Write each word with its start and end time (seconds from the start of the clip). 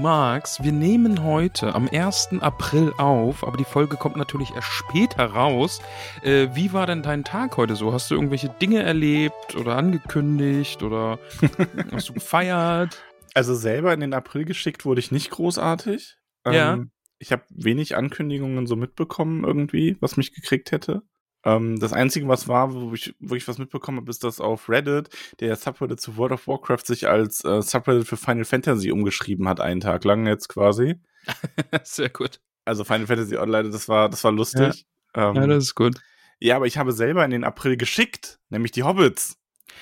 Max, 0.00 0.62
wir 0.62 0.72
nehmen 0.72 1.24
heute 1.24 1.74
am 1.74 1.86
1. 1.86 2.40
April 2.40 2.94
auf, 2.96 3.46
aber 3.46 3.58
die 3.58 3.64
Folge 3.64 3.98
kommt 3.98 4.16
natürlich 4.16 4.54
erst 4.54 4.68
später 4.68 5.26
raus. 5.26 5.82
Äh, 6.22 6.48
wie 6.54 6.72
war 6.72 6.86
denn 6.86 7.02
dein 7.02 7.22
Tag 7.22 7.58
heute 7.58 7.76
so? 7.76 7.92
Hast 7.92 8.10
du 8.10 8.14
irgendwelche 8.14 8.48
Dinge 8.48 8.82
erlebt 8.82 9.56
oder 9.56 9.76
angekündigt 9.76 10.82
oder 10.82 11.18
hast 11.92 12.08
du 12.08 12.14
gefeiert? 12.14 13.02
Also 13.34 13.54
selber 13.54 13.92
in 13.92 14.00
den 14.00 14.14
April 14.14 14.46
geschickt 14.46 14.86
wurde 14.86 15.00
ich 15.00 15.12
nicht 15.12 15.30
großartig. 15.30 16.16
Ja. 16.46 16.72
Ähm, 16.72 16.92
ich 17.18 17.30
habe 17.30 17.42
wenig 17.50 17.94
Ankündigungen 17.94 18.66
so 18.66 18.76
mitbekommen 18.76 19.44
irgendwie, 19.44 19.98
was 20.00 20.16
mich 20.16 20.32
gekriegt 20.32 20.72
hätte. 20.72 21.02
Ähm, 21.44 21.78
das 21.80 21.92
Einzige, 21.92 22.28
was 22.28 22.48
war, 22.48 22.74
wo 22.74 22.92
ich, 22.92 23.14
wo 23.18 23.34
ich 23.34 23.46
was 23.48 23.58
mitbekommen 23.58 23.98
habe, 23.98 24.10
ist, 24.10 24.24
dass 24.24 24.40
auf 24.40 24.68
Reddit 24.68 25.08
der 25.40 25.56
Subreddit 25.56 26.00
zu 26.00 26.16
World 26.16 26.32
of 26.32 26.46
Warcraft 26.46 26.84
sich 26.84 27.08
als 27.08 27.44
äh, 27.44 27.62
Subreddit 27.62 28.06
für 28.06 28.16
Final 28.16 28.44
Fantasy 28.44 28.90
umgeschrieben 28.90 29.48
hat, 29.48 29.60
einen 29.60 29.80
Tag 29.80 30.04
lang 30.04 30.26
jetzt 30.26 30.48
quasi. 30.48 30.96
Sehr 31.82 32.10
gut. 32.10 32.40
Also 32.64 32.84
Final 32.84 33.06
Fantasy 33.06 33.36
Online, 33.36 33.70
das 33.70 33.88
war, 33.88 34.08
das 34.08 34.22
war 34.22 34.32
lustig. 34.32 34.86
Ja, 35.16 35.32
ja 35.32 35.46
das 35.46 35.64
ist 35.64 35.74
gut. 35.74 35.96
Ja, 36.38 36.56
aber 36.56 36.66
ich 36.66 36.78
habe 36.78 36.92
selber 36.92 37.24
in 37.24 37.30
den 37.30 37.44
April 37.44 37.76
geschickt, 37.76 38.38
nämlich 38.48 38.72
die 38.72 38.82
Hobbits 38.82 39.38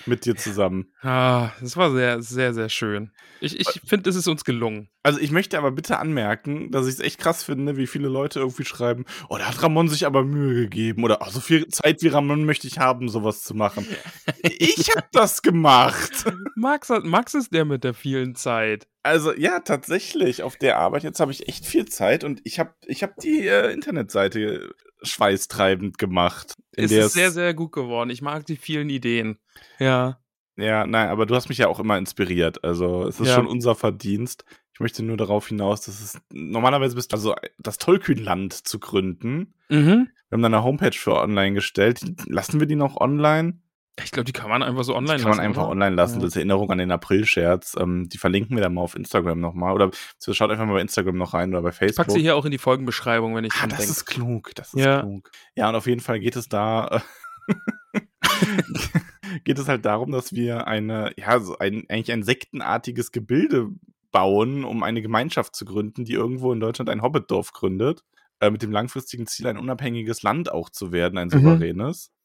mit 0.07 0.25
dir 0.25 0.37
zusammen. 0.37 0.93
Ah, 1.03 1.51
das 1.61 1.77
war 1.77 1.93
sehr, 1.93 2.23
sehr, 2.23 2.55
sehr 2.55 2.69
schön. 2.69 3.13
Ich, 3.41 3.59
ich 3.59 3.81
finde, 3.85 4.11
es 4.11 4.17
ist 4.17 4.29
uns 4.29 4.45
gelungen. 4.45 4.89
Also 5.09 5.21
ich 5.21 5.31
möchte 5.31 5.57
aber 5.57 5.71
bitte 5.71 5.99
anmerken, 5.99 6.71
dass 6.71 6.87
ich 6.87 6.93
es 6.93 7.01
echt 7.01 7.19
krass 7.19 7.43
finde, 7.43 7.79
wie 7.79 7.87
viele 7.87 8.09
Leute 8.09 8.41
irgendwie 8.41 8.67
schreiben, 8.67 9.07
oh, 9.31 9.39
da 9.39 9.49
hat 9.49 9.63
Ramon 9.63 9.89
sich 9.89 10.05
aber 10.05 10.23
Mühe 10.23 10.53
gegeben 10.65 11.03
oder 11.03 11.21
oh, 11.23 11.31
so 11.31 11.41
viel 11.41 11.67
Zeit 11.69 12.03
wie 12.03 12.09
Ramon 12.09 12.45
möchte 12.45 12.67
ich 12.67 12.79
haben, 12.79 13.09
sowas 13.09 13.43
zu 13.43 13.55
machen. 13.55 13.87
ich 14.43 14.95
habe 14.95 15.09
das 15.13 15.41
gemacht. 15.41 16.27
Max, 16.57 16.91
hat, 16.91 17.05
Max 17.05 17.33
ist 17.33 17.55
der 17.55 17.65
mit 17.65 17.85
der 17.85 17.95
vielen 17.95 18.35
Zeit. 18.35 18.87
Also 19.03 19.33
ja, 19.33 19.61
tatsächlich, 19.61 20.43
auf 20.43 20.57
der 20.57 20.77
Arbeit 20.77 21.05
jetzt 21.05 21.21
habe 21.21 21.33
ich 21.33 21.49
echt 21.49 21.65
viel 21.65 21.87
Zeit 21.87 22.23
und 22.23 22.43
ich 22.45 22.59
habe 22.59 22.75
ich 22.85 23.03
hab 23.03 23.17
die 23.17 23.49
äh, 23.49 23.73
Internetseite 23.73 24.75
schweißtreibend 25.01 25.97
gemacht. 25.97 26.55
Es 26.73 26.93
ist 26.93 27.15
sehr, 27.15 27.31
sehr 27.31 27.55
gut 27.55 27.73
geworden. 27.73 28.11
Ich 28.11 28.21
mag 28.21 28.45
die 28.45 28.57
vielen 28.57 28.91
Ideen. 28.91 29.39
Ja. 29.79 30.21
Ja, 30.59 30.89
nein, 30.89 31.09
aber 31.09 31.25
du 31.25 31.37
hast 31.37 31.49
mich 31.49 31.59
ja 31.59 31.69
auch 31.69 31.79
immer 31.79 31.97
inspiriert. 31.97 32.65
Also 32.65 33.07
es 33.07 33.21
ist 33.21 33.29
ja. 33.29 33.37
schon 33.37 33.47
unser 33.47 33.77
Verdienst. 33.77 34.45
Ich 34.79 34.81
möchte 34.81 35.03
nur 35.03 35.17
darauf 35.17 35.49
hinaus, 35.49 35.81
dass 35.81 36.01
es 36.01 36.21
normalerweise 36.33 36.95
bist 36.95 37.13
also 37.13 37.35
das 37.59 37.79
Tollkühnland 37.79 38.53
zu 38.53 38.79
gründen. 38.79 39.53
Mhm. 39.69 40.09
Wir 40.29 40.37
haben 40.37 40.43
dann 40.43 40.55
eine 40.55 40.63
Homepage 40.63 40.93
für 40.93 41.17
online 41.17 41.55
gestellt. 41.55 42.01
Lassen 42.29 42.61
wir 42.61 42.69
die 42.69 42.77
noch 42.77 42.97
online? 42.97 43.59
Ich 44.05 44.13
glaube, 44.13 44.27
die 44.27 44.33
kann 44.33 44.49
man 44.49 44.63
einfach 44.63 44.85
so 44.85 44.95
online 44.95 45.15
lassen. 45.15 45.19
Die 45.19 45.25
kann 45.25 45.37
man 45.37 45.45
einfach 45.45 45.63
oder? 45.63 45.73
online 45.73 45.97
lassen. 45.97 46.15
Ja. 46.15 46.21
Das 46.21 46.29
ist 46.29 46.37
Erinnerung 46.37 46.71
an 46.71 46.79
den 46.79 46.93
April-Scherz. 46.93 47.77
Ähm, 47.77 48.09
die 48.09 48.19
verlinken 48.19 48.57
wir 48.57 48.63
dann 48.63 48.75
mal 48.75 48.83
auf 48.83 48.95
Instagram 48.95 49.41
nochmal. 49.41 49.75
Oder 49.75 49.91
schaut 50.21 50.49
einfach 50.49 50.65
mal 50.65 50.75
bei 50.75 50.81
Instagram 50.81 51.17
noch 51.17 51.35
rein 51.35 51.51
oder 51.53 51.63
bei 51.63 51.73
Facebook. 51.73 51.91
Ich 51.91 51.97
pack 51.97 52.11
sie 52.13 52.21
hier 52.21 52.37
auch 52.37 52.45
in 52.45 52.53
die 52.53 52.59
Folgenbeschreibung, 52.59 53.35
wenn 53.35 53.43
ich 53.43 53.55
ah, 53.61 53.67
das 53.67 53.79
denk. 53.79 53.91
ist 53.91 54.05
klug. 54.05 54.55
Das 54.55 54.75
ist 54.75 54.81
ja. 54.81 55.01
klug. 55.01 55.29
Ja, 55.57 55.71
und 55.71 55.75
auf 55.75 55.89
jeden 55.89 56.03
Fall 56.03 56.21
geht 56.21 56.37
es 56.37 56.49
da. 56.49 57.03
geht 59.43 59.59
es 59.59 59.67
halt 59.67 59.85
darum, 59.85 60.13
dass 60.13 60.33
wir 60.33 60.69
eine, 60.69 61.11
ja, 61.17 61.41
so 61.41 61.59
ein, 61.59 61.85
eigentlich 61.89 62.13
ein 62.13 62.23
sektenartiges 62.23 63.11
Gebilde 63.11 63.71
bauen, 64.11 64.65
um 64.65 64.83
eine 64.83 65.03
Gemeinschaft 65.03 65.55
zu 65.55 65.65
gründen, 65.65 66.05
die 66.05 66.15
irgendwo 66.15 66.53
in 66.53 66.61
Deutschland 66.61 66.91
ein 66.91 67.03
Hobbitdorf 67.03 67.53
gründet, 67.53 68.05
äh, 68.41 68.51
mit 68.51 68.63
dem 68.63 68.73
langfristigen 68.73 69.27
Ziel, 69.27 69.47
ein 69.47 69.59
unabhängiges 69.59 70.23
Land 70.23 70.51
auch 70.51 70.71
zu 70.71 70.93
werden, 70.93 71.19
ein 71.19 71.29
mhm. 71.29 71.33
souveränes. 71.33 72.11
Mhm. 72.11 72.19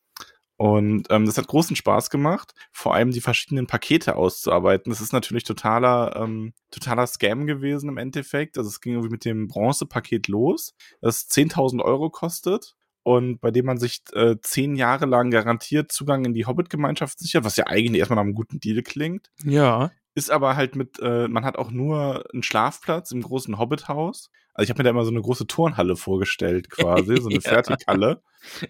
Und 0.56 1.08
ähm, 1.10 1.26
das 1.26 1.38
hat 1.38 1.48
großen 1.48 1.76
Spaß 1.76 2.10
gemacht, 2.10 2.54
vor 2.72 2.94
allem 2.94 3.12
die 3.12 3.22
verschiedenen 3.22 3.68
Pakete 3.68 4.16
auszuarbeiten. 4.16 4.92
Das 4.92 5.02
ist 5.02 5.12
natürlich 5.12 5.44
totaler, 5.44 6.16
ähm, 6.16 6.54
totaler 6.70 7.08
Scam 7.08 7.48
gewesen 7.48 7.90
im 7.90 7.98
Endeffekt. 7.98 8.58
Also 8.58 8.70
es 8.70 8.80
ging 8.80 8.94
irgendwie 8.94 9.12
mit 9.12 9.26
dem 9.26 9.48
Bronze-Paket 9.48 10.28
los, 10.28 10.76
das 11.02 11.28
10.000 11.30 11.84
Euro 11.84 12.10
kostet 12.12 12.76
und 13.04 13.42
bei 13.42 13.52
dem 13.52 13.66
man 13.66 13.78
sich 13.78 14.02
äh, 14.14 14.38
zehn 14.42 14.76
Jahre 14.76 15.06
lang 15.06 15.32
garantiert 15.32 15.92
Zugang 15.92 16.24
in 16.24 16.34
die 16.34 16.46
Hobbit-Gemeinschaft 16.46 17.20
sichert, 17.20 17.44
was 17.44 17.58
ja 17.58 17.68
eigentlich 17.68 18.00
erstmal 18.00 18.16
nach 18.16 18.24
einem 18.24 18.36
guten 18.36 18.60
Deal 18.60 18.82
klingt. 18.82 19.32
Ja. 19.44 19.92
Ist 20.16 20.32
aber 20.32 20.56
halt 20.56 20.76
mit, 20.76 21.00
äh, 21.00 21.28
man 21.28 21.44
hat 21.44 21.58
auch 21.58 21.72
nur 21.72 22.24
einen 22.34 22.44
Schlafplatz 22.44 23.12
im 23.12 23.22
großen 23.22 23.58
Hobbit-Haus. 23.58 24.30
Also 24.54 24.66
ich 24.66 24.70
habe 24.70 24.80
mir 24.80 24.84
da 24.84 24.90
immer 24.92 25.06
so 25.06 25.12
eine 25.12 25.22
große 25.22 25.48
Turnhalle 25.48 25.96
vorgestellt, 25.96 26.70
quasi, 26.70 27.18
so 27.18 27.30
eine 27.30 27.40
ja. 27.44 27.50
Fertighalle. 27.50 28.22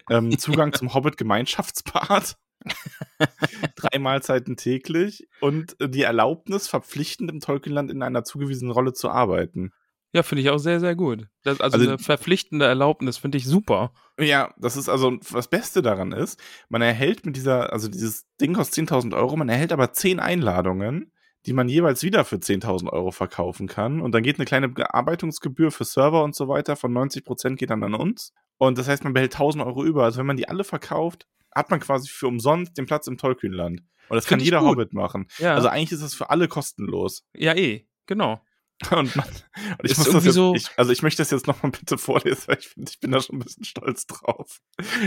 Ähm, 0.09 0.37
Zugang 0.37 0.71
zum 0.73 0.93
Hobbit-Gemeinschaftsbad. 0.93 2.37
Drei 3.75 3.99
Mahlzeiten 3.99 4.55
täglich 4.55 5.27
und 5.41 5.75
die 5.81 6.03
Erlaubnis, 6.03 6.69
verpflichtend 6.69 7.29
im 7.29 7.41
Tolkienland 7.41 7.91
in 7.91 8.01
einer 8.01 8.23
zugewiesenen 8.23 8.71
Rolle 8.71 8.93
zu 8.93 9.09
arbeiten. 9.09 9.73
Ja, 10.13 10.21
finde 10.21 10.43
ich 10.43 10.49
auch 10.51 10.59
sehr, 10.59 10.79
sehr 10.79 10.95
gut. 10.95 11.27
Das, 11.43 11.59
also, 11.59 11.77
also, 11.77 11.89
eine 11.89 11.97
verpflichtende 11.97 12.65
Erlaubnis 12.65 13.17
finde 13.17 13.39
ich 13.39 13.45
super. 13.45 13.93
Ja, 14.19 14.53
das 14.59 14.77
ist 14.77 14.87
also, 14.87 15.17
das 15.31 15.47
Beste 15.47 15.81
daran 15.81 16.11
ist, 16.11 16.39
man 16.69 16.83
erhält 16.83 17.25
mit 17.25 17.35
dieser, 17.35 17.73
also 17.73 17.87
dieses 17.87 18.27
Ding 18.39 18.53
kostet 18.53 18.89
10.000 18.89 19.15
Euro, 19.15 19.35
man 19.35 19.49
erhält 19.49 19.73
aber 19.73 19.91
10 19.91 20.19
Einladungen, 20.19 21.11
die 21.45 21.53
man 21.53 21.67
jeweils 21.67 22.03
wieder 22.03 22.25
für 22.25 22.37
10.000 22.37 22.91
Euro 22.91 23.11
verkaufen 23.11 23.67
kann. 23.67 24.01
Und 24.01 24.13
dann 24.13 24.23
geht 24.23 24.37
eine 24.37 24.45
kleine 24.45 24.69
Bearbeitungsgebühr 24.69 25.71
für 25.71 25.83
Server 25.83 26.23
und 26.23 26.35
so 26.35 26.47
weiter 26.47 26.75
von 26.75 26.93
90 26.93 27.25
Prozent 27.25 27.59
geht 27.59 27.69
dann 27.69 27.83
an 27.83 27.93
uns. 27.93 28.33
Und 28.57 28.77
das 28.77 28.87
heißt, 28.87 29.03
man 29.03 29.13
behält 29.13 29.35
1.000 29.35 29.65
Euro 29.65 29.83
über. 29.83 30.03
Also 30.03 30.19
wenn 30.19 30.25
man 30.25 30.37
die 30.37 30.47
alle 30.47 30.63
verkauft, 30.63 31.27
hat 31.53 31.69
man 31.69 31.79
quasi 31.79 32.09
für 32.09 32.27
umsonst 32.27 32.77
den 32.77 32.85
Platz 32.85 33.07
im 33.07 33.17
Tollkühnland. 33.17 33.81
Und 34.09 34.15
das 34.15 34.25
Find 34.25 34.39
kann 34.39 34.45
jeder 34.45 34.59
gut. 34.59 34.69
Hobbit 34.69 34.93
machen. 34.93 35.27
Ja. 35.37 35.55
Also 35.55 35.67
eigentlich 35.67 35.91
ist 35.91 36.03
das 36.03 36.13
für 36.13 36.29
alle 36.29 36.47
kostenlos. 36.47 37.25
Ja, 37.35 37.55
eh, 37.55 37.87
genau. 38.05 38.41
Und, 38.91 39.16
man, 39.16 39.25
und 39.25 39.89
ich 39.89 39.97
muss 39.97 40.09
das 40.09 40.25
jetzt, 40.25 40.34
so 40.34 40.56
ich, 40.56 40.67
also 40.78 40.91
ich 40.91 41.03
möchte 41.03 41.22
das 41.22 41.31
jetzt 41.31 41.47
nochmal 41.47 41.72
bitte 41.72 41.97
vorlesen, 41.97 42.44
weil 42.47 42.57
ich 42.59 42.67
finde, 42.67 42.91
ich 42.91 43.00
bin 43.00 43.11
da 43.11 43.22
schon 43.22 43.38
ein 43.38 43.39
bisschen 43.39 43.63
stolz 43.63 44.07
drauf. 44.07 44.59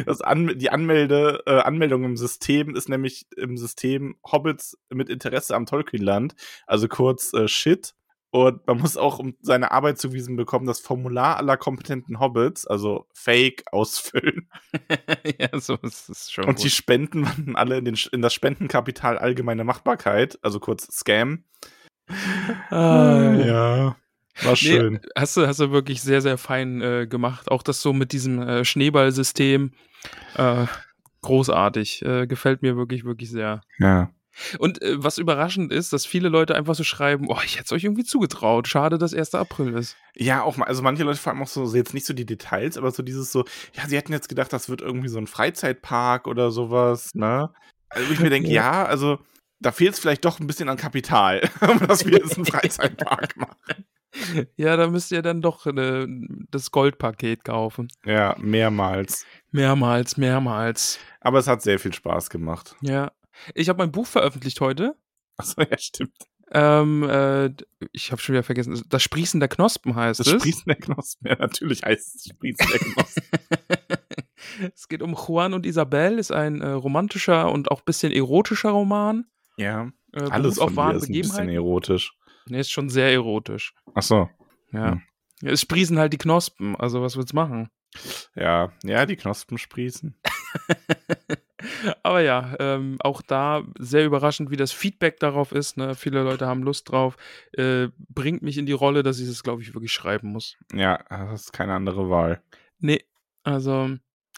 Das 0.07 0.23
An, 0.23 0.59
die 0.59 0.71
Anmelde, 0.71 1.43
äh, 1.47 1.59
Anmeldung 1.59 2.05
im 2.05 2.17
System 2.17 2.75
ist 2.75 2.89
nämlich 2.89 3.27
im 3.37 3.57
System 3.57 4.17
Hobbits 4.25 4.79
mit 4.89 5.11
Interesse 5.11 5.55
am 5.55 5.67
Tolkienland, 5.67 6.35
also 6.67 6.89
kurz 6.89 7.35
äh, 7.35 7.49
Shit. 7.49 7.95
Und 8.31 8.67
man 8.67 8.79
muss 8.79 8.97
auch, 8.97 9.19
um 9.19 9.35
seine 9.41 9.71
Arbeit 9.71 9.99
zugewiesen 9.99 10.37
bekommen, 10.37 10.67
das 10.67 10.81
Formular 10.81 11.37
aller 11.37 11.57
kompetenten 11.57 12.21
Hobbits, 12.21 12.67
also 12.67 13.07
Fake, 13.15 13.63
ausfüllen. 13.73 14.51
ja, 15.39 15.59
so 15.59 15.77
ist 15.83 16.09
es 16.09 16.31
schon. 16.31 16.45
Und 16.45 16.57
gut. 16.57 16.65
die 16.65 16.71
Spenden 16.71 17.25
wandern 17.25 17.57
alle 17.57 17.79
in, 17.79 17.85
den, 17.85 17.99
in 18.13 18.23
das 18.23 18.35
Spendenkapital 18.35 19.19
allgemeine 19.19 19.65
Machbarkeit, 19.65 20.39
also 20.43 20.61
kurz 20.61 20.87
Scam. 20.93 21.45
Ah, 22.71 23.35
ja. 23.35 23.97
War 24.43 24.57
schön. 24.57 24.95
Nee, 24.95 25.09
hast, 25.17 25.37
du, 25.37 25.47
hast 25.47 25.61
du 25.61 25.71
wirklich 25.71 26.03
sehr, 26.03 26.21
sehr 26.21 26.39
fein 26.39 26.81
äh, 26.83 27.07
gemacht. 27.07 27.51
Auch 27.51 27.63
das 27.63 27.81
so 27.81 27.93
mit 27.93 28.13
diesem 28.13 28.41
äh, 28.41 28.65
Schneeballsystem. 28.65 29.73
Äh, 30.37 30.67
großartig. 31.23 32.05
Äh, 32.05 32.27
gefällt 32.27 32.63
mir 32.63 32.77
wirklich, 32.77 33.05
wirklich 33.05 33.31
sehr. 33.31 33.63
Ja. 33.79 34.11
Und 34.59 34.83
äh, 34.83 35.03
was 35.03 35.19
überraschend 35.19 35.73
ist, 35.73 35.93
dass 35.93 36.05
viele 36.05 36.29
Leute 36.29 36.55
einfach 36.55 36.75
so 36.75 36.85
schreiben, 36.85 37.27
oh, 37.29 37.39
ich 37.45 37.55
hätte 37.55 37.65
es 37.67 37.73
euch 37.73 37.85
irgendwie 37.85 38.05
zugetraut. 38.05 38.69
Schade, 38.69 38.99
dass 38.99 39.15
1. 39.15 39.35
April 39.35 39.73
ist. 39.75 39.97
Ja, 40.15 40.43
auch 40.43 40.57
mal, 40.57 40.67
also 40.67 40.83
manche 40.83 41.05
Leute 41.05 41.19
vor 41.19 41.33
allem 41.33 41.43
auch 41.43 41.49
so, 41.49 41.75
jetzt 41.75 41.95
nicht 41.95 42.07
so 42.07 42.13
die 42.13 42.27
Details, 42.27 42.77
aber 42.77 42.91
so 42.91 43.03
dieses 43.03 43.33
so, 43.33 43.45
ja, 43.75 43.89
sie 43.89 43.97
hätten 43.97 44.13
jetzt 44.13 44.29
gedacht, 44.29 44.53
das 44.53 44.69
wird 44.69 44.83
irgendwie 44.83 45.09
so 45.09 45.19
ein 45.19 45.27
Freizeitpark 45.27 46.27
oder 46.27 46.51
sowas, 46.51 47.15
ne? 47.15 47.51
Also 47.89 48.13
ich 48.13 48.21
mir 48.21 48.31
denke, 48.31 48.49
ja, 48.51 48.85
also 48.85 49.19
da 49.61 49.73
fehlt 49.73 49.95
es 49.95 49.99
vielleicht 49.99 50.25
doch 50.25 50.41
ein 50.41 50.47
bisschen 50.47 50.69
an 50.69 50.77
Kapital, 50.77 51.49
dass 51.87 52.05
wir 52.05 52.19
jetzt 52.19 52.37
einen 52.37 52.47
Freizeitpark 52.47 53.37
machen. 53.37 53.85
Ja, 54.57 54.77
da 54.77 54.89
müsst 54.89 55.13
ihr 55.13 55.23
dann 55.23 55.43
doch 55.43 55.67
äh, 55.67 56.07
das 56.51 56.71
Goldpaket 56.71 57.45
kaufen. 57.45 57.89
Ja, 58.05 58.35
mehrmals. 58.39 59.27
Mehrmals, 59.51 60.17
mehrmals. 60.17 60.99
Aber 61.21 61.39
es 61.39 61.47
hat 61.47 61.63
sehr 61.63 61.79
viel 61.79 61.93
Spaß 61.93 62.31
gemacht. 62.31 62.77
Ja. 62.81 63.13
Ich 63.55 63.69
habe 63.69 63.79
mein 63.79 63.93
Buch 63.93 64.07
veröffentlicht 64.07 64.61
heute. 64.61 64.97
Achso, 65.37 65.61
ja, 65.61 65.77
stimmt. 65.77 66.17
Ähm, 66.53 67.03
äh, 67.03 67.51
ich 67.93 68.13
habe 68.13 68.23
schon 68.23 68.35
wieder 68.35 68.45
vergessen. 68.45 68.81
Das 68.89 69.03
Sprießen 69.03 69.41
der 69.41 69.49
Knospen 69.49 69.95
heißt 69.95 70.21
Das 70.21 70.29
es. 70.29 70.35
Sprießen 70.35 70.65
der 70.67 70.77
Knospen. 70.77 71.29
Ja, 71.29 71.37
natürlich 71.37 71.83
heißt 71.83 72.15
es 72.17 72.25
Sprießen 72.31 72.67
der 72.71 72.79
Knospen. 72.79 73.23
es 74.75 74.89
geht 74.89 75.03
um 75.03 75.15
Juan 75.15 75.55
und 75.55 75.67
Isabel, 75.67 76.19
ist 76.19 76.33
ein 76.33 76.61
äh, 76.61 76.69
romantischer 76.69 77.51
und 77.51 77.71
auch 77.71 77.83
bisschen 77.83 78.13
erotischer 78.13 78.71
Roman. 78.71 79.27
Ja, 79.57 79.91
Äh, 80.13 80.23
alles 80.31 80.59
auf 80.59 80.77
wahren 80.77 80.97
ist 80.97 81.09
ein 81.09 81.13
bisschen 81.13 81.49
erotisch. 81.49 82.17
Nee, 82.49 82.61
ist 82.61 82.71
schon 82.71 82.89
sehr 82.89 83.13
erotisch. 83.13 83.75
Ach 83.95 84.03
so. 84.03 84.29
Ja. 84.73 84.93
Hm. 84.93 85.03
ja. 85.43 85.51
Es 85.51 85.61
sprießen 85.61 85.99
halt 85.99 86.13
die 86.13 86.19
Knospen, 86.19 86.77
also 86.77 87.03
was 87.03 87.17
willst 87.17 87.33
du 87.33 87.37
machen? 87.37 87.71
Ja, 88.35 88.73
ja, 88.83 89.07
die 89.07 89.17
Knospen 89.17 89.59
sprießen. 89.59 90.15
Aber 92.03 92.21
ja, 92.21 92.55
ähm, 92.59 92.97
auch 93.01 93.23
da 93.23 93.65
sehr 93.79 94.05
überraschend, 94.05 94.51
wie 94.51 94.57
das 94.57 94.73
Feedback 94.73 95.19
darauf 95.21 95.53
ist. 95.53 95.77
Ne? 95.77 95.95
Viele 95.95 96.23
Leute 96.23 96.47
haben 96.47 96.63
Lust 96.63 96.91
drauf. 96.91 97.17
Äh, 97.53 97.89
bringt 98.09 98.43
mich 98.43 98.59
in 98.59 98.67
die 98.67 98.73
Rolle, 98.73 99.03
dass 99.03 99.19
ich 99.19 99.29
es, 99.29 99.43
glaube 99.43 99.63
ich, 99.63 99.75
wirklich 99.75 99.93
schreiben 99.93 100.33
muss. 100.33 100.57
Ja, 100.73 101.03
das 101.09 101.45
ist 101.45 101.53
keine 101.53 101.75
andere 101.75 102.11
Wahl. 102.11 102.43
Nee, 102.79 103.05
also, 103.43 103.91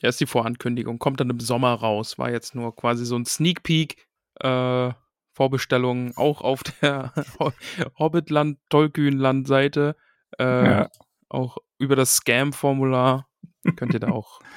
ja, 0.02 0.08
ist 0.08 0.20
die 0.20 0.26
Vorankündigung. 0.26 0.98
Kommt 0.98 1.20
dann 1.20 1.30
im 1.30 1.40
Sommer 1.40 1.74
raus. 1.74 2.18
War 2.18 2.30
jetzt 2.30 2.54
nur 2.54 2.74
quasi 2.74 3.04
so 3.04 3.16
ein 3.16 3.24
Sneak 3.24 3.62
Peek. 3.62 4.06
Äh, 4.40 4.92
Vorbestellung 5.38 6.16
auch 6.16 6.40
auf 6.40 6.64
der 6.64 7.12
Hobbitland, 7.98 8.58
Tollkühnland-Seite. 8.70 9.94
Äh, 10.38 10.44
Ja. 10.44 10.90
Auch 11.28 11.58
über 11.78 11.94
das 11.94 12.16
Scam-Formular 12.16 13.28
könnt 13.76 13.94
ihr 13.94 14.00
da 14.00 14.10
auch. 14.10 14.40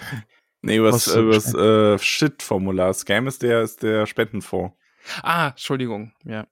Nee, 0.64 0.78
übers, 0.78 1.08
Was, 1.08 1.16
äh, 1.16 1.20
übers 1.22 1.54
äh, 1.56 1.98
Shit-Formular. 1.98 2.94
Scam 2.94 3.26
ist 3.26 3.42
der, 3.42 3.62
ist 3.64 3.82
der 3.82 4.06
Spendenfonds. 4.06 4.76
Ah, 5.24 5.48
Entschuldigung, 5.48 6.14
ja. 6.24 6.46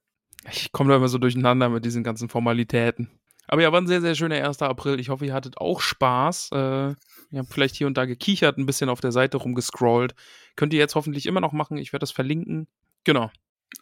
Ich 0.49 0.71
komme 0.71 0.89
da 0.89 0.95
immer 0.95 1.09
so 1.09 1.19
durcheinander 1.19 1.69
mit 1.69 1.85
diesen 1.85 2.03
ganzen 2.03 2.27
Formalitäten. 2.27 3.11
Aber 3.47 3.61
ja, 3.61 3.71
war 3.71 3.79
ein 3.79 3.85
sehr, 3.85 4.01
sehr 4.01 4.15
schöner 4.15 4.43
1. 4.43 4.63
April. 4.63 4.99
Ich 4.99 5.09
hoffe, 5.09 5.27
ihr 5.27 5.35
hattet 5.35 5.59
auch 5.59 5.79
Spaß. 5.81 6.49
Äh, 6.53 6.55
ihr 6.87 6.95
habt 7.39 7.53
vielleicht 7.53 7.75
hier 7.75 7.85
und 7.85 7.97
da 7.99 8.05
gekichert, 8.05 8.57
ein 8.57 8.65
bisschen 8.65 8.89
auf 8.89 8.99
der 8.99 9.11
Seite 9.11 9.37
rumgescrollt. 9.37 10.15
Könnt 10.55 10.73
ihr 10.73 10.79
jetzt 10.79 10.95
hoffentlich 10.95 11.27
immer 11.27 11.39
noch 11.41 11.53
machen. 11.53 11.77
Ich 11.77 11.93
werde 11.93 12.01
das 12.01 12.11
verlinken. 12.11 12.67
Genau. 13.03 13.29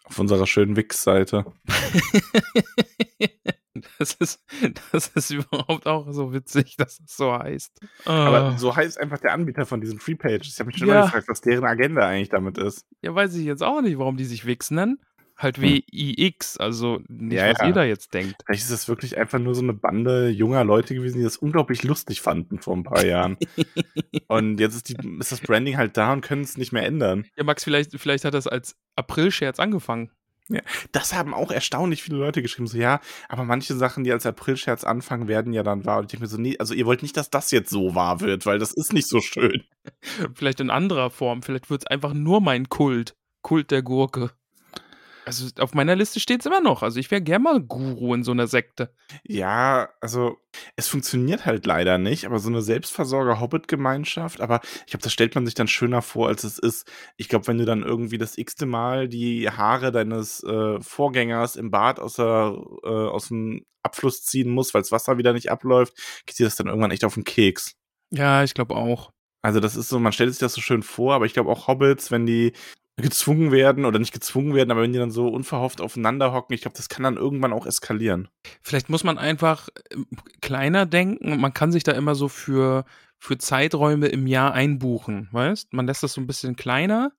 Auf 0.06 0.19
unserer 0.19 0.48
schönen 0.48 0.75
Wix-Seite. 0.75 1.45
Das 4.00 4.13
ist, 4.16 4.44
das 4.92 5.10
ist 5.10 5.30
überhaupt 5.30 5.86
auch 5.86 6.12
so 6.12 6.34
witzig, 6.34 6.78
dass 6.78 7.00
es 7.00 7.16
so 7.16 7.31
heißt. 7.31 7.80
Aber 8.06 8.42
Ah. 8.45 8.57
so 8.57 8.75
heißt 8.75 9.00
einfach 9.00 9.19
der 9.19 9.34
Anbieter 9.34 9.68
von 9.68 9.81
diesen 9.81 10.00
Free 10.00 10.16
Pages. 10.16 10.48
Ich 10.54 10.60
habe 10.60 10.68
mich 10.68 10.78
schon 10.80 10.88
Ja. 10.88 10.95
immer 10.95 11.04
gefragt, 11.06 11.28
was 11.28 11.42
deren 11.42 11.63
Agenda 11.63 12.07
eigentlich 12.07 12.30
damit 12.30 12.57
ist. 12.57 12.88
Ja, 13.04 13.13
weiß 13.13 13.36
ich 13.36 13.45
jetzt 13.45 13.62
auch 13.62 13.81
nicht, 13.81 14.00
warum 14.00 14.18
die 14.18 14.25
sich 14.25 14.48
Wix 14.48 14.72
nennen. 14.72 15.00
Halt 15.38 15.62
W-I-X, 15.62 16.57
also 16.57 17.00
nicht, 17.07 17.38
Ja, 17.38 17.51
was 17.51 17.60
ja. 17.60 17.68
jeder 17.68 17.86
jetzt 17.86 18.13
denkt. 18.13 18.36
Vielleicht 18.45 18.63
ist 18.63 18.72
das 18.72 18.88
wirklich 18.88 19.18
einfach 19.18 19.38
nur 19.38 19.54
so 19.54 19.62
eine 19.62 19.74
Bande 19.74 20.30
junger 20.30 20.63
Leute 20.63 20.95
gewesen, 20.95 21.19
die 21.19 21.24
das 21.24 21.38
unglaublich 21.38 21.84
lustig 21.84 22.22
fanden 22.22 22.60
vor 22.60 22.75
ein 22.75 22.84
paar 22.84 23.06
Jahren. 23.06 23.38
und 24.28 24.60
jetzt 24.60 24.75
ist, 24.75 24.89
die, 24.89 24.98
ist 25.19 25.31
das 25.31 25.42
Branding 25.42 25.78
halt 25.78 25.95
da 25.95 26.12
und 26.12 26.22
können 26.22 26.42
es 26.42 26.57
nicht 26.57 26.72
mehr 26.72 26.86
ändern. 26.86 27.25
Ja, 27.38 27.44
Max, 27.44 27.63
vielleicht, 27.63 27.92
vielleicht 28.00 28.25
hat 28.25 28.34
das 28.34 28.48
als 28.48 28.75
April-Scherz 28.95 29.60
angefangen. 29.60 30.12
Das 30.92 31.13
haben 31.13 31.34
auch 31.34 31.51
erstaunlich 31.51 32.04
viele 32.04 32.18
Leute 32.18 32.42
geschrieben. 32.42 32.68
So, 32.68 32.78
ja, 32.78 33.01
aber 33.28 33.44
manche 33.44 33.75
Sachen, 33.75 34.04
die 34.04 34.12
als 34.12 34.25
Aprilscherz 34.25 34.84
anfangen, 34.84 35.28
werden 35.28 35.54
ja 35.54 35.63
dann 35.63 35.86
wahr. 35.86 36.00
Und 36.00 36.06
ich 36.06 36.12
denke 36.12 36.24
mir 36.24 36.30
so, 36.30 36.38
nee, 36.38 36.57
also 36.57 36.74
ihr 36.74 36.86
wollt 36.86 37.01
nicht, 37.01 37.18
dass 37.18 37.30
das 37.30 37.51
jetzt 37.51 37.69
so 37.69 37.95
wahr 37.95 38.22
wird, 38.22 38.45
weil 38.45 38.60
das 38.60 38.74
ist 38.74 38.94
nicht 38.94 39.10
so 39.10 39.19
schön. 39.19 39.63
Vielleicht 40.34 40.60
in 40.60 40.69
anderer 40.69 41.10
Form. 41.10 41.44
Vielleicht 41.44 41.69
wird 41.69 41.81
es 41.81 41.88
einfach 41.88 42.13
nur 42.13 42.42
mein 42.42 42.69
Kult. 42.69 43.16
Kult 43.42 43.72
der 43.72 43.81
Gurke. 43.81 44.31
Also 45.27 45.50
auf 45.59 45.74
meiner 45.74 45.97
Liste 45.97 46.21
steht 46.21 46.39
es 46.39 46.45
immer 46.45 46.62
noch. 46.62 46.83
Also 46.83 47.01
ich 47.01 47.12
wäre 47.12 47.21
gern 47.21 47.41
mal 47.41 47.59
Guru 47.59 48.13
in 48.13 48.24
so 48.24 48.31
einer 48.31 48.47
Sekte. 48.47 48.94
Ja, 49.24 49.89
also 50.00 50.38
es 50.77 50.88
funktioniert 50.88 51.45
halt 51.45 51.65
leider 51.65 51.97
nicht, 51.97 52.25
aber 52.25 52.39
so 52.39 52.47
eine 52.47 52.62
Selbstversorger-Hobbit-Gemeinschaft, 52.62 54.39
aber 54.39 54.62
ich 54.85 54.91
glaube, 54.91 55.03
das 55.03 55.12
stellt 55.12 55.35
man 55.35 55.45
sich 55.45 55.53
dann 55.53 55.68
schöner 55.68 56.01
vor, 56.01 56.29
als 56.29 56.45
es 56.45 56.57
ist. 56.57 56.89
Ich 57.18 57.27
glaube, 57.27 57.45
wenn 57.47 57.57
du 57.57 57.65
dann 57.65 57.83
irgendwie 57.83 58.18
das 58.18 58.38
x-te 58.38 58.65
Mal 58.65 59.09
die 59.09 59.50
Haare 59.50 59.91
deines 59.91 60.41
äh, 60.44 60.79
Vorgängers 60.79 61.57
im 61.57 61.71
Bad 61.71 62.00
aus, 62.00 62.13
der, 62.13 62.57
äh, 62.83 62.88
aus 62.88 63.27
dem 63.27 63.65
Abfluss 63.83 64.24
ziehen 64.24 64.50
musst, 64.50 64.74
weil 64.74 64.81
das 64.81 64.94
Wasser 64.94 65.18
wieder 65.18 65.33
nicht 65.33 65.51
abläuft, 65.51 65.94
geht 66.25 66.39
dir 66.39 66.45
das 66.45 66.56
dann 66.56 66.68
irgendwann 66.68 66.91
echt 66.91 67.03
auf 67.03 67.15
den 67.15 67.25
Keks. 67.25 67.74
Ja, 68.12 68.45
ich 68.45 68.53
glaube 68.53 68.77
auch. 68.77 69.12
Also 69.41 69.59
das 69.59 69.75
ist 69.75 69.89
so, 69.89 70.00
man 70.00 70.13
stellt 70.13 70.31
sich 70.31 70.39
das 70.39 70.53
so 70.53 70.62
schön 70.62 70.83
vor, 70.83 71.15
aber 71.15 71.25
ich 71.25 71.33
glaube 71.33 71.50
auch 71.50 71.68
Hobbits, 71.68 72.12
wenn 72.12 72.25
die 72.25 72.53
gezwungen 72.98 73.52
werden 73.52 73.86
oder 73.86 74.00
nicht 74.00 74.14
gezwungen 74.14 74.56
werden, 74.56 74.72
aber 74.72 74.82
wenn 74.82 74.92
die 74.92 75.00
dann 75.00 75.12
so 75.12 75.28
unverhofft 75.28 75.82
aufeinander 75.82 76.34
hocken, 76.34 76.54
ich 76.54 76.62
glaube, 76.62 76.78
das 76.78 76.90
kann 76.90 77.04
dann 77.04 77.18
irgendwann 77.18 77.54
auch 77.54 77.66
eskalieren. 77.66 78.28
Vielleicht 78.64 78.90
muss 78.90 79.04
man 79.04 79.18
einfach 79.18 79.70
ähm, 79.92 80.08
kleiner 80.42 80.86
denken. 80.86 81.40
Man 81.40 81.54
kann 81.54 81.72
sich 81.72 81.84
da 81.84 81.92
immer 81.92 82.16
so 82.16 82.28
für, 82.28 82.86
für 83.20 83.38
Zeiträume 83.38 84.08
im 84.08 84.26
Jahr 84.26 84.54
einbuchen, 84.54 85.30
weißt? 85.32 85.74
Man 85.74 85.86
lässt 85.86 86.04
das 86.04 86.14
so 86.14 86.22
ein 86.22 86.28
bisschen 86.28 86.56
kleiner. 86.56 87.12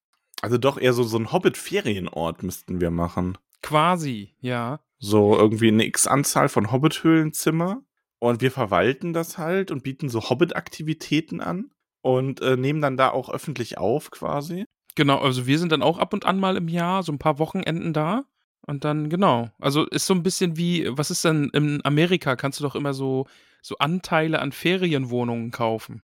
Also 0.43 0.59
doch 0.59 0.79
eher 0.79 0.93
so, 0.93 1.05
so 1.05 1.19
ein 1.19 1.33
Hobbit-Ferienort 1.33 2.43
müssten 2.43 2.81
wir 2.81 2.91
machen. 2.91 3.39
Quasi, 3.63 4.35
ja. 4.41 4.81
So 4.99 5.37
irgendwie 5.37 5.69
eine 5.69 5.87
X-Anzahl 5.87 6.49
von 6.49 6.73
Hobbit-Höhlenzimmer. 6.73 7.83
Und 8.21 8.41
wir 8.41 8.51
verwalten 8.51 9.13
das 9.13 9.39
halt 9.39 9.71
und 9.71 9.85
bieten 9.85 10.09
so 10.09 10.29
Hobbit-Aktivitäten 10.29 11.41
an 11.41 11.71
und 12.03 12.41
äh, 12.41 12.57
nehmen 12.57 12.81
dann 12.81 12.97
da 12.97 13.11
auch 13.11 13.31
öffentlich 13.31 13.79
auf 13.79 14.11
quasi. 14.11 14.67
Genau, 14.99 15.19
also 15.19 15.47
wir 15.47 15.61
sind 15.61 15.71
dann 15.71 15.83
auch 15.83 16.01
ab 16.01 16.13
und 16.13 16.27
an 16.27 16.41
mal 16.41 16.57
im 16.57 16.67
Jahr, 16.67 17.05
so 17.05 17.13
ein 17.13 17.21
paar 17.21 17.39
Wochenenden 17.39 17.93
da. 17.93 18.25
Und 18.67 18.85
dann, 18.85 19.09
genau. 19.09 19.49
Also 19.61 19.87
ist 19.87 20.07
so 20.07 20.13
ein 20.13 20.25
bisschen 20.25 20.57
wie, 20.57 20.89
was 20.91 21.13
ist 21.13 21.25
denn 21.25 21.51
in 21.53 21.81
Amerika? 21.85 22.35
Kannst 22.35 22.59
du 22.59 22.65
doch 22.65 22.75
immer 22.75 22.93
so, 22.93 23.29
so 23.63 23.79
Anteile 23.79 24.41
an 24.41 24.51
Ferienwohnungen 24.51 25.53
kaufen. 25.53 26.03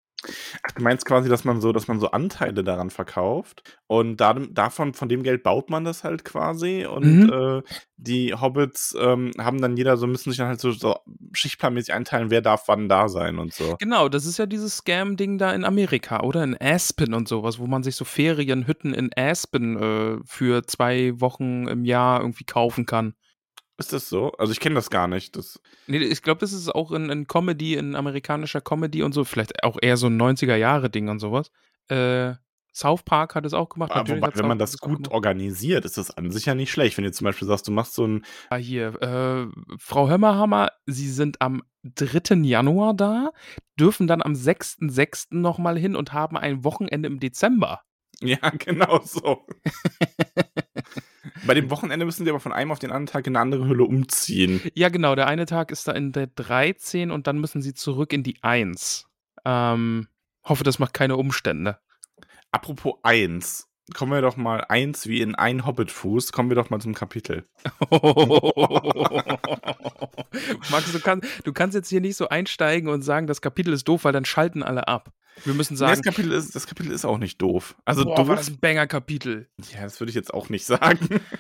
Ach, 0.63 0.73
du 0.73 0.83
meinst 0.83 1.07
quasi, 1.07 1.29
dass 1.29 1.45
man 1.45 1.61
so, 1.61 1.73
dass 1.73 1.89
man 1.89 1.99
so 1.99 2.11
Anteile 2.11 2.63
daran 2.63 2.91
verkauft 2.91 3.63
und 3.87 4.19
da, 4.19 4.35
davon, 4.35 4.93
von 4.95 5.09
dem 5.09 5.23
Geld 5.23 5.43
baut 5.43 5.71
man 5.71 5.85
das 5.85 6.05
halt 6.05 6.25
quasi 6.25 6.85
und 6.85 7.25
Mhm. 7.25 7.33
äh, 7.33 7.63
die 7.97 8.35
Hobbits 8.35 8.97
ähm, 8.99 9.33
haben 9.39 9.61
dann 9.61 9.77
jeder 9.77 9.97
so, 9.97 10.07
müssen 10.07 10.31
sich 10.31 10.39
dann 10.39 10.49
halt 10.49 10.61
so, 10.61 10.73
so 10.73 10.97
schichtplanmäßig 11.33 11.95
einteilen, 11.95 12.31
wer 12.31 12.41
darf 12.43 12.65
wann 12.69 12.89
da 12.89 13.09
sein 13.09 13.39
und 13.39 13.53
so. 13.53 13.77
Genau, 13.79 14.09
das 14.09 14.27
ist 14.27 14.39
ja 14.39 14.47
dieses 14.47 14.79
Scam-Ding 14.79 15.39
da 15.39 15.53
in 15.53 15.65
Amerika 15.65 16.21
oder 16.21 16.45
in 16.45 16.57
Aspen 16.61 17.15
und 17.15 17.29
sowas, 17.29 17.59
wo 17.59 17.67
man 17.67 17.83
sich 17.83 17.97
so 17.97 18.05
Ferienhütten 18.05 18.95
in 18.95 19.11
Aspen 19.17 19.77
äh, 19.77 20.19
für 20.27 20.67
zwei 20.67 21.19
Wochen 21.21 21.67
im 21.69 21.85
Jahr 21.85 22.21
irgendwie 22.21 22.45
kaufen 22.45 22.87
kann. 22.87 23.15
Ist 23.81 23.95
das 23.95 24.11
so? 24.11 24.33
Also 24.33 24.53
ich 24.53 24.61
kenne 24.61 24.75
das 24.75 24.91
gar 24.91 25.09
nicht. 25.09 25.37
Das, 25.37 25.59
Nee, 25.87 25.99
ich 25.99 26.23
glaube, 26.23 26.41
das 26.41 26.53
ist 26.53 26.69
auch 26.69 26.93
in, 26.93 27.09
in 27.09 27.27
Comedy, 27.27 27.75
in 27.75 27.97
amerikanischer 27.97 28.61
Comedy 28.61 29.03
und 29.03 29.13
so, 29.13 29.25
vielleicht 29.25 29.65
auch 29.65 29.79
eher 29.81 29.97
so 29.97 30.09
ein 30.09 30.21
90er-Jahre-Ding 30.21 31.09
und 31.09 31.19
sowas. 31.19 31.51
Äh, 31.89 32.35
South 32.75 33.03
Park 33.03 33.35
hat 33.35 33.47
es 33.47 33.55
auch 33.55 33.71
gemacht. 33.71 33.91
aber 33.91 34.01
natürlich 34.01 34.21
wobei, 34.23 34.29
wenn 34.35 34.39
South 34.39 34.49
man 34.49 34.59
das 34.59 34.79
gut 34.79 35.09
organisiert, 35.11 35.85
ist 35.87 35.97
das 35.97 36.11
an 36.11 36.31
sich 36.31 36.45
ja 36.47 36.55
nicht 36.55 36.71
schlecht. 36.71 36.99
Wenn 36.99 37.05
du 37.05 37.11
zum 37.13 37.25
Beispiel 37.25 37.49
sagst, 37.49 37.67
du 37.67 37.73
machst 37.73 37.95
so 37.95 38.07
ein, 38.07 38.25
Ah, 38.51 38.57
hier, 38.57 39.01
äh, 39.03 39.47
Frau 39.79 40.09
Hömmerhammer, 40.09 40.71
Sie 40.87 41.09
sind 41.11 41.41
am 41.41 41.63
3. 41.85 42.35
Januar 42.43 42.93
da, 42.95 43.31
dürfen 43.79 44.07
dann 44.07 44.23
am 44.23 44.35
6.6. 44.35 45.29
nochmal 45.31 45.79
hin 45.79 45.97
und 45.97 46.13
haben 46.13 46.37
ein 46.37 46.65
Wochenende 46.65 47.09
im 47.09 47.19
Dezember. 47.19 47.81
ja, 48.21 48.39
genau 48.59 49.01
so. 49.05 49.47
Bei 51.51 51.55
dem 51.55 51.69
Wochenende 51.69 52.07
müssen 52.07 52.23
die 52.23 52.31
aber 52.31 52.39
von 52.39 52.53
einem 52.53 52.71
auf 52.71 52.79
den 52.79 52.93
anderen 52.93 53.07
Tag 53.07 53.27
in 53.27 53.35
eine 53.35 53.43
andere 53.43 53.67
Hülle 53.67 53.83
umziehen. 53.83 54.61
Ja, 54.75 54.89
genau, 54.89 55.17
der 55.17 55.27
eine 55.27 55.47
Tag 55.47 55.73
ist 55.73 55.89
da 55.89 55.91
in 55.91 56.13
der 56.13 56.29
13 56.29 57.11
und 57.11 57.27
dann 57.27 57.41
müssen 57.41 57.61
Sie 57.61 57.75
zurück 57.75 58.13
in 58.13 58.23
die 58.23 58.37
1. 58.41 59.09
Ähm, 59.45 60.07
hoffe, 60.45 60.63
das 60.63 60.79
macht 60.79 60.95
keine 60.95 61.17
Umstände. 61.17 61.81
Apropos 62.53 63.01
eins, 63.03 63.69
kommen 63.95 64.13
wir 64.13 64.23
doch 64.23 64.37
mal 64.37 64.65
eins 64.69 65.09
wie 65.09 65.21
in 65.21 65.35
ein 65.35 65.67
Hobbitfuß, 65.67 66.31
kommen 66.31 66.51
wir 66.51 66.55
doch 66.55 66.71
mal 66.71 66.79
zum 66.79 66.95
Kapitel. 66.95 67.45
Max, 70.71 70.93
du, 70.93 71.01
kann, 71.01 71.21
du 71.43 71.53
kannst 71.53 71.75
jetzt 71.75 71.89
hier 71.89 72.01
nicht 72.01 72.15
so 72.15 72.29
einsteigen 72.29 72.89
und 72.89 73.03
sagen, 73.03 73.27
das 73.27 73.41
Kapitel 73.41 73.73
ist 73.73 73.89
doof, 73.89 74.05
weil 74.05 74.13
dann 74.13 74.25
schalten 74.25 74.63
alle 74.63 74.87
ab. 74.87 75.13
Wir 75.45 75.55
müssen 75.55 75.77
sagen, 75.77 75.93
das, 75.93 76.03
Kapitel 76.03 76.33
ist, 76.33 76.55
das 76.55 76.67
Kapitel 76.67 76.93
ist 76.93 77.05
auch 77.05 77.19
nicht 77.19 77.41
doof. 77.41 77.77
Also 77.85 78.05
boah, 78.05 78.17
doof. 78.17 78.29
war 78.29 78.37
das 78.37 78.49
ein 78.49 78.59
Banger-Kapitel. 78.59 79.49
ja, 79.73 79.83
das 79.83 80.01
würde 80.01 80.11
ich 80.11 80.17
jetzt 80.17 80.33
auch 80.35 80.49
nicht 80.49 80.65
sagen. 80.65 81.09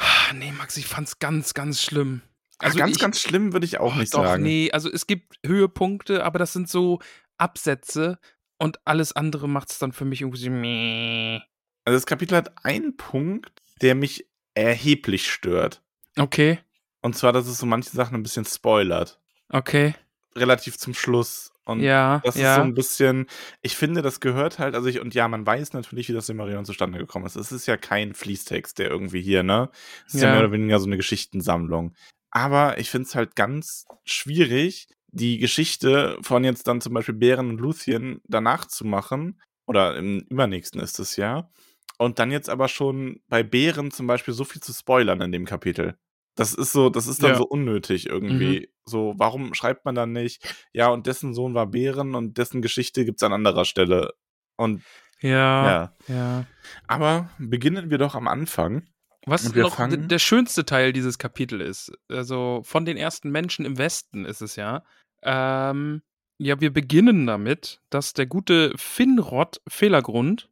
Ah, 0.00 0.32
Nee, 0.32 0.52
Max, 0.52 0.76
ich 0.76 0.86
fand's 0.86 1.18
ganz, 1.18 1.54
ganz 1.54 1.82
schlimm. 1.82 2.22
Also 2.58 2.78
ganz, 2.78 2.92
ich, 2.92 3.02
ganz 3.02 3.20
schlimm 3.20 3.52
würde 3.52 3.66
ich 3.66 3.80
auch 3.80 3.96
oh, 3.96 3.98
nicht 3.98 4.14
doch, 4.14 4.22
sagen. 4.22 4.44
Nee, 4.44 4.70
also 4.70 4.88
es 4.88 5.08
gibt 5.08 5.38
Höhepunkte, 5.44 6.24
aber 6.24 6.38
das 6.38 6.52
sind 6.52 6.68
so 6.68 7.00
Absätze 7.36 8.20
und 8.58 8.78
alles 8.84 9.12
andere 9.14 9.48
macht's 9.48 9.80
dann 9.80 9.92
für 9.92 10.04
mich 10.04 10.20
irgendwie 10.20 10.38
so 10.38 10.50
meh. 10.50 11.40
Also 11.84 11.96
das 11.96 12.06
Kapitel 12.06 12.36
hat 12.36 12.64
einen 12.64 12.96
Punkt, 12.96 13.62
der 13.80 13.94
mich 13.94 14.28
erheblich 14.54 15.30
stört. 15.30 15.82
Okay, 16.16 16.58
Und 17.00 17.16
zwar, 17.16 17.32
dass 17.32 17.46
es 17.46 17.58
so 17.58 17.66
manche 17.66 17.90
Sachen 17.90 18.14
ein 18.14 18.22
bisschen 18.22 18.44
spoilert. 18.44 19.20
okay. 19.48 19.94
Relativ 20.36 20.78
zum 20.78 20.94
Schluss. 20.94 21.52
Und 21.68 21.80
Ja, 21.82 22.20
das 22.24 22.34
ist 22.36 22.40
ja. 22.42 22.54
so 22.56 22.62
ein 22.62 22.72
bisschen, 22.72 23.26
ich 23.60 23.76
finde, 23.76 24.00
das 24.00 24.20
gehört 24.20 24.58
halt, 24.58 24.74
also 24.74 24.88
ich, 24.88 25.00
und 25.00 25.14
ja, 25.14 25.28
man 25.28 25.46
weiß 25.46 25.74
natürlich, 25.74 26.08
wie 26.08 26.14
das 26.14 26.26
Silmarillion 26.26 26.64
zustande 26.64 26.98
gekommen 26.98 27.26
ist. 27.26 27.36
Es 27.36 27.52
ist 27.52 27.66
ja 27.66 27.76
kein 27.76 28.14
Fließtext, 28.14 28.78
der 28.78 28.88
irgendwie 28.90 29.20
hier, 29.20 29.42
ne? 29.42 29.68
Es 30.06 30.14
ist 30.14 30.20
ja, 30.22 30.28
Ja. 30.28 30.32
mehr 30.32 30.40
oder 30.44 30.52
weniger 30.52 30.78
so 30.78 30.86
eine 30.86 30.96
Geschichtensammlung. 30.96 31.94
Aber 32.30 32.78
ich 32.78 32.88
finde 32.90 33.06
es 33.06 33.14
halt 33.14 33.36
ganz 33.36 33.84
schwierig, 34.04 34.88
die 35.08 35.36
Geschichte 35.38 36.18
von 36.22 36.42
jetzt 36.42 36.66
dann 36.68 36.80
zum 36.80 36.94
Beispiel 36.94 37.14
Bären 37.14 37.50
und 37.50 37.60
Luthien 37.60 38.20
danach 38.26 38.64
zu 38.66 38.86
machen. 38.86 39.40
Oder 39.66 39.96
im 39.96 40.20
übernächsten 40.30 40.80
ist 40.80 40.98
es 40.98 41.16
ja. 41.16 41.50
Und 41.98 42.18
dann 42.18 42.30
jetzt 42.30 42.48
aber 42.48 42.68
schon 42.68 43.20
bei 43.28 43.42
Bären 43.42 43.90
zum 43.90 44.06
Beispiel 44.06 44.32
so 44.32 44.44
viel 44.44 44.62
zu 44.62 44.72
spoilern 44.72 45.20
in 45.20 45.32
dem 45.32 45.44
Kapitel. 45.44 45.96
Das 46.34 46.54
ist 46.54 46.72
so, 46.72 46.88
das 46.88 47.06
ist 47.08 47.22
dann 47.22 47.32
Ja. 47.32 47.36
so 47.36 47.44
unnötig 47.46 48.08
irgendwie. 48.08 48.70
So, 48.88 49.14
warum 49.16 49.54
schreibt 49.54 49.84
man 49.84 49.94
dann 49.94 50.12
nicht, 50.12 50.42
ja, 50.72 50.88
und 50.88 51.06
dessen 51.06 51.34
Sohn 51.34 51.54
war 51.54 51.66
Bären 51.66 52.14
und 52.14 52.38
dessen 52.38 52.62
Geschichte 52.62 53.04
gibt's 53.04 53.22
an 53.22 53.32
anderer 53.32 53.64
Stelle. 53.64 54.14
Und 54.56 54.82
Ja, 55.20 55.66
ja. 55.66 55.92
ja. 56.08 56.44
Aber 56.86 57.30
beginnen 57.38 57.90
wir 57.90 57.98
doch 57.98 58.14
am 58.14 58.26
Anfang. 58.28 58.88
Was 59.26 59.52
noch 59.54 59.74
fangen- 59.76 60.08
der 60.08 60.18
schönste 60.20 60.64
Teil 60.64 60.92
dieses 60.92 61.18
Kapitels 61.18 61.88
ist, 61.88 61.98
also 62.08 62.62
von 62.64 62.84
den 62.86 62.96
ersten 62.96 63.30
Menschen 63.30 63.66
im 63.66 63.76
Westen 63.76 64.24
ist 64.24 64.40
es 64.40 64.56
ja. 64.56 64.84
Ähm, 65.22 66.02
ja, 66.38 66.60
wir 66.60 66.72
beginnen 66.72 67.26
damit, 67.26 67.80
dass 67.90 68.14
der 68.14 68.26
gute 68.26 68.72
Finrod 68.76 69.60
Fehlergrund, 69.68 70.48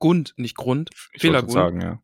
Gund, 0.00 0.32
nicht 0.38 0.56
Grund, 0.56 0.90
Ich 1.12 1.20
Fehlergrund, 1.20 1.52
sagen, 1.52 1.80
ja. 1.82 2.02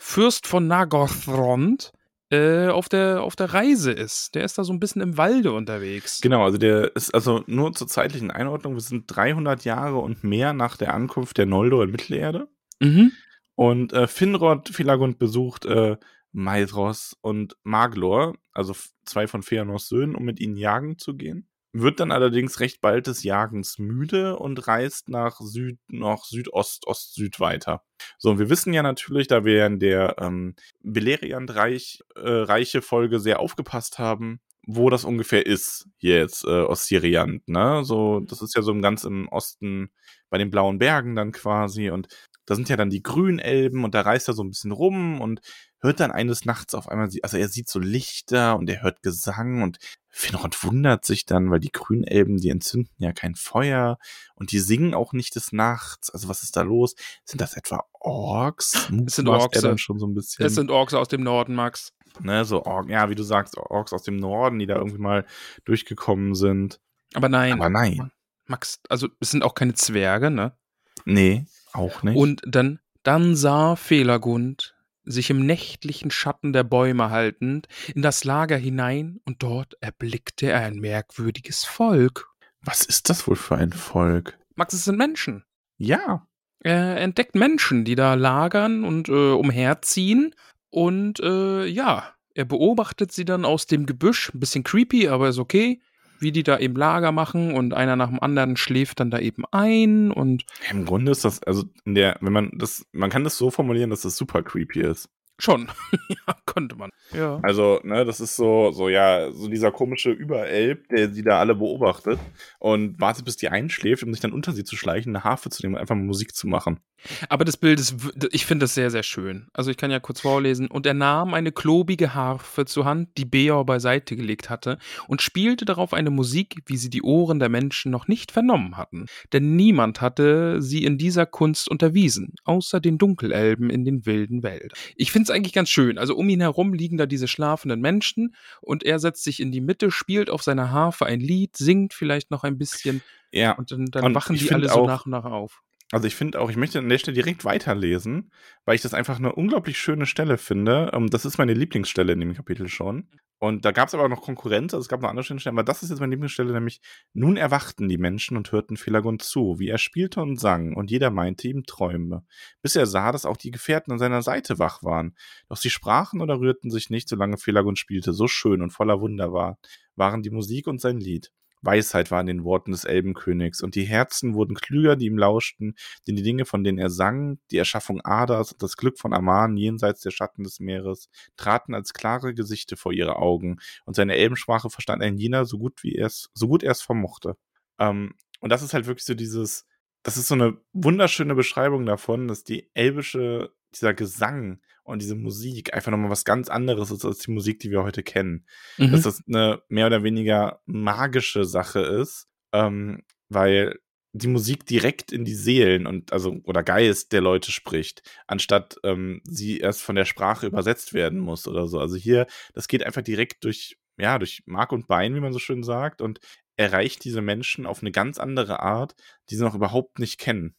Fürst 0.00 0.46
von 0.48 0.66
Nagothrond, 0.66 1.92
äh, 2.30 2.68
auf, 2.68 2.88
der, 2.88 3.22
auf 3.22 3.36
der 3.36 3.52
Reise 3.52 3.90
ist. 3.90 4.34
Der 4.34 4.44
ist 4.44 4.56
da 4.56 4.64
so 4.64 4.72
ein 4.72 4.80
bisschen 4.80 5.02
im 5.02 5.16
Walde 5.16 5.52
unterwegs. 5.52 6.20
Genau, 6.20 6.44
also 6.44 6.58
der 6.58 6.94
ist 6.94 7.12
also 7.12 7.42
nur 7.46 7.72
zur 7.72 7.88
zeitlichen 7.88 8.30
Einordnung, 8.30 8.74
wir 8.74 8.80
sind 8.80 9.04
300 9.08 9.64
Jahre 9.64 9.98
und 9.98 10.22
mehr 10.24 10.52
nach 10.52 10.76
der 10.76 10.94
Ankunft 10.94 11.38
der 11.38 11.46
Noldor 11.46 11.84
in 11.84 11.90
Mittelerde. 11.90 12.48
Mhm. 12.78 13.12
Und 13.56 13.92
äh, 13.92 14.06
Finrod 14.06 14.68
Filagund 14.68 15.18
besucht 15.18 15.66
äh, 15.66 15.96
Maedhros 16.32 17.16
und 17.20 17.56
Maglor, 17.64 18.36
also 18.52 18.74
zwei 19.04 19.26
von 19.26 19.42
Feanors 19.42 19.88
Söhnen, 19.88 20.14
um 20.14 20.24
mit 20.24 20.40
ihnen 20.40 20.56
jagen 20.56 20.98
zu 20.98 21.16
gehen. 21.16 21.48
Wird 21.72 22.00
dann 22.00 22.10
allerdings 22.10 22.58
recht 22.58 22.80
bald 22.80 23.06
des 23.06 23.22
Jagens 23.22 23.78
müde 23.78 24.36
und 24.36 24.66
reist 24.66 25.08
nach 25.08 25.40
Süd, 25.40 25.78
nach 25.88 26.24
Südost, 26.24 26.86
Ost-Süd 26.86 27.38
weiter. 27.38 27.82
So, 28.18 28.30
und 28.30 28.38
wir 28.38 28.50
wissen 28.50 28.72
ja 28.72 28.82
natürlich, 28.82 29.28
da 29.28 29.44
wir 29.44 29.66
in 29.66 29.78
der 29.78 30.16
ähm, 30.18 30.56
Beleriand-reich, 30.82 32.00
äh, 32.16 32.28
reiche 32.28 32.82
Folge 32.82 33.20
sehr 33.20 33.38
aufgepasst 33.38 33.98
haben, 33.98 34.40
wo 34.66 34.90
das 34.90 35.04
ungefähr 35.04 35.46
ist, 35.46 35.88
hier 35.98 36.16
jetzt 36.16 36.44
äh, 36.44 36.62
Ostiriant, 36.62 37.46
ne? 37.48 37.84
So, 37.84 38.20
das 38.20 38.42
ist 38.42 38.54
ja 38.54 38.62
so 38.62 38.78
ganz 38.80 39.04
im 39.04 39.28
Osten 39.28 39.90
bei 40.28 40.38
den 40.38 40.50
Blauen 40.50 40.78
Bergen 40.78 41.14
dann 41.14 41.32
quasi 41.32 41.90
und 41.90 42.08
da 42.46 42.56
sind 42.56 42.68
ja 42.68 42.76
dann 42.76 42.90
die 42.90 43.02
Grünelben 43.02 43.84
und 43.84 43.94
da 43.94 44.00
reist 44.00 44.28
er 44.28 44.34
so 44.34 44.42
ein 44.42 44.50
bisschen 44.50 44.72
rum 44.72 45.20
und 45.20 45.40
hört 45.80 46.00
dann 46.00 46.10
eines 46.10 46.44
Nachts 46.44 46.74
auf 46.74 46.88
einmal, 46.88 47.10
sie- 47.10 47.22
also 47.24 47.36
er 47.36 47.48
sieht 47.48 47.68
so 47.68 47.78
Lichter 47.78 48.56
und 48.58 48.68
er 48.70 48.82
hört 48.82 49.02
Gesang 49.02 49.62
und 49.62 49.78
Finrod 50.08 50.62
wundert 50.64 51.04
sich 51.04 51.24
dann, 51.24 51.50
weil 51.50 51.60
die 51.60 51.70
Grünelben, 51.72 52.36
die 52.36 52.48
entzünden 52.50 52.92
ja 52.98 53.12
kein 53.12 53.34
Feuer 53.36 53.98
und 54.34 54.50
die 54.52 54.58
singen 54.58 54.92
auch 54.94 55.12
nicht 55.12 55.36
des 55.36 55.52
Nachts. 55.52 56.10
Also 56.10 56.28
was 56.28 56.42
ist 56.42 56.56
da 56.56 56.62
los? 56.62 56.94
Sind 57.24 57.40
das 57.40 57.54
etwa 57.56 57.84
Orks? 57.92 58.90
Es 59.06 59.16
sind 59.16 59.28
Orks, 59.28 59.60
dann 59.60 59.78
schon 59.78 59.98
so 59.98 60.06
ein 60.06 60.14
bisschen. 60.14 60.44
Es 60.44 60.54
sind 60.54 60.70
Orks 60.70 60.94
aus 60.94 61.08
dem 61.08 61.22
Norden, 61.22 61.54
Max. 61.54 61.92
ne, 62.20 62.44
so 62.44 62.64
Ork, 62.64 62.88
ja, 62.90 63.08
wie 63.08 63.14
du 63.14 63.22
sagst, 63.22 63.56
Orks 63.56 63.92
aus 63.92 64.02
dem 64.02 64.16
Norden, 64.16 64.58
die 64.58 64.66
da 64.66 64.76
irgendwie 64.76 64.98
mal 64.98 65.24
durchgekommen 65.64 66.34
sind. 66.34 66.80
Aber 67.14 67.28
nein. 67.28 67.52
Aber 67.52 67.70
nein, 67.70 68.10
Max, 68.46 68.80
also 68.88 69.08
es 69.20 69.30
sind 69.30 69.44
auch 69.44 69.54
keine 69.54 69.74
Zwerge, 69.74 70.30
ne? 70.30 70.56
nee, 71.04 71.46
auch 71.72 72.02
nicht. 72.02 72.16
Und 72.16 72.42
dann, 72.44 72.80
dann 73.04 73.36
sah 73.36 73.76
Felagund 73.76 74.74
sich 75.10 75.30
im 75.30 75.44
nächtlichen 75.46 76.10
Schatten 76.10 76.52
der 76.52 76.64
Bäume 76.64 77.10
haltend 77.10 77.68
in 77.94 78.02
das 78.02 78.24
Lager 78.24 78.56
hinein 78.56 79.20
und 79.24 79.42
dort 79.42 79.74
erblickte 79.80 80.46
er 80.50 80.60
ein 80.60 80.76
merkwürdiges 80.78 81.64
Volk. 81.64 82.28
was 82.62 82.84
ist 82.84 83.08
das 83.08 83.26
wohl 83.26 83.36
für 83.36 83.56
ein 83.56 83.72
Volk? 83.72 84.38
Max, 84.54 84.74
es 84.74 84.84
sind 84.84 84.98
Menschen. 84.98 85.44
Ja, 85.78 86.26
Er 86.62 86.98
entdeckt 86.98 87.34
Menschen, 87.34 87.84
die 87.86 87.94
da 87.94 88.14
lagern 88.14 88.84
und 88.84 89.08
äh, 89.08 89.32
umherziehen. 89.32 90.34
Und 90.68 91.18
äh, 91.20 91.64
ja, 91.64 92.14
er 92.34 92.44
beobachtet 92.44 93.12
sie 93.12 93.24
dann 93.24 93.46
aus 93.46 93.66
dem 93.66 93.86
Gebüsch. 93.86 94.30
Ein 94.34 94.40
bisschen 94.40 94.62
creepy, 94.62 95.08
aber 95.08 95.30
ist 95.30 95.38
okay. 95.38 95.80
Wie 96.20 96.32
die 96.32 96.42
da 96.42 96.58
eben 96.58 96.76
Lager 96.76 97.12
machen 97.12 97.54
und 97.54 97.74
einer 97.74 97.96
nach 97.96 98.08
dem 98.08 98.20
anderen 98.20 98.56
schläft 98.56 99.00
dann 99.00 99.10
da 99.10 99.18
eben 99.18 99.44
ein 99.50 100.10
und 100.10 100.44
Im 100.70 100.84
Grunde 100.84 101.12
ist 101.12 101.24
das, 101.24 101.42
also 101.42 101.64
in 101.84 101.94
der, 101.94 102.16
wenn 102.20 102.32
man 102.32 102.52
das, 102.54 102.86
man 102.92 103.10
kann 103.10 103.24
das 103.24 103.36
so 103.36 103.50
formulieren, 103.50 103.90
dass 103.90 104.02
das 104.02 104.16
super 104.16 104.42
creepy 104.42 104.80
ist. 104.80 105.08
Schon. 105.40 105.68
ja, 106.08 106.34
konnte 106.46 106.76
man. 106.76 106.90
Ja. 107.12 107.40
Also, 107.42 107.80
ne, 107.82 108.04
das 108.04 108.20
ist 108.20 108.36
so, 108.36 108.70
so, 108.70 108.88
ja, 108.88 109.30
so 109.32 109.48
dieser 109.48 109.72
komische 109.72 110.10
Überelb, 110.10 110.88
der 110.88 111.10
sie 111.10 111.22
da 111.22 111.38
alle 111.38 111.54
beobachtet 111.54 112.18
und 112.58 113.00
wartet, 113.00 113.24
bis 113.24 113.36
die 113.36 113.48
einschläft, 113.48 114.02
um 114.02 114.12
sich 114.12 114.20
dann 114.20 114.32
unter 114.32 114.52
sie 114.52 114.64
zu 114.64 114.76
schleichen, 114.76 115.14
eine 115.14 115.24
Harfe 115.24 115.50
zu 115.50 115.62
nehmen 115.62 115.74
und 115.74 115.80
einfach 115.80 115.94
mal 115.94 116.04
Musik 116.04 116.34
zu 116.34 116.46
machen. 116.46 116.80
Aber 117.28 117.44
das 117.44 117.56
Bild 117.56 117.80
ist, 117.80 117.94
ich 118.32 118.46
finde 118.46 118.64
das 118.64 118.74
sehr, 118.74 118.90
sehr 118.90 119.02
schön. 119.02 119.48
Also 119.52 119.70
ich 119.70 119.76
kann 119.76 119.90
ja 119.90 120.00
kurz 120.00 120.20
vorlesen. 120.20 120.68
Und 120.68 120.86
er 120.86 120.94
nahm 120.94 121.34
eine 121.34 121.52
klobige 121.52 122.14
Harfe 122.14 122.64
zur 122.66 122.84
Hand, 122.84 123.16
die 123.16 123.24
Beor 123.24 123.64
beiseite 123.64 124.16
gelegt 124.16 124.50
hatte, 124.50 124.78
und 125.08 125.22
spielte 125.22 125.64
darauf 125.64 125.94
eine 125.94 126.10
Musik, 126.10 126.62
wie 126.66 126.76
sie 126.76 126.90
die 126.90 127.02
Ohren 127.02 127.38
der 127.38 127.48
Menschen 127.48 127.90
noch 127.90 128.08
nicht 128.08 128.32
vernommen 128.32 128.76
hatten. 128.76 129.06
Denn 129.32 129.56
niemand 129.56 130.00
hatte 130.00 130.60
sie 130.60 130.84
in 130.84 130.98
dieser 130.98 131.26
Kunst 131.26 131.70
unterwiesen, 131.70 132.34
außer 132.44 132.80
den 132.80 132.98
Dunkelelben 132.98 133.70
in 133.70 133.84
den 133.84 134.06
wilden 134.06 134.42
Wäldern. 134.42 134.70
Ich 134.96 135.12
finde 135.12 135.29
es 135.30 135.36
eigentlich 135.36 135.52
ganz 135.52 135.70
schön. 135.70 135.96
Also 135.98 136.16
um 136.16 136.28
ihn 136.28 136.40
herum 136.40 136.74
liegen 136.74 136.96
da 136.96 137.06
diese 137.06 137.28
schlafenden 137.28 137.80
Menschen 137.80 138.34
und 138.60 138.82
er 138.84 138.98
setzt 138.98 139.24
sich 139.24 139.40
in 139.40 139.52
die 139.52 139.60
Mitte, 139.60 139.90
spielt 139.90 140.28
auf 140.30 140.42
seiner 140.42 140.70
Harfe 140.70 141.06
ein 141.06 141.20
Lied, 141.20 141.56
singt 141.56 141.94
vielleicht 141.94 142.30
noch 142.30 142.44
ein 142.44 142.58
bisschen 142.58 143.02
Ja, 143.32 143.52
und 143.52 143.70
dann, 143.70 143.86
dann 143.86 144.04
Und 144.04 144.14
wachen 144.14 144.36
die 144.36 144.50
alle 144.52 144.68
so 144.68 144.80
auch- 144.82 144.86
nach 144.86 145.04
und 145.06 145.12
nach 145.12 145.24
auf. 145.24 145.62
Also 145.92 146.06
ich 146.06 146.14
finde 146.14 146.40
auch, 146.40 146.50
ich 146.50 146.56
möchte 146.56 146.78
an 146.78 146.88
der 146.88 146.98
Stelle 146.98 147.14
direkt 147.14 147.44
weiterlesen, 147.44 148.30
weil 148.64 148.76
ich 148.76 148.82
das 148.82 148.94
einfach 148.94 149.18
eine 149.18 149.32
unglaublich 149.34 149.78
schöne 149.78 150.06
Stelle 150.06 150.38
finde. 150.38 150.90
Ähm, 150.94 151.08
Das 151.10 151.24
ist 151.24 151.38
meine 151.38 151.54
Lieblingsstelle 151.54 152.12
in 152.12 152.20
dem 152.20 152.34
Kapitel 152.34 152.68
schon. 152.68 153.08
Und 153.42 153.64
da 153.64 153.72
gab 153.72 153.88
es 153.88 153.94
aber 153.94 154.08
noch 154.10 154.20
Konkurrenz, 154.20 154.74
also 154.74 154.82
es 154.82 154.88
gab 154.88 155.00
noch 155.00 155.08
andere 155.08 155.24
schöne 155.24 155.40
Stellen, 155.40 155.56
aber 155.56 155.64
das 155.64 155.82
ist 155.82 155.88
jetzt 155.88 156.00
meine 156.00 156.10
Lieblingsstelle, 156.10 156.52
nämlich 156.52 156.82
nun 157.14 157.38
erwachten 157.38 157.88
die 157.88 157.96
Menschen 157.96 158.36
und 158.36 158.52
hörten 158.52 158.76
Felagund 158.76 159.22
zu, 159.22 159.58
wie 159.58 159.68
er 159.68 159.78
spielte 159.78 160.20
und 160.20 160.38
sang, 160.38 160.74
und 160.76 160.90
jeder 160.90 161.10
meinte 161.10 161.48
ihm 161.48 161.64
Träume, 161.64 162.26
bis 162.60 162.76
er 162.76 162.84
sah, 162.84 163.12
dass 163.12 163.24
auch 163.24 163.38
die 163.38 163.50
Gefährten 163.50 163.92
an 163.92 163.98
seiner 163.98 164.20
Seite 164.20 164.58
wach 164.58 164.82
waren. 164.82 165.16
Doch 165.48 165.56
sie 165.56 165.70
sprachen 165.70 166.20
oder 166.20 166.38
rührten 166.38 166.70
sich 166.70 166.90
nicht, 166.90 167.08
solange 167.08 167.38
Felagund 167.38 167.78
spielte, 167.78 168.12
so 168.12 168.28
schön 168.28 168.60
und 168.60 168.72
voller 168.72 169.00
Wunder 169.00 169.32
war, 169.32 169.58
waren 169.96 170.22
die 170.22 170.30
Musik 170.30 170.66
und 170.66 170.78
sein 170.78 170.98
Lied. 170.98 171.32
Weisheit 171.62 172.10
war 172.10 172.20
in 172.20 172.26
den 172.26 172.44
Worten 172.44 172.72
des 172.72 172.84
Elbenkönigs, 172.84 173.62
und 173.62 173.74
die 173.74 173.84
Herzen 173.84 174.34
wurden 174.34 174.54
klüger, 174.54 174.96
die 174.96 175.06
ihm 175.06 175.18
lauschten, 175.18 175.76
denn 176.06 176.16
die 176.16 176.22
Dinge, 176.22 176.44
von 176.44 176.64
denen 176.64 176.78
er 176.78 176.90
sang, 176.90 177.38
die 177.50 177.58
Erschaffung 177.58 178.00
Adas 178.04 178.52
und 178.52 178.62
das 178.62 178.76
Glück 178.76 178.98
von 178.98 179.12
Aman 179.12 179.56
jenseits 179.56 180.00
der 180.00 180.10
Schatten 180.10 180.44
des 180.44 180.60
Meeres, 180.60 181.08
traten 181.36 181.74
als 181.74 181.92
klare 181.92 182.34
Gesichte 182.34 182.76
vor 182.76 182.92
ihre 182.92 183.16
Augen, 183.16 183.58
und 183.84 183.94
seine 183.94 184.16
Elbensprache 184.16 184.70
verstand 184.70 185.02
ein 185.02 185.18
jener 185.18 185.44
so 185.44 185.58
gut 185.58 185.82
wie 185.82 185.94
er 185.94 186.10
so 186.10 186.48
gut 186.48 186.62
er 186.62 186.72
es 186.72 186.82
vermochte. 186.82 187.36
Ähm, 187.78 188.14
und 188.40 188.50
das 188.50 188.62
ist 188.62 188.74
halt 188.74 188.86
wirklich 188.86 189.04
so 189.04 189.14
dieses, 189.14 189.66
das 190.02 190.16
ist 190.16 190.28
so 190.28 190.34
eine 190.34 190.56
wunderschöne 190.72 191.34
Beschreibung 191.34 191.86
davon, 191.86 192.28
dass 192.28 192.44
die 192.44 192.70
elbische, 192.74 193.52
dieser 193.74 193.94
Gesang 193.94 194.60
und 194.90 195.00
diese 195.02 195.14
Musik 195.14 195.74
einfach 195.74 195.90
nochmal 195.90 196.10
was 196.10 196.24
ganz 196.24 196.48
anderes 196.48 196.90
ist 196.90 197.04
als 197.04 197.18
die 197.18 197.30
Musik, 197.30 197.60
die 197.60 197.70
wir 197.70 197.82
heute 197.82 198.02
kennen 198.02 198.46
Mhm. 198.78 198.92
dass 198.92 199.02
das 199.02 199.22
eine 199.26 199.62
mehr 199.68 199.86
oder 199.86 200.02
weniger 200.02 200.60
magische 200.66 201.44
Sache 201.44 201.80
ist, 201.80 202.28
ähm, 202.52 203.02
weil 203.28 203.78
die 204.12 204.26
Musik 204.28 204.66
direkt 204.66 205.12
in 205.12 205.24
die 205.24 205.34
Seelen 205.34 205.86
und 205.86 206.12
also 206.12 206.36
oder 206.44 206.62
Geist 206.64 207.12
der 207.12 207.20
Leute 207.20 207.52
spricht, 207.52 208.02
anstatt 208.26 208.76
ähm, 208.82 209.20
sie 209.24 209.58
erst 209.58 209.82
von 209.82 209.94
der 209.94 210.04
Sprache 210.04 210.46
übersetzt 210.46 210.94
werden 210.94 211.20
muss 211.20 211.46
oder 211.46 211.68
so. 211.68 211.78
Also 211.78 211.96
hier, 211.96 212.26
das 212.52 212.66
geht 212.66 212.84
einfach 212.84 213.02
direkt 213.02 213.44
durch, 213.44 213.76
ja, 213.98 214.18
durch 214.18 214.42
Mark 214.46 214.72
und 214.72 214.88
Bein, 214.88 215.14
wie 215.14 215.20
man 215.20 215.32
so 215.32 215.38
schön 215.38 215.62
sagt, 215.62 216.02
und 216.02 216.18
erreicht 216.56 217.04
diese 217.04 217.22
Menschen 217.22 217.66
auf 217.66 217.82
eine 217.82 217.92
ganz 217.92 218.18
andere 218.18 218.60
Art, 218.60 218.94
die 219.30 219.36
sie 219.36 219.44
noch 219.44 219.54
überhaupt 219.54 220.00
nicht 220.00 220.18
kennen. 220.18 220.56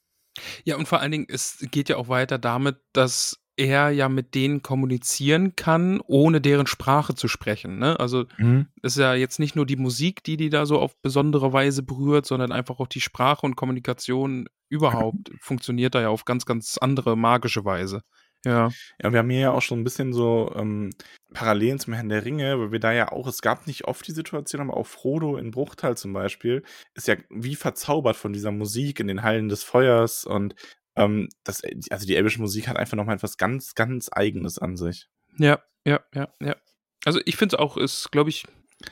Ja, 0.63 0.77
und 0.77 0.87
vor 0.87 1.01
allen 1.01 1.11
Dingen, 1.11 1.27
es 1.27 1.57
geht 1.71 1.89
ja 1.89 1.97
auch 1.97 2.07
weiter 2.07 2.37
damit, 2.37 2.77
dass 2.93 3.40
er 3.57 3.89
ja 3.91 4.09
mit 4.09 4.33
denen 4.33 4.61
kommunizieren 4.61 5.55
kann, 5.55 6.01
ohne 6.05 6.41
deren 6.41 6.67
Sprache 6.67 7.15
zu 7.15 7.27
sprechen. 7.27 7.79
Ne? 7.79 7.99
Also 7.99 8.25
es 8.81 8.93
ist 8.93 8.97
ja 8.97 9.13
jetzt 9.13 9.39
nicht 9.39 9.55
nur 9.55 9.65
die 9.65 9.75
Musik, 9.75 10.23
die 10.23 10.37
die 10.37 10.49
da 10.49 10.65
so 10.65 10.79
auf 10.79 10.95
besondere 11.01 11.53
Weise 11.53 11.83
berührt, 11.83 12.25
sondern 12.25 12.51
einfach 12.51 12.79
auch 12.79 12.87
die 12.87 13.01
Sprache 13.01 13.45
und 13.45 13.55
Kommunikation 13.55 14.47
überhaupt 14.69 15.29
funktioniert 15.41 15.95
da 15.95 16.01
ja 16.01 16.09
auf 16.09 16.25
ganz, 16.25 16.45
ganz 16.45 16.77
andere 16.79 17.17
magische 17.17 17.65
Weise. 17.65 18.01
Ja. 18.43 18.71
Ja, 19.01 19.11
wir 19.11 19.19
haben 19.19 19.29
hier 19.29 19.39
ja 19.39 19.51
auch 19.51 19.61
schon 19.61 19.79
ein 19.79 19.83
bisschen 19.83 20.13
so 20.13 20.51
ähm, 20.55 20.89
Parallelen 21.33 21.77
zum 21.77 21.93
Herrn 21.93 22.09
der 22.09 22.25
Ringe, 22.25 22.59
weil 22.59 22.71
wir 22.71 22.79
da 22.79 22.91
ja 22.91 23.11
auch, 23.11 23.27
es 23.27 23.41
gab 23.41 23.67
nicht 23.67 23.85
oft 23.85 24.07
die 24.07 24.13
Situation, 24.13 24.61
aber 24.61 24.77
auch 24.77 24.87
Frodo 24.87 25.37
in 25.37 25.51
Bruchtal 25.51 25.95
zum 25.95 26.13
Beispiel, 26.13 26.63
ist 26.95 27.07
ja 27.07 27.15
wie 27.29 27.55
verzaubert 27.55 28.15
von 28.15 28.33
dieser 28.33 28.51
Musik 28.51 28.99
in 28.99 29.07
den 29.07 29.21
Hallen 29.21 29.47
des 29.47 29.63
Feuers 29.63 30.25
und 30.25 30.55
ähm, 30.95 31.29
das, 31.43 31.61
also 31.89 32.05
die 32.05 32.15
elbische 32.15 32.41
Musik 32.41 32.67
hat 32.67 32.77
einfach 32.77 32.97
nochmal 32.97 33.15
etwas 33.15 33.37
ganz, 33.37 33.75
ganz 33.75 34.09
Eigenes 34.11 34.57
an 34.57 34.77
sich. 34.77 35.07
Ja, 35.37 35.59
ja, 35.85 36.01
ja, 36.13 36.29
ja. 36.41 36.55
Also 37.05 37.19
ich 37.25 37.35
finde 37.37 37.55
es 37.55 37.59
auch, 37.59 37.77
ist, 37.77 38.11
glaube 38.11 38.29
ich, 38.29 38.45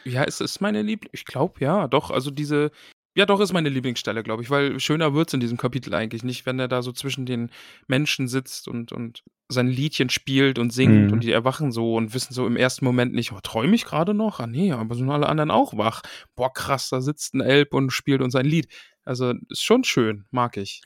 ja, 0.05 0.23
ist 0.23 0.41
es 0.41 0.61
meine 0.61 0.81
Lieblings, 0.81 1.11
ich 1.13 1.25
glaube, 1.25 1.59
ja, 1.59 1.87
doch, 1.87 2.11
also 2.11 2.31
diese, 2.31 2.71
ja, 3.15 3.25
doch, 3.25 3.39
ist 3.39 3.53
meine 3.53 3.69
Lieblingsstelle, 3.69 4.23
glaube 4.23 4.43
ich, 4.43 4.49
weil 4.49 4.79
schöner 4.79 5.13
wird 5.13 5.27
es 5.29 5.33
in 5.33 5.39
diesem 5.39 5.57
Kapitel 5.57 5.93
eigentlich 5.93 6.23
nicht, 6.23 6.45
wenn 6.45 6.59
er 6.59 6.67
da 6.67 6.81
so 6.81 6.91
zwischen 6.91 7.25
den 7.25 7.51
Menschen 7.87 8.27
sitzt 8.27 8.67
und, 8.67 8.91
und 8.91 9.23
sein 9.51 9.67
Liedchen 9.67 10.09
spielt 10.09 10.59
und 10.59 10.71
singt 10.71 11.07
Mhm. 11.07 11.11
und 11.11 11.23
die 11.23 11.31
erwachen 11.31 11.71
so 11.71 11.95
und 11.95 12.13
wissen 12.13 12.33
so 12.33 12.45
im 12.45 12.55
ersten 12.55 12.85
Moment 12.85 13.13
nicht, 13.13 13.31
oh, 13.31 13.39
träume 13.41 13.75
ich 13.75 13.83
gerade 13.83 14.13
noch? 14.13 14.39
Ah, 14.39 14.47
nee, 14.47 14.71
aber 14.71 14.93
sind 14.95 15.09
alle 15.09 15.27
anderen 15.27 15.49
auch 15.51 15.75
wach. 15.75 16.03
Boah, 16.35 16.53
krass, 16.53 16.89
da 16.89 17.01
sitzt 17.01 17.33
ein 17.33 17.41
Elb 17.41 17.73
und 17.73 17.89
spielt 17.91 18.21
uns 18.21 18.35
ein 18.35 18.45
Lied. 18.45 18.67
Also 19.05 19.33
ist 19.49 19.63
schon 19.63 19.83
schön, 19.83 20.25
mag 20.29 20.57
ich. 20.57 20.81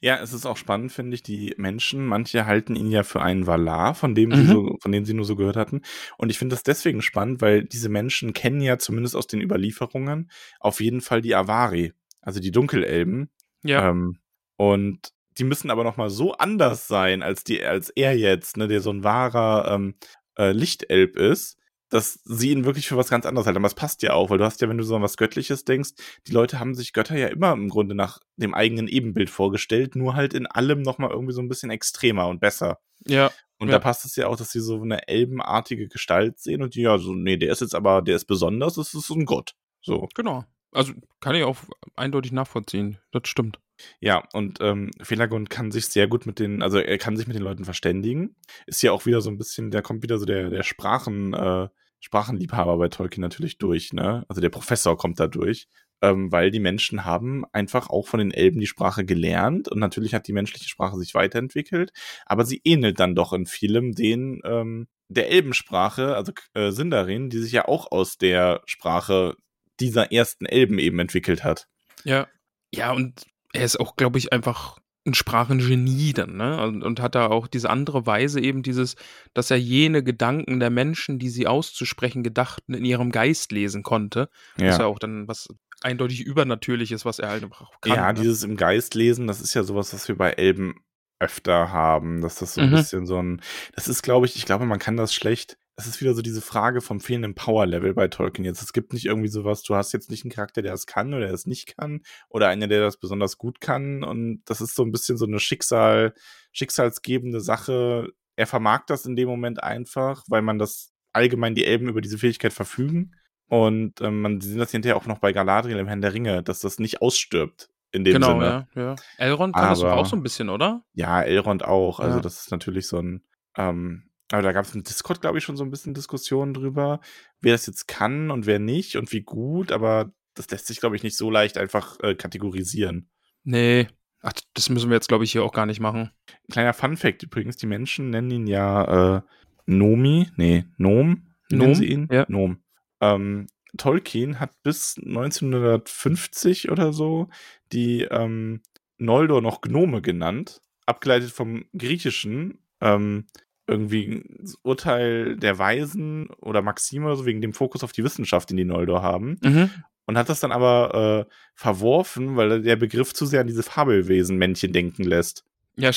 Ja, 0.00 0.18
es 0.20 0.32
ist 0.32 0.44
auch 0.44 0.56
spannend, 0.56 0.92
finde 0.92 1.14
ich, 1.14 1.22
die 1.22 1.54
Menschen, 1.56 2.04
manche 2.04 2.44
halten 2.46 2.76
ihn 2.76 2.90
ja 2.90 3.02
für 3.04 3.22
einen 3.22 3.46
Valar, 3.46 3.94
von 3.94 4.14
dem 4.14 4.34
sie 4.34 4.42
Mhm. 4.42 4.46
so, 4.48 4.76
von 4.80 4.92
dem 4.92 5.04
sie 5.04 5.14
nur 5.14 5.24
so 5.24 5.34
gehört 5.36 5.56
hatten. 5.56 5.80
Und 6.18 6.30
ich 6.30 6.38
finde 6.38 6.54
das 6.54 6.62
deswegen 6.62 7.00
spannend, 7.00 7.40
weil 7.40 7.64
diese 7.64 7.88
Menschen 7.88 8.32
kennen 8.34 8.60
ja 8.60 8.78
zumindest 8.78 9.16
aus 9.16 9.26
den 9.26 9.40
Überlieferungen 9.40 10.30
auf 10.60 10.80
jeden 10.80 11.00
Fall 11.00 11.22
die 11.22 11.34
Avari, 11.34 11.92
also 12.20 12.40
die 12.40 12.50
Dunkelelben. 12.50 13.30
Ja, 13.62 13.88
Ähm, 13.88 14.18
und 14.56 15.08
die 15.38 15.44
müssen 15.44 15.70
aber 15.70 15.84
noch 15.84 15.96
mal 15.96 16.10
so 16.10 16.32
anders 16.34 16.86
sein 16.86 17.22
als 17.22 17.44
die, 17.44 17.64
als 17.64 17.90
er 17.90 18.16
jetzt, 18.16 18.56
ne, 18.56 18.68
der 18.68 18.80
so 18.80 18.90
ein 18.90 19.04
wahrer 19.04 19.72
ähm, 19.74 19.94
äh, 20.38 20.52
Lichtelb 20.52 21.16
ist, 21.16 21.56
dass 21.94 22.18
sie 22.24 22.50
ihn 22.50 22.64
wirklich 22.64 22.88
für 22.88 22.96
was 22.96 23.08
ganz 23.08 23.24
anderes 23.24 23.46
halten. 23.46 23.58
Aber 23.58 23.68
es 23.68 23.74
passt 23.74 24.02
ja 24.02 24.14
auch, 24.14 24.28
weil 24.28 24.38
du 24.38 24.44
hast 24.44 24.60
ja, 24.60 24.68
wenn 24.68 24.78
du 24.78 24.82
so 24.82 24.96
an 24.96 25.02
was 25.02 25.16
Göttliches 25.16 25.64
denkst, 25.64 25.90
die 26.26 26.32
Leute 26.32 26.58
haben 26.58 26.74
sich 26.74 26.92
Götter 26.92 27.16
ja 27.16 27.28
immer 27.28 27.52
im 27.52 27.68
Grunde 27.68 27.94
nach 27.94 28.18
dem 28.36 28.52
eigenen 28.52 28.88
Ebenbild 28.88 29.30
vorgestellt, 29.30 29.94
nur 29.94 30.16
halt 30.16 30.34
in 30.34 30.46
allem 30.46 30.82
noch 30.82 30.98
mal 30.98 31.10
irgendwie 31.10 31.32
so 31.34 31.40
ein 31.40 31.48
bisschen 31.48 31.70
extremer 31.70 32.26
und 32.26 32.40
besser. 32.40 32.80
ja, 33.06 33.30
Und 33.60 33.68
Ja. 33.68 33.74
da 33.74 33.78
passt 33.78 34.04
es 34.04 34.16
ja 34.16 34.26
auch, 34.26 34.36
dass 34.36 34.50
sie 34.50 34.58
so 34.60 34.82
eine 34.82 35.06
elbenartige 35.06 35.86
Gestalt 35.86 36.40
sehen 36.40 36.62
und 36.62 36.74
die, 36.74 36.82
ja, 36.82 36.98
so, 36.98 37.14
nee, 37.14 37.36
der 37.36 37.52
ist 37.52 37.60
jetzt 37.60 37.74
aber, 37.76 38.02
der 38.02 38.16
ist 38.16 38.24
besonders, 38.24 38.74
das 38.74 38.92
ist 38.92 39.06
so 39.06 39.14
ein 39.14 39.24
Gott. 39.24 39.54
So. 39.80 40.08
genau. 40.16 40.44
Also 40.72 40.92
kann 41.20 41.36
ich 41.36 41.44
auch 41.44 41.58
eindeutig 41.94 42.32
nachvollziehen. 42.32 42.98
Das 43.12 43.22
stimmt. 43.28 43.60
Ja, 44.00 44.26
und 44.32 44.58
ähm, 44.60 44.90
Felagund 45.00 45.48
kann 45.50 45.70
sich 45.70 45.86
sehr 45.86 46.08
gut 46.08 46.26
mit 46.26 46.40
den, 46.40 46.62
also 46.62 46.78
er 46.78 46.98
kann 46.98 47.16
sich 47.16 47.28
mit 47.28 47.36
den 47.36 47.44
Leuten 47.44 47.64
verständigen. 47.64 48.34
Ist 48.66 48.82
ja 48.82 48.90
auch 48.90 49.06
wieder 49.06 49.20
so 49.20 49.30
ein 49.30 49.38
bisschen, 49.38 49.70
da 49.70 49.82
kommt 49.82 50.02
wieder 50.02 50.18
so 50.18 50.24
der, 50.26 50.50
der 50.50 50.64
Sprachen, 50.64 51.32
äh, 51.34 51.68
Sprachenliebhaber 52.04 52.76
bei 52.76 52.88
Tolkien 52.88 53.22
natürlich 53.22 53.56
durch, 53.56 53.94
ne? 53.94 54.24
Also 54.28 54.42
der 54.42 54.50
Professor 54.50 54.98
kommt 54.98 55.18
da 55.18 55.26
durch, 55.26 55.68
ähm, 56.02 56.30
weil 56.30 56.50
die 56.50 56.60
Menschen 56.60 57.06
haben 57.06 57.44
einfach 57.52 57.88
auch 57.88 58.06
von 58.06 58.18
den 58.18 58.30
Elben 58.30 58.60
die 58.60 58.66
Sprache 58.66 59.06
gelernt 59.06 59.68
und 59.68 59.78
natürlich 59.78 60.12
hat 60.12 60.28
die 60.28 60.34
menschliche 60.34 60.68
Sprache 60.68 60.98
sich 60.98 61.14
weiterentwickelt, 61.14 61.92
aber 62.26 62.44
sie 62.44 62.60
ähnelt 62.62 63.00
dann 63.00 63.14
doch 63.14 63.32
in 63.32 63.46
vielem 63.46 63.92
den 63.92 64.42
ähm, 64.44 64.86
der 65.08 65.30
Elbensprache, 65.30 66.14
also 66.14 66.32
äh, 66.52 66.72
Sindarin, 66.72 67.30
die 67.30 67.38
sich 67.38 67.52
ja 67.52 67.66
auch 67.66 67.90
aus 67.90 68.18
der 68.18 68.60
Sprache 68.66 69.36
dieser 69.80 70.12
ersten 70.12 70.44
Elben 70.44 70.78
eben 70.78 70.98
entwickelt 70.98 71.42
hat. 71.42 71.68
Ja. 72.04 72.28
Ja, 72.74 72.92
und 72.92 73.22
er 73.54 73.64
ist 73.64 73.80
auch, 73.80 73.96
glaube 73.96 74.18
ich, 74.18 74.32
einfach 74.32 74.78
ein 75.06 75.14
Sprachengenie 75.14 76.12
dann, 76.14 76.36
ne? 76.36 76.62
Und, 76.62 76.82
und 76.82 77.00
hat 77.00 77.14
da 77.14 77.26
auch 77.26 77.46
diese 77.46 77.68
andere 77.70 78.06
Weise 78.06 78.40
eben 78.40 78.62
dieses, 78.62 78.96
dass 79.34 79.50
er 79.50 79.58
jene 79.58 80.02
Gedanken 80.02 80.60
der 80.60 80.70
Menschen, 80.70 81.18
die 81.18 81.28
sie 81.28 81.46
auszusprechen 81.46 82.22
gedachten, 82.22 82.72
in 82.74 82.84
ihrem 82.84 83.10
Geist 83.12 83.52
lesen 83.52 83.82
konnte. 83.82 84.28
Das 84.56 84.76
ist 84.76 84.78
ja 84.80 84.86
auch 84.86 84.98
dann 84.98 85.28
was 85.28 85.48
eindeutig 85.82 86.22
Übernatürliches, 86.22 87.04
was 87.04 87.18
er 87.18 87.28
halt 87.28 87.42
kann. 87.82 87.92
ja, 87.92 88.12
ne? 88.12 88.20
dieses 88.20 88.42
im 88.44 88.56
Geist 88.56 88.94
lesen, 88.94 89.26
das 89.26 89.40
ist 89.42 89.52
ja 89.54 89.62
sowas, 89.62 89.92
was 89.92 90.08
wir 90.08 90.16
bei 90.16 90.30
Elben 90.30 90.76
öfter 91.20 91.70
haben, 91.70 92.22
dass 92.22 92.36
das 92.36 92.54
so 92.54 92.62
ein 92.62 92.68
Mhm. 92.68 92.72
bisschen 92.76 93.06
so 93.06 93.22
ein, 93.22 93.40
das 93.74 93.88
ist, 93.88 94.02
glaube 94.02 94.26
ich, 94.26 94.36
ich 94.36 94.46
glaube, 94.46 94.64
man 94.66 94.78
kann 94.78 94.96
das 94.96 95.14
schlecht, 95.14 95.58
es 95.76 95.86
ist 95.86 96.00
wieder 96.00 96.14
so 96.14 96.22
diese 96.22 96.40
Frage 96.40 96.80
vom 96.80 97.00
fehlenden 97.00 97.34
Power-Level 97.34 97.94
bei 97.94 98.06
Tolkien 98.08 98.44
jetzt. 98.44 98.62
Es 98.62 98.72
gibt 98.72 98.92
nicht 98.92 99.06
irgendwie 99.06 99.28
sowas, 99.28 99.62
du 99.62 99.74
hast 99.74 99.92
jetzt 99.92 100.10
nicht 100.10 100.24
einen 100.24 100.30
Charakter, 100.30 100.62
der 100.62 100.72
es 100.72 100.86
kann 100.86 101.08
oder 101.12 101.24
der 101.26 101.34
es 101.34 101.46
nicht 101.46 101.76
kann 101.76 102.02
oder 102.28 102.48
einer, 102.48 102.68
der 102.68 102.80
das 102.80 102.96
besonders 102.98 103.38
gut 103.38 103.60
kann 103.60 104.04
und 104.04 104.42
das 104.44 104.60
ist 104.60 104.74
so 104.76 104.84
ein 104.84 104.92
bisschen 104.92 105.16
so 105.18 105.26
eine 105.26 105.40
Schicksal, 105.40 106.14
schicksalsgebende 106.52 107.40
Sache. 107.40 108.08
Er 108.36 108.46
vermag 108.46 108.82
das 108.86 109.06
in 109.06 109.16
dem 109.16 109.28
Moment 109.28 109.62
einfach, 109.62 110.24
weil 110.28 110.42
man 110.42 110.58
das 110.58 110.92
allgemein 111.12 111.54
die 111.54 111.64
Elben 111.64 111.88
über 111.88 112.00
diese 112.00 112.18
Fähigkeit 112.18 112.52
verfügen 112.52 113.14
und 113.48 114.00
ähm, 114.00 114.20
man 114.22 114.40
sieht 114.40 114.58
das 114.58 114.70
hinterher 114.70 114.96
auch 114.96 115.06
noch 115.06 115.18
bei 115.18 115.32
Galadriel 115.32 115.78
im 115.78 115.86
Herrn 115.86 116.00
der 116.00 116.14
Ringe, 116.14 116.42
dass 116.42 116.60
das 116.60 116.78
nicht 116.78 117.02
ausstirbt 117.02 117.68
in 117.92 118.02
dem 118.04 118.14
Genau, 118.14 118.28
Sinne. 118.32 118.68
ja, 118.74 118.82
ja. 118.82 118.94
Elrond 119.18 119.54
kann 119.54 119.70
das 119.70 119.80
Aber- 119.82 119.94
auch 119.96 120.06
so 120.06 120.16
ein 120.16 120.22
bisschen, 120.22 120.48
oder? 120.48 120.84
Ja, 120.94 121.22
Elrond 121.22 121.64
auch. 121.64 122.00
Also 122.00 122.16
Ja. 122.16 122.22
das 122.22 122.40
ist 122.40 122.50
natürlich 122.50 122.88
so 122.88 122.98
ein, 122.98 123.22
ähm, 123.56 124.10
aber 124.30 124.42
da 124.42 124.52
gab 124.52 124.64
es 124.64 124.74
im 124.74 124.82
Discord, 124.82 125.20
glaube 125.20 125.38
ich, 125.38 125.44
schon 125.44 125.56
so 125.56 125.64
ein 125.64 125.70
bisschen 125.70 125.94
Diskussionen 125.94 126.54
drüber, 126.54 127.00
wer 127.40 127.52
das 127.52 127.66
jetzt 127.66 127.86
kann 127.86 128.30
und 128.30 128.46
wer 128.46 128.58
nicht 128.58 128.96
und 128.96 129.12
wie 129.12 129.22
gut, 129.22 129.70
aber 129.70 130.12
das 130.34 130.50
lässt 130.50 130.66
sich, 130.66 130.80
glaube 130.80 130.96
ich, 130.96 131.02
nicht 131.02 131.16
so 131.16 131.30
leicht 131.30 131.58
einfach 131.58 131.98
äh, 132.00 132.14
kategorisieren. 132.14 133.08
Nee. 133.44 133.88
Ach, 134.22 134.32
das 134.54 134.70
müssen 134.70 134.88
wir 134.88 134.94
jetzt, 134.94 135.08
glaube 135.08 135.24
ich, 135.24 135.32
hier 135.32 135.44
auch 135.44 135.52
gar 135.52 135.66
nicht 135.66 135.80
machen. 135.80 136.10
Kleiner 136.50 136.72
Fun-Fact 136.72 137.22
übrigens, 137.22 137.56
die 137.56 137.66
Menschen 137.66 138.10
nennen 138.10 138.30
ihn 138.30 138.46
ja 138.46 139.16
äh, 139.16 139.22
Nomi, 139.66 140.30
nee, 140.36 140.64
Nom, 140.78 141.28
wie 141.48 141.56
nennen 141.56 141.72
Nom, 141.72 141.74
sie 141.74 141.86
ihn? 141.86 142.08
ja. 142.10 142.24
Nom. 142.28 142.62
Ähm, 143.00 143.46
Tolkien 143.76 144.40
hat 144.40 144.62
bis 144.62 144.96
1950 144.98 146.70
oder 146.70 146.92
so 146.92 147.28
die 147.72 148.02
ähm, 148.02 148.62
Noldor 148.98 149.42
noch 149.42 149.60
Gnome 149.60 150.00
genannt, 150.00 150.62
abgeleitet 150.86 151.30
vom 151.30 151.64
Griechischen, 151.76 152.58
ähm, 152.80 153.26
irgendwie 153.66 154.24
Urteil 154.62 155.36
der 155.36 155.58
Weisen 155.58 156.28
oder 156.40 156.62
Maxime 156.62 157.06
oder 157.06 157.16
so, 157.16 157.26
wegen 157.26 157.40
dem 157.40 157.54
Fokus 157.54 157.82
auf 157.82 157.92
die 157.92 158.04
Wissenschaft, 158.04 158.50
den 158.50 158.56
die 158.56 158.64
Noldor 158.64 159.02
haben. 159.02 159.38
Mhm. 159.42 159.70
Und 160.06 160.18
hat 160.18 160.28
das 160.28 160.40
dann 160.40 160.52
aber 160.52 161.26
äh, 161.28 161.32
verworfen, 161.54 162.36
weil 162.36 162.60
der 162.60 162.76
Begriff 162.76 163.14
zu 163.14 163.24
sehr 163.24 163.40
an 163.40 163.46
diese 163.46 163.62
Fabelwesen-Männchen 163.62 164.72
denken 164.72 165.04
lässt. 165.04 165.44
Ja, 165.76 165.90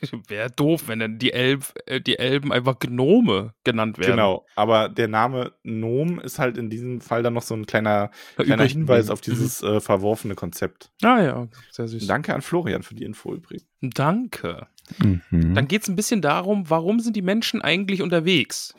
wäre 0.28 0.50
doof, 0.50 0.84
wenn 0.86 0.98
dann 0.98 1.18
die, 1.18 1.32
Elb, 1.32 1.74
äh, 1.86 2.00
die 2.00 2.18
Elben 2.18 2.52
einfach 2.52 2.78
Gnome 2.78 3.54
genannt 3.64 3.98
werden. 3.98 4.12
Genau, 4.12 4.46
aber 4.56 4.88
der 4.88 5.08
Name 5.08 5.52
Nom 5.62 6.20
ist 6.20 6.38
halt 6.38 6.56
in 6.56 6.70
diesem 6.70 7.00
Fall 7.00 7.22
dann 7.22 7.34
noch 7.34 7.42
so 7.42 7.54
ein 7.54 7.66
kleiner, 7.66 8.10
kleiner 8.36 8.64
Hinweis 8.64 9.10
auf 9.10 9.20
dieses 9.20 9.62
äh, 9.62 9.80
verworfene 9.80 10.34
Konzept. 10.34 10.90
Mhm. 11.02 11.08
Ah 11.08 11.22
ja, 11.22 11.48
sehr 11.70 11.88
süß. 11.88 12.06
Danke 12.06 12.34
an 12.34 12.42
Florian 12.42 12.82
für 12.82 12.94
die 12.94 13.04
Info 13.04 13.34
übrigens. 13.34 13.66
Danke. 13.80 14.68
Mhm. 14.98 15.54
Dann 15.54 15.68
geht 15.68 15.82
es 15.82 15.88
ein 15.88 15.96
bisschen 15.96 16.22
darum, 16.22 16.68
warum 16.68 17.00
sind 17.00 17.16
die 17.16 17.22
Menschen 17.22 17.62
eigentlich 17.62 18.02
unterwegs? 18.02 18.74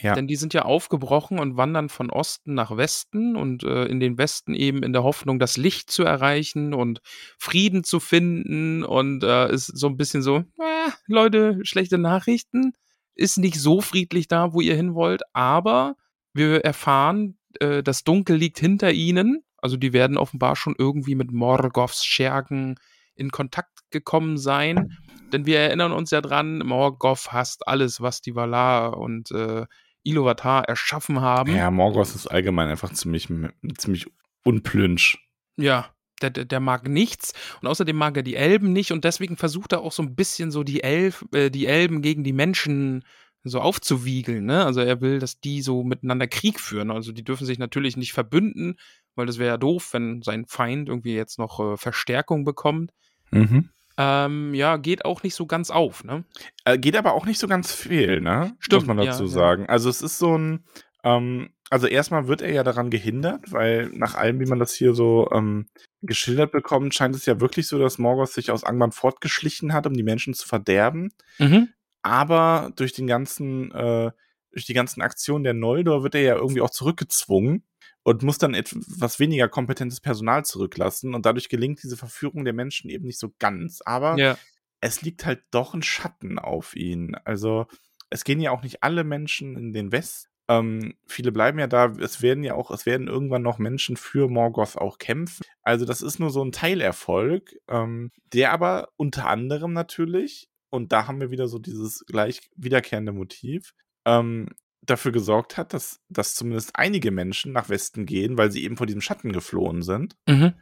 Ja. 0.00 0.14
Denn 0.14 0.26
die 0.26 0.36
sind 0.36 0.52
ja 0.52 0.62
aufgebrochen 0.62 1.38
und 1.38 1.56
wandern 1.56 1.88
von 1.88 2.10
Osten 2.10 2.52
nach 2.52 2.76
Westen 2.76 3.34
und 3.34 3.62
äh, 3.64 3.86
in 3.86 3.98
den 3.98 4.18
Westen 4.18 4.54
eben 4.54 4.82
in 4.82 4.92
der 4.92 5.02
Hoffnung, 5.02 5.38
das 5.38 5.56
Licht 5.56 5.90
zu 5.90 6.04
erreichen 6.04 6.74
und 6.74 7.00
Frieden 7.38 7.82
zu 7.82 7.98
finden. 7.98 8.84
Und 8.84 9.24
äh, 9.24 9.50
ist 9.50 9.66
so 9.66 9.86
ein 9.86 9.96
bisschen 9.96 10.20
so, 10.20 10.38
äh, 10.58 10.90
Leute, 11.06 11.60
schlechte 11.62 11.96
Nachrichten. 11.96 12.72
Ist 13.14 13.38
nicht 13.38 13.58
so 13.58 13.80
friedlich 13.80 14.28
da, 14.28 14.52
wo 14.52 14.60
ihr 14.60 14.74
hin 14.74 14.94
wollt, 14.94 15.22
aber 15.32 15.96
wir 16.34 16.62
erfahren, 16.62 17.38
äh, 17.60 17.82
das 17.82 18.04
Dunkel 18.04 18.36
liegt 18.36 18.58
hinter 18.58 18.92
ihnen. 18.92 19.42
Also 19.56 19.78
die 19.78 19.94
werden 19.94 20.18
offenbar 20.18 20.56
schon 20.56 20.74
irgendwie 20.78 21.14
mit 21.14 21.32
Morgoths 21.32 22.04
Schergen 22.04 22.76
in 23.14 23.30
Kontakt 23.30 23.90
gekommen 23.90 24.36
sein. 24.36 24.98
Denn 25.32 25.46
wir 25.46 25.58
erinnern 25.58 25.92
uns 25.92 26.10
ja 26.10 26.20
dran, 26.20 26.58
Morgoth 26.58 27.32
hasst 27.32 27.66
alles, 27.66 28.00
was 28.00 28.20
die 28.20 28.34
Valar 28.34 28.96
und 28.96 29.30
äh, 29.30 29.66
Iluvatar 30.02 30.64
erschaffen 30.68 31.20
haben. 31.20 31.54
Ja, 31.54 31.70
Morgoth 31.70 32.14
ist 32.14 32.28
allgemein 32.28 32.68
einfach 32.68 32.92
ziemlich, 32.92 33.28
ziemlich 33.76 34.06
unplünsch. 34.44 35.18
Ja, 35.56 35.90
der, 36.22 36.30
der, 36.30 36.44
der 36.44 36.60
mag 36.60 36.88
nichts 36.88 37.32
und 37.60 37.68
außerdem 37.68 37.96
mag 37.96 38.16
er 38.16 38.22
die 38.22 38.36
Elben 38.36 38.72
nicht 38.72 38.92
und 38.92 39.04
deswegen 39.04 39.36
versucht 39.36 39.72
er 39.72 39.80
auch 39.80 39.92
so 39.92 40.02
ein 40.02 40.14
bisschen 40.14 40.50
so 40.50 40.62
die, 40.62 40.82
Elf, 40.82 41.24
äh, 41.32 41.50
die 41.50 41.66
Elben 41.66 42.02
gegen 42.02 42.24
die 42.24 42.32
Menschen 42.32 43.04
so 43.42 43.60
aufzuwiegeln. 43.60 44.44
Ne? 44.44 44.64
Also 44.64 44.80
er 44.80 45.00
will, 45.00 45.18
dass 45.18 45.40
die 45.40 45.62
so 45.62 45.84
miteinander 45.84 46.26
Krieg 46.26 46.60
führen. 46.60 46.90
Also 46.90 47.12
die 47.12 47.24
dürfen 47.24 47.46
sich 47.46 47.58
natürlich 47.58 47.96
nicht 47.96 48.12
verbünden, 48.12 48.76
weil 49.14 49.26
das 49.26 49.38
wäre 49.38 49.50
ja 49.50 49.56
doof, 49.56 49.92
wenn 49.92 50.22
sein 50.22 50.46
Feind 50.46 50.88
irgendwie 50.88 51.14
jetzt 51.14 51.38
noch 51.38 51.60
äh, 51.60 51.76
Verstärkung 51.76 52.44
bekommt. 52.44 52.92
Mhm. 53.30 53.70
Ähm, 53.98 54.52
ja, 54.54 54.76
geht 54.76 55.04
auch 55.04 55.22
nicht 55.22 55.34
so 55.34 55.46
ganz 55.46 55.70
auf, 55.70 56.04
ne? 56.04 56.24
Äh, 56.64 56.78
geht 56.78 56.96
aber 56.96 57.14
auch 57.14 57.24
nicht 57.24 57.38
so 57.38 57.48
ganz 57.48 57.72
fehl, 57.72 58.20
ne? 58.20 58.54
Stimmt, 58.58 58.86
Muss 58.86 58.96
man 58.96 59.06
dazu 59.06 59.22
ja, 59.24 59.28
ja. 59.28 59.34
sagen. 59.34 59.66
Also 59.68 59.88
es 59.88 60.02
ist 60.02 60.18
so 60.18 60.36
ein, 60.36 60.64
ähm, 61.02 61.50
also 61.70 61.86
erstmal 61.86 62.28
wird 62.28 62.42
er 62.42 62.52
ja 62.52 62.62
daran 62.62 62.90
gehindert, 62.90 63.52
weil 63.52 63.88
nach 63.88 64.14
allem, 64.14 64.38
wie 64.40 64.46
man 64.46 64.58
das 64.58 64.74
hier 64.74 64.94
so 64.94 65.30
ähm, 65.32 65.66
geschildert 66.02 66.52
bekommt, 66.52 66.94
scheint 66.94 67.14
es 67.16 67.26
ja 67.26 67.40
wirklich 67.40 67.68
so, 67.68 67.78
dass 67.78 67.98
Morgoth 67.98 68.32
sich 68.32 68.50
aus 68.50 68.64
Angband 68.64 68.94
fortgeschlichen 68.94 69.72
hat, 69.72 69.86
um 69.86 69.94
die 69.94 70.02
Menschen 70.02 70.34
zu 70.34 70.46
verderben. 70.46 71.12
Mhm. 71.38 71.68
aber 72.02 72.72
durch 72.76 72.92
den 72.92 73.06
ganzen, 73.06 73.72
äh, 73.72 74.10
durch 74.52 74.64
die 74.64 74.74
ganzen 74.74 75.02
Aktionen 75.02 75.44
der 75.44 75.54
Noldor 75.54 76.02
wird 76.02 76.14
er 76.14 76.22
ja 76.22 76.36
irgendwie 76.36 76.60
auch 76.60 76.70
zurückgezwungen 76.70 77.64
und 78.06 78.22
muss 78.22 78.38
dann 78.38 78.54
etwas 78.54 79.18
weniger 79.18 79.48
kompetentes 79.48 80.00
Personal 80.00 80.44
zurücklassen 80.44 81.12
und 81.12 81.26
dadurch 81.26 81.48
gelingt 81.48 81.82
diese 81.82 81.96
Verführung 81.96 82.44
der 82.44 82.54
Menschen 82.54 82.88
eben 82.88 83.04
nicht 83.04 83.18
so 83.18 83.34
ganz. 83.40 83.80
Aber 83.84 84.16
Ja. 84.16 84.38
es 84.80 85.02
liegt 85.02 85.26
halt 85.26 85.42
doch 85.50 85.74
ein 85.74 85.82
Schatten 85.82 86.38
auf 86.38 86.76
ihn. 86.76 87.16
Also 87.24 87.66
es 88.08 88.22
gehen 88.22 88.40
ja 88.40 88.52
auch 88.52 88.62
nicht 88.62 88.84
alle 88.84 89.02
Menschen 89.02 89.56
in 89.56 89.72
den 89.72 89.90
West. 89.90 90.28
Ähm, 90.48 90.94
viele 91.08 91.32
bleiben 91.32 91.58
ja 91.58 91.66
da. 91.66 91.86
Es 91.98 92.22
werden 92.22 92.44
ja 92.44 92.54
auch, 92.54 92.70
es 92.70 92.86
werden 92.86 93.08
irgendwann 93.08 93.42
noch 93.42 93.58
Menschen 93.58 93.96
für 93.96 94.28
Morgoth 94.28 94.76
auch 94.76 94.98
kämpfen. 94.98 95.42
Also 95.62 95.84
das 95.84 96.00
ist 96.00 96.20
nur 96.20 96.30
so 96.30 96.44
ein 96.44 96.52
Teilerfolg, 96.52 97.56
ähm, 97.66 98.12
der 98.32 98.52
aber 98.52 98.90
unter 98.96 99.26
anderem 99.26 99.72
natürlich, 99.72 100.48
und 100.70 100.92
da 100.92 101.08
haben 101.08 101.18
wir 101.18 101.32
wieder 101.32 101.48
so 101.48 101.58
dieses 101.58 102.04
gleich 102.06 102.48
wiederkehrende 102.54 103.10
Motiv, 103.10 103.72
ähm, 104.04 104.46
dafür 104.86 105.12
gesorgt 105.12 105.56
hat, 105.56 105.72
dass, 105.74 106.00
dass 106.08 106.34
zumindest 106.34 106.70
einige 106.74 107.10
Menschen 107.10 107.52
nach 107.52 107.68
Westen 107.68 108.06
gehen, 108.06 108.38
weil 108.38 108.50
sie 108.50 108.64
eben 108.64 108.76
vor 108.76 108.86
diesem 108.86 109.00
Schatten 109.00 109.32
geflohen 109.32 109.82
sind 109.82 110.16
Mhm. 110.28 110.54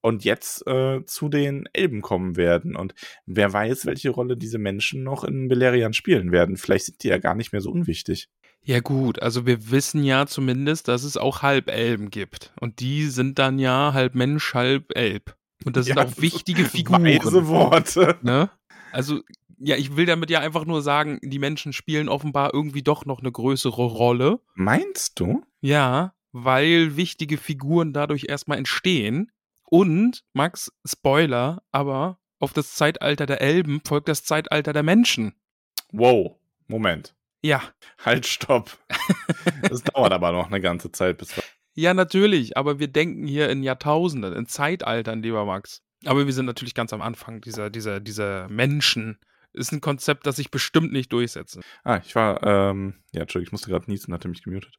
und 0.00 0.24
jetzt 0.24 0.66
äh, 0.66 1.04
zu 1.04 1.28
den 1.28 1.68
Elben 1.72 2.00
kommen 2.02 2.36
werden. 2.36 2.76
Und 2.76 2.94
wer 3.26 3.52
weiß, 3.52 3.86
welche 3.86 4.10
Rolle 4.10 4.36
diese 4.36 4.58
Menschen 4.58 5.02
noch 5.02 5.24
in 5.24 5.48
Beleriand 5.48 5.94
spielen 5.96 6.32
werden. 6.32 6.56
Vielleicht 6.56 6.86
sind 6.86 7.02
die 7.02 7.08
ja 7.08 7.18
gar 7.18 7.34
nicht 7.34 7.52
mehr 7.52 7.60
so 7.60 7.70
unwichtig. 7.70 8.28
Ja 8.64 8.78
gut, 8.80 9.20
also 9.20 9.44
wir 9.44 9.70
wissen 9.72 10.04
ja 10.04 10.26
zumindest, 10.26 10.86
dass 10.86 11.02
es 11.02 11.16
auch 11.16 11.42
Halbelben 11.42 12.10
gibt. 12.10 12.52
Und 12.60 12.78
die 12.78 13.06
sind 13.06 13.38
dann 13.40 13.58
ja 13.58 13.92
halb 13.92 14.14
Mensch, 14.14 14.54
halb 14.54 14.96
Elb. 14.96 15.34
Und 15.64 15.76
das 15.76 15.86
sind 15.86 15.96
Ja, 15.96 16.04
auch 16.04 16.12
wichtige 16.18 16.64
Figuren. 16.64 17.04
Weise 17.04 17.48
Worte. 17.48 18.16
Ne? 18.22 18.50
Also, 18.92 19.22
ja, 19.62 19.76
ich 19.76 19.96
will 19.96 20.06
damit 20.06 20.30
ja 20.30 20.40
einfach 20.40 20.64
nur 20.64 20.82
sagen, 20.82 21.18
die 21.22 21.38
Menschen 21.38 21.72
spielen 21.72 22.08
offenbar 22.08 22.52
irgendwie 22.52 22.82
doch 22.82 23.04
noch 23.04 23.20
eine 23.20 23.32
größere 23.32 23.84
Rolle. 23.84 24.40
Meinst 24.54 25.20
du? 25.20 25.42
Ja, 25.60 26.14
weil 26.32 26.96
wichtige 26.96 27.38
Figuren 27.38 27.92
dadurch 27.92 28.26
erstmal 28.28 28.58
entstehen. 28.58 29.30
Und, 29.64 30.24
Max, 30.32 30.72
Spoiler, 30.84 31.62
aber 31.70 32.18
auf 32.38 32.52
das 32.52 32.74
Zeitalter 32.74 33.26
der 33.26 33.40
Elben 33.40 33.80
folgt 33.86 34.08
das 34.08 34.24
Zeitalter 34.24 34.72
der 34.72 34.82
Menschen. 34.82 35.34
Wow, 35.92 36.36
Moment. 36.66 37.14
Ja, 37.42 37.62
Halt, 38.04 38.26
stopp. 38.26 38.78
Das 39.68 39.82
dauert 39.94 40.12
aber 40.12 40.32
noch 40.32 40.48
eine 40.48 40.60
ganze 40.60 40.92
Zeit, 40.92 41.18
bis 41.18 41.34
ja, 41.74 41.94
natürlich, 41.94 42.56
aber 42.56 42.78
wir 42.78 42.88
denken 42.88 43.26
hier 43.26 43.48
in 43.48 43.62
Jahrtausenden, 43.62 44.34
in 44.34 44.46
Zeitaltern, 44.46 45.22
lieber 45.22 45.46
Max. 45.46 45.82
Aber 46.04 46.26
wir 46.26 46.32
sind 46.32 46.46
natürlich 46.46 46.74
ganz 46.74 46.92
am 46.92 47.00
Anfang 47.00 47.40
dieser, 47.40 47.70
dieser, 47.70 48.00
dieser 48.00 48.48
Menschen. 48.48 49.18
Ist 49.54 49.72
ein 49.72 49.80
Konzept, 49.80 50.26
das 50.26 50.36
sich 50.36 50.50
bestimmt 50.50 50.92
nicht 50.92 51.12
durchsetzt. 51.12 51.58
Ah, 51.84 52.00
ich 52.04 52.14
war, 52.14 52.42
ähm, 52.42 52.94
ja, 53.12 53.22
Entschuldigung, 53.22 53.48
ich 53.48 53.52
musste 53.52 53.70
gerade 53.70 53.90
niesen, 53.90 54.14
hatte 54.14 54.28
mich 54.28 54.42
gemutet. 54.42 54.76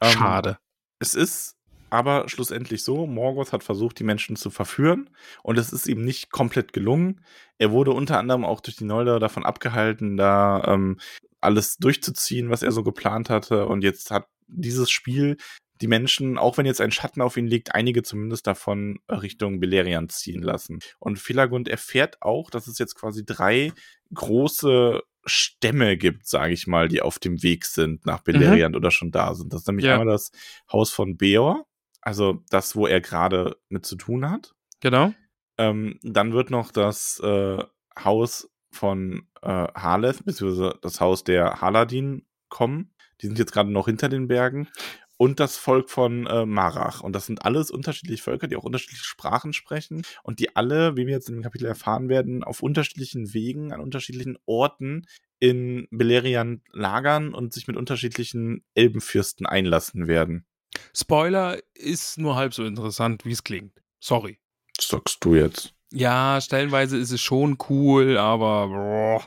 Ähm, 0.00 0.10
Schade. 0.10 0.58
Es 0.98 1.14
ist 1.14 1.56
aber 1.90 2.28
schlussendlich 2.28 2.84
so, 2.84 3.06
Morgoth 3.06 3.52
hat 3.52 3.64
versucht, 3.64 3.98
die 3.98 4.04
Menschen 4.04 4.36
zu 4.36 4.50
verführen 4.50 5.10
und 5.42 5.58
es 5.58 5.72
ist 5.72 5.86
ihm 5.86 6.04
nicht 6.04 6.30
komplett 6.30 6.72
gelungen. 6.72 7.24
Er 7.56 7.70
wurde 7.70 7.92
unter 7.92 8.18
anderem 8.18 8.44
auch 8.44 8.60
durch 8.60 8.76
die 8.76 8.84
Noldor 8.84 9.20
davon 9.20 9.44
abgehalten, 9.44 10.16
da 10.16 10.62
ähm, 10.66 10.98
alles 11.40 11.76
durchzuziehen, 11.78 12.50
was 12.50 12.62
er 12.62 12.72
so 12.72 12.82
geplant 12.82 13.30
hatte 13.30 13.66
und 13.66 13.84
jetzt 13.84 14.10
hat 14.10 14.26
dieses 14.48 14.90
Spiel 14.90 15.36
die 15.80 15.86
Menschen, 15.88 16.38
auch 16.38 16.58
wenn 16.58 16.66
jetzt 16.66 16.80
ein 16.80 16.90
Schatten 16.90 17.20
auf 17.22 17.36
ihn 17.36 17.46
liegt, 17.46 17.74
einige 17.74 18.02
zumindest 18.02 18.46
davon 18.46 19.00
Richtung 19.08 19.60
Beleriand 19.60 20.12
ziehen 20.12 20.42
lassen. 20.42 20.80
Und 20.98 21.18
Felagund 21.18 21.68
erfährt 21.68 22.20
auch, 22.20 22.50
dass 22.50 22.66
es 22.66 22.78
jetzt 22.78 22.94
quasi 22.94 23.24
drei 23.24 23.72
große 24.12 25.02
Stämme 25.24 25.96
gibt, 25.96 26.26
sage 26.26 26.52
ich 26.54 26.66
mal, 26.66 26.88
die 26.88 27.02
auf 27.02 27.18
dem 27.18 27.42
Weg 27.42 27.66
sind 27.66 28.06
nach 28.06 28.20
Beleriand 28.20 28.74
oder 28.76 28.90
schon 28.90 29.10
da 29.10 29.34
sind. 29.34 29.52
Das 29.52 29.60
ist 29.62 29.66
nämlich 29.66 29.86
Ja. 29.86 29.92
einmal 29.94 30.06
das 30.12 30.30
Haus 30.72 30.90
von 30.90 31.16
Beor, 31.16 31.66
also 32.00 32.42
das, 32.50 32.74
wo 32.76 32.86
er 32.86 33.00
gerade 33.00 33.56
mit 33.68 33.84
zu 33.84 33.96
tun 33.96 34.30
hat. 34.30 34.54
Genau. 34.80 35.12
Ähm, 35.58 35.98
dann 36.02 36.32
wird 36.32 36.50
noch 36.50 36.70
das 36.72 37.20
äh, 37.20 37.62
Haus 38.02 38.50
von 38.70 39.26
äh, 39.42 39.48
Haleth, 39.74 40.24
beziehungsweise 40.24 40.78
das 40.82 41.00
Haus 41.00 41.24
der 41.24 41.60
Haladin 41.60 42.26
kommen. 42.48 42.94
Die 43.20 43.26
sind 43.26 43.38
jetzt 43.38 43.52
gerade 43.52 43.70
noch 43.70 43.86
hinter 43.86 44.08
den 44.08 44.28
Bergen. 44.28 44.68
Und 45.18 45.40
das 45.40 45.56
Volk 45.56 45.90
von 45.90 46.26
äh, 46.26 46.46
Marach. 46.46 47.02
Und 47.02 47.12
das 47.12 47.26
sind 47.26 47.44
alles 47.44 47.70
unterschiedliche 47.70 48.22
Völker, 48.22 48.46
die 48.46 48.56
auch 48.56 48.64
unterschiedliche 48.64 49.04
Sprachen 49.04 49.52
sprechen. 49.52 50.02
Und 50.22 50.38
die 50.38 50.56
alle, 50.56 50.96
wie 50.96 51.06
wir 51.06 51.12
jetzt 51.12 51.28
in 51.28 51.34
dem 51.34 51.42
Kapitel 51.42 51.66
erfahren 51.66 52.08
werden, 52.08 52.44
auf 52.44 52.62
unterschiedlichen 52.62 53.34
Wegen, 53.34 53.72
an 53.72 53.80
unterschiedlichen 53.80 54.38
Orten 54.46 55.06
in 55.40 55.88
Beleriand 55.90 56.62
lagern 56.72 57.34
und 57.34 57.52
sich 57.52 57.66
mit 57.66 57.76
unterschiedlichen 57.76 58.64
Elbenfürsten 58.74 59.44
einlassen 59.44 60.06
werden. 60.06 60.46
Spoiler 60.94 61.58
ist 61.74 62.18
nur 62.18 62.36
halb 62.36 62.54
so 62.54 62.64
interessant, 62.64 63.24
wie 63.24 63.32
es 63.32 63.44
klingt. 63.44 63.82
Sorry. 64.00 64.38
Das 64.76 64.88
sagst 64.88 65.24
du 65.24 65.34
jetzt. 65.34 65.74
Ja, 65.92 66.40
stellenweise 66.40 66.96
ist 66.96 67.10
es 67.10 67.20
schon 67.20 67.56
cool, 67.68 68.18
aber 68.18 68.68
boah. 68.68 69.26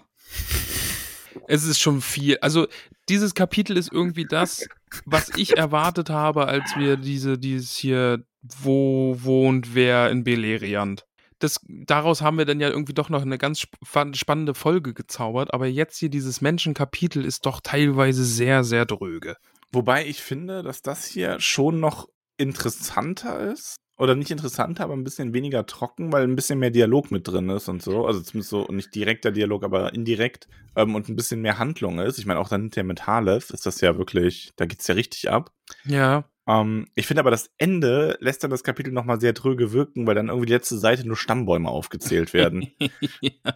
Es 1.47 1.63
ist 1.63 1.79
schon 1.79 2.01
viel. 2.01 2.37
Also 2.39 2.67
dieses 3.09 3.33
Kapitel 3.33 3.77
ist 3.77 3.91
irgendwie 3.91 4.25
das, 4.25 4.67
was 5.05 5.29
ich 5.37 5.57
erwartet 5.57 6.09
habe, 6.09 6.47
als 6.47 6.75
wir 6.75 6.97
diese 6.97 7.37
dieses 7.37 7.75
hier 7.75 8.23
wo 8.41 9.15
wohnt 9.19 9.75
wer 9.75 10.09
in 10.09 10.23
Beleriand. 10.23 11.05
Das, 11.39 11.59
daraus 11.67 12.21
haben 12.21 12.37
wir 12.37 12.45
dann 12.45 12.59
ja 12.59 12.69
irgendwie 12.69 12.93
doch 12.93 13.09
noch 13.09 13.23
eine 13.23 13.37
ganz 13.39 13.61
sp 13.65 13.73
spannende 14.13 14.53
Folge 14.53 14.93
gezaubert, 14.93 15.53
aber 15.53 15.65
jetzt 15.65 15.97
hier 15.97 16.09
dieses 16.09 16.41
Menschenkapitel 16.41 17.25
ist 17.25 17.45
doch 17.47 17.61
teilweise 17.61 18.23
sehr, 18.23 18.63
sehr 18.63 18.85
dröge. 18.85 19.37
Wobei 19.71 20.05
ich 20.05 20.21
finde, 20.21 20.61
dass 20.61 20.81
das 20.81 21.05
hier 21.05 21.39
schon 21.39 21.79
noch 21.79 22.07
interessanter 22.37 23.51
ist. 23.51 23.77
Oder 24.01 24.15
nicht 24.15 24.31
interessanter, 24.31 24.83
aber 24.83 24.95
ein 24.95 25.03
bisschen 25.03 25.31
weniger 25.31 25.67
trocken, 25.67 26.11
weil 26.11 26.23
ein 26.23 26.35
bisschen 26.35 26.57
mehr 26.57 26.71
Dialog 26.71 27.11
mit 27.11 27.27
drin 27.27 27.49
ist 27.49 27.69
und 27.69 27.83
so. 27.83 28.07
Also 28.07 28.19
zumindest 28.19 28.49
so 28.49 28.65
nicht 28.71 28.95
direkter 28.95 29.31
Dialog, 29.31 29.63
aber 29.63 29.93
indirekt 29.93 30.47
ähm, 30.75 30.95
und 30.95 31.07
ein 31.07 31.15
bisschen 31.15 31.39
mehr 31.43 31.59
Handlung 31.59 31.99
ist. 31.99 32.17
Ich 32.17 32.25
meine, 32.25 32.39
auch 32.39 32.49
dann 32.49 32.61
hinterher 32.61 32.83
mit 32.83 33.05
Halef 33.05 33.51
ist 33.51 33.67
das 33.67 33.79
ja 33.79 33.99
wirklich, 33.99 34.53
da 34.55 34.65
geht's 34.65 34.87
ja 34.87 34.95
richtig 34.95 35.29
ab. 35.29 35.51
Ja. 35.85 36.23
Ähm, 36.47 36.87
ich 36.95 37.05
finde 37.05 37.19
aber, 37.19 37.29
das 37.29 37.51
Ende 37.59 38.17
lässt 38.21 38.43
dann 38.43 38.49
das 38.49 38.63
Kapitel 38.63 38.91
nochmal 38.91 39.21
sehr 39.21 39.33
dröge 39.33 39.71
wirken, 39.71 40.07
weil 40.07 40.15
dann 40.15 40.29
irgendwie 40.29 40.47
die 40.47 40.53
letzte 40.53 40.79
Seite 40.79 41.05
nur 41.05 41.15
Stammbäume 41.15 41.69
aufgezählt 41.69 42.33
werden. 42.33 42.71
ja. 43.21 43.53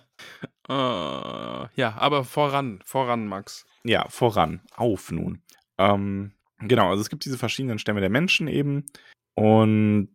Äh, 0.69 1.69
ja, 1.75 1.95
aber 1.97 2.23
voran, 2.23 2.81
voran, 2.86 3.25
Max. 3.25 3.65
ja, 3.84 4.08
voran. 4.10 4.62
Auf 4.75 5.12
nun. 5.12 5.41
Ähm, 5.79 6.34
genau, 6.60 6.91
also 6.91 7.01
es 7.01 7.10
gibt 7.10 7.25
diese 7.25 7.39
verschiedenen 7.39 7.79
Stämme 7.79 7.99
der 7.99 8.12
Menschen 8.12 8.47
eben. 8.47 8.86
Und. 9.35 10.09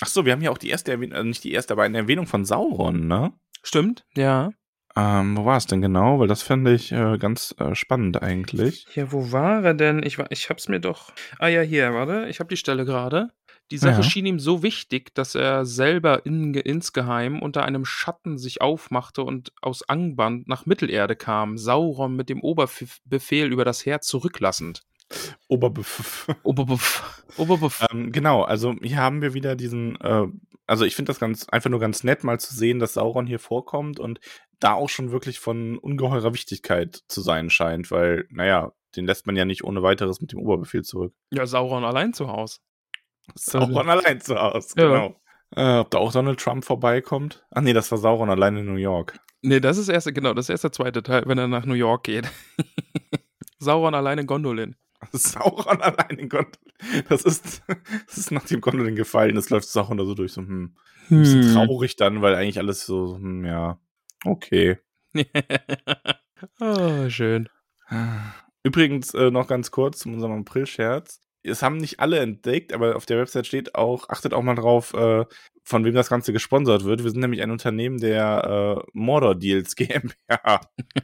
Ach 0.00 0.06
so, 0.06 0.24
wir 0.24 0.32
haben 0.32 0.42
ja 0.42 0.50
auch 0.50 0.58
die 0.58 0.70
erste 0.70 0.92
Erwähnung, 0.92 1.16
also 1.16 1.28
nicht 1.28 1.44
die 1.44 1.52
erste, 1.52 1.72
aber 1.74 1.82
eine 1.82 1.98
Erwähnung 1.98 2.26
von 2.26 2.44
Sauron, 2.44 3.06
ne? 3.06 3.32
Stimmt, 3.62 4.04
ja. 4.16 4.50
Ähm, 4.96 5.36
wo 5.36 5.44
war 5.44 5.56
es 5.56 5.66
denn 5.66 5.80
genau? 5.80 6.18
Weil 6.18 6.28
das 6.28 6.42
fände 6.42 6.74
ich 6.74 6.92
äh, 6.92 7.18
ganz 7.18 7.54
äh, 7.58 7.74
spannend 7.74 8.22
eigentlich. 8.22 8.86
Ja, 8.94 9.12
wo 9.12 9.32
war 9.32 9.62
er 9.64 9.74
denn? 9.74 10.02
Ich, 10.02 10.18
war, 10.18 10.26
ich 10.30 10.50
hab's 10.50 10.68
mir 10.68 10.80
doch. 10.80 11.12
Ah 11.38 11.48
ja, 11.48 11.60
hier, 11.62 11.92
warte. 11.94 12.26
Ich 12.28 12.40
hab 12.40 12.48
die 12.48 12.56
Stelle 12.56 12.84
gerade. 12.84 13.30
Die 13.70 13.78
Sache 13.78 14.00
Ja. 14.00 14.02
schien 14.02 14.24
ihm 14.24 14.38
so 14.40 14.62
wichtig, 14.62 15.14
dass 15.14 15.34
er 15.34 15.66
selber 15.66 16.24
in, 16.24 16.54
insgeheim 16.54 17.40
unter 17.42 17.64
einem 17.64 17.84
Schatten 17.84 18.38
sich 18.38 18.60
aufmachte 18.62 19.22
und 19.22 19.52
aus 19.60 19.86
Angband 19.88 20.48
nach 20.48 20.64
Mittelerde 20.64 21.16
kam, 21.16 21.58
Sauron 21.58 22.16
mit 22.16 22.28
dem 22.30 22.40
Oberbefehl 22.40 23.52
über 23.52 23.64
das 23.64 23.84
Heer 23.84 24.00
zurücklassend. 24.00 24.82
Oberbeff. 25.48 26.28
Oberbeff. 26.42 27.24
Oberbeff. 27.36 27.86
ähm, 27.90 28.12
genau, 28.12 28.42
also 28.42 28.74
hier 28.82 28.98
haben 28.98 29.22
wir 29.22 29.34
wieder 29.34 29.56
diesen, 29.56 29.98
äh, 30.00 30.26
also 30.66 30.84
ich 30.84 30.94
finde 30.96 31.10
das 31.10 31.18
ganz 31.20 31.48
einfach 31.48 31.70
nur 31.70 31.80
ganz 31.80 32.04
nett, 32.04 32.24
mal 32.24 32.38
zu 32.38 32.54
sehen, 32.54 32.78
dass 32.78 32.94
Sauron 32.94 33.26
hier 33.26 33.38
vorkommt 33.38 33.98
und 34.00 34.20
da 34.60 34.74
auch 34.74 34.88
schon 34.88 35.10
wirklich 35.12 35.38
von 35.38 35.78
ungeheurer 35.78 36.34
Wichtigkeit 36.34 37.02
zu 37.08 37.20
sein 37.22 37.48
scheint, 37.48 37.90
weil, 37.90 38.26
naja, 38.30 38.72
den 38.96 39.06
lässt 39.06 39.26
man 39.26 39.36
ja 39.36 39.44
nicht 39.44 39.64
ohne 39.64 39.82
weiteres 39.82 40.20
mit 40.20 40.32
dem 40.32 40.40
Oberbefehl 40.40 40.82
zurück. 40.82 41.14
Ja, 41.30 41.46
Sauron 41.46 41.84
allein 41.84 42.12
zu 42.12 42.28
Hause. 42.28 42.58
Sauron 43.34 43.88
allein 43.88 44.20
zu 44.20 44.36
Hause, 44.40 44.74
Ja. 44.78 44.86
genau. 44.88 45.16
Äh, 45.56 45.78
ob 45.80 45.90
da 45.90 45.98
auch 45.98 46.12
Donald 46.12 46.40
Trump 46.40 46.64
vorbeikommt? 46.64 47.46
Ach 47.50 47.62
nee, 47.62 47.72
das 47.72 47.90
war 47.90 47.98
Sauron 47.98 48.28
allein 48.28 48.56
in 48.56 48.66
New 48.66 48.74
York. 48.76 49.18
Nee, 49.40 49.60
das 49.60 49.78
ist 49.78 49.88
erst, 49.88 50.12
genau, 50.14 50.34
das 50.34 50.46
ist 50.46 50.50
erst 50.50 50.64
der 50.64 50.72
zweite 50.72 51.02
Teil, 51.02 51.22
wenn 51.26 51.38
er 51.38 51.48
nach 51.48 51.64
New 51.64 51.74
York 51.74 52.04
geht. 52.04 52.28
Sauron 53.58 53.94
allein 53.94 54.18
in 54.18 54.26
Gondolin. 54.26 54.76
Sauron 55.12 55.80
allein 55.80 56.18
in 56.18 56.28
Gondolin. 56.28 56.72
Das 57.08 57.22
ist, 57.22 57.62
das 58.06 58.18
ist 58.18 58.30
nachdem 58.30 58.60
Gondolin 58.60 58.96
gefallen 58.96 59.36
ist, 59.36 59.50
läuft 59.50 59.68
Sauron 59.68 59.96
da 59.98 60.04
so 60.04 60.14
durch, 60.14 60.32
so, 60.32 60.42
hm. 60.42 60.76
Ein 61.10 61.20
bisschen 61.20 61.42
Hm. 61.42 61.54
traurig 61.54 61.96
dann, 61.96 62.20
weil 62.20 62.34
eigentlich 62.34 62.58
alles 62.58 62.84
so, 62.84 63.16
hm, 63.16 63.44
ja, 63.44 63.80
okay. 64.24 64.78
oh, 66.60 67.08
schön. 67.08 67.48
Übrigens 68.62 69.14
äh, 69.14 69.30
noch 69.30 69.46
ganz 69.46 69.70
kurz 69.70 70.00
zu 70.00 70.10
unserem 70.10 70.40
April-Scherz. 70.40 71.20
es 71.42 71.62
haben 71.62 71.78
nicht 71.78 72.00
alle 72.00 72.18
entdeckt, 72.18 72.74
aber 72.74 72.96
auf 72.96 73.06
der 73.06 73.18
Website 73.18 73.46
steht 73.46 73.74
auch, 73.74 74.10
achtet 74.10 74.34
auch 74.34 74.42
mal 74.42 74.54
drauf, 74.54 74.92
äh, 74.92 75.24
von 75.64 75.84
wem 75.84 75.94
das 75.94 76.10
Ganze 76.10 76.32
gesponsert 76.34 76.84
wird. 76.84 77.02
Wir 77.04 77.10
sind 77.10 77.20
nämlich 77.20 77.40
ein 77.42 77.50
Unternehmen 77.50 77.98
der 77.98 78.82
äh, 78.84 78.90
Mordor 78.92 79.34
Deals 79.34 79.76
GmbH. 79.76 80.60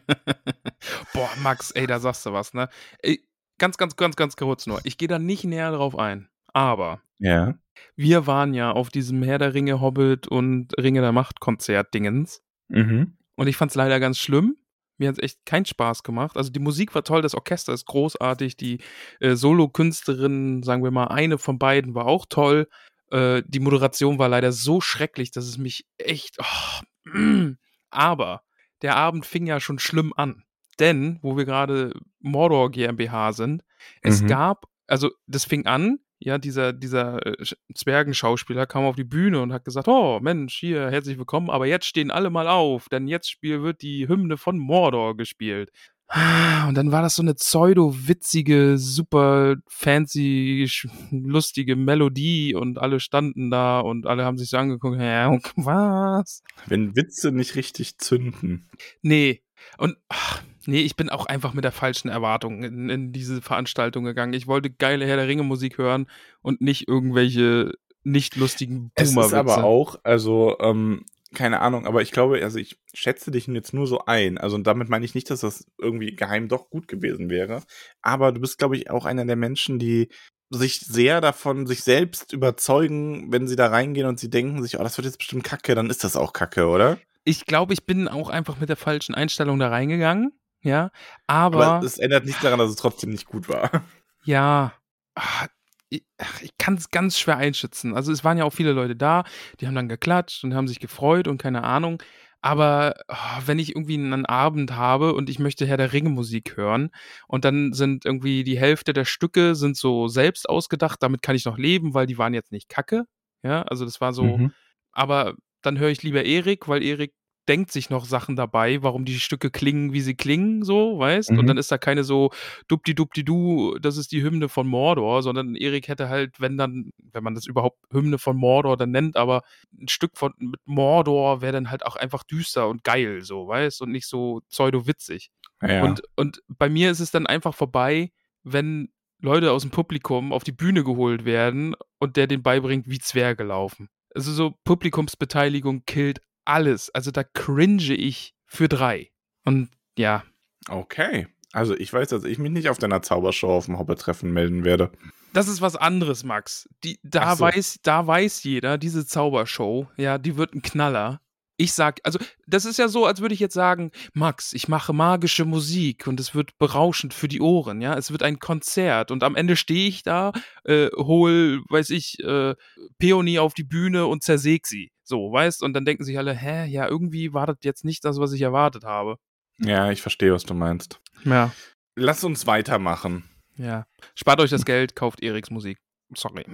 Boah, 1.15 1.31
Max, 1.43 1.71
ey, 1.71 1.87
da 1.87 1.99
sagst 1.99 2.27
du 2.27 2.33
was, 2.33 2.53
ne? 2.53 2.69
Ey, 3.01 3.25
ganz, 3.65 3.79
ganz, 3.79 3.97
ganz, 3.97 4.15
ganz 4.15 4.37
kurz 4.37 4.67
nur. 4.67 4.79
Ich 4.85 4.99
gehe 4.99 5.09
da 5.09 5.19
nicht 5.19 5.45
näher 5.45 5.73
drauf 5.73 5.99
ein. 5.99 6.29
Aber 6.53 7.01
Ja. 7.19 7.55
wir 7.97 8.27
waren 8.27 8.53
ja 8.53 8.71
auf 8.73 8.91
diesem 8.91 9.23
Herr 9.23 9.39
der 9.39 9.55
Ringe, 9.55 9.81
Hobbit 9.81 10.29
und 10.29 10.75
Ringe 10.77 11.01
der 11.01 11.13
Macht 11.13 11.41
Konzert-Dingens. 11.41 12.43
Mhm. 12.69 13.17
Und 13.37 13.47
ich 13.47 13.57
fand 13.57 13.71
es 13.71 13.75
leider 13.75 14.01
ganz 14.01 14.19
schlimm. 14.19 14.59
Mir 14.99 15.09
hat 15.09 15.17
es 15.17 15.23
echt 15.25 15.47
keinen 15.47 15.65
Spaß 15.65 16.03
gemacht. 16.03 16.37
Also 16.37 16.51
die 16.53 16.59
Musik 16.61 16.95
war 16.95 17.05
toll, 17.05 17.23
das 17.23 17.35
Orchester 17.35 17.73
ist 17.73 17.87
großartig, 17.87 18.59
die 18.59 18.81
äh, 19.21 19.35
Solo-Künstlerin, 19.35 20.63
sagen 20.63 20.85
wir 20.85 20.91
mal, 20.91 21.07
eine 21.07 21.39
von 21.39 21.59
beiden 21.59 21.95
war 21.95 22.05
auch 22.05 22.27
toll. 22.29 22.69
Äh, 23.11 23.43
die 23.47 23.61
Moderation 23.61 24.19
war 24.19 24.29
leider 24.29 24.53
so 24.53 24.83
schrecklich, 24.83 25.31
dass 25.31 25.47
es 25.47 25.57
mich 25.57 25.87
echt. 25.97 26.37
Oh, 26.39 27.09
mm. 27.19 27.57
Aber 27.91 28.43
der 28.83 28.97
Abend 28.97 29.25
fing 29.25 29.47
ja 29.47 29.59
schon 29.59 29.79
schlimm 29.79 30.13
an. 30.15 30.45
Denn, 30.81 31.19
wo 31.23 31.37
wir 31.37 31.45
gerade 31.45 31.93
Mordor 32.21 32.71
GmbH 32.71 33.33
sind, 33.33 33.63
es 34.03 34.23
Mhm. 34.23 34.27
gab, 34.29 34.67
also 34.87 35.11
das 35.27 35.45
fing 35.45 35.67
an, 35.67 35.99
ja, 36.19 36.39
dieser, 36.39 36.73
dieser 36.73 37.25
äh, 37.27 37.43
Sch- 37.43 37.57
Zwergenschauspieler 37.75 38.67
kam 38.67 38.85
auf 38.85 38.97
die 38.97 39.05
Bühne 39.05 39.43
und 39.43 39.53
hat 39.53 39.65
gesagt, 39.65 39.89
oh 39.89 40.21
Mensch, 40.21 40.55
hier, 40.57 40.91
herzlich 40.91 41.19
willkommen, 41.19 41.51
aber 41.51 41.67
jetzt 41.67 41.87
stehen 41.87 42.11
alle 42.11 42.31
mal 42.31 42.49
auf, 42.49 42.89
denn 42.89 43.07
jetzt 43.09 43.31
spiel, 43.31 43.63
wird 43.63 43.83
die 43.83 44.09
Hymne 44.09 44.37
von 44.39 44.57
Mordor 44.59 45.17
gespielt. 45.17 45.71
Ah, 46.09 46.69
Und 46.69 46.77
dann 46.77 46.93
war 46.93 47.03
das 47.03 47.17
so 47.17 47.23
eine 47.23 47.35
pseudo-witzige, 47.35 48.79
super 48.79 49.57
fancy, 49.67 50.69
lustige 51.11 51.77
Melodie 51.77 52.55
und 52.55 52.79
alle 52.79 53.01
standen 53.01 53.51
da 53.51 53.81
und 53.81 54.07
alle 54.07 54.25
haben 54.25 54.39
sich 54.39 54.51
so 54.51 54.57
angeguckt, 54.57 54.99
hä, 54.99 55.39
was? 55.57 56.43
Wenn 56.67 56.95
Witze 56.97 57.33
nicht 57.33 57.55
richtig 57.57 57.99
zünden. 57.99 58.69
Nee. 59.03 59.43
Und 59.79 59.97
ach, 60.09 60.43
nee, 60.67 60.81
ich 60.81 60.97
bin 60.97 61.09
auch 61.09 61.27
einfach 61.27 61.55
mit 61.55 61.65
der 61.65 61.73
falschen 61.73 62.09
Erwartung 62.09 62.63
in, 62.63 62.89
in 62.89 63.13
diese 63.13 63.43
Veranstaltung 63.43 64.05
gegangen. 64.05 64.33
Ich 64.33 64.47
wollte 64.47 64.71
geile 64.71 65.07
Herr 65.07 65.17
der 65.17 65.29
Ringe 65.29 65.43
Musik 65.43 65.79
hören 65.79 66.07
und 66.43 66.61
nicht 66.61 66.89
irgendwelche 66.89 67.73
nicht 68.05 68.37
lustigen 68.37 68.91
Es 68.95 69.17
ist 69.17 69.33
aber 69.33 69.65
auch, 69.65 69.99
also, 70.03 70.57
ähm, 70.61 71.05
keine 71.35 71.61
Ahnung, 71.61 71.87
aber 71.87 72.03
ich 72.03 72.13
glaube, 72.13 72.43
also 72.43 72.59
ich 72.59 72.79
schätze 72.93 73.31
dich 73.31 73.47
jetzt 73.49 73.75
nur 73.75 73.87
so 73.87 74.05
ein. 74.07 74.39
Also, 74.39 74.57
und 74.57 74.67
damit 74.67 74.89
meine 74.89 75.05
ich 75.05 75.15
nicht, 75.15 75.31
dass 75.31 75.41
das 75.41 75.67
irgendwie 75.79 76.15
geheim 76.15 76.49
doch 76.49 76.71
gut 76.71 76.87
gewesen 76.87 77.29
wäre. 77.29 77.63
Aber 78.03 78.31
du 78.33 78.41
bist, 78.41 78.59
glaube 78.59 78.77
ich, 78.77 78.91
auch 78.91 79.05
einer 79.05 79.25
der 79.25 79.37
Menschen, 79.37 79.79
die 79.79 80.09
sich 80.51 80.81
sehr 80.81 81.21
davon 81.21 81.67
sich 81.67 81.83
selbst 81.83 82.33
überzeugen, 82.33 83.33
wenn 83.33 83.49
sie 83.49 83.57
da 83.57 83.67
reingehen 83.67 84.07
und 84.07 84.21
sie 84.21 84.31
denken 84.31 84.63
sich, 84.63 84.79
oh, 84.79 84.83
das 84.83 84.97
wird 84.97 85.07
jetzt 85.07 85.19
bestimmt 85.19 85.43
kacke, 85.43 85.75
dann 85.75 85.91
ist 85.91 86.05
das 86.05 86.17
auch 86.17 86.33
kacke, 86.33 86.69
oder? 86.69 86.99
Ich 87.25 87.47
glaube, 87.47 87.73
ich 87.73 87.87
bin 87.87 88.07
auch 88.07 88.29
einfach 88.29 88.61
mit 88.61 88.69
der 88.69 88.77
falschen 88.77 89.15
Einstellung 89.15 89.59
da 89.59 89.69
reingegangen. 89.69 90.33
Ja, 90.65 90.91
aber, 91.27 91.77
Aber 91.77 91.87
es 91.87 91.99
ändert 91.99 92.25
nichts 92.25 92.41
daran, 92.43 92.59
dass 92.59 92.71
es 92.71 92.77
trotzdem 92.77 93.11
nicht 93.11 93.27
gut 93.27 93.49
war. 93.49 93.71
ja, 94.25 94.73
ah, 95.15 95.47
ich, 95.91 96.05
ich 96.41 96.57
kann 96.59 96.75
es 96.75 96.91
ganz 96.91 97.19
schwer 97.19 97.37
einschätzen. 97.37 97.95
Also 97.95 98.11
es 98.11 98.25
waren 98.25 98.39
ja 98.39 98.45
auch 98.45 98.53
viele 98.53 98.73
Leute 98.73 98.97
da, 98.97 99.25
die 99.61 99.67
haben 99.67 99.75
dann 99.75 99.89
geklatscht 99.89 100.43
und 100.43 100.55
haben 100.55 100.67
sich 100.67 100.81
gefreut 100.81 101.29
und 101.29 101.39
keine 101.39 101.63
Ahnung. 101.65 102.03
Aber 102.41 102.95
ah, 103.09 103.41
wenn 103.45 103.59
ich 103.59 103.71
irgendwie 103.71 103.95
einen 103.95 104.27
Abend 104.27 104.73
habe 104.75 105.15
und 105.15 105.31
ich 105.31 105.39
möchte 105.39 105.67
Herr 105.67 105.77
der 105.77 105.93
Ringe 105.93 106.11
Musik 106.11 106.57
hören 106.57 106.91
und 107.29 107.45
dann 107.45 107.73
sind 107.75 108.05
irgendwie 108.05 108.43
die 108.43 108.59
Hälfte 108.59 108.93
der 108.93 109.05
Stücke 109.05 109.55
sind 109.55 109.77
so 109.77 110.09
selbst 110.09 110.49
ausgedacht, 110.49 111.03
damit 111.03 111.23
kann 111.23 111.37
ich 111.37 111.45
noch 111.45 111.59
leben, 111.59 111.95
weil 111.95 112.07
die 112.07 112.19
waren 112.19 112.35
jetzt 112.35 112.53
nicht 112.53 112.69
kacke. 112.69 113.05
Ja, 113.43 113.63
also 113.63 113.85
das 113.85 114.01
war 114.01 114.13
so, 114.15 114.39
Mhm. 114.39 114.53
aber 114.93 115.35
dann 115.63 115.79
höre 115.79 115.91
ich 115.91 116.03
lieber 116.03 116.25
Erik, 116.25 116.69
weil 116.69 116.83
Erik 116.83 117.13
denkt 117.49 117.73
sich 117.73 117.91
noch 117.91 118.05
Sachen 118.05 118.37
dabei, 118.37 118.83
warum 118.83 119.05
die 119.05 119.19
Stücke 119.21 119.51
klingen, 119.51 119.93
wie 119.93 120.01
sie 120.01 120.15
klingen, 120.15 120.63
so, 120.65 120.99
weißt? 120.99 121.31
Und 121.31 121.43
Mhm. 121.43 121.47
dann 121.47 121.57
ist 121.59 121.71
da 121.71 121.79
keine 121.79 122.05
so 122.05 122.31
dupdi-dupdi-du, 122.69 123.79
das 123.81 123.97
ist 123.97 124.13
die 124.13 124.23
Hymne 124.23 124.49
von 124.49 124.67
Mordor, 124.67 125.23
sondern 125.23 125.55
Erik 125.55 125.89
hätte 125.89 126.09
halt, 126.09 126.41
wenn 126.41 126.57
dann, 126.57 126.91
wenn 126.99 127.25
man 127.25 127.35
das 127.35 127.47
überhaupt 127.47 127.79
Hymne 127.93 128.19
von 128.19 128.37
Mordor 128.37 128.77
dann 128.77 128.91
nennt, 128.91 129.17
aber 129.17 129.43
ein 129.79 129.89
Stück 129.89 130.17
von 130.17 130.33
mit 130.39 130.61
Mordor 130.65 131.41
wäre 131.43 131.53
dann 131.53 131.71
halt 131.71 131.85
auch 131.85 131.97
einfach 131.97 132.23
düster 132.25 132.69
und 132.69 132.85
geil, 132.85 133.23
so, 133.23 133.47
weißt? 133.49 133.83
Und 133.83 133.91
nicht 133.91 134.07
so 134.07 134.41
pseudo-witzig. 134.51 135.31
Ja. 135.63 135.83
Und, 135.85 136.03
und 136.17 136.43
bei 136.49 136.69
mir 136.69 136.91
ist 136.91 137.01
es 137.01 137.11
dann 137.11 137.27
einfach 137.27 137.55
vorbei, 137.55 138.11
wenn 138.43 138.89
Leute 139.21 139.53
aus 139.53 139.63
dem 139.63 139.71
Publikum 139.71 140.33
auf 140.33 140.45
die 140.45 140.53
Bühne 140.53 140.85
geholt 140.85 141.25
werden 141.25 141.75
und 141.99 142.17
der 142.17 142.27
den 142.27 142.43
beibringt, 142.43 142.89
wie 142.89 142.99
Zwerge 142.99 143.45
laufen. 143.45 143.89
Also 144.15 144.33
so 144.33 144.55
Publikumsbeteiligung 144.65 145.85
killt 145.87 146.21
alles. 146.45 146.91
Also 146.91 147.11
da 147.11 147.25
cringe 147.25 147.95
ich 147.95 148.35
für 148.47 148.69
drei. 148.69 149.11
Und 149.45 149.71
ja, 149.97 150.25
okay. 150.69 151.29
Also 151.53 151.77
ich 151.77 151.93
weiß, 151.93 152.09
dass 152.09 152.25
ich 152.25 152.39
mich 152.39 152.51
nicht 152.51 152.69
auf 152.69 152.79
deiner 152.79 153.01
Zaubershow 153.01 153.49
auf 153.49 153.67
dem 153.67 153.79
Hobbit-Treffen 153.79 154.33
melden 154.33 154.65
werde. 154.65 154.91
das 155.33 155.47
ist 155.47 155.61
was 155.61 155.77
anderes, 155.77 156.25
Max. 156.25 156.69
Die, 156.83 156.99
da, 157.05 157.37
so. 157.37 157.45
weiß, 157.45 157.79
da 157.83 158.07
weiß 158.07 158.43
jeder, 158.43 158.77
diese 158.77 159.07
Zaubershow, 159.07 159.89
ja, 159.97 160.19
die 160.19 160.37
wird 160.37 160.55
ein 160.55 160.63
Knaller. 160.63 161.21
Ich 161.57 161.73
sag, 161.73 162.01
also, 162.03 162.19
das 162.47 162.65
ist 162.65 162.79
ja 162.79 162.89
so, 162.89 163.07
als 163.07 163.21
würde 163.21 163.35
ich 163.35 163.41
jetzt 163.41 163.55
sagen, 163.55 163.93
Max, 164.13 164.53
ich 164.55 164.67
mache 164.67 164.93
magische 164.93 165.45
Musik 165.45 166.07
und 166.09 166.19
es 166.19 166.35
wird 166.35 166.59
berauschend 166.59 167.15
für 167.15 167.29
die 167.29 167.41
Ohren, 167.41 167.81
ja. 167.81 167.97
Es 167.97 168.11
wird 168.11 168.23
ein 168.23 168.41
Konzert 168.41 169.11
und 169.11 169.23
am 169.23 169.37
Ende 169.37 169.57
stehe 169.57 169.89
ich 169.89 170.03
da, 170.03 170.33
äh, 170.65 170.89
hol, 170.97 171.63
weiß 171.69 171.91
ich, 171.91 172.19
äh, 172.25 172.55
Peony 172.99 173.39
auf 173.39 173.55
die 173.55 173.65
Bühne 173.65 174.07
und 174.07 174.25
zersäg 174.25 174.67
sie. 174.67 174.91
So, 175.05 175.31
weißt? 175.31 175.63
Und 175.63 175.75
dann 175.75 175.85
denken 175.85 176.05
sich 176.05 176.19
alle, 176.19 176.35
hä, 176.35 176.67
ja, 176.67 176.89
irgendwie 176.89 177.35
war 177.35 177.47
das 177.47 177.59
jetzt 177.63 177.85
nicht 177.85 178.05
das, 178.05 178.19
was 178.19 178.33
ich 178.33 178.41
erwartet 178.41 178.85
habe. 178.85 179.17
Ja, 179.59 179.91
ich 179.91 180.03
verstehe, 180.03 180.33
was 180.33 180.45
du 180.45 180.55
meinst. 180.55 181.01
Ja. 181.25 181.53
Lass 181.97 182.25
uns 182.25 182.47
weitermachen. 182.47 183.25
Ja. 183.57 183.87
Spart 184.15 184.41
euch 184.41 184.51
das 184.51 184.65
Geld, 184.65 184.97
kauft 184.97 185.23
Eriks 185.23 185.51
Musik. 185.51 185.79
Sorry. 186.17 186.45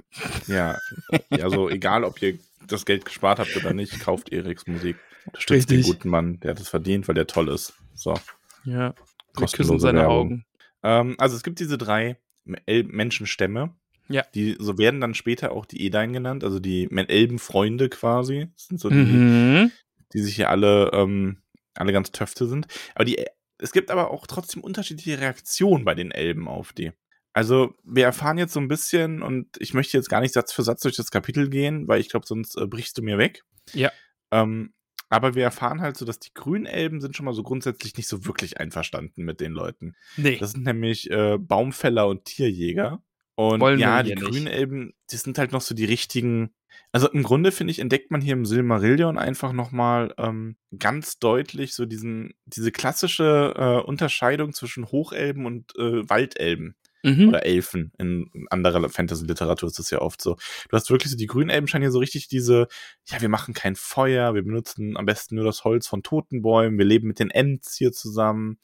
Ja, 0.47 0.77
also 1.29 1.69
egal, 1.69 2.03
ob 2.03 2.21
ihr 2.21 2.37
das 2.67 2.85
Geld 2.85 3.05
gespart 3.05 3.39
habt 3.39 3.55
oder 3.57 3.73
nicht, 3.73 3.99
kauft 3.99 4.31
Eriks 4.31 4.67
Musik. 4.67 4.97
Unterstützt 5.25 5.69
den 5.69 5.77
Richtig. 5.77 5.95
guten 5.97 6.09
Mann, 6.09 6.39
der 6.39 6.51
hat 6.51 6.59
es 6.59 6.69
verdient, 6.69 7.07
weil 7.07 7.15
der 7.15 7.27
toll 7.27 7.49
ist. 7.49 7.73
So. 7.93 8.15
Ja. 8.63 8.93
Kostenlose 9.33 9.57
küssen 9.57 9.79
seine 9.79 9.99
Werbung. 9.99 10.15
Augen. 10.17 10.45
Ähm, 10.83 11.15
also 11.19 11.35
es 11.35 11.43
gibt 11.43 11.59
diese 11.59 11.77
drei 11.77 12.17
El 12.65 12.83
Menschenstämme. 12.85 13.75
Ja. 14.09 14.23
Die, 14.35 14.57
so 14.59 14.77
werden 14.77 14.99
dann 14.99 15.13
später 15.13 15.51
auch 15.51 15.65
die 15.65 15.85
Edain 15.85 16.11
genannt, 16.11 16.43
also 16.43 16.59
die 16.59 16.89
Elbenfreunde 16.91 17.87
quasi. 17.89 18.47
Das 18.55 18.65
sind 18.67 18.79
so 18.79 18.89
die, 18.89 18.95
Mhm. 18.95 19.71
die 20.13 20.19
sich 20.19 20.35
hier 20.35 20.49
alle, 20.49 20.91
ähm, 20.93 21.37
alle 21.75 21.93
ganz 21.93 22.11
Töfte 22.11 22.47
sind. 22.47 22.67
Aber 22.95 23.05
die, 23.05 23.23
es 23.59 23.71
gibt 23.71 23.91
aber 23.91 24.11
auch 24.11 24.27
trotzdem 24.27 24.63
unterschiedliche 24.63 25.19
Reaktionen 25.19 25.85
bei 25.85 25.95
den 25.95 26.11
Elben 26.11 26.47
auf 26.47 26.73
die. 26.73 26.91
Also, 27.33 27.75
wir 27.83 28.05
erfahren 28.05 28.37
jetzt 28.37 28.53
so 28.53 28.59
ein 28.59 28.67
bisschen, 28.67 29.21
und 29.21 29.47
ich 29.59 29.73
möchte 29.73 29.97
jetzt 29.97 30.09
gar 30.09 30.19
nicht 30.19 30.33
Satz 30.33 30.51
für 30.51 30.63
Satz 30.63 30.81
durch 30.81 30.95
das 30.95 31.11
Kapitel 31.11 31.49
gehen, 31.49 31.87
weil 31.87 32.01
ich 32.01 32.09
glaube, 32.09 32.25
sonst 32.27 32.57
äh, 32.57 32.67
brichst 32.67 32.97
du 32.97 33.01
mir 33.01 33.17
weg. 33.17 33.43
Ja. 33.73 33.91
Ähm, 34.31 34.73
aber 35.11 35.35
wir 35.35 35.43
erfahren 35.43 35.81
halt 35.81 35.97
so, 35.97 36.05
dass 36.05 36.19
die 36.19 36.33
Grünelben 36.33 37.01
sind 37.01 37.15
schon 37.17 37.25
mal 37.25 37.33
so 37.33 37.43
grundsätzlich 37.43 37.97
nicht 37.97 38.07
so 38.07 38.25
wirklich 38.25 38.59
einverstanden 38.59 39.23
mit 39.23 39.41
den 39.41 39.51
Leuten. 39.51 39.93
Nee. 40.15 40.37
Das 40.37 40.51
sind 40.53 40.63
nämlich 40.63 41.11
äh, 41.11 41.37
Baumfäller 41.37 42.07
und 42.07 42.23
Tierjäger. 42.23 43.03
Und 43.35 43.59
Wollen 43.59 43.77
wir 43.77 43.87
ja, 43.87 44.03
die. 44.03 44.15
Grünelben, 44.15 44.93
die 45.11 45.17
sind 45.17 45.37
halt 45.37 45.51
noch 45.51 45.61
so 45.61 45.75
die 45.75 45.85
richtigen. 45.85 46.53
Also 46.93 47.09
im 47.09 47.23
Grunde 47.23 47.51
finde 47.51 47.71
ich, 47.71 47.79
entdeckt 47.79 48.11
man 48.11 48.21
hier 48.21 48.33
im 48.33 48.45
Silmarillion 48.45 49.17
einfach 49.17 49.51
nochmal 49.51 50.13
ähm, 50.17 50.55
ganz 50.77 51.19
deutlich 51.19 51.73
so 51.73 51.85
diesen, 51.85 52.33
diese 52.45 52.71
klassische 52.71 53.53
äh, 53.57 53.85
Unterscheidung 53.85 54.53
zwischen 54.53 54.85
Hochelben 54.85 55.45
und 55.45 55.75
äh, 55.77 56.09
Waldelben 56.09 56.75
Mhm. 57.03 57.29
oder 57.29 57.45
Elfen. 57.45 57.91
In 57.97 58.29
anderer 58.49 58.89
Fantasy-Literatur 58.89 59.67
ist 59.67 59.79
das 59.79 59.89
ja 59.89 59.99
oft 59.99 60.21
so. 60.21 60.35
Du 60.69 60.75
hast 60.75 60.89
wirklich 60.89 61.11
so, 61.11 61.17
die 61.17 61.27
Grünelben 61.27 61.67
scheinen 61.67 61.83
hier 61.83 61.91
so 61.91 61.99
richtig 61.99 62.27
diese, 62.27 62.67
ja, 63.05 63.21
wir 63.21 63.29
machen 63.29 63.53
kein 63.53 63.75
Feuer, 63.75 64.33
wir 64.33 64.43
benutzen 64.43 64.97
am 64.97 65.05
besten 65.05 65.35
nur 65.35 65.45
das 65.45 65.63
Holz 65.63 65.87
von 65.87 66.03
toten 66.03 66.41
Bäumen, 66.41 66.77
wir 66.77 66.85
leben 66.85 67.07
mit 67.07 67.19
den 67.19 67.29
Ents 67.29 67.75
hier 67.75 67.91
zusammen. 67.91 68.59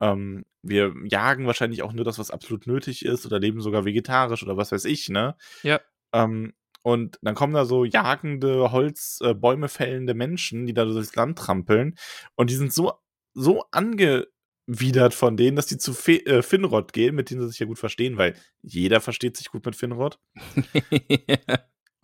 Ähm, 0.00 0.44
wir 0.62 0.94
jagen 1.04 1.46
wahrscheinlich 1.46 1.82
auch 1.82 1.92
nur 1.92 2.04
das, 2.04 2.18
was 2.18 2.30
absolut 2.30 2.66
nötig 2.66 3.04
ist 3.04 3.26
oder 3.26 3.38
leben 3.38 3.60
sogar 3.60 3.84
vegetarisch 3.84 4.42
oder 4.42 4.56
was 4.56 4.72
weiß 4.72 4.84
ich, 4.84 5.08
ne? 5.08 5.36
Ja. 5.62 5.80
Ähm, 6.12 6.52
und 6.82 7.18
dann 7.22 7.34
kommen 7.34 7.54
da 7.54 7.64
so 7.64 7.84
jagende, 7.84 8.72
Holz, 8.72 9.20
äh, 9.22 9.68
fällende 9.68 10.14
Menschen, 10.14 10.66
die 10.66 10.74
da 10.74 10.84
durchs 10.84 11.14
Land 11.16 11.38
trampeln. 11.38 11.96
Und 12.34 12.50
die 12.50 12.54
sind 12.54 12.72
so, 12.72 12.92
so 13.34 13.64
angewidert 14.68 15.14
von 15.14 15.36
denen, 15.36 15.56
dass 15.56 15.66
die 15.66 15.78
zu 15.78 15.92
Fe 15.94 16.24
äh, 16.26 16.42
Finrod 16.42 16.92
gehen, 16.92 17.14
mit 17.14 17.30
denen 17.30 17.40
sie 17.40 17.48
sich 17.48 17.58
ja 17.58 17.66
gut 17.66 17.78
verstehen, 17.78 18.18
weil 18.18 18.34
jeder 18.62 19.00
versteht 19.00 19.36
sich 19.36 19.50
gut 19.50 19.64
mit 19.64 19.76
Finrod. 19.76 20.18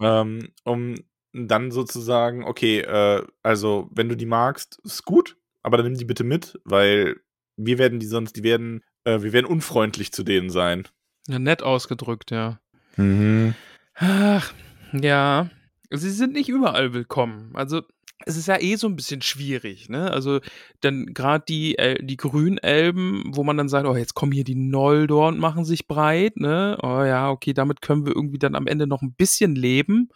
Ähm, 0.00 0.48
um 0.64 0.96
dann 1.32 1.70
sozusagen, 1.70 2.42
okay, 2.42 2.80
äh, 2.80 3.24
also 3.44 3.88
wenn 3.92 4.08
du 4.08 4.16
die 4.16 4.26
magst, 4.26 4.80
ist 4.82 5.04
gut, 5.04 5.36
aber 5.62 5.76
dann 5.76 5.86
nimm 5.86 5.96
die 5.96 6.04
bitte 6.04 6.24
mit, 6.24 6.58
weil 6.64 7.20
wir 7.56 7.78
werden 7.78 8.00
die 8.00 8.06
sonst, 8.06 8.34
die 8.34 8.42
werden, 8.42 8.82
äh, 9.04 9.22
wir 9.22 9.32
werden 9.32 9.46
unfreundlich 9.46 10.10
zu 10.10 10.24
denen 10.24 10.50
sein. 10.50 10.88
Ja, 11.28 11.38
nett 11.38 11.62
ausgedrückt, 11.62 12.32
ja. 12.32 12.58
Mhm. 12.96 13.54
Ach, 13.94 14.52
ja. 14.92 15.48
Sie 15.94 16.10
sind 16.10 16.32
nicht 16.32 16.48
überall 16.48 16.92
willkommen. 16.92 17.50
Also, 17.54 17.82
es 18.26 18.36
ist 18.36 18.48
ja 18.48 18.58
eh 18.60 18.76
so 18.76 18.86
ein 18.86 18.96
bisschen 18.96 19.20
schwierig, 19.22 19.88
ne? 19.88 20.10
Also, 20.10 20.40
dann 20.80 21.06
gerade 21.12 21.44
die, 21.46 21.76
El 21.78 21.96
die 22.02 22.16
Grünelben, 22.16 23.24
wo 23.34 23.44
man 23.44 23.56
dann 23.56 23.68
sagt, 23.68 23.86
oh, 23.86 23.94
jetzt 23.96 24.14
kommen 24.14 24.32
hier 24.32 24.44
die 24.44 24.54
Noldor 24.54 25.28
und 25.28 25.38
machen 25.38 25.64
sich 25.64 25.86
breit, 25.86 26.36
ne? 26.36 26.78
Oh 26.82 27.02
ja, 27.04 27.30
okay, 27.30 27.52
damit 27.52 27.82
können 27.82 28.06
wir 28.06 28.14
irgendwie 28.14 28.38
dann 28.38 28.54
am 28.54 28.66
Ende 28.66 28.86
noch 28.86 29.02
ein 29.02 29.14
bisschen 29.14 29.54
leben. 29.54 30.08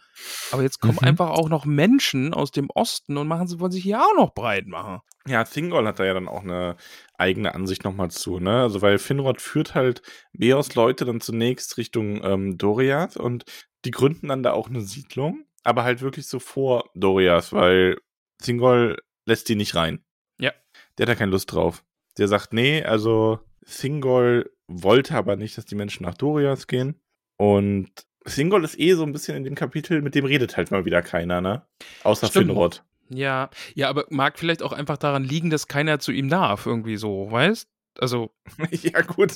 Aber 0.51 0.63
jetzt 0.63 0.79
kommen 0.79 0.97
Mhm. 1.01 1.07
einfach 1.07 1.29
auch 1.29 1.49
noch 1.49 1.65
Menschen 1.65 2.33
aus 2.33 2.51
dem 2.51 2.69
Osten 2.71 3.17
und 3.17 3.27
machen 3.27 3.47
sie 3.47 3.59
wollen 3.59 3.71
sich 3.71 3.83
hier 3.83 4.01
auch 4.01 4.15
noch 4.15 4.33
breit 4.33 4.65
machen. 4.67 4.99
Ja, 5.27 5.43
Thingol 5.43 5.85
hat 5.85 5.99
da 5.99 6.05
ja 6.05 6.13
dann 6.13 6.27
auch 6.27 6.43
eine 6.43 6.77
eigene 7.17 7.53
Ansicht 7.53 7.83
nochmal 7.83 8.09
zu, 8.09 8.39
ne? 8.39 8.61
Also, 8.63 8.81
weil 8.81 8.97
Finrod 8.97 9.41
führt 9.41 9.75
halt 9.75 10.01
Beos 10.33 10.73
Leute 10.73 11.05
dann 11.05 11.21
zunächst 11.21 11.77
Richtung 11.77 12.23
ähm, 12.23 12.57
Doriath 12.57 13.17
und 13.17 13.43
die 13.85 13.91
gründen 13.91 14.29
dann 14.29 14.41
da 14.43 14.51
auch 14.53 14.69
eine 14.69 14.81
Siedlung, 14.81 15.45
aber 15.69 15.83
halt 15.83 16.01
wirklich 16.01 16.27
so 16.27 16.39
vor 16.39 16.89
Doriath, 16.95 17.53
weil 17.53 17.97
Thingol 18.41 18.97
lässt 19.25 19.47
die 19.49 19.55
nicht 19.55 19.75
rein. 19.75 20.03
Ja. 20.39 20.51
Der 20.97 21.03
hat 21.03 21.09
da 21.09 21.15
keine 21.15 21.31
Lust 21.31 21.51
drauf. 21.53 21.83
Der 22.17 22.27
sagt, 22.27 22.53
nee, 22.53 22.83
also 22.83 23.39
Thingol 23.65 24.51
wollte 24.67 25.15
aber 25.15 25.35
nicht, 25.35 25.57
dass 25.57 25.65
die 25.65 25.75
Menschen 25.75 26.03
nach 26.03 26.15
Doriath 26.15 26.67
gehen. 26.67 26.99
Und 27.37 27.89
Thingol 28.25 28.63
ist 28.63 28.79
eh 28.79 28.93
so 28.93 29.03
ein 29.03 29.11
bisschen 29.11 29.37
in 29.37 29.43
dem 29.43 29.55
Kapitel, 29.55 30.01
mit 30.01 30.15
dem 30.15 30.25
redet 30.25 30.57
halt 30.57 30.71
mal 30.71 30.85
wieder 30.85 31.01
keiner, 31.01 31.41
ne? 31.41 31.65
Außer 32.03 32.27
Stimmt. 32.27 32.47
Finrod. 32.47 32.83
Ja, 33.09 33.49
ja, 33.73 33.89
aber 33.89 34.05
mag 34.09 34.37
vielleicht 34.37 34.61
auch 34.61 34.71
einfach 34.71 34.97
daran 34.97 35.23
liegen, 35.23 35.49
dass 35.49 35.67
keiner 35.67 35.99
zu 35.99 36.11
ihm 36.11 36.29
darf, 36.29 36.65
irgendwie 36.65 36.97
so, 36.97 37.31
weißt? 37.31 37.67
Also, 37.97 38.31
ja, 38.71 39.01
gut. 39.01 39.33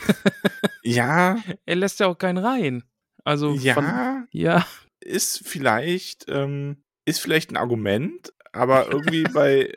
ja, 0.82 1.38
er 1.64 1.76
lässt 1.76 2.00
ja 2.00 2.06
auch 2.06 2.18
keinen 2.18 2.38
rein. 2.38 2.84
Also, 3.24 3.56
von, 3.56 3.62
ja, 3.64 4.24
ja, 4.30 4.66
ist 5.06 5.46
vielleicht, 5.46 6.26
ähm, 6.28 6.82
ist 7.04 7.20
vielleicht 7.20 7.50
ein 7.50 7.56
Argument, 7.56 8.32
aber 8.52 8.90
irgendwie 8.90 9.22
bei, 9.34 9.72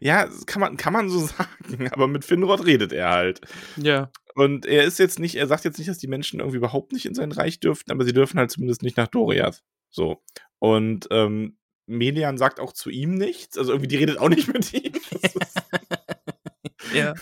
ja, 0.00 0.28
kann 0.46 0.60
man, 0.60 0.76
kann 0.76 0.92
man 0.92 1.08
so 1.08 1.18
sagen, 1.26 1.90
aber 1.90 2.08
mit 2.08 2.24
Finrod 2.24 2.64
redet 2.64 2.92
er 2.92 3.10
halt. 3.10 3.40
ja. 3.76 4.10
Und 4.34 4.66
er 4.66 4.84
ist 4.84 5.00
jetzt 5.00 5.18
nicht, 5.18 5.34
er 5.34 5.48
sagt 5.48 5.64
jetzt 5.64 5.78
nicht, 5.78 5.88
dass 5.88 5.98
die 5.98 6.06
Menschen 6.06 6.38
irgendwie 6.38 6.58
überhaupt 6.58 6.92
nicht 6.92 7.06
in 7.06 7.14
sein 7.14 7.32
Reich 7.32 7.58
dürften, 7.58 7.90
aber 7.90 8.04
sie 8.04 8.12
dürfen 8.12 8.38
halt 8.38 8.52
zumindest 8.52 8.82
nicht 8.82 8.96
nach 8.96 9.08
Doriath. 9.08 9.64
So. 9.90 10.22
Und 10.60 11.08
ähm, 11.10 11.58
Melian 11.88 12.38
sagt 12.38 12.60
auch 12.60 12.72
zu 12.72 12.88
ihm 12.88 13.14
nichts, 13.14 13.58
also 13.58 13.72
irgendwie 13.72 13.88
die 13.88 13.96
redet 13.96 14.18
auch 14.18 14.28
nicht 14.28 14.52
mit 14.52 14.72
ihm. 14.72 14.92
Ja. 16.94 17.14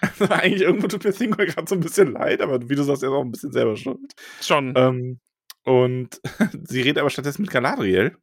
also 0.00 0.32
eigentlich 0.32 0.62
irgendwo 0.62 0.86
tut 0.86 1.02
mir 1.02 1.12
Thingol 1.12 1.46
gerade 1.46 1.68
so 1.68 1.74
ein 1.74 1.80
bisschen 1.80 2.12
leid, 2.12 2.40
aber 2.42 2.68
wie 2.68 2.76
du 2.76 2.84
sagst, 2.84 3.02
er 3.02 3.08
ist 3.08 3.14
auch 3.14 3.24
ein 3.24 3.32
bisschen 3.32 3.50
selber 3.50 3.76
schuld. 3.76 4.12
Schon. 4.40 4.72
Ähm, 4.76 5.20
und 5.64 6.20
sie 6.64 6.80
redet 6.82 6.98
aber 6.98 7.10
stattdessen 7.10 7.42
mit 7.42 7.50
Galadriel. 7.50 8.16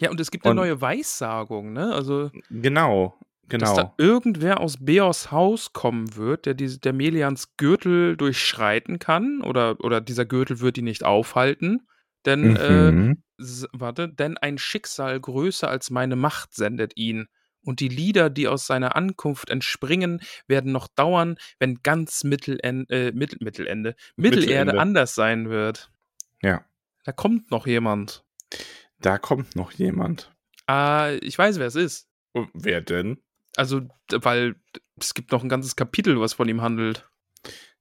ja, 0.00 0.10
und 0.10 0.20
es 0.20 0.30
gibt 0.30 0.44
eine 0.44 0.52
und- 0.52 0.56
neue 0.56 0.80
Weissagung, 0.80 1.72
ne? 1.72 1.92
Also, 1.94 2.30
Genau, 2.50 3.18
dass 3.48 3.74
da 3.74 3.82
genau. 3.82 3.94
irgendwer 3.98 4.60
aus 4.60 4.76
Beors 4.78 5.32
Haus 5.32 5.72
kommen 5.72 6.16
wird, 6.16 6.46
der, 6.46 6.54
diese, 6.54 6.78
der 6.80 6.92
Melians 6.92 7.56
Gürtel 7.56 8.16
durchschreiten 8.16 8.98
kann, 8.98 9.40
oder, 9.42 9.76
oder 9.82 10.00
dieser 10.00 10.24
Gürtel 10.26 10.60
wird 10.60 10.76
ihn 10.78 10.84
nicht 10.84 11.04
aufhalten. 11.04 11.86
Denn, 12.26 12.56
äh, 12.56 12.92
Mhm. 12.92 13.22
s- 13.38 13.66
warte, 13.72 14.08
denn 14.08 14.36
ein 14.36 14.58
Schicksal 14.58 15.18
größer 15.20 15.68
als 15.68 15.90
meine 15.90 16.16
Macht 16.16 16.52
sendet 16.54 16.96
ihn. 16.96 17.26
Und 17.64 17.80
die 17.80 17.88
Lieder, 17.88 18.28
die 18.30 18.48
aus 18.48 18.66
seiner 18.66 18.96
Ankunft 18.96 19.50
entspringen, 19.50 20.20
werden 20.46 20.72
noch 20.72 20.88
dauern, 20.88 21.36
wenn 21.58 21.80
ganz 21.82 22.24
Mittelende, 22.24 22.92
äh, 22.94 23.12
Mittel, 23.12 23.38
Mittelende, 23.42 23.94
Mittelerde 24.16 24.46
Mittelende. 24.46 24.78
anders 24.80 25.14
sein 25.14 25.48
wird. 25.50 25.90
Ja. 26.42 26.64
Da 27.04 27.12
kommt 27.12 27.50
noch 27.50 27.66
jemand. 27.66 28.24
Da 29.00 29.18
kommt 29.18 29.56
noch 29.56 29.72
jemand. 29.72 30.34
Ah, 30.66 31.12
ich 31.20 31.38
weiß, 31.38 31.58
wer 31.58 31.66
es 31.66 31.74
ist. 31.74 32.08
Und 32.32 32.50
wer 32.52 32.80
denn? 32.80 33.22
Also, 33.56 33.82
weil 34.10 34.56
es 35.00 35.14
gibt 35.14 35.32
noch 35.32 35.42
ein 35.42 35.48
ganzes 35.48 35.76
Kapitel, 35.76 36.20
was 36.20 36.34
von 36.34 36.48
ihm 36.48 36.60
handelt. 36.60 37.08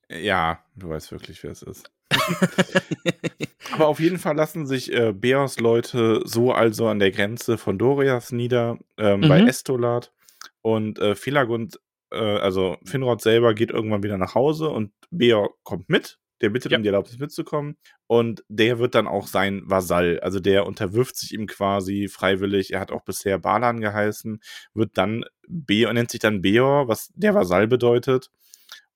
Ja, 0.09 0.63
du 0.75 0.89
weißt 0.89 1.11
wirklich, 1.11 1.43
wer 1.43 1.51
es 1.51 1.61
ist. 1.61 1.91
Aber 3.73 3.87
auf 3.87 3.99
jeden 3.99 4.17
Fall 4.17 4.35
lassen 4.35 4.65
sich 4.65 4.91
äh, 4.93 5.11
Beos 5.11 5.59
Leute 5.59 6.21
so 6.23 6.53
also 6.53 6.87
an 6.87 6.99
der 6.99 7.11
Grenze 7.11 7.57
von 7.57 7.77
Doriath 7.77 8.31
nieder, 8.31 8.79
ähm, 8.97 9.21
bei 9.21 9.41
Mhm. 9.41 9.47
Estolat. 9.47 10.13
Und 10.61 10.99
äh, 10.99 11.15
Felagund, 11.15 11.79
äh, 12.11 12.17
also 12.17 12.77
Finrod 12.85 13.21
selber 13.21 13.53
geht 13.53 13.71
irgendwann 13.71 14.03
wieder 14.03 14.17
nach 14.17 14.35
Hause 14.35 14.69
und 14.69 14.93
Beor 15.11 15.55
kommt 15.63 15.89
mit. 15.89 16.19
Der 16.41 16.49
bittet 16.49 16.71
Ja. 16.71 16.77
um 16.77 16.83
die 16.83 16.89
Erlaubnis 16.89 17.19
mitzukommen. 17.19 17.77
Und 18.07 18.43
der 18.47 18.79
wird 18.79 18.95
dann 18.95 19.07
auch 19.07 19.27
sein 19.27 19.61
Vasall. 19.65 20.19
Also 20.21 20.39
der 20.39 20.65
unterwirft 20.65 21.17
sich 21.17 21.33
ihm 21.33 21.47
quasi 21.47 22.07
freiwillig. 22.07 22.73
Er 22.73 22.79
hat 22.79 22.91
auch 22.91 23.03
bisher 23.03 23.39
Balan 23.39 23.79
geheißen. 23.81 24.39
Wird 24.73 24.91
dann 24.97 25.25
Beor, 25.47 25.93
nennt 25.93 26.11
sich 26.11 26.19
dann 26.19 26.41
Beor, 26.41 26.87
was 26.87 27.11
der 27.15 27.33
Vasall 27.33 27.67
bedeutet. 27.67 28.29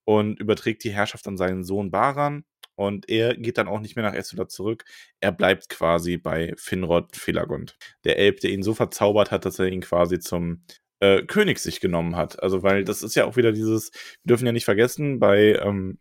Und 0.04 0.40
überträgt 0.40 0.84
die 0.84 0.92
Herrschaft 0.92 1.28
an 1.28 1.38
seinen 1.38 1.64
Sohn 1.64 1.92
Baran. 1.92 2.44
Und 2.76 3.10
er 3.10 3.36
geht 3.36 3.58
dann 3.58 3.68
auch 3.68 3.80
nicht 3.80 3.96
mehr 3.96 4.04
nach 4.04 4.16
Estolat 4.16 4.50
zurück. 4.52 4.86
Er 5.20 5.32
bleibt 5.32 5.70
quasi 5.70 6.18
bei 6.18 6.54
Finrod 6.58 7.16
Felagund. 7.16 7.78
Der 8.06 8.18
Elb, 8.18 8.40
der 8.40 8.52
ihn 8.52 8.64
so 8.64 8.74
verzaubert 8.74 9.30
hat, 9.30 9.46
dass 9.46 9.60
er 9.60 9.68
ihn 9.68 9.82
quasi 9.82 10.20
zum 10.20 10.64
äh, 11.00 11.24
König 11.24 11.60
sich 11.60 11.80
genommen 11.80 12.16
hat. 12.16 12.42
Also, 12.42 12.64
weil 12.64 12.84
das 12.84 13.04
ist 13.04 13.16
ja 13.16 13.26
auch 13.26 13.36
wieder 13.36 13.52
dieses, 13.52 13.92
wir 14.24 14.30
dürfen 14.30 14.46
ja 14.48 14.52
nicht 14.52 14.66
vergessen, 14.66 15.20
bei 15.20 15.60
ähm, 15.62 16.00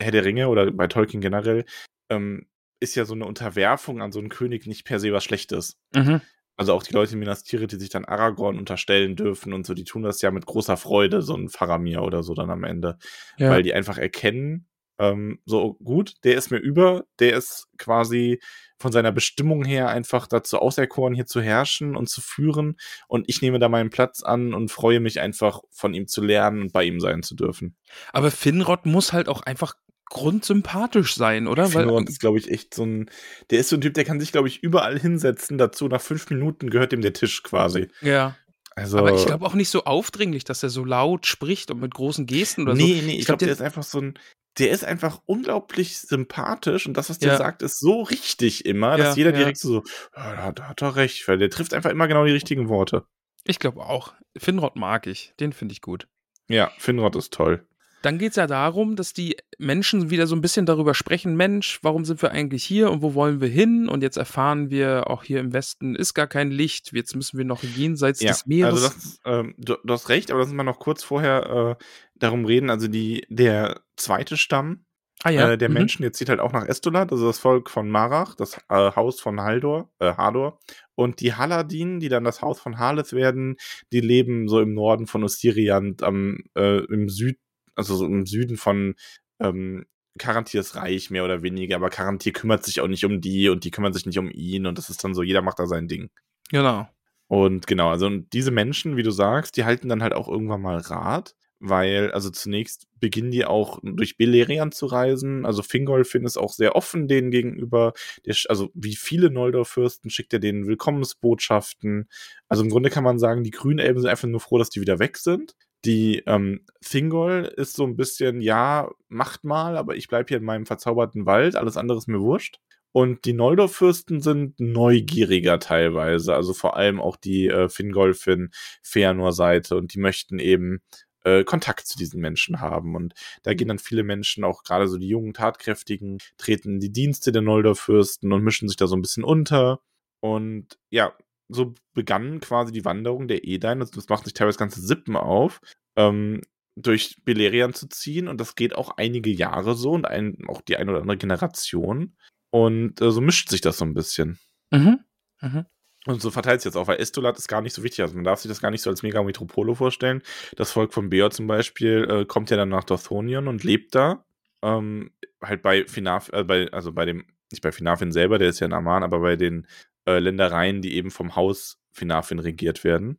Herr 0.00 0.12
der 0.12 0.24
Ringe 0.24 0.48
oder 0.48 0.70
bei 0.70 0.86
Tolkien 0.86 1.20
generell, 1.20 1.64
ähm, 2.10 2.46
ist 2.80 2.94
ja 2.94 3.04
so 3.04 3.14
eine 3.14 3.24
Unterwerfung 3.26 4.00
an 4.00 4.12
so 4.12 4.18
einen 4.20 4.28
König 4.28 4.66
nicht 4.66 4.84
per 4.84 5.00
se 5.00 5.12
was 5.12 5.24
Schlechtes. 5.24 5.76
Mhm. 5.94 6.20
Also 6.56 6.72
auch 6.72 6.82
die 6.82 6.92
Leute 6.92 7.12
in 7.12 7.20
Minas 7.20 7.44
Tirith, 7.44 7.70
die 7.72 7.76
sich 7.76 7.90
dann 7.90 8.04
Aragorn 8.04 8.58
unterstellen 8.58 9.14
dürfen 9.14 9.52
und 9.52 9.64
so, 9.64 9.74
die 9.74 9.84
tun 9.84 10.02
das 10.02 10.20
ja 10.22 10.30
mit 10.32 10.44
großer 10.46 10.76
Freude, 10.76 11.22
so 11.22 11.36
ein 11.36 11.48
Faramir 11.48 12.02
oder 12.02 12.22
so 12.22 12.34
dann 12.34 12.50
am 12.50 12.64
Ende 12.64 12.98
Ja. 13.36 13.50
weil 13.50 13.62
die 13.62 13.74
einfach 13.74 13.98
erkennen, 13.98 14.66
ähm, 14.98 15.40
so 15.44 15.74
gut, 15.74 16.14
der 16.24 16.36
ist 16.36 16.50
mir 16.50 16.58
über, 16.58 17.04
der 17.18 17.36
ist 17.36 17.68
quasi 17.78 18.40
von 18.80 18.92
seiner 18.92 19.12
Bestimmung 19.12 19.64
her 19.64 19.88
einfach 19.88 20.26
dazu 20.26 20.58
auserkoren, 20.58 21.14
hier 21.14 21.26
zu 21.26 21.40
herrschen 21.40 21.96
und 21.96 22.08
zu 22.08 22.20
führen. 22.20 22.76
Und 23.08 23.24
ich 23.28 23.42
nehme 23.42 23.58
da 23.58 23.68
meinen 23.68 23.90
Platz 23.90 24.22
an 24.22 24.54
und 24.54 24.70
freue 24.70 25.00
mich 25.00 25.20
einfach, 25.20 25.60
von 25.70 25.94
ihm 25.94 26.06
zu 26.06 26.22
lernen 26.22 26.62
und 26.62 26.72
bei 26.72 26.84
ihm 26.84 27.00
sein 27.00 27.22
zu 27.22 27.34
dürfen. 27.34 27.76
Aber 28.12 28.30
Finrod 28.30 28.86
muss 28.86 29.12
halt 29.12 29.28
auch 29.28 29.42
einfach 29.42 29.74
grundsympathisch 30.10 31.14
sein, 31.16 31.46
oder? 31.46 31.74
Weil, 31.74 31.84
Finrod 31.84 32.08
ist, 32.08 32.20
glaube 32.20 32.38
ich, 32.38 32.50
echt 32.50 32.72
so 32.72 32.84
ein, 32.84 33.10
der 33.50 33.60
ist 33.60 33.68
so 33.68 33.76
ein 33.76 33.80
Typ, 33.80 33.94
der 33.94 34.04
kann 34.04 34.20
sich, 34.20 34.32
glaube 34.32 34.48
ich, 34.48 34.62
überall 34.62 34.98
hinsetzen. 34.98 35.58
Dazu 35.58 35.88
nach 35.88 36.00
fünf 36.00 36.30
Minuten 36.30 36.70
gehört 36.70 36.92
ihm 36.92 37.02
der 37.02 37.12
Tisch 37.12 37.42
quasi. 37.42 37.88
ja. 38.00 38.36
Also, 38.78 38.98
Aber 38.98 39.14
ich 39.14 39.26
glaube 39.26 39.44
auch 39.44 39.54
nicht 39.54 39.68
so 39.70 39.84
aufdringlich, 39.84 40.44
dass 40.44 40.62
er 40.62 40.68
so 40.70 40.84
laut 40.84 41.26
spricht 41.26 41.70
und 41.70 41.80
mit 41.80 41.92
großen 41.94 42.26
Gesten 42.26 42.62
oder 42.62 42.76
so. 42.76 42.82
nee, 42.82 43.02
nee, 43.04 43.12
ich, 43.14 43.20
Ich 43.20 43.26
glaube, 43.26 43.38
glaub, 43.38 43.38
der- 43.38 43.46
der 43.48 43.54
ist 43.54 43.62
einfach 43.62 43.82
so 43.82 44.00
ein, 44.00 44.18
der 44.58 44.70
ist 44.70 44.84
einfach 44.84 45.20
unglaublich 45.26 45.98
sympathisch 45.98 46.86
und 46.86 46.94
das, 46.96 47.10
was 47.10 47.18
der 47.18 47.32
Ja. 47.32 47.38
sagt, 47.38 47.62
ist 47.62 47.78
so 47.80 48.02
richtig 48.02 48.64
immer, 48.66 48.96
dass 48.96 49.08
Ja, 49.08 49.14
jeder 49.16 49.30
ja. 49.32 49.38
direkt 49.38 49.58
so, 49.58 49.82
ja, 50.16 50.34
da, 50.36 50.52
da 50.52 50.62
hat 50.68 50.82
er 50.82 50.96
recht, 50.96 51.26
weil 51.28 51.38
der 51.38 51.50
trifft 51.50 51.74
einfach 51.74 51.90
immer 51.90 52.08
genau 52.08 52.24
die 52.24 52.32
richtigen 52.32 52.68
Worte. 52.68 53.04
Ich 53.44 53.58
glaube 53.58 53.80
auch. 53.84 54.14
Finrod 54.36 54.76
mag 54.76 55.06
ich. 55.06 55.32
Den 55.40 55.52
finde 55.52 55.72
ich 55.72 55.80
gut. 55.80 56.06
Ja, 56.48 56.70
Finrod 56.78 57.16
ist 57.16 57.32
toll. 57.32 57.66
Dann 58.02 58.18
geht 58.18 58.30
es 58.30 58.36
ja 58.36 58.46
darum, 58.46 58.96
dass 58.96 59.12
die 59.12 59.36
Menschen 59.58 60.10
wieder 60.10 60.26
so 60.26 60.36
ein 60.36 60.40
bisschen 60.40 60.66
darüber 60.66 60.94
sprechen, 60.94 61.36
Mensch, 61.36 61.80
warum 61.82 62.04
sind 62.04 62.22
wir 62.22 62.30
eigentlich 62.30 62.64
hier 62.64 62.90
und 62.90 63.02
wo 63.02 63.14
wollen 63.14 63.40
wir 63.40 63.48
hin? 63.48 63.88
Und 63.88 64.02
jetzt 64.02 64.16
erfahren 64.16 64.70
wir, 64.70 65.10
auch 65.10 65.24
hier 65.24 65.40
im 65.40 65.52
Westen 65.52 65.94
ist 65.94 66.14
gar 66.14 66.28
kein 66.28 66.50
Licht, 66.50 66.92
jetzt 66.92 67.16
müssen 67.16 67.38
wir 67.38 67.44
noch 67.44 67.62
jenseits 67.62 68.20
Ja, 68.20 68.30
des 68.30 68.46
Meeres. 68.46 68.74
also 68.74 68.88
das, 68.88 69.20
ähm, 69.24 69.54
du, 69.58 69.76
du 69.82 69.92
hast 69.92 70.08
recht, 70.08 70.30
aber 70.30 70.40
lass 70.40 70.48
uns 70.48 70.56
mal 70.56 70.62
noch 70.62 70.78
kurz 70.78 71.02
vorher 71.02 71.76
äh, 71.78 71.84
darum 72.14 72.44
reden. 72.44 72.70
Also 72.70 72.88
die, 72.88 73.26
der 73.28 73.80
zweite 73.96 74.36
Stamm 74.36 74.84
ah 75.24 75.30
ja, 75.30 75.52
äh, 75.52 75.58
der 75.58 75.68
mhm. 75.68 75.74
Menschen, 75.74 76.02
jetzt 76.02 76.18
zieht 76.18 76.28
halt 76.28 76.40
auch 76.40 76.52
nach 76.52 76.66
Estolat, 76.66 77.12
also 77.12 77.26
das 77.26 77.38
Volk 77.38 77.70
von 77.70 77.88
Marach, 77.88 78.34
das 78.34 78.58
äh, 78.68 78.92
Haus 78.94 79.20
von 79.20 79.40
Haldor, 79.40 79.90
äh, 79.98 80.14
Hador. 80.14 80.60
Und 80.94 81.20
die 81.20 81.34
Haladin, 81.34 82.00
die 82.00 82.08
dann 82.08 82.24
das 82.24 82.42
Haus 82.42 82.60
von 82.60 82.78
Haleth 82.78 83.12
werden, 83.12 83.56
die 83.92 84.00
leben 84.00 84.48
so 84.48 84.60
im 84.60 84.74
Norden 84.74 85.06
von 85.06 85.24
Ostiriant, 85.24 86.02
am, 86.02 86.38
äh, 86.56 86.84
im 86.84 87.08
Süd, 87.08 87.38
also 87.78 87.96
so 87.96 88.06
im 88.06 88.26
Süden 88.26 88.56
von 88.56 88.94
ähm, 89.40 89.86
Karantirs 90.18 90.74
Reich 90.74 91.10
mehr 91.10 91.24
oder 91.24 91.42
weniger, 91.42 91.76
aber 91.76 91.90
Karantir 91.90 92.32
kümmert 92.32 92.64
sich 92.64 92.80
auch 92.80 92.88
nicht 92.88 93.04
um 93.04 93.20
die 93.20 93.48
und 93.48 93.64
die 93.64 93.70
kümmern 93.70 93.92
sich 93.92 94.04
nicht 94.04 94.18
um 94.18 94.30
ihn 94.30 94.66
und 94.66 94.76
das 94.76 94.90
ist 94.90 95.02
dann 95.04 95.14
so, 95.14 95.22
jeder 95.22 95.42
macht 95.42 95.58
da 95.58 95.66
sein 95.66 95.88
Ding. 95.88 96.10
Genau. 96.50 96.88
Und 97.28 97.66
genau, 97.66 97.90
also 97.90 98.06
und 98.06 98.32
diese 98.32 98.50
Menschen, 98.50 98.96
wie 98.96 99.02
du 99.02 99.10
sagst, 99.10 99.56
die 99.56 99.64
halten 99.64 99.88
dann 99.88 100.02
halt 100.02 100.14
auch 100.14 100.28
irgendwann 100.28 100.62
mal 100.62 100.78
Rat, 100.78 101.36
weil, 101.60 102.12
also 102.12 102.30
zunächst 102.30 102.86
beginnen 102.94 103.30
die 103.30 103.44
auch 103.44 103.80
durch 103.82 104.16
Beleriand 104.16 104.74
zu 104.74 104.86
reisen. 104.86 105.44
Also 105.44 105.62
Fingolfin 105.62 106.24
ist 106.24 106.36
auch 106.36 106.52
sehr 106.52 106.76
offen 106.76 107.08
denen 107.08 107.30
gegenüber. 107.30 107.92
Der, 108.24 108.36
also 108.48 108.70
wie 108.74 108.94
viele 108.94 109.30
Noldor-Fürsten 109.30 110.10
schickt 110.10 110.32
er 110.32 110.38
denen 110.38 110.66
Willkommensbotschaften. 110.68 112.08
Also 112.48 112.62
im 112.62 112.70
Grunde 112.70 112.90
kann 112.90 113.04
man 113.04 113.18
sagen, 113.18 113.42
die 113.42 113.50
Grünelben 113.50 114.00
sind 114.00 114.10
einfach 114.10 114.28
nur 114.28 114.40
froh, 114.40 114.58
dass 114.58 114.70
die 114.70 114.80
wieder 114.80 114.98
weg 115.00 115.16
sind. 115.18 115.54
Die 115.84 116.22
ähm, 116.26 116.64
Thingol 116.84 117.52
ist 117.56 117.74
so 117.74 117.84
ein 117.84 117.96
bisschen, 117.96 118.40
ja, 118.40 118.90
macht 119.08 119.44
mal, 119.44 119.76
aber 119.76 119.96
ich 119.96 120.08
bleibe 120.08 120.28
hier 120.28 120.38
in 120.38 120.44
meinem 120.44 120.66
verzauberten 120.66 121.26
Wald, 121.26 121.56
alles 121.56 121.76
andere 121.76 121.98
ist 121.98 122.08
mir 122.08 122.20
wurscht. 122.20 122.58
Und 122.92 123.26
die 123.26 123.32
Noldor-Fürsten 123.34 124.20
sind 124.20 124.58
neugieriger 124.58 125.58
teilweise, 125.60 126.34
also 126.34 126.54
vor 126.54 126.76
allem 126.76 127.00
auch 127.00 127.16
die 127.16 127.46
äh, 127.46 127.68
Fingolfin 127.68 128.50
Feanor-Seite 128.82 129.76
und 129.76 129.94
die 129.94 130.00
möchten 130.00 130.38
eben 130.38 130.80
äh, 131.24 131.44
Kontakt 131.44 131.86
zu 131.86 131.98
diesen 131.98 132.20
Menschen 132.20 132.60
haben. 132.60 132.96
Und 132.96 133.14
da 133.42 133.54
gehen 133.54 133.68
dann 133.68 133.78
viele 133.78 134.02
Menschen, 134.02 134.44
auch 134.44 134.62
gerade 134.64 134.88
so 134.88 134.98
die 134.98 135.08
jungen, 135.08 135.34
tatkräftigen, 135.34 136.18
treten 136.38 136.74
in 136.74 136.80
die 136.80 136.92
Dienste 136.92 137.30
der 137.32 137.42
Noldor-Fürsten 137.42 138.32
und 138.32 138.42
mischen 138.42 138.68
sich 138.68 138.76
da 138.76 138.86
so 138.86 138.96
ein 138.96 139.02
bisschen 139.02 139.24
unter. 139.24 139.80
Und 140.20 140.78
ja, 140.90 141.12
so 141.48 141.74
begann 141.94 142.40
quasi 142.40 142.72
die 142.72 142.84
Wanderung 142.84 143.28
der 143.28 143.46
Edain. 143.46 143.80
Das, 143.80 143.90
das 143.90 144.08
macht 144.08 144.24
sich 144.24 144.34
teilweise 144.34 144.58
ganze 144.58 144.80
Sippen 144.80 145.16
auf, 145.16 145.60
ähm, 145.96 146.42
durch 146.76 147.16
Beleriand 147.24 147.76
zu 147.76 147.88
ziehen. 147.88 148.28
Und 148.28 148.40
das 148.40 148.54
geht 148.54 148.74
auch 148.74 148.90
einige 148.96 149.30
Jahre 149.30 149.74
so 149.74 149.92
und 149.92 150.06
ein, 150.06 150.38
auch 150.46 150.60
die 150.60 150.76
eine 150.76 150.90
oder 150.90 151.00
andere 151.00 151.16
Generation. 151.16 152.16
Und 152.50 153.00
äh, 153.00 153.10
so 153.10 153.20
mischt 153.20 153.48
sich 153.48 153.60
das 153.60 153.78
so 153.78 153.84
ein 153.84 153.94
bisschen. 153.94 154.38
Mhm. 154.70 155.00
Mhm. 155.40 155.66
Und 156.06 156.22
so 156.22 156.30
verteilt 156.30 156.60
sich 156.60 156.66
jetzt 156.66 156.76
auch, 156.76 156.88
weil 156.88 157.00
Estolat 157.00 157.36
ist 157.36 157.48
gar 157.48 157.60
nicht 157.60 157.74
so 157.74 157.82
wichtig. 157.82 158.00
Also 158.00 158.14
man 158.14 158.24
darf 158.24 158.40
sich 158.40 158.48
das 158.48 158.60
gar 158.60 158.70
nicht 158.70 158.82
so 158.82 158.90
als 158.90 159.02
Megametropole 159.02 159.74
vorstellen. 159.74 160.22
Das 160.56 160.70
Volk 160.70 160.94
von 160.94 161.10
Beor 161.10 161.30
zum 161.30 161.46
Beispiel 161.46 162.06
äh, 162.08 162.24
kommt 162.24 162.50
ja 162.50 162.56
dann 162.56 162.70
nach 162.70 162.84
Dorthonion 162.84 163.48
und 163.48 163.64
lebt 163.64 163.94
da. 163.94 164.24
Ähm, 164.62 165.10
halt 165.42 165.62
bei 165.62 165.84
Finaf, 165.86 166.30
äh, 166.32 166.44
bei, 166.44 166.70
also 166.72 166.92
bei 166.92 167.04
dem, 167.04 167.24
nicht 167.50 167.62
bei 167.62 167.72
Finafin 167.72 168.12
selber, 168.12 168.38
der 168.38 168.48
ist 168.48 168.60
ja 168.60 168.66
in 168.66 168.72
Aman, 168.72 169.02
aber 169.02 169.20
bei 169.20 169.36
den 169.36 169.66
äh, 170.08 170.18
Ländereien, 170.20 170.80
die 170.80 170.94
eben 170.94 171.10
vom 171.10 171.36
Haus 171.36 171.78
Finafin 171.92 172.38
regiert 172.38 172.82
werden. 172.82 173.18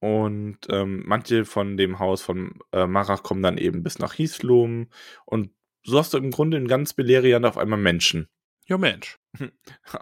Und 0.00 0.58
ähm, 0.68 1.04
manche 1.06 1.44
von 1.44 1.76
dem 1.76 2.00
Haus 2.00 2.22
von 2.22 2.58
äh, 2.72 2.86
Marach 2.86 3.22
kommen 3.22 3.42
dann 3.42 3.56
eben 3.56 3.84
bis 3.84 4.00
nach 4.00 4.14
Hislum. 4.14 4.88
Und 5.26 5.52
so 5.84 5.96
hast 5.98 6.12
du 6.12 6.18
im 6.18 6.32
Grunde 6.32 6.56
in 6.56 6.66
ganz 6.66 6.92
Beleriand 6.92 7.46
auf 7.46 7.56
einmal 7.56 7.78
Menschen. 7.78 8.28
Ja, 8.66 8.78
Mensch. 8.78 9.18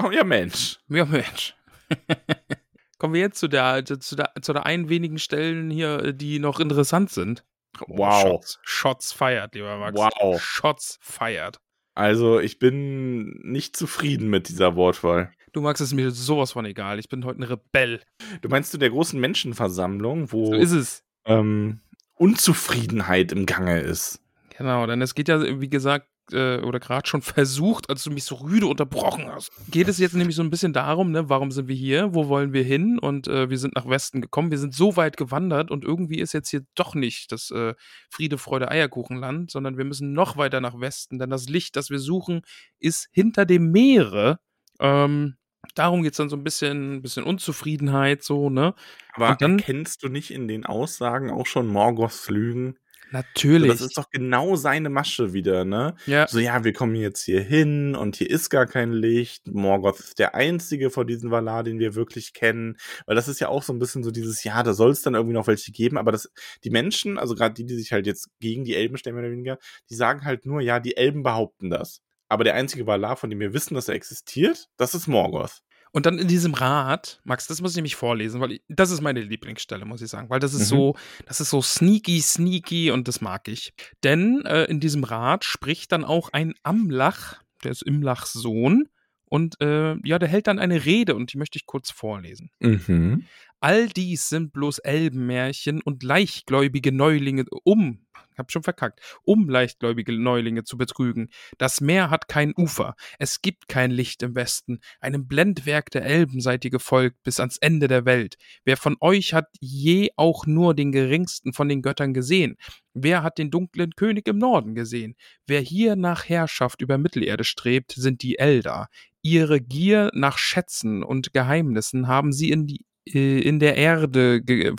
Oh 0.03 0.11
ja, 0.11 0.25
Mensch. 0.25 0.79
Ja, 0.89 1.05
Mensch. 1.05 1.55
Kommen 2.99 3.15
wir 3.15 3.21
jetzt 3.21 3.39
zu 3.39 3.49
der, 3.49 3.85
zu 3.85 4.17
der, 4.17 4.33
zu 4.41 4.53
der 4.53 4.67
einen 4.67 4.89
wenigen 4.89 5.19
Stellen 5.19 5.71
hier, 5.71 6.13
die 6.13 6.39
noch 6.39 6.61
interessant 6.61 7.11
sind. 7.11 7.45
Wow. 7.87 8.23
Shots, 8.23 8.59
Shots 8.63 9.13
feiert, 9.13 9.55
lieber 9.55 9.77
Max. 9.77 9.99
Wow. 9.99 10.41
Shots 10.43 10.99
feiert. 11.01 11.61
Also, 11.95 12.41
ich 12.41 12.59
bin 12.59 13.41
nicht 13.43 13.77
zufrieden 13.77 14.29
mit 14.29 14.49
dieser 14.49 14.77
Wortwahl. 14.77 15.33
Du 15.53 15.61
magst 15.61 15.81
es 15.81 15.93
mir 15.93 16.11
sowas 16.11 16.53
von 16.53 16.65
egal. 16.65 16.99
Ich 16.99 17.09
bin 17.09 17.25
heute 17.25 17.41
ein 17.41 17.45
Rebell. 17.45 18.01
Du 18.41 18.49
meinst 18.49 18.71
zu 18.71 18.79
der 18.79 18.91
großen 18.91 19.19
Menschenversammlung, 19.19 20.33
wo 20.33 20.47
So 20.47 20.55
ist 20.55 20.73
es. 20.73 21.05
ähm, 21.25 21.81
Unzufriedenheit 22.15 23.33
im 23.33 23.47
Gange 23.47 23.81
ist. 23.81 24.21
Genau, 24.57 24.87
denn 24.87 25.03
es 25.03 25.15
geht 25.15 25.29
ja, 25.29 25.61
wie 25.61 25.71
gesagt, 25.71 26.07
äh, 26.33 26.59
oder 26.61 26.79
gerade 26.79 27.09
schon 27.09 27.23
versucht, 27.23 27.91
als 27.91 28.05
du 28.05 28.11
mich 28.11 28.25
so 28.25 28.37
rüde 28.37 28.67
unterbrochen 28.67 29.27
hast. 29.27 29.51
Geht 29.71 29.89
es 29.89 29.99
jetzt 29.99 30.15
nämlich 30.15 30.37
so 30.37 30.43
ein 30.43 30.51
bisschen 30.51 30.73
darum, 30.73 31.11
ne, 31.11 31.29
warum 31.29 31.51
sind 31.51 31.67
wir 31.67 31.75
hier, 31.75 32.15
wo 32.15 32.29
wollen 32.29 32.53
wir 32.53 32.63
hin 32.63 32.99
und 32.99 33.27
äh, 33.27 33.51
wir 33.51 33.59
sind 33.59 33.75
nach 33.75 33.89
Westen 33.89 34.21
gekommen, 34.21 34.51
wir 34.53 34.59
sind 34.59 34.75
so 34.75 34.97
weit 34.97 35.17
gewandert 35.17 35.71
und 35.73 35.85
irgendwie 35.85 36.21
ist 36.21 36.33
jetzt 36.33 36.51
hier 36.51 36.63
doch 36.77 36.95
nicht 36.95 37.33
das 37.33 37.51
äh, 37.51 37.75
Friede, 38.11 38.39
Freude, 38.39 38.71
Eierkuchenland, 38.71 39.51
sondern 39.51 39.77
wir 39.77 39.85
müssen 39.85 40.13
noch 40.13 40.37
weiter 40.37 40.61
nach 40.61 40.79
Westen, 40.79 41.19
denn 41.19 41.31
das 41.31 41.49
Licht, 41.49 41.75
das 41.75 41.91
wir 41.91 41.99
suchen, 41.99 42.43
ist 42.79 43.09
hinter 43.13 43.45
dem 43.47 43.71
Meere. 43.73 44.39
Ähm, 44.79 45.37
darum 45.75 46.03
geht 46.03 46.13
es 46.13 46.17
dann 46.19 46.29
so 46.29 46.37
ein 46.37 46.45
bisschen, 46.45 47.03
bisschen 47.03 47.25
Unzufriedenheit, 47.25 48.23
so, 48.23 48.51
ne? 48.51 48.75
Aber 49.15 49.37
dann- 49.37 49.59
erkennst 49.59 50.03
du 50.03 50.09
nicht 50.09 50.31
in 50.31 50.49
den 50.49 50.67
Aussagen 50.67 51.31
auch 51.31 51.47
schon 51.47 51.67
Morgoths 51.67 52.29
Lügen? 52.31 52.77
Natürlich. 53.13 53.71
das 53.73 53.81
ist 53.81 53.99
doch 53.99 54.09
genau 54.11 54.55
seine 54.55 54.89
Masche 54.89 55.33
wieder, 55.33 55.65
ne? 55.65 55.97
ja. 56.07 56.29
So, 56.29 56.39
ja, 56.39 56.63
wir 56.63 56.73
kommen 56.73 56.95
jetzt 56.95 57.25
hier 57.25 57.41
hin 57.41 57.97
und 57.97 58.15
hier 58.15 58.31
ist 58.31 58.51
gar 58.51 58.67
kein 58.67 58.93
Licht. 58.93 59.49
Morgoth 59.49 59.99
ist 59.99 60.19
der 60.21 60.37
einzige 60.37 60.91
von 60.91 61.09
diesen 61.09 61.33
Valar, 61.33 61.65
den 61.65 61.81
wir 61.81 61.97
wirklich 61.97 62.35
kennen. 62.35 62.77
Weil 63.07 63.17
das 63.17 63.27
ist 63.27 63.41
ja 63.41 63.49
auch 63.49 63.65
so 63.65 63.73
ein 63.73 63.81
bisschen 63.81 64.05
so 64.05 64.13
dieses, 64.13 64.45
ja, 64.45 64.63
da 64.63 64.75
soll 64.75 64.91
es 64.93 65.03
dann 65.03 65.15
irgendwie 65.15 65.35
noch 65.35 65.49
welche 65.49 65.73
geben, 65.73 65.99
aber 65.99 66.13
das, 66.13 66.31
die 66.63 66.71
Menschen, 66.71 67.19
also 67.19 67.35
gerade 67.35 67.55
die, 67.55 67.67
die 67.67 67.75
sich 67.75 67.91
halt 67.93 68.07
jetzt 68.07 68.29
gegen 68.39 68.65
die 68.65 68.77
Elben 68.77 68.97
stellen, 68.97 69.17
mehr 69.17 69.25
oder 69.25 69.33
weniger, 69.33 69.59
die 69.91 69.95
sagen 69.97 70.25
halt 70.25 70.47
nur, 70.47 70.61
ja, 70.61 70.79
die 70.79 70.97
Elben 70.97 71.25
behaupten 71.25 71.69
das. 71.69 72.03
Aber 72.31 72.45
der 72.45 72.55
einzige 72.55 72.87
Valar, 72.87 73.17
von 73.17 73.29
dem 73.29 73.41
wir 73.41 73.53
wissen, 73.53 73.75
dass 73.75 73.89
er 73.89 73.95
existiert, 73.97 74.69
das 74.79 74.95
ist 74.95 75.07
Morgoth. 75.09 75.61
Und 75.93 76.07
dann 76.07 76.19
in 76.19 76.29
diesem 76.29 76.55
Rat, 76.55 77.21
Max, 77.25 77.49
das 77.49 77.61
muss 77.61 77.73
ich 77.73 77.77
nämlich 77.77 77.97
vorlesen, 77.97 78.41
weil 78.41 78.53
ich, 78.53 78.63
das 78.69 78.93
ist 78.93 79.01
meine 79.01 79.21
Lieblingsstelle, 79.21 79.85
muss 79.85 80.01
ich 80.01 80.09
sagen, 80.09 80.31
weil 80.31 80.39
das 80.39 80.55
ist 80.55 80.61
Mhm. 80.71 80.77
so, 80.77 80.97
das 81.27 81.41
ist 81.41 81.51
so 81.51 81.61
sneaky, 81.61 82.21
sneaky 82.21 82.93
und 82.93 83.09
das 83.09 83.21
mag 83.21 83.49
ich. 83.49 83.75
Denn 84.05 84.45
äh, 84.47 84.65
in 84.67 84.79
diesem 84.79 85.03
Rat 85.03 85.45
spricht 85.45 85.91
dann 85.91 86.05
auch 86.05 86.29
ein 86.33 86.55
Amlach, 86.63 87.43
der 87.65 87.73
ist 87.73 87.83
Imlachs 87.83 88.33
Sohn, 88.33 88.89
und 89.25 89.61
äh, 89.61 89.97
ja, 90.05 90.19
der 90.21 90.29
hält 90.29 90.47
dann 90.47 90.59
eine 90.61 90.85
Rede 90.85 91.15
und 91.17 91.33
die 91.33 91.39
möchte 91.39 91.57
ich 91.57 91.67
kurz 91.67 91.91
vorlesen. 91.91 92.51
Mhm. 92.61 93.25
All 93.61 93.89
dies 93.89 94.29
sind 94.29 94.53
bloß 94.53 94.79
Elbenmärchen 94.79 95.83
und 95.83 96.03
leichtgläubige 96.05 96.93
Neulinge, 96.93 97.45
um, 97.65 98.07
hab 98.41 98.51
schon 98.51 98.65
verkackt, 98.65 99.01
um 99.23 99.49
leichtgläubige 99.49 100.13
Neulinge 100.13 100.65
zu 100.65 100.77
betrügen. 100.77 101.31
Das 101.59 101.81
Meer 101.81 102.11
hat 102.11 102.27
kein 102.27 102.53
Ufer, 102.57 102.95
es 103.19 103.43
gibt 103.43 103.69
kein 103.69 103.93
Licht 103.93 104.23
im 104.23 104.35
Westen, 104.35 104.81
einem 105.01 105.29
Blendwerk 105.29 105.91
der 105.91 106.05
Elben 106.05 106.41
seid 106.41 106.65
ihr 106.65 106.71
gefolgt 106.71 107.23
bis 107.23 107.39
ans 107.39 107.57
Ende 107.59 107.87
der 107.87 108.05
Welt. 108.05 108.37
Wer 108.65 108.77
von 108.77 108.97
euch 109.01 109.33
hat 109.33 109.47
je 109.61 110.11
auch 110.17 110.47
nur 110.47 110.75
den 110.75 110.91
geringsten 110.91 111.53
von 111.53 111.69
den 111.69 111.83
Göttern 111.83 112.15
gesehen? 112.15 112.57
Wer 112.93 113.23
hat 113.23 113.39
den 113.39 113.51
dunklen 113.51 113.93
König 113.95 114.27
im 114.27 114.39
Norden 114.39 114.75
gesehen? 114.75 115.15
Wer 115.47 115.61
hier 115.61 115.95
nach 115.95 116.29
Herrschaft 116.29 116.83
über 116.83 116.99
Mittelerde 116.99 117.45
strebt, 117.45 117.93
sind 117.93 118.23
die 118.23 118.39
Eldar. 118.39 118.89
Ihre 119.23 119.61
Gier 119.61 120.11
nach 120.15 120.39
Schätzen 120.39 121.03
und 121.03 121.33
Geheimnissen 121.33 122.09
haben 122.09 122.33
sie 122.33 122.51
in 122.51 122.67
die 122.67 122.85
äh, 123.07 123.41
in 123.41 123.59
der 123.59 123.77
Erde 123.77 124.43
ge 124.43 124.75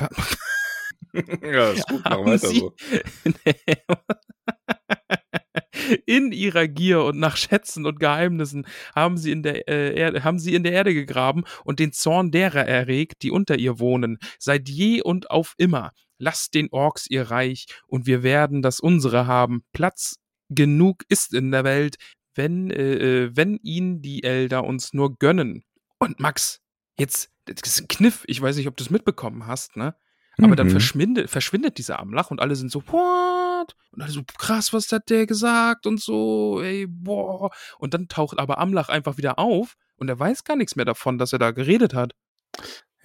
ja, 1.44 1.72
ist 1.72 1.88
gut, 1.88 2.02
mach 2.04 2.26
weiter 2.26 2.48
so. 2.48 2.76
in 6.06 6.32
ihrer 6.32 6.68
Gier 6.68 7.04
und 7.04 7.20
nach 7.20 7.38
Schätzen 7.38 7.86
und 7.86 8.00
Geheimnissen 8.00 8.66
haben 8.96 9.18
sie 9.18 9.32
in 9.32 9.44
der 9.44 9.68
äh, 9.68 9.98
Erde, 9.98 10.24
haben 10.24 10.40
sie 10.40 10.56
in 10.56 10.64
der 10.64 10.72
Erde 10.72 10.94
gegraben 10.94 11.44
und 11.64 11.80
den 11.80 11.92
Zorn 11.92 12.32
derer 12.32 12.66
erregt, 12.66 13.24
die 13.24 13.32
unter 13.32 13.58
ihr 13.58 13.80
wohnen. 13.80 14.18
Seit 14.40 14.70
je 14.70 15.02
und 15.02 15.32
auf 15.32 15.54
immer 15.58 15.92
lasst 16.18 16.54
den 16.54 16.70
Orks 16.72 17.08
ihr 17.10 17.32
Reich 17.32 17.66
und 17.88 18.06
wir 18.06 18.24
werden 18.24 18.62
das 18.62 18.80
unsere 18.80 19.28
haben. 19.28 19.64
Platz 19.74 20.16
genug 20.50 21.04
ist 21.10 21.34
in 21.34 21.52
der 21.52 21.64
Welt, 21.64 21.96
wenn 22.36 22.72
äh, 22.72 23.24
äh, 23.24 23.36
wenn 23.36 23.58
ihn 23.64 24.02
die 24.02 24.24
Elder 24.24 24.64
uns 24.64 24.94
nur 24.94 25.18
gönnen. 25.18 25.64
Und 26.00 26.20
Max, 26.20 26.60
jetzt 26.98 27.32
das 27.46 27.58
ist 27.66 27.82
ein 27.82 27.88
Kniff. 27.88 28.24
Ich 28.28 28.42
weiß 28.42 28.56
nicht, 28.56 28.68
ob 28.68 28.78
du 28.78 28.84
es 28.84 28.90
mitbekommen 28.90 29.48
hast, 29.48 29.76
ne? 29.76 29.96
Aber 30.38 30.56
dann 30.56 30.68
Mhm. 30.68 30.72
verschwindet, 30.72 31.30
verschwindet 31.30 31.78
dieser 31.78 32.00
Amlach 32.00 32.32
und 32.32 32.40
alle 32.40 32.56
sind 32.56 32.72
so, 32.72 32.82
what? 32.88 33.76
Und 33.92 34.02
alle 34.02 34.12
so, 34.12 34.22
krass, 34.38 34.74
was 34.74 34.92
hat 34.92 35.10
der 35.10 35.26
gesagt? 35.28 35.86
Und 35.86 36.02
so, 36.02 36.62
ey, 36.62 36.88
boah. 36.88 37.52
Und 37.80 37.94
dann 37.94 38.08
taucht 38.08 38.40
aber 38.40 38.58
Amlach 38.58 38.90
einfach 38.90 39.18
wieder 39.18 39.38
auf 39.38 39.76
und 39.98 40.10
er 40.10 40.18
weiß 40.18 40.44
gar 40.44 40.56
nichts 40.56 40.76
mehr 40.76 40.86
davon, 40.86 41.18
dass 41.18 41.34
er 41.34 41.40
da 41.40 41.52
geredet 41.52 41.94
hat. 41.94 42.14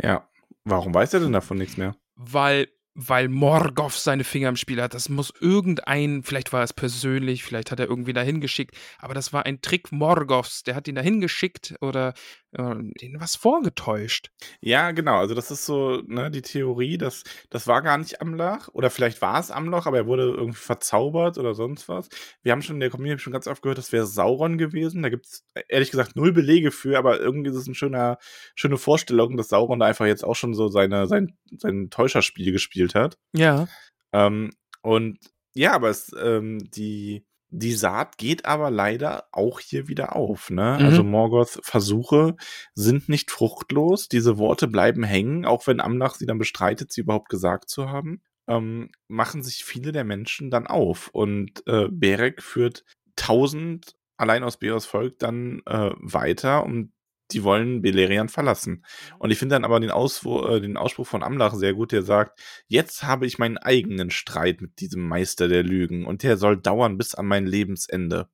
Ja. 0.01 0.29
Warum 0.64 0.93
weiß 0.95 1.14
er 1.14 1.20
denn 1.20 1.33
davon 1.33 1.59
nichts 1.59 1.77
mehr? 1.77 1.95
Weil, 2.16 2.68
weil 2.95 3.29
Morgoth 3.29 3.93
seine 3.93 4.24
Finger 4.24 4.49
im 4.49 4.57
Spiel 4.57 4.83
hat. 4.83 4.95
Das 4.95 5.09
muss 5.09 5.33
irgendein, 5.41 6.22
vielleicht 6.24 6.53
war 6.53 6.62
es 6.64 6.72
persönlich, 6.72 7.45
vielleicht 7.45 7.70
hat 7.70 7.79
er 7.79 7.87
irgendwie 7.87 8.12
dahin 8.12 8.41
geschickt, 8.41 8.74
aber 8.99 9.14
das 9.14 9.33
war 9.33 9.47
ein 9.47 9.61
Trick 9.61 9.93
Morgoths. 9.93 10.64
Der 10.64 10.74
hat 10.74 10.89
ihn 10.89 10.97
dahin 10.97 11.20
geschickt 11.20 11.77
oder 11.81 12.14
denen 12.57 13.21
was 13.21 13.37
vorgetäuscht. 13.37 14.31
Ja, 14.61 14.93
genau. 14.93 15.19
Also 15.19 15.35
das 15.35 15.51
ist 15.51 15.67
so 15.67 16.03
ne, 16.07 16.31
die 16.31 16.43
Theorie, 16.43 16.99
dass 16.99 17.23
das 17.51 17.67
war 17.67 17.83
gar 17.83 17.99
nicht 17.99 18.21
Amlach 18.21 18.69
oder 18.73 18.91
vielleicht 18.91 19.21
war 19.21 19.39
es 19.39 19.51
Amlach, 19.51 19.87
aber 19.87 19.99
er 19.99 20.07
wurde 20.07 20.25
irgendwie 20.25 20.59
verzaubert 20.59 21.39
oder 21.39 21.55
sonst 21.55 21.89
was. 21.89 22.09
Wir 22.43 22.53
haben 22.53 22.63
schon 22.63 22.77
in 22.77 22.81
der 22.81 22.91
Community 22.91 23.23
schon 23.23 23.33
ganz 23.33 23.47
oft 23.47 23.63
gehört, 23.63 23.79
das 23.79 23.93
wäre 23.93 24.07
Sauron 24.07 24.59
gewesen. 24.59 25.03
Da 25.03 25.11
gibt 25.11 25.27
es 25.27 25.45
ehrlich 25.69 25.91
gesagt 25.91 26.17
null 26.17 26.33
Belege 26.33 26.71
für, 26.71 26.99
aber 26.99 27.21
irgendwie 27.21 27.51
ist 27.51 27.57
es 27.57 27.67
eine 27.67 27.75
schöne, 27.75 28.19
schöne 28.55 28.79
Vorstellung, 28.79 29.37
dass 29.37 29.49
Sauron 29.49 29.79
da 29.79 29.87
einfach 29.87 30.07
jetzt 30.07 30.25
auch 30.25 30.37
schon 30.37 30.55
so 30.55 30.69
seine, 30.69 31.07
sein, 31.07 31.37
sein 31.59 31.91
Täuscherspiel 31.91 32.53
gespielt 32.53 32.95
hat. 32.95 33.19
Ja. 33.33 33.69
Ähm, 34.13 34.53
und 34.83 35.19
ja, 35.55 35.73
aber 35.73 35.91
es, 35.91 36.11
ähm, 36.19 36.59
die, 36.71 37.25
die 37.51 37.72
Saat 37.72 38.18
geht 38.18 38.44
aber 38.44 38.70
leider 38.70 39.24
auch 39.32 39.61
hier 39.61 39.88
wieder 39.88 40.16
auf. 40.16 40.51
Ne? 40.51 40.76
Mhm. 40.78 40.86
Also 40.86 41.05
Morgoths 41.05 41.61
Versuche 41.62 42.36
sind 42.74 43.09
nicht 43.09 43.30
fruchtlos. 43.30 44.09
Diese 44.09 44.38
Worte 44.38 44.68
bleiben 44.68 45.05
hängen, 45.05 45.44
auch 45.44 45.66
wenn 45.66 45.80
Amnach 45.80 46.14
sie 46.14 46.26
dann 46.26 46.38
bestreitet, 46.38 46.92
sie 46.92 47.03
überhaupt 47.03 47.28
gesagt 47.28 47.68
zu 47.68 47.88
haben. 47.90 48.20
Ähm, 48.49 48.90
machen 49.09 49.42
sich 49.42 49.64
viele 49.64 49.92
der 49.92 50.05
Menschen 50.05 50.51
dann 50.51 50.66
auf. 50.66 51.09
Und 51.12 51.66
äh, 51.66 51.88
Berek 51.90 52.42
führt 52.42 52.84
tausend 53.16 53.97
allein 54.16 54.44
aus 54.44 54.57
Beos 54.59 54.86
Volk 54.86 55.18
dann 55.18 55.62
äh, 55.66 55.90
weiter, 55.97 56.64
um 56.64 56.92
die 57.33 57.43
wollen 57.45 57.83
Beleriand 57.83 58.31
verlassen. 58.31 58.85
Und 59.18 59.31
ich 59.31 59.39
finde 59.39 59.55
dann 59.55 59.64
aber 59.64 59.81
den, 59.81 59.91
Auswo 59.91 60.47
äh, 60.47 60.61
den 60.61 60.77
Ausspruch 60.77 61.07
von 61.07 61.22
Amlach 61.22 61.55
sehr 61.55 61.74
gut, 61.74 61.93
der 61.93 62.03
sagt, 62.03 62.39
jetzt 62.68 63.05
habe 63.05 63.27
ich 63.27 63.39
meinen 63.39 63.59
eigenen 63.59 64.11
Streit 64.11 64.61
mit 64.61 64.81
diesem 64.81 65.07
Meister 65.07 65.49
der 65.49 65.62
Lügen 65.62 66.07
und 66.07 66.22
der 66.22 66.37
soll 66.37 66.57
dauern 66.57 66.99
bis 66.99 67.14
an 67.14 67.27
mein 67.27 67.47
Lebensende. 67.47 68.29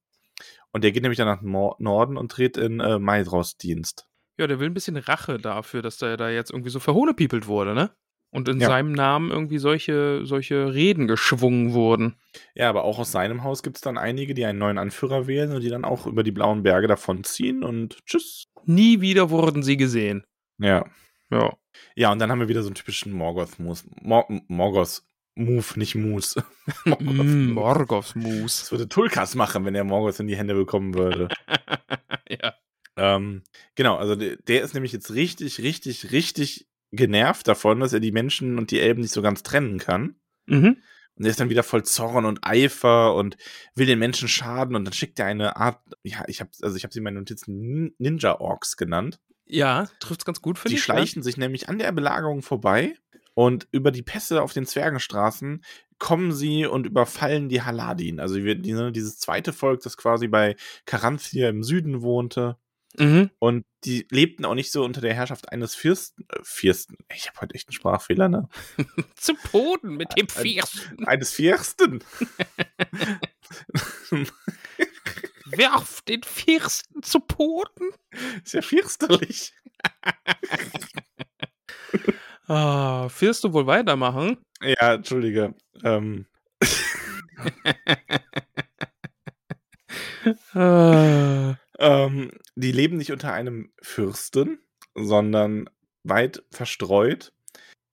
Und 0.73 0.85
der 0.85 0.93
geht 0.93 1.03
nämlich 1.03 1.19
dann 1.19 1.29
nach 1.29 1.43
Nor 1.43 1.77
Norden 1.79 2.17
und 2.17 2.33
tritt 2.33 2.57
in 2.57 2.81
äh, 2.81 2.99
Maidros 2.99 3.57
Dienst. 3.57 4.07
Ja, 4.39 4.47
der 4.47 4.59
will 4.61 4.69
ein 4.71 4.75
bisschen 4.75 4.97
Rache 4.97 5.39
dafür, 5.39 5.83
dass 5.83 5.99
der 5.99 6.17
da 6.17 6.31
jetzt 6.31 6.51
irgendwie 6.51 6.71
so 6.71 6.81
verhohnepiepelt 6.81 7.47
wurde, 7.47 7.75
ne? 7.75 7.91
Und 8.31 8.49
in 8.49 8.61
Ja. 8.61 8.69
seinem 8.69 8.93
Namen 8.93 9.31
irgendwie 9.31 9.59
solche, 9.59 10.25
solche 10.25 10.73
Reden 10.73 11.07
geschwungen 11.07 11.75
wurden. 11.75 12.17
Ja, 12.55 12.71
aber 12.71 12.85
auch 12.85 12.99
aus 12.99 13.13
seinem 13.13 13.45
Haus 13.45 13.63
gibt 13.63 13.77
es 13.77 13.83
dann 13.83 13.99
einige, 13.99 14.33
die 14.33 14.47
einen 14.47 14.59
neuen 14.59 14.79
Anführer 14.79 15.27
wählen 15.27 15.53
und 15.53 15.61
die 15.61 15.69
dann 15.69 15.85
auch 15.85 16.07
über 16.07 16.23
die 16.23 16.33
blauen 16.33 16.63
Berge 16.63 16.87
davonziehen 16.87 17.63
und 17.63 17.99
tschüss. 18.07 18.47
Nie 18.67 19.01
wieder 19.01 19.31
wurden 19.31 19.63
sie 19.63 19.77
gesehen. 19.77 20.25
Ja. 20.59 20.85
Ja. 21.31 21.57
Ja, 21.97 22.13
und 22.13 22.19
dann 22.19 22.31
haben 22.31 22.41
wir 22.41 22.49
wieder 22.49 22.63
so 22.63 22.69
einen 22.69 22.75
typischen 22.75 23.13
Morgoth-Move. 23.13 23.81
Mor 24.03 24.27
Morgoth. 24.49 25.03
Move, 25.35 25.65
nicht 25.77 25.95
Moose. 25.95 26.45
Morgoth. 26.85 28.15
Mm. 28.15 28.43
Das 28.43 28.71
würde 28.71 28.89
Tulkas 28.89 29.35
machen, 29.35 29.65
wenn 29.65 29.75
er 29.75 29.85
Morgoth 29.85 30.21
in 30.21 30.27
die 30.27 30.37
Hände 30.37 30.55
bekommen 30.55 30.93
würde. 30.93 31.29
ja. 32.29 32.55
ähm, 32.97 33.43
genau, 33.75 33.97
also 33.97 34.15
der, 34.15 34.37
der 34.37 34.63
ist 34.63 34.75
nämlich 34.75 34.93
jetzt 34.93 35.15
richtig, 35.15 35.61
richtig, 35.61 36.13
richtig 36.13 36.69
genervt 36.91 37.49
davon, 37.49 37.81
dass 37.81 37.95
er 37.95 38.01
die 38.01 38.13
Menschen 38.13 38.59
und 38.59 38.71
die 38.71 38.81
Elben 38.81 39.01
nicht 39.01 39.15
so 39.15 39.23
ganz 39.23 39.43
trennen 39.43 39.79
kann. 39.79 40.17
Mhm. 40.47 40.77
Und 41.17 41.25
er 41.25 41.31
ist 41.31 41.41
dann 41.41 41.51
wieder 41.51 41.63
voll 41.63 41.85
Zorn 41.85 42.25
und 42.25 42.41
Eifer 42.43 43.15
und 43.15 43.37
will 43.75 43.87
den 43.87 43.99
Menschen 43.99 44.29
schaden 44.29 44.75
und 44.75 44.85
dann 44.85 44.95
schickt 44.95 45.19
er 45.19 45.27
eine 45.27 45.57
Art, 45.57 45.81
ja, 46.03 46.25
ich 46.27 46.41
habe 46.41 46.51
also 46.63 46.77
ich 46.77 46.85
habe 46.85 46.93
sie 46.93 46.99
in 47.01 47.05
meinen 47.05 47.19
Notizen 47.19 47.59
Nin- 47.59 47.95
Ninja-Orks 47.99 48.77
genannt. 48.77 49.21
Ja, 49.45 49.89
trifft's 50.01 50.25
ganz 50.25 50.41
gut, 50.41 50.59
finde 50.59 50.71
Die 50.71 50.77
ich. 50.77 50.83
schleichen 50.85 51.23
sich 51.23 51.37
nämlich 51.37 51.69
an 51.69 51.79
der 51.79 51.93
Belagerung 51.93 52.41
vorbei 52.43 52.95
und 53.35 53.69
über 53.73 53.91
die 53.91 54.03
Pässe 54.03 54.43
auf 54.43 54.53
den 54.53 54.67
Zwergenstraßen 54.67 55.63
kommen 55.99 56.33
sie 56.33 56.67
und 56.67 56.87
überfallen 56.87 57.49
die 57.49 57.63
Haladin. 57.63 58.19
Also 58.19 58.37
wir, 58.37 58.55
die, 58.57 58.73
ne, 58.73 58.91
dieses 58.91 59.19
zweite 59.19 59.53
Volk, 59.53 59.83
das 59.83 59.97
quasi 59.97 60.27
bei 60.29 60.57
Karanthia 60.87 61.49
im 61.49 61.63
Süden 61.63 62.03
wohnte. 62.03 62.57
Mhm. 62.99 63.31
Und 63.39 63.65
die 63.85 64.07
lebten 64.11 64.45
auch 64.45 64.55
nicht 64.55 64.71
so 64.73 64.85
unter 64.85 65.01
der 65.01 65.15
Herrschaft 65.15 65.51
eines 65.51 65.75
Fürsten. 65.75 66.27
Äh, 66.29 66.41
Fürsten. 66.43 66.97
Ich 67.15 67.29
habe 67.29 67.41
heute 67.41 67.55
echt 67.55 67.69
einen 67.69 67.75
Sprachfehler, 67.75 68.29
ne? 68.29 68.49
Zu 69.17 69.35
Boden 69.51 69.97
mit 69.97 70.17
dem 70.17 70.29
Fürsten. 70.29 71.07
Eines 71.07 71.33
Fürsten. 71.33 72.05
Werf 75.47 76.03
den 76.03 76.23
Fürsten 76.23 77.03
zu 77.03 77.21
Boden. 77.21 77.91
Ist 78.45 78.55
ja 78.55 78.63
fürsterlich. 78.63 79.53
Ah, 82.49 83.09
wirst 83.21 83.45
du 83.45 83.53
wohl 83.53 83.69
weitermachen? 83.69 84.37
Ja, 84.61 84.95
entschuldige. 84.95 85.55
Ähm, 85.85 86.27
Ah. 90.55 91.57
Ähm, 91.83 92.31
die 92.55 92.73
leben 92.73 92.97
nicht 92.97 93.13
unter 93.13 93.33
einem 93.33 93.73
Fürsten, 93.83 94.61
sondern 94.95 95.69
weit 96.05 96.45
verstreut 96.51 97.33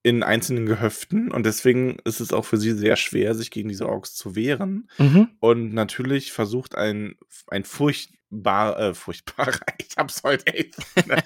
in 0.01 0.23
einzelnen 0.23 0.65
Gehöften 0.65 1.29
und 1.31 1.45
deswegen 1.45 1.97
ist 2.05 2.21
es 2.21 2.31
auch 2.31 2.45
für 2.45 2.57
sie 2.57 2.71
sehr 2.71 2.95
schwer, 2.95 3.35
sich 3.35 3.51
gegen 3.51 3.67
diese 3.67 3.89
Orks 3.89 4.15
zu 4.15 4.35
wehren. 4.35 4.89
Mhm. 4.97 5.29
Und 5.39 5.73
natürlich 5.73 6.31
versucht 6.31 6.75
ein, 6.75 7.15
ein 7.47 7.65
furchtbar, 7.65 8.79
äh, 8.79 8.93
furchtbarer, 8.93 9.59
ich 9.77 9.97
hab's 9.97 10.23
heute 10.23 10.47
echt. 10.47 10.77
Ne? 11.07 11.21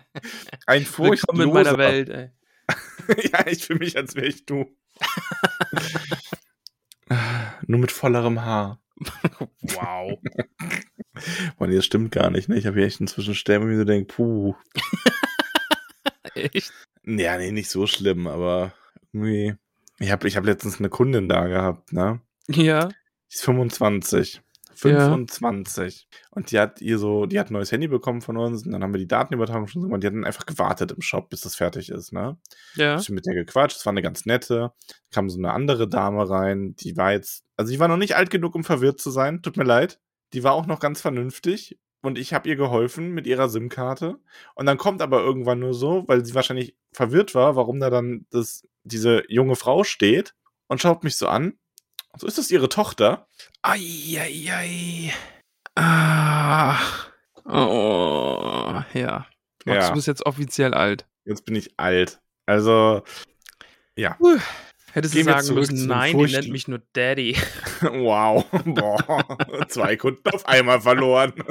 ein 0.66 0.86
Willkommen 0.86 1.42
in 1.42 1.52
meiner 1.52 1.70
furchtloser, 1.70 1.78
Welt, 1.78 2.08
ey. 2.08 2.30
ja, 3.32 3.46
ich 3.46 3.64
fühle 3.64 3.80
mich, 3.80 3.96
als 3.96 4.14
wäre 4.14 4.26
ich 4.26 4.46
du. 4.46 4.64
Nur 7.66 7.80
mit 7.80 7.92
vollerem 7.92 8.42
Haar. 8.42 8.80
Wow. 9.60 10.18
Mann, 11.58 11.74
das 11.74 11.84
stimmt 11.84 12.12
gar 12.12 12.30
nicht, 12.30 12.48
ne? 12.48 12.56
Ich 12.56 12.66
habe 12.66 12.78
hier 12.78 12.86
echt 12.86 13.00
inzwischen 13.00 13.34
Stellen, 13.34 13.62
wo 13.62 13.68
ich 13.68 13.76
so 13.76 13.84
denke, 13.84 14.14
puh. 14.14 14.54
Echt? 16.34 16.72
Ja, 17.04 17.38
nee, 17.38 17.52
nicht 17.52 17.70
so 17.70 17.86
schlimm, 17.86 18.26
aber 18.26 18.72
irgendwie. 19.12 19.54
Ich 19.98 20.10
habe 20.10 20.28
ich 20.28 20.36
hab 20.36 20.44
letztens 20.44 20.78
eine 20.78 20.90
Kundin 20.90 21.28
da 21.28 21.46
gehabt, 21.46 21.92
ne? 21.92 22.20
Ja. 22.48 22.88
Die 22.88 22.94
ist 23.34 23.44
25. 23.44 24.42
25. 24.76 26.06
Und 26.30 26.50
die 26.50 26.58
hat 26.58 26.82
ihr 26.82 26.98
so, 26.98 27.24
die 27.24 27.40
hat 27.40 27.50
ein 27.50 27.54
neues 27.54 27.72
Handy 27.72 27.88
bekommen 27.88 28.20
von 28.20 28.36
uns 28.36 28.64
und 28.64 28.72
dann 28.72 28.82
haben 28.82 28.92
wir 28.92 28.98
die 28.98 29.08
Daten 29.08 29.32
übertragen 29.32 29.66
schon 29.66 29.82
so 29.82 29.88
und 29.88 30.02
die 30.02 30.06
hat 30.06 30.14
dann 30.14 30.24
einfach 30.24 30.44
gewartet 30.44 30.92
im 30.92 31.00
Shop, 31.00 31.30
bis 31.30 31.40
das 31.40 31.54
fertig 31.54 31.88
ist, 31.88 32.12
ne? 32.12 32.36
Ja. 32.74 32.96
bisschen 32.96 33.14
mit 33.14 33.24
der 33.24 33.34
gequatscht, 33.34 33.78
es 33.78 33.86
war 33.86 33.92
eine 33.92 34.02
ganz 34.02 34.26
nette. 34.26 34.72
Kam 35.10 35.30
so 35.30 35.38
eine 35.38 35.52
andere 35.52 35.88
Dame 35.88 36.28
rein, 36.28 36.76
die 36.76 36.96
war 36.96 37.12
jetzt, 37.12 37.44
also 37.56 37.72
die 37.72 37.78
war 37.78 37.88
noch 37.88 37.96
nicht 37.96 38.16
alt 38.16 38.28
genug, 38.28 38.54
um 38.54 38.64
verwirrt 38.64 39.00
zu 39.00 39.10
sein, 39.10 39.40
tut 39.40 39.56
mir 39.56 39.64
leid. 39.64 39.98
Die 40.32 40.42
war 40.44 40.52
auch 40.52 40.66
noch 40.66 40.80
ganz 40.80 41.00
vernünftig 41.00 41.78
und 42.02 42.18
ich 42.18 42.34
habe 42.34 42.48
ihr 42.48 42.56
geholfen 42.56 43.10
mit 43.12 43.26
ihrer 43.26 43.48
SIM-Karte. 43.48 44.18
Und 44.54 44.66
dann 44.66 44.78
kommt 44.78 45.02
aber 45.02 45.20
irgendwann 45.20 45.60
nur 45.60 45.74
so, 45.74 46.04
weil 46.06 46.24
sie 46.24 46.34
wahrscheinlich 46.34 46.76
verwirrt 46.92 47.34
war, 47.34 47.56
warum 47.56 47.80
da 47.80 47.90
dann 47.90 48.26
das, 48.30 48.66
diese 48.84 49.22
junge 49.28 49.56
Frau 49.56 49.84
steht 49.84 50.34
und 50.68 50.80
schaut 50.80 51.04
mich 51.04 51.16
so 51.16 51.28
an. 51.28 51.58
Und 52.12 52.20
so 52.20 52.26
ist 52.26 52.38
das 52.38 52.50
ihre 52.50 52.68
Tochter. 52.68 53.28
Eieiei. 53.62 55.12
Ah. 55.74 56.78
Oh, 57.44 58.82
ja. 58.94 59.26
Max, 59.64 59.84
Ja. 59.84 59.88
du 59.88 59.94
bist 59.94 60.06
jetzt 60.06 60.24
offiziell 60.26 60.74
alt. 60.74 61.06
Jetzt 61.24 61.44
bin 61.44 61.54
ich 61.56 61.78
alt. 61.78 62.20
Also, 62.46 63.02
ja. 63.96 64.16
Uh, 64.20 64.38
hättest 64.96 65.14
du 65.14 65.18
Gehen 65.18 65.26
sagen 65.26 65.54
müssen, 65.54 65.86
nein, 65.86 66.16
die 66.18 66.32
nennt 66.32 66.48
mich 66.48 66.66
nur 66.68 66.80
Daddy. 66.92 67.36
Wow. 67.82 68.44
Boah. 68.64 69.66
Zwei 69.68 69.96
Kunden 69.96 70.28
auf 70.30 70.46
einmal 70.46 70.80
verloren. 70.80 71.32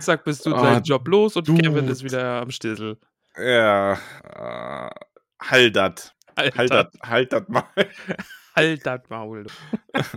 Zack, 0.00 0.24
bist 0.24 0.44
du 0.46 0.54
Ah, 0.54 0.60
seinen 0.60 0.82
Job 0.84 1.06
los 1.08 1.36
und 1.36 1.48
Dude. 1.48 1.62
Kevin 1.62 1.88
ist 1.88 2.02
wieder 2.04 2.42
am 2.42 2.50
Stissel. 2.50 2.98
Ja. 3.36 3.92
Äh, 3.94 4.90
halt 5.42 5.76
dat. 5.76 6.14
Alter, 6.34 6.58
Halt 6.58 6.70
dat, 6.70 6.92
halt 7.02 7.32
dat 7.32 7.48
mal. 7.48 7.64
halt 8.56 8.86
das 8.86 9.00
Maul. 9.08 9.46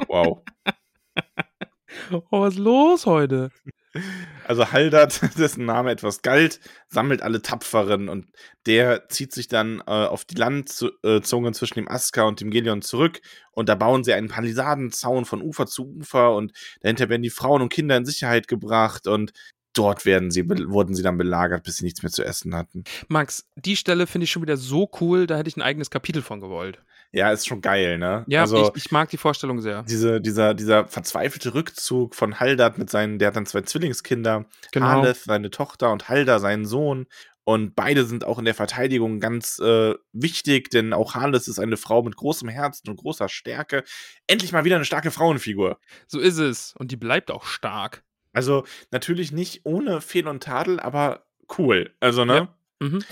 Wow. 0.08 0.44
Oh, 2.12 2.22
was 2.42 2.54
ist 2.54 2.60
los 2.60 3.06
heute? 3.06 3.52
Also 4.48 4.72
Haldat, 4.72 5.22
dessen 5.38 5.66
Name 5.66 5.92
etwas 5.92 6.22
galt, 6.22 6.60
sammelt 6.90 7.22
alle 7.22 7.42
Tapferen 7.42 8.10
und 8.10 8.28
der 8.66 9.10
zieht 9.10 9.34
sich 9.34 9.48
dann 9.48 9.80
äh, 9.80 9.92
auf 9.92 10.26
die 10.26 10.36
Landzunge 10.36 11.52
zwischen 11.52 11.80
dem 11.80 11.88
Aska 11.88 12.24
und 12.24 12.40
dem 12.40 12.52
Gelion 12.52 12.82
zurück 12.82 13.22
und 13.52 13.70
da 13.70 13.76
bauen 13.76 14.04
sie 14.04 14.14
einen 14.14 14.30
Palisadenzaun 14.30 15.26
von 15.26 15.42
Ufer 15.42 15.66
zu 15.66 15.88
Ufer 15.88 16.36
und 16.36 16.54
dahinter 16.82 17.10
werden 17.10 17.24
die 17.24 17.30
Frauen 17.30 17.62
und 17.62 17.74
Kinder 17.74 17.98
in 17.98 18.06
Sicherheit 18.06 18.48
gebracht 18.48 19.08
und 19.08 19.34
dort 19.74 20.06
werden 20.06 20.32
sie, 20.32 20.48
wurden 20.48 20.96
sie 20.96 21.04
dann 21.04 21.18
belagert, 21.18 21.64
bis 21.64 21.78
sie 21.78 21.86
nichts 21.86 22.04
mehr 22.04 22.12
zu 22.12 22.24
essen 22.24 22.56
hatten. 22.56 22.84
Max, 23.08 23.46
die 23.56 23.76
Stelle 23.76 24.08
finde 24.08 24.26
ich 24.26 24.32
schon 24.32 24.42
wieder 24.42 24.58
so 24.58 24.90
cool, 25.00 25.28
da 25.28 25.38
hätte 25.38 25.50
ich 25.50 25.58
ein 25.58 25.62
eigenes 25.62 25.90
Kapitel 25.90 26.22
von 26.22 26.42
gewollt. 26.42 26.82
Ja, 27.14 27.32
ist 27.32 27.46
schon 27.48 27.62
geil, 27.62 27.98
ne? 27.98 28.24
Ja, 28.28 28.42
also, 28.42 28.72
ich, 28.74 28.86
ich 28.86 28.92
mag 28.92 29.10
die 29.10 29.18
Vorstellung 29.18 29.60
sehr. 29.60 29.84
diese, 29.84 30.22
dieser, 30.22 30.54
dieser 30.54 30.88
verzweifelte 30.88 31.54
Rückzug 31.54 32.16
von 32.16 32.40
Haldat 32.40 32.78
mit 32.78 32.90
seinen, 32.90 33.20
der 33.20 33.30
hat 33.30 33.36
dann 33.36 33.46
zwei 33.46 33.62
Zwillingskinder, 33.62 34.46
Genau. 34.72 34.86
Haleth, 34.88 35.18
seine 35.18 35.50
Tochter, 35.50 35.92
und 35.92 36.08
Halda, 36.08 36.40
seinen 36.40 36.66
Sohn. 36.66 37.08
Und 37.44 37.76
beide 37.76 38.06
sind 38.06 38.24
auch 38.24 38.40
in 38.40 38.46
der 38.46 38.54
Verteidigung 38.54 39.20
ganz 39.20 39.60
äh, 39.60 39.96
wichtig, 40.14 40.70
denn 40.70 40.94
auch 40.94 41.16
Haleth 41.16 41.48
ist 41.48 41.60
eine 41.60 41.76
Frau 41.76 42.02
mit 42.04 42.16
großem 42.16 42.48
Herzen 42.48 42.90
und 42.90 42.98
großer 42.98 43.28
Stärke. 43.30 43.84
Endlich 44.28 44.52
mal 44.54 44.64
wieder 44.64 44.76
eine 44.78 44.86
starke 44.86 45.12
Frauenfigur. 45.12 45.80
So 46.08 46.20
ist 46.20 46.38
es. 46.38 46.74
Und 46.78 46.92
die 46.92 46.98
bleibt 46.98 47.32
auch 47.32 47.44
stark. 47.46 48.04
Also 48.32 48.64
natürlich 48.92 49.32
nicht 49.32 49.62
ohne 49.66 50.00
Fehl 50.02 50.28
und 50.28 50.44
Tadel, 50.44 50.80
aber 50.80 51.26
cool. 51.58 51.94
Also, 52.00 52.24
ne? 52.24 52.36
Ja. 52.36 52.56
Mhm. 52.82 53.04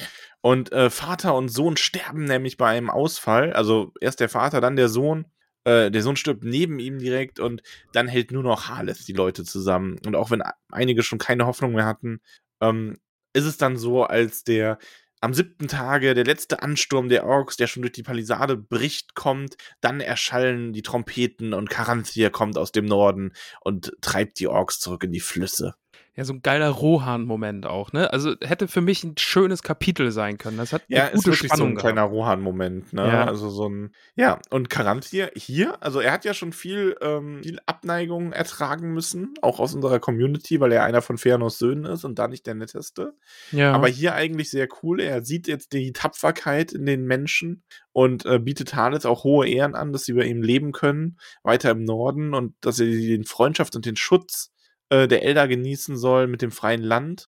Und 0.42 0.72
äh, 0.72 0.90
Vater 0.90 1.36
und 1.36 1.50
Sohn 1.50 1.78
sterben 1.78 2.26
nämlich 2.26 2.58
bei 2.58 2.68
einem 2.70 2.90
Ausfall. 2.90 3.54
Also 3.54 3.94
erst 4.02 4.20
der 4.20 4.30
Vater, 4.30 4.62
dann 4.62 4.76
der 4.76 4.90
Sohn. 4.90 5.26
Äh, 5.64 5.92
der 5.92 6.02
Sohn 6.02 6.16
stirbt 6.16 6.44
neben 6.44 6.80
ihm 6.80 6.98
direkt 6.98 7.40
und 7.40 7.62
dann 7.94 8.08
hält 8.08 8.32
nur 8.32 8.44
noch 8.44 8.70
Haleth 8.70 9.08
die 9.08 9.14
Leute 9.14 9.44
zusammen. 9.44 9.98
Und 10.06 10.16
auch 10.16 10.32
wenn 10.32 10.42
einige 10.72 11.04
schon 11.04 11.20
keine 11.20 11.46
Hoffnung 11.46 11.74
mehr 11.74 11.86
hatten, 11.86 12.20
ähm, 12.62 12.98
ist 13.34 13.46
es 13.46 13.58
dann 13.58 13.78
so, 13.78 14.04
als 14.04 14.44
der 14.44 14.80
am 15.22 15.34
siebten 15.34 15.68
Tage 15.68 16.14
der 16.14 16.24
letzte 16.24 16.62
Ansturm 16.62 17.10
der 17.10 17.26
Orks, 17.26 17.58
der 17.58 17.68
schon 17.68 17.82
durch 17.82 17.92
die 17.92 18.04
Palisade 18.04 18.56
bricht, 18.56 19.16
kommt, 19.16 19.58
dann 19.82 20.00
erschallen 20.00 20.72
die 20.72 20.82
Trompeten 20.82 21.54
und 21.54 21.70
Karanthir 21.70 22.30
kommt 22.30 22.58
aus 22.58 22.72
dem 22.72 22.86
Norden 22.86 23.34
und 23.62 23.92
treibt 24.02 24.40
die 24.40 24.48
Orks 24.48 24.80
zurück 24.80 25.04
in 25.04 25.12
die 25.12 25.20
Flüsse. 25.20 25.76
Ja, 26.20 26.26
so 26.26 26.34
ein 26.34 26.42
geiler 26.42 26.68
Rohan-Moment 26.68 27.66
auch, 27.66 27.94
ne? 27.94 28.12
Also 28.12 28.36
hätte 28.42 28.68
für 28.68 28.82
mich 28.82 29.06
ein 29.06 29.16
schönes 29.18 29.64
Kapitel 29.64 30.12
sein 30.12 30.38
können. 30.38 30.58
Das 30.58 30.74
hat 30.74 30.82
Ja, 30.90 31.04
eine 31.04 31.12
ist 31.12 31.24
gute 31.24 31.28
wirklich 31.28 31.40
so 31.50 31.56
Spannung 31.56 31.68
ein 31.70 31.76
gehabt. 31.76 31.94
kleiner 31.94 32.08
Rohan-Moment, 32.10 32.92
ne? 32.92 33.08
Ja. 33.08 33.24
Also 33.26 33.50
so 33.50 33.70
ein, 33.70 33.96
ja, 34.18 34.38
und 34.50 34.70
Karantir 34.70 35.32
hier, 35.34 35.82
also 35.82 36.02
er 36.02 36.12
hat 36.12 36.26
ja 36.26 36.34
schon 36.34 36.52
viel, 36.52 36.98
ähm, 37.00 37.40
viel 37.42 37.60
Abneigung 37.68 38.34
ertragen 38.34 38.94
müssen, 38.94 39.34
auch 39.42 39.62
aus 39.62 39.74
unserer 39.74 40.00
Community, 40.02 40.60
weil 40.60 40.74
er 40.74 40.84
einer 40.84 41.02
von 41.02 41.18
Feanos 41.18 41.58
Söhnen 41.58 41.86
ist 41.86 42.04
und 42.04 42.20
da 42.20 42.28
nicht 42.28 42.46
der 42.46 42.56
netteste. 42.56 43.14
Ja. 43.54 43.72
Aber 43.72 43.88
hier 43.88 44.14
eigentlich 44.14 44.50
sehr 44.50 44.68
cool. 44.84 45.00
Er 45.00 45.24
sieht 45.24 45.48
jetzt 45.48 45.72
die 45.72 45.94
Tapferkeit 45.94 46.74
in 46.74 46.86
den 46.86 47.06
Menschen 47.06 47.64
und 47.94 48.26
äh, 48.26 48.40
bietet 48.40 48.76
Hales 48.76 49.06
auch 49.06 49.24
hohe 49.24 49.48
Ehren 49.48 49.74
an, 49.74 49.94
dass 49.94 50.04
sie 50.04 50.12
bei 50.12 50.26
ihm 50.26 50.42
leben 50.42 50.74
können, 50.74 51.18
weiter 51.44 51.72
im 51.72 51.86
Norden 51.86 52.34
und 52.34 52.56
dass 52.60 52.78
er 52.82 52.88
den 52.88 53.24
Freundschaft 53.24 53.78
und 53.78 53.86
den 53.86 53.96
Schutz 53.96 54.52
äh, 54.90 55.08
der 55.08 55.24
Elder 55.24 55.48
genießen 55.48 55.98
soll 55.98 56.28
mit 56.28 56.42
dem 56.42 56.52
freien 56.52 56.84
Land. 56.84 57.30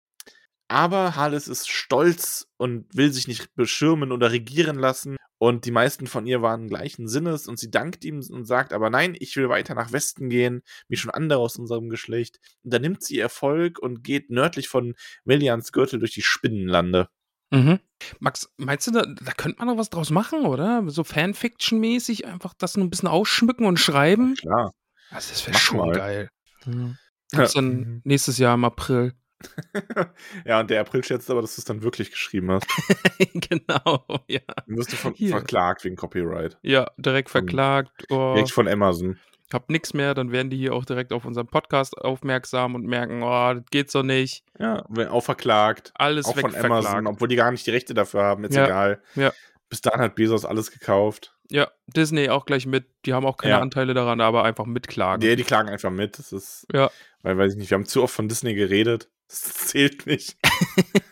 Aber 0.68 1.16
Hales 1.16 1.48
ist 1.48 1.68
stolz 1.70 2.48
und 2.58 2.86
will 2.96 3.12
sich 3.12 3.28
nicht 3.28 3.56
beschirmen 3.56 4.12
oder 4.12 4.32
regieren 4.32 4.78
lassen. 4.78 5.18
Und 5.40 5.66
die 5.66 5.72
meisten 5.72 6.06
von 6.06 6.28
ihr 6.28 6.42
waren 6.42 6.68
gleichen 6.68 7.08
Sinnes 7.08 7.48
und 7.48 7.58
sie 7.58 7.72
dankt 7.72 8.04
ihm 8.04 8.22
und 8.30 8.46
sagt 8.46 8.74
aber 8.74 8.90
nein, 8.90 9.16
ich 9.18 9.36
will 9.38 9.50
weiter 9.50 9.74
nach 9.74 9.94
Westen 9.94 10.30
gehen, 10.30 10.62
wie 10.90 10.98
schon 10.98 11.12
andere 11.12 11.40
aus 11.40 11.56
unserem 11.56 11.90
Geschlecht. 11.90 12.40
Und 12.64 12.74
dann 12.74 12.82
nimmt 12.82 13.04
sie 13.04 13.20
Erfolg 13.20 13.80
und 13.80 14.04
geht 14.04 14.30
nördlich 14.30 14.68
von 14.68 14.96
Melians 15.24 15.72
Gürtel 15.72 16.00
durch 16.00 16.12
die 16.12 16.22
Spinnenlande. 16.22 17.08
Mhm. 17.52 17.80
Max, 18.20 18.54
meinst 18.58 18.88
du, 18.88 18.92
da, 18.92 19.02
da 19.02 19.32
könnte 19.32 19.60
man 19.60 19.70
noch 19.70 19.78
was 19.78 19.90
draus 19.90 20.12
machen, 20.12 20.46
oder? 20.46 20.84
So 20.88 21.04
Fanfiction-mäßig 21.04 22.26
einfach 22.26 22.54
das 22.54 22.78
nur 22.78 22.86
ein 22.86 22.90
bisschen 22.90 23.10
ausschmücken 23.10 23.66
und 23.66 23.80
schreiben? 23.80 24.36
Klar. 24.36 24.74
Also 25.10 25.32
das 25.32 25.48
wäre 25.48 25.58
schon 25.58 25.78
mal. 25.78 25.92
geil. 25.94 26.30
Mhm. 26.66 26.98
Gibt's 27.32 27.54
dann 27.54 28.02
nächstes 28.04 28.38
Jahr 28.38 28.56
im 28.56 28.66
April. 28.66 29.14
ja, 30.46 30.60
und 30.60 30.70
der 30.70 30.82
April 30.82 31.04
schätzt 31.04 31.30
aber, 31.30 31.42
dass 31.42 31.56
du 31.56 31.62
es 31.62 31.66
dann 31.66 31.82
wirklich 31.82 32.12
geschrieben 32.12 32.52
hast. 32.52 32.68
genau, 33.34 34.04
ja. 34.28 34.42
Dann 34.68 34.78
wirst 34.78 34.92
du 34.92 34.98
von, 34.98 35.16
verklagt 35.16 35.84
wegen 35.86 35.96
Copyright. 35.96 36.58
Ja, 36.62 36.92
direkt 36.98 37.30
verklagt. 37.30 38.06
Oh, 38.10 38.34
Direkt 38.34 38.52
von 38.52 38.68
Amazon. 38.68 39.18
hab 39.54 39.70
nix 39.70 39.94
mehr, 39.94 40.14
dann 40.14 40.32
werden 40.32 40.50
die 40.50 40.58
hier 40.58 40.74
auch 40.74 40.84
direkt 40.84 41.14
auf 41.14 41.24
unseren 41.24 41.48
Podcast 41.48 41.98
aufmerksam 41.98 42.76
und 42.76 42.86
merken, 42.86 43.24
oh, 43.24 43.54
das 43.54 43.64
geht 43.72 43.92
so 43.92 44.02
nicht. 44.04 44.44
Ja, 44.60 44.86
auch 45.10 45.24
verklagt. 45.24 45.92
Alles 45.96 46.26
auch 46.26 46.34
von 46.38 46.52
wegverklagt. 46.52 46.86
Amazon, 46.88 47.08
obwohl 47.08 47.30
die 47.30 47.36
gar 47.38 47.52
nicht 47.52 47.66
die 47.66 47.72
Rechte 47.72 47.94
dafür 47.94 48.24
haben, 48.24 48.44
ist 48.44 48.56
Ja, 48.56 48.66
egal. 48.66 49.02
ja. 49.16 49.32
Bis 49.70 49.82
dahin 49.82 50.02
hat 50.02 50.16
Bezos 50.16 50.46
alles 50.46 50.72
gekauft. 50.72 51.36
Ja, 51.52 51.70
Disney 51.88 52.30
auch 52.30 52.46
gleich 52.46 52.66
mit. 52.68 52.86
Die 53.06 53.14
haben 53.14 53.26
auch 53.26 53.38
keine 53.38 53.56
Ja. 53.56 53.60
Anteile 53.62 53.94
daran, 53.94 54.22
aber 54.22 54.44
einfach 54.44 54.66
mitklagen. 54.66 55.22
Die, 55.22 55.36
die 55.36 55.44
klagen 55.44 55.70
einfach 55.70 55.90
mit. 55.92 56.20
Das 56.20 56.32
ist, 56.32 56.68
Ja. 56.74 56.92
weil, 57.24 57.38
weiß 57.38 57.54
ich 57.54 57.58
nicht, 57.58 57.72
wir 57.72 57.76
haben 57.76 57.86
zu 57.86 58.04
oft 58.04 58.14
von 58.14 58.28
Disney 58.28 58.54
geredet. 58.54 59.10
Das 59.28 59.42
zählt 59.42 60.06
nicht. 60.06 60.38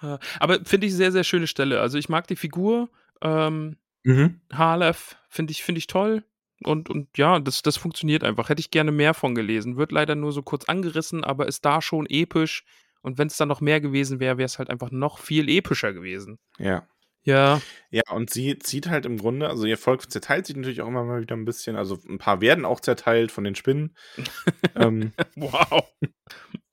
Aber 0.40 0.58
finde 0.64 0.86
ich 0.86 0.94
sehr, 0.94 1.12
sehr 1.12 1.24
schöne 1.24 1.46
Stelle. 1.46 1.80
Also 1.80 1.98
ich 1.98 2.08
mag 2.08 2.26
die 2.26 2.36
Figur. 2.36 2.88
Ähm, 3.20 3.76
Mhm. 4.04 4.40
Halef 4.52 5.16
finde 5.28 5.52
ich, 5.52 5.62
finde 5.62 5.78
ich 5.78 5.86
toll. 5.86 6.24
Und, 6.64 6.90
und 6.90 7.16
ja, 7.16 7.38
das, 7.38 7.62
das 7.62 7.76
funktioniert 7.76 8.24
einfach. 8.24 8.48
Hätte 8.48 8.58
ich 8.58 8.72
gerne 8.72 8.90
mehr 8.90 9.14
von 9.14 9.36
gelesen. 9.36 9.76
Wird 9.76 9.92
leider 9.92 10.16
nur 10.16 10.32
so 10.32 10.42
kurz 10.42 10.64
angerissen, 10.64 11.22
aber 11.22 11.46
ist 11.46 11.64
da 11.64 11.80
schon 11.80 12.06
episch. 12.06 12.64
Und 13.02 13.18
wenn 13.18 13.28
es 13.28 13.36
dann 13.36 13.46
noch 13.46 13.60
mehr 13.60 13.80
gewesen 13.80 14.18
wäre, 14.18 14.38
wäre 14.38 14.46
es 14.46 14.58
halt 14.58 14.70
einfach 14.70 14.90
noch 14.90 15.18
viel 15.18 15.48
epischer 15.48 15.92
gewesen. 15.92 16.40
Ja. 16.58 16.84
Ja. 17.24 17.60
Ja, 17.90 18.02
und 18.10 18.30
sie 18.30 18.58
zieht 18.58 18.88
halt 18.88 19.06
im 19.06 19.18
Grunde, 19.18 19.48
also 19.48 19.64
ihr 19.66 19.76
Volk 19.78 20.10
zerteilt 20.10 20.46
sich 20.46 20.56
natürlich 20.56 20.80
auch 20.82 20.88
immer 20.88 21.04
mal 21.04 21.20
wieder 21.20 21.36
ein 21.36 21.44
bisschen. 21.44 21.76
Also 21.76 21.98
ein 22.08 22.18
paar 22.18 22.40
werden 22.40 22.64
auch 22.64 22.80
zerteilt 22.80 23.30
von 23.30 23.44
den 23.44 23.54
Spinnen. 23.54 23.96
ähm, 24.76 25.12
Wow. 25.36 25.84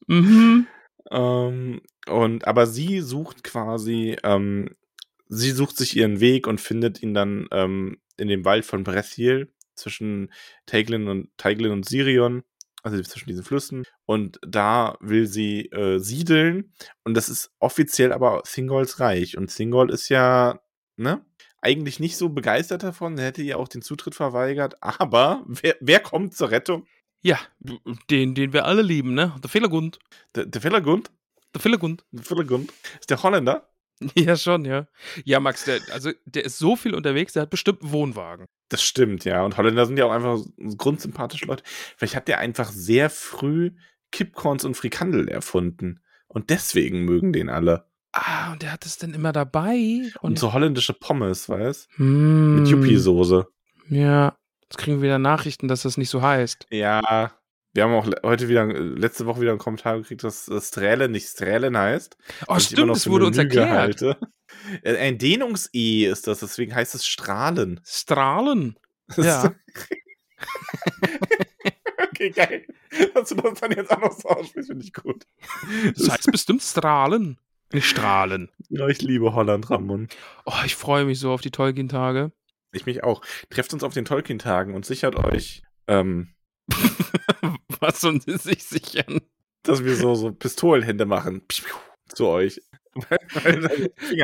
mhm. 0.08 0.68
Ähm, 1.12 1.82
und 2.08 2.47
aber 2.47 2.68
sie 2.68 3.02
sucht 3.02 3.43
quasi, 3.43 4.18
ähm, 4.24 4.76
sie 5.28 5.52
sucht 5.52 5.78
sich 5.78 5.95
ihren 5.95 6.20
Weg 6.20 6.47
und 6.47 6.62
findet 6.62 7.02
ihn 7.04 7.14
dann 7.14 7.47
ähm, 7.52 7.97
in 8.18 8.28
dem 8.28 8.45
Wald 8.45 8.66
von 8.66 8.84
Brethiel 8.84 9.52
zwischen 9.76 10.32
Teiglin 10.66 11.08
und 11.08 11.30
Teiglin 11.38 11.72
und 11.72 11.88
Sirion, 11.88 12.43
also 12.84 13.02
zwischen 13.02 13.30
diesen 13.30 13.44
Flüssen. 13.44 13.84
Und 14.06 14.40
da 14.48 14.98
will 15.02 15.26
sie 15.26 15.66
äh, 15.68 16.00
siedeln. 16.00 16.74
Und 17.04 17.16
das 17.16 17.30
ist 17.30 17.52
offiziell 17.60 18.12
aber 18.12 18.44
Thingolls 18.44 19.00
Reich. 19.00 19.38
Und 19.38 19.56
Thingol 19.56 19.92
ist 19.92 20.10
ja, 20.10 20.60
ne? 20.98 21.26
Eigentlich 21.62 22.00
nicht 22.00 22.16
so 22.16 22.30
begeistert 22.30 22.84
davon, 22.84 23.18
er 23.18 23.26
hätte 23.26 23.42
ihr 23.42 23.60
auch 23.60 23.68
den 23.68 23.82
Zutritt 23.82 24.16
verweigert. 24.16 24.78
Aber 24.82 25.44
wer, 25.46 25.76
wer 25.82 26.00
kommt 26.00 26.34
zur 26.34 26.52
Rettung? 26.52 26.88
Ja, 27.22 27.38
den, 28.10 28.34
den 28.34 28.54
wir 28.54 28.64
alle 28.64 28.82
lieben, 28.82 29.14
ne? 29.14 29.36
Der 29.44 29.50
Fehlergund. 29.50 30.00
Der, 30.36 30.46
der 30.46 30.62
Fellergund? 30.62 31.12
Der 31.54 31.60
Fehlergund. 31.60 32.06
Der 32.14 32.24
Fellergund? 32.24 32.72
Ist 33.02 33.10
der 33.10 33.22
Holländer? 33.22 33.68
Ja, 34.16 34.36
schon, 34.36 34.66
ja. 34.66 34.88
Ja, 35.26 35.39
Max, 35.39 35.66
der, 35.66 35.80
also 35.91 36.12
der 36.26 36.45
ist 36.45 36.58
so 36.58 36.76
viel 36.76 36.93
unterwegs, 36.93 37.34
der 37.34 37.41
hat 37.43 37.50
bestimmt 37.50 37.82
einen 37.82 37.91
Wohnwagen. 37.91 38.45
Das 38.70 38.82
stimmt, 38.82 39.26
ja. 39.26 39.43
Und 39.43 39.58
Holländer 39.58 39.86
sind 39.86 39.97
ja 39.97 40.06
auch 40.06 40.12
einfach 40.12 40.39
grundsympathische 40.78 41.45
Leute. 41.45 41.64
Vielleicht 41.97 42.16
hat 42.16 42.28
der 42.28 42.39
einfach 42.39 42.72
sehr 42.72 43.10
früh 43.10 43.72
Kipcorns 44.12 44.64
und 44.66 44.76
Frikandel 44.76 45.28
erfunden. 45.28 46.02
Und 46.28 46.50
deswegen 46.50 47.04
mögen 47.06 47.34
den 47.34 47.50
alle. 47.50 47.86
Ah, 48.12 48.52
und 48.54 48.62
der 48.62 48.72
hat 48.72 48.86
es 48.86 48.97
dann 48.97 49.14
immer 49.14 49.32
dabei. 49.32 50.12
Und, 50.22 50.32
Und, 50.32 50.39
so 50.39 50.54
holländische 50.54 50.93
Pommes, 50.93 51.50
weißt 51.50 51.89
Hm, 51.95 52.56
Mit 52.60 52.68
Yuppie-Soße. 52.68 53.47
Ja, 53.89 54.36
jetzt 54.64 54.78
kriegen 54.78 54.97
wir 54.97 55.04
wieder 55.04 55.20
Nachrichten, 55.20 55.68
dass 55.68 55.84
das 55.84 55.97
nicht 55.97 56.10
so 56.10 56.22
heißt. 56.22 56.68
Ja. 56.72 57.32
Wir 57.74 57.84
haben 57.84 57.93
auch 57.93 58.07
heute 58.24 58.47
wieder, 58.47 58.67
äh, 58.67 58.80
letzte 58.80 59.26
Woche 59.26 59.41
wieder 59.41 59.51
einen 59.51 59.59
Kommentar 59.59 59.97
gekriegt, 59.97 60.24
dass 60.24 60.47
äh, 60.47 60.59
Sträle 60.59 61.07
nicht 61.09 61.28
Strälen 61.28 61.78
heißt. 61.78 62.17
Oh, 62.47 62.57
stimmt, 62.59 62.89
das 62.89 63.07
wurde 63.07 63.28
uns 63.28 63.38
Lüge 63.38 63.59
erklärt. 63.59 64.01
halte. 64.01 64.17
Äh, 64.84 64.97
Ein 64.97 65.17
Dehnungs-E 65.17 66.05
ist 66.05 66.28
das, 66.28 66.39
deswegen 66.39 66.74
heißt 66.74 66.95
es 66.95 67.05
Strahlen. 67.05 67.80
Strahlen. 67.86 68.78
Ja. 69.17 69.55
okay, 72.11 72.30
geil. 72.30 72.65
Dass 73.13 73.30
du 73.30 73.36
das 73.36 73.59
dann 73.59 73.72
jetzt 73.72 73.91
auch 73.91 73.99
noch 73.99 74.11
so 74.11 74.30
aussprichst, 74.30 74.70
finde 74.70 74.86
ich 74.86 74.93
gut. 74.93 75.26
Das 75.95 76.09
heißt 76.09 76.32
bestimmt 76.32 76.61
Strahlen. 76.61 77.39
Nicht 77.74 77.88
Strahlen. 77.88 78.49
Ja, 78.70 78.88
ich 78.88 79.01
liebe 79.01 79.34
Holland, 79.34 79.70
Ramon. 79.70 80.07
Oh, 80.45 80.53
ich 80.65 80.76
freue 80.76 81.05
mich 81.05 81.20
so 81.20 81.32
auf 81.32 81.41
die 81.41 81.51
Tolkien-Tage. 81.51 82.32
Ich 82.72 82.86
mich 82.86 83.03
auch. 83.03 83.22
Trefft 83.49 83.74
uns 83.74 83.84
auf 83.84 83.93
den 83.93 84.05
Tolkien-Tagen 84.05 84.74
und 84.74 84.86
sichert 84.86 85.15
euch, 85.15 85.63
ähm, 85.88 86.34
Was 87.80 88.01
sollen 88.01 88.20
sie 88.22 88.38
sich 88.38 88.63
sichern? 88.63 89.22
dass 89.63 89.84
wir 89.84 89.95
so, 89.95 90.15
so 90.15 90.32
Pistolenhände 90.32 91.05
machen. 91.05 91.43
Zu 92.07 92.28
euch. 92.28 92.61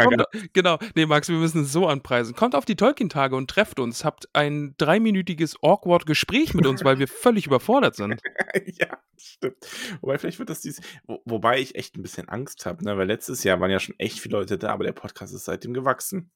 Kommt, 0.03 0.23
genau, 0.53 0.79
nee, 0.95 1.05
Max, 1.05 1.29
wir 1.29 1.37
müssen 1.37 1.61
es 1.61 1.71
so 1.71 1.87
anpreisen. 1.87 2.35
Kommt 2.35 2.55
auf 2.55 2.65
die 2.65 2.75
Tolkien-Tage 2.75 3.35
und 3.35 3.49
trefft 3.49 3.79
uns. 3.79 4.03
Habt 4.03 4.27
ein 4.33 4.73
dreiminütiges 4.77 5.57
awkward 5.61 6.05
Gespräch 6.05 6.53
mit 6.53 6.65
uns, 6.65 6.83
weil 6.83 6.97
wir 6.97 7.07
völlig 7.07 7.45
überfordert 7.45 7.95
sind. 7.95 8.19
ja, 8.65 8.97
stimmt. 9.17 9.57
Wobei, 10.01 10.17
vielleicht 10.17 10.39
wird 10.39 10.49
das 10.49 10.61
dieses. 10.61 10.81
Wo, 11.05 11.21
wobei 11.25 11.59
ich 11.59 11.75
echt 11.75 11.95
ein 11.95 12.01
bisschen 12.01 12.27
Angst 12.27 12.65
habe, 12.65 12.83
ne? 12.83 12.97
Weil 12.97 13.07
letztes 13.07 13.43
Jahr 13.43 13.59
waren 13.61 13.71
ja 13.71 13.79
schon 13.79 13.95
echt 13.99 14.19
viele 14.19 14.39
Leute 14.39 14.57
da, 14.57 14.71
aber 14.71 14.83
der 14.83 14.93
Podcast 14.93 15.33
ist 15.33 15.45
seitdem 15.45 15.73
gewachsen. 15.73 16.31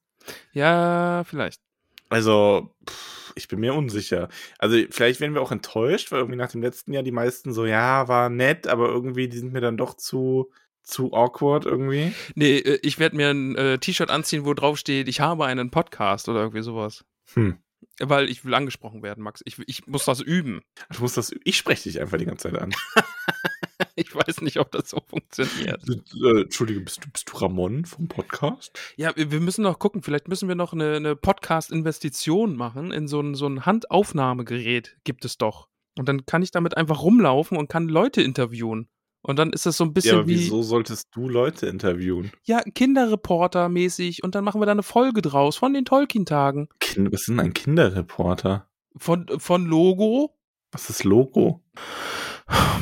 Ja, 0.54 1.24
vielleicht. 1.26 1.62
Also, 2.10 2.76
pff, 2.88 3.34
ich 3.36 3.48
bin 3.48 3.60
mir 3.60 3.74
unsicher. 3.74 4.30
Also, 4.58 4.78
vielleicht 4.90 5.20
werden 5.20 5.34
wir 5.34 5.42
auch 5.42 5.52
enttäuscht, 5.52 6.12
weil 6.12 6.20
irgendwie 6.20 6.38
nach 6.38 6.52
dem 6.52 6.62
letzten 6.62 6.94
Jahr 6.94 7.04
die 7.04 7.12
meisten 7.12 7.54
so, 7.54 7.66
ja, 7.66 8.08
war 8.08 8.30
nett, 8.30 8.68
aber 8.68 8.90
irgendwie, 8.90 9.28
die 9.28 9.38
sind 9.38 9.54
mir 9.54 9.62
dann 9.62 9.78
doch 9.78 9.96
zu, 9.96 10.52
zu 10.84 11.14
awkward 11.14 11.66
irgendwie. 11.66 12.14
Nee, 12.36 12.58
äh, 12.58 12.80
ich 12.82 13.00
werde 13.00 13.16
mir 13.16 13.30
ein 13.30 13.56
äh, 13.56 13.78
T-Shirt 13.78 14.10
anziehen, 14.10 14.46
wo 14.46 14.54
drauf 14.54 14.78
steht, 14.78 15.08
ich 15.08 15.22
habe 15.22 15.46
einen 15.46 15.72
Podcast 15.72 16.28
oder 16.30 16.42
irgendwie 16.42 16.64
sowas. 16.64 17.06
Hm. 17.34 17.60
Weil 18.00 18.30
ich 18.30 18.44
will 18.46 18.54
angesprochen 18.54 19.04
werden, 19.04 19.24
Max. 19.24 19.42
Ich, 19.46 19.58
ich 19.68 19.86
muss 19.88 20.06
das 20.06 20.22
üben. 20.22 20.62
Du 20.94 21.02
musst 21.02 21.18
das, 21.18 21.34
ich 21.44 21.58
spreche 21.58 21.84
dich 21.84 22.00
einfach 22.00 22.18
die 22.18 22.26
ganze 22.26 22.50
Zeit 22.50 22.62
an. 22.62 22.74
Ich 24.10 24.16
weiß 24.16 24.42
nicht, 24.42 24.60
ob 24.60 24.72
das 24.72 24.90
so 24.90 25.02
funktioniert. 25.06 25.82
äh, 25.90 26.42
Entschuldige, 26.42 26.80
bist 26.82 27.04
du, 27.04 27.10
bist 27.12 27.30
du 27.30 27.38
Ramon 27.38 27.86
vom 27.86 28.08
Podcast? 28.08 28.78
Ja, 28.96 29.16
wir 29.16 29.32
wir 29.32 29.40
müssen 29.40 29.64
noch 29.64 29.80
gucken. 29.80 30.02
Vielleicht 30.02 30.28
müssen 30.28 30.48
wir 30.48 30.56
noch 30.56 30.74
eine, 30.74 30.96
eine 30.96 31.16
Podcast-Investition 31.16 32.56
machen 32.56 32.92
in 32.92 33.08
so 33.08 33.20
ein, 33.22 33.36
so 33.36 33.48
ein 33.48 33.66
Handaufnahmegerät. 33.66 34.98
Gibt 35.04 35.26
es 35.26 35.38
doch. 35.38 35.68
Und 35.98 36.08
dann 36.08 36.26
kann 36.26 36.42
ich 36.42 36.52
damit 36.52 36.78
einfach 36.78 37.02
rumlaufen 37.02 37.58
und 37.58 37.68
kann 37.70 37.88
Leute 37.90 38.22
interviewen. 38.22 38.88
Und 39.22 39.38
dann 39.38 39.52
ist 39.52 39.66
das 39.66 39.76
so 39.76 39.84
ein 39.84 39.94
bisschen 39.94 40.14
Ja, 40.14 40.20
aber 40.20 40.28
wie 40.30 40.40
wieso 40.40 40.62
solltest 40.64 41.10
du 41.14 41.28
Leute 41.28 41.68
interviewen? 41.68 42.32
ja, 42.46 42.62
Kinderreporter-mäßig. 42.62 44.24
Und 44.24 44.34
dann 44.36 44.46
machen 44.46 44.62
wir 44.62 44.66
da 44.66 44.72
eine 44.72 44.84
Folge 44.84 45.22
draus 45.22 45.58
von 45.58 45.74
den 45.74 45.84
Tolkien-Tagen. 45.84 46.70
Kind, 46.80 47.12
was 47.12 47.22
ist 47.22 47.28
denn 47.30 47.40
ein 47.42 47.54
Kinderreporter? 47.54 48.70
Von, 48.96 49.28
von 49.40 49.66
Logo. 49.66 50.38
Was 50.72 50.90
ist 50.90 51.04
Logo? 51.04 51.62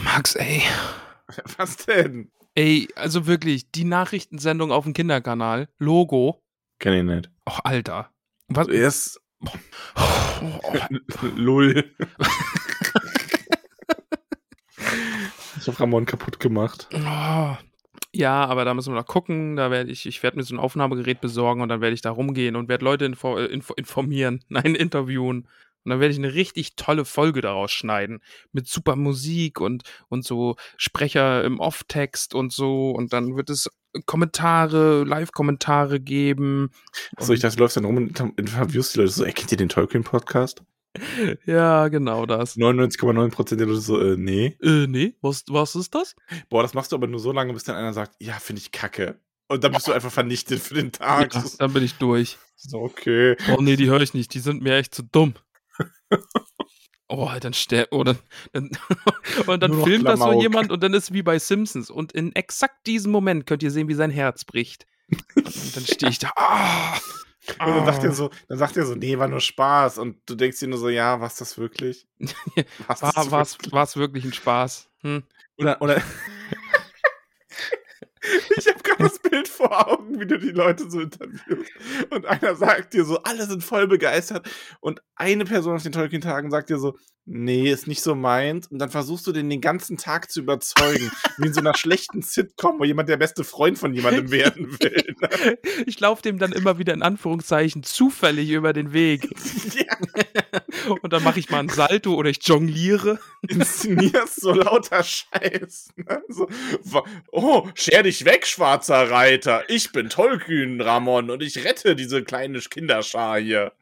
Max, 0.03 0.35
ey. 0.35 0.61
Was 1.57 1.77
denn? 1.77 2.31
Ey, 2.55 2.87
also 2.95 3.27
wirklich, 3.27 3.71
die 3.71 3.83
Nachrichtensendung 3.83 4.71
auf 4.71 4.83
dem 4.83 4.93
Kinderkanal. 4.93 5.69
Logo. 5.77 6.43
Kenn 6.79 6.93
ich 6.93 7.03
nicht. 7.03 7.31
Och, 7.47 7.59
Alter. 7.63 8.09
Was? 8.47 8.67
Er 8.67 8.87
ist 8.87 9.21
Oh, 9.95 10.73
Lull. 11.35 11.95
Ich 15.59 15.67
habe 15.67 15.79
Ramon 15.81 16.05
kaputt 16.05 16.39
gemacht. 16.39 16.87
Oh, 16.93 17.57
ja, 18.13 18.45
aber 18.45 18.63
da 18.63 18.73
müssen 18.73 18.93
wir 18.93 18.99
noch 18.99 19.07
gucken. 19.07 19.55
Da 19.55 19.69
werde 19.69 19.91
ich, 19.91 20.05
ich 20.05 20.23
werde 20.23 20.37
mir 20.37 20.43
so 20.43 20.55
ein 20.55 20.59
Aufnahmegerät 20.59 21.19
besorgen 21.19 21.61
und 21.61 21.69
dann 21.69 21.81
werde 21.81 21.93
ich 21.93 22.01
da 22.01 22.11
rumgehen 22.11 22.55
und 22.55 22.69
werde 22.69 22.85
Leute 22.85 23.05
info, 23.05 23.37
äh, 23.37 23.45
info, 23.45 23.73
informieren, 23.73 24.43
nein, 24.49 24.75
interviewen. 24.75 25.47
Und 25.87 25.91
dann 25.91 25.99
werde 26.01 26.11
ich 26.11 26.19
eine 26.19 26.33
richtig 26.33 26.75
tolle 26.75 27.05
Folge 27.05 27.39
daraus 27.39 27.71
schneiden. 27.71 28.19
Mit 28.51 28.67
super 28.67 28.97
Musik 28.97 29.61
und, 29.61 29.83
und 30.09 30.25
so 30.25 30.57
Sprecher 30.75 31.45
im 31.45 31.61
Off-Text 31.61 32.35
und 32.35 32.51
so. 32.51 32.91
Und 32.91 33.13
dann 33.13 33.37
wird 33.37 33.49
es 33.49 33.69
Kommentare, 34.05 35.05
Live-Kommentare 35.05 36.01
geben. 36.01 36.71
So, 37.17 37.31
ich 37.31 37.39
dachte, 37.39 37.55
du 37.55 37.63
läufst 37.63 37.77
dann 37.77 37.85
rum 37.85 37.95
und 37.95 38.19
interviewst 38.37 38.95
die 38.95 38.99
Leute 38.99 39.11
so, 39.13 39.23
erkennt 39.23 39.53
ihr 39.53 39.57
den 39.57 39.69
Tolkien-Podcast? 39.69 40.61
Ja, 41.45 41.89
genau 41.89 42.25
das. 42.25 42.57
99,9% 42.57 43.55
der 43.55 43.67
Leute 43.67 43.79
so, 43.79 44.01
äh, 44.01 44.17
nee. 44.17 44.57
Äh, 44.61 44.87
nee, 44.87 45.13
was, 45.21 45.43
was 45.47 45.75
ist 45.75 45.93
das? 45.93 46.15
Boah, 46.49 46.63
das 46.63 46.73
machst 46.73 46.91
du 46.91 46.95
aber 46.95 47.05
nur 47.05 47.19
so 47.19 47.31
lange, 47.31 47.53
bis 47.53 47.65
dann 47.65 47.75
einer 47.75 47.93
sagt, 47.93 48.15
ja, 48.19 48.33
finde 48.33 48.61
ich 48.61 48.71
kacke. 48.71 49.19
Und 49.47 49.63
dann 49.63 49.71
bist 49.71 49.87
du 49.87 49.93
einfach 49.93 50.11
vernichtet 50.11 50.59
für 50.59 50.73
den 50.73 50.91
Tag. 50.91 51.33
Ja, 51.33 51.43
dann 51.59 51.71
bin 51.71 51.83
ich 51.83 51.93
durch. 51.95 52.37
So, 52.55 52.79
okay. 52.79 53.37
Oh 53.55 53.61
nee, 53.61 53.75
die 53.75 53.87
höre 53.87 54.01
ich 54.01 54.13
nicht. 54.13 54.33
Die 54.33 54.39
sind 54.39 54.61
mir 54.61 54.75
echt 54.75 54.93
zu 54.93 55.03
dumm. 55.03 55.35
Oh, 57.09 57.31
dann 57.39 57.53
sterbt. 57.53 57.93
Oh, 57.93 58.03
dann, 58.03 58.19
dann 58.51 58.69
und 59.47 59.63
dann 59.63 59.81
filmt 59.83 60.05
das 60.05 60.19
so 60.19 60.41
jemand 60.41 60.71
und 60.71 60.83
dann 60.83 60.93
ist 60.93 61.13
wie 61.13 61.23
bei 61.23 61.39
Simpsons. 61.39 61.89
Und 61.89 62.11
in 62.11 62.35
exakt 62.35 62.85
diesem 62.85 63.13
Moment 63.13 63.45
könnt 63.45 63.63
ihr 63.63 63.71
sehen, 63.71 63.87
wie 63.87 63.93
sein 63.93 64.11
Herz 64.11 64.43
bricht. 64.43 64.85
Und 65.35 65.75
dann 65.75 65.85
stehe 65.85 66.09
ich 66.09 66.19
da. 66.19 66.31
Ah, 66.35 66.97
und 67.65 67.77
dann 67.77 67.85
sagt 67.85 68.03
er 68.03 68.11
so, 68.11 68.29
dann 68.49 68.57
sagt 68.57 68.75
er 68.75 68.85
so, 68.85 68.95
nee, 68.95 69.17
war 69.17 69.29
nur 69.29 69.39
Spaß. 69.39 69.99
Und 69.99 70.17
du 70.25 70.35
denkst 70.35 70.59
dir 70.59 70.67
nur 70.67 70.79
so, 70.79 70.89
ja, 70.89 71.21
war 71.21 71.31
das 71.37 71.57
wirklich? 71.57 72.07
war 72.87 73.83
es 73.83 73.95
wirklich 73.95 74.25
ein 74.25 74.33
Spaß? 74.33 74.89
Hm? 75.03 75.23
Oder, 75.57 75.81
oder 75.81 76.01
Ich 78.57 78.67
habe 78.67 78.81
gerade 78.83 79.03
das 79.03 79.19
Bild 79.19 79.47
vor 79.47 79.87
Augen, 79.87 80.19
wie 80.19 80.25
du 80.25 80.37
die 80.39 80.51
Leute 80.51 80.89
so 80.89 80.99
interviewst. 80.99 81.71
Und 82.09 82.25
einer 82.25 82.55
sagt 82.55 82.93
dir 82.93 83.05
so, 83.05 83.17
alle 83.23 83.45
sind 83.45 83.63
voll 83.63 83.87
begeistert. 83.87 84.49
Und 84.79 85.01
eine 85.15 85.45
Person 85.45 85.75
auf 85.75 85.83
den 85.83 85.91
Tolkien-Tagen 85.91 86.51
sagt 86.51 86.69
dir 86.69 86.79
so, 86.79 86.97
nee, 87.27 87.69
ist 87.69 87.87
nicht 87.87 88.01
so 88.01 88.15
meint. 88.15 88.71
Und 88.71 88.79
dann 88.79 88.89
versuchst 88.89 89.27
du 89.27 89.31
den 89.31 89.49
den 89.49 89.61
ganzen 89.61 89.97
Tag 89.97 90.31
zu 90.31 90.39
überzeugen. 90.39 91.11
wie 91.37 91.47
in 91.47 91.53
so 91.53 91.59
einer 91.59 91.75
schlechten 91.75 92.21
Sitcom, 92.21 92.79
wo 92.79 92.85
jemand 92.85 93.09
der 93.09 93.17
beste 93.17 93.43
Freund 93.43 93.77
von 93.77 93.93
jemandem 93.93 94.31
werden 94.31 94.79
will. 94.79 95.15
Ne? 95.21 95.57
Ich 95.85 95.99
laufe 95.99 96.21
dem 96.21 96.39
dann 96.39 96.53
immer 96.53 96.79
wieder 96.79 96.93
in 96.93 97.01
Anführungszeichen 97.01 97.83
zufällig 97.83 98.49
über 98.49 98.73
den 98.73 98.93
Weg. 98.93 99.29
Ja. 99.77 100.95
Und 101.01 101.13
dann 101.13 101.23
mache 101.23 101.39
ich 101.39 101.49
mal 101.49 101.59
ein 101.59 101.69
Salto 101.69 102.15
oder 102.15 102.29
ich 102.29 102.39
jongliere. 102.41 103.19
Inszenierst 103.47 104.41
so 104.41 104.53
lauter 104.53 105.03
Scheiß. 105.03 105.89
Ne? 105.97 106.21
So, 106.29 106.47
oh, 107.31 107.67
scher 107.75 108.03
dich 108.03 108.25
weg, 108.25 108.47
schwarzer 108.47 109.11
Reiter. 109.11 109.69
Ich 109.69 109.91
bin 109.91 110.09
Tolkien, 110.09 110.81
Ramon, 110.81 111.29
und 111.29 111.43
ich 111.43 111.63
rette 111.63 111.95
diese 111.95 112.23
kleine 112.23 112.59
Kinderschar 112.59 113.39
hier. 113.39 113.73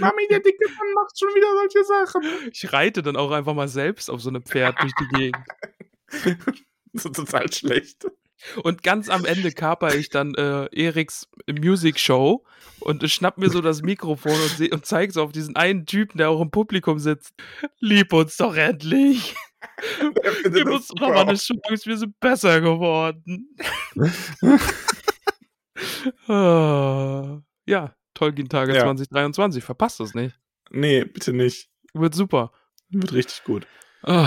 Mami, 0.00 0.26
der 0.30 0.40
dicke 0.40 0.66
Mann 0.68 0.94
macht 0.94 1.18
schon 1.18 1.28
wieder 1.28 1.48
solche 1.54 1.84
Sachen. 1.84 2.50
Ich 2.52 2.72
reite 2.72 3.02
dann 3.02 3.16
auch 3.16 3.30
einfach 3.30 3.54
mal 3.54 3.68
selbst 3.68 4.10
auf 4.10 4.20
so 4.20 4.28
einem 4.28 4.42
Pferd 4.42 4.80
durch 4.80 4.92
die 4.94 5.08
Gegend. 5.08 5.46
so 6.92 7.08
total 7.10 7.52
schlecht. 7.52 8.06
Und 8.62 8.82
ganz 8.82 9.08
am 9.08 9.24
Ende 9.24 9.50
kaper 9.50 9.94
ich 9.94 10.10
dann 10.10 10.34
äh, 10.34 10.66
Eriks 10.66 11.28
Music 11.48 11.98
Show 11.98 12.44
und 12.80 13.08
schnapp 13.10 13.38
mir 13.38 13.50
so 13.50 13.60
das 13.60 13.82
Mikrofon 13.82 14.32
und, 14.32 14.72
und 14.72 14.86
zeig 14.86 15.12
so 15.12 15.22
auf 15.22 15.32
diesen 15.32 15.56
einen 15.56 15.86
Typen, 15.86 16.18
der 16.18 16.30
auch 16.30 16.40
im 16.40 16.50
Publikum 16.50 16.98
sitzt. 16.98 17.34
Lieb 17.80 18.12
uns 18.12 18.36
doch 18.36 18.54
endlich. 18.54 19.34
Gib 20.44 20.66
uns 20.66 20.88
doch 20.88 21.08
mal 21.08 21.28
eine 21.28 21.34
Chance, 21.34 21.86
wir 21.86 21.96
sind 21.96 22.18
besser 22.20 22.60
geworden. 22.60 23.56
Ah, 26.26 27.42
ja, 27.66 27.95
Tolkien-Tage 28.16 28.74
ja. 28.74 28.80
2023. 28.80 29.62
Verpasst 29.62 30.00
das 30.00 30.14
nicht. 30.14 30.36
Nee, 30.70 31.04
bitte 31.04 31.32
nicht. 31.32 31.70
Wird 31.94 32.14
super. 32.14 32.52
Wird 32.90 33.12
richtig 33.12 33.44
gut. 33.44 33.66
Oh. 34.02 34.26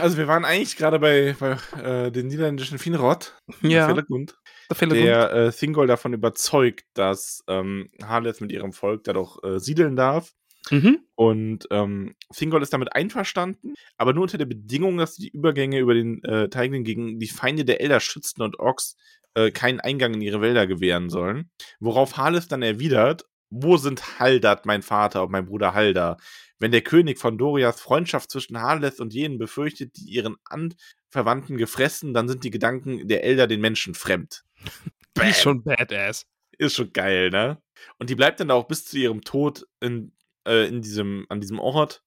Also 0.00 0.16
wir 0.18 0.28
waren 0.28 0.44
eigentlich 0.44 0.76
gerade 0.76 0.98
bei, 0.98 1.34
bei 1.38 1.56
äh, 1.82 2.10
den 2.10 2.26
niederländischen 2.26 2.78
Finrod. 2.78 3.34
Ja. 3.62 3.86
Fellegund, 3.86 4.36
der 4.80 5.32
äh, 5.32 5.52
Thingol 5.52 5.86
davon 5.86 6.12
überzeugt, 6.12 6.84
dass 6.94 7.42
ähm, 7.48 7.90
Harleth 8.02 8.40
mit 8.40 8.52
ihrem 8.52 8.72
Volk 8.72 9.04
da 9.04 9.12
doch 9.12 9.42
äh, 9.42 9.58
siedeln 9.58 9.96
darf. 9.96 10.32
Mhm. 10.70 10.98
Und 11.14 11.66
ähm, 11.70 12.14
Thingol 12.34 12.62
ist 12.62 12.72
damit 12.72 12.94
einverstanden, 12.94 13.74
aber 13.96 14.12
nur 14.12 14.24
unter 14.24 14.38
der 14.38 14.44
Bedingung, 14.46 14.98
dass 14.98 15.16
die 15.16 15.30
Übergänge 15.30 15.78
über 15.78 15.94
den 15.94 16.22
äh, 16.24 16.48
Teigling 16.48 16.84
gegen 16.84 17.18
die 17.18 17.28
Feinde 17.28 17.64
der 17.64 17.80
Elder 17.80 18.00
Schützen 18.00 18.42
und 18.42 18.58
Orks 18.58 18.96
äh, 19.34 19.50
keinen 19.50 19.80
Eingang 19.80 20.14
in 20.14 20.20
ihre 20.20 20.40
Wälder 20.40 20.66
gewähren 20.66 21.10
sollen. 21.10 21.50
Worauf 21.78 22.16
Harleth 22.16 22.50
dann 22.50 22.62
erwidert, 22.62 23.24
wo 23.50 23.76
sind 23.76 24.20
Haldert, 24.20 24.64
mein 24.66 24.82
Vater 24.82 25.24
und 25.24 25.32
mein 25.32 25.46
Bruder 25.46 25.74
Haldar? 25.74 26.18
Wenn 26.58 26.72
der 26.72 26.82
König 26.82 27.18
von 27.18 27.38
Dorias 27.38 27.80
Freundschaft 27.80 28.30
zwischen 28.30 28.60
Harleth 28.60 29.00
und 29.00 29.14
jenen 29.14 29.38
befürchtet, 29.38 29.96
die 29.96 30.10
ihren 30.10 30.36
Anverwandten 30.44 31.56
gefressen, 31.56 32.14
dann 32.14 32.28
sind 32.28 32.44
die 32.44 32.50
Gedanken 32.50 33.08
der 33.08 33.24
Elder 33.24 33.46
den 33.46 33.60
Menschen 33.60 33.94
fremd. 33.94 34.44
Ist 35.20 35.42
schon 35.42 35.62
badass. 35.62 36.26
Ist 36.56 36.76
schon 36.76 36.92
geil, 36.92 37.30
ne? 37.30 37.60
Und 37.98 38.10
die 38.10 38.14
bleibt 38.14 38.40
dann 38.40 38.48
da 38.48 38.54
auch 38.54 38.68
bis 38.68 38.84
zu 38.84 38.98
ihrem 38.98 39.22
Tod 39.22 39.66
in, 39.80 40.12
äh, 40.46 40.68
in 40.68 40.82
diesem, 40.82 41.26
an 41.28 41.40
diesem 41.40 41.58
Ort 41.58 42.02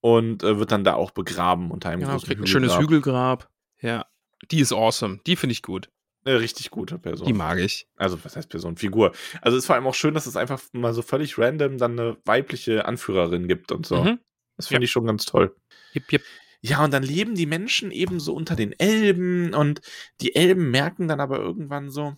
und 0.00 0.42
äh, 0.42 0.58
wird 0.58 0.72
dann 0.72 0.84
da 0.84 0.94
auch 0.94 1.10
begraben 1.10 1.70
unter 1.70 1.90
einem 1.90 2.02
ja, 2.02 2.12
großen 2.12 2.26
kriegt 2.26 2.40
ein 2.40 2.46
schönes 2.46 2.78
Hügelgrab. 2.78 3.50
Ja, 3.80 4.06
die 4.50 4.60
ist 4.60 4.72
awesome. 4.72 5.20
Die 5.26 5.36
finde 5.36 5.52
ich 5.52 5.62
gut. 5.62 5.90
Eine 6.24 6.40
richtig 6.40 6.70
gute 6.70 6.98
Person. 6.98 7.26
Die 7.26 7.32
mag 7.32 7.58
ich. 7.58 7.88
Also, 7.96 8.22
was 8.22 8.36
heißt 8.36 8.48
Person? 8.48 8.76
Figur. 8.76 9.12
Also, 9.40 9.56
es 9.56 9.62
ist 9.62 9.66
vor 9.66 9.76
allem 9.76 9.86
auch 9.86 9.94
schön, 9.94 10.14
dass 10.14 10.26
es 10.26 10.36
einfach 10.36 10.60
mal 10.72 10.92
so 10.92 11.02
völlig 11.02 11.38
random 11.38 11.78
dann 11.78 11.98
eine 11.98 12.16
weibliche 12.24 12.84
Anführerin 12.84 13.48
gibt 13.48 13.72
und 13.72 13.86
so. 13.86 14.04
Mhm. 14.04 14.18
Das 14.56 14.68
finde 14.68 14.82
ja. 14.82 14.84
ich 14.84 14.90
schon 14.90 15.06
ganz 15.06 15.24
toll. 15.24 15.56
Yep, 15.94 16.12
yep. 16.12 16.22
Ja, 16.62 16.84
und 16.84 16.92
dann 16.92 17.02
leben 17.02 17.34
die 17.34 17.46
Menschen 17.46 17.90
eben 17.90 18.20
so 18.20 18.34
unter 18.34 18.54
den 18.54 18.78
Elben 18.78 19.54
und 19.54 19.80
die 20.20 20.34
Elben 20.34 20.70
merken 20.70 21.08
dann 21.08 21.20
aber 21.20 21.38
irgendwann 21.38 21.90
so, 21.90 22.16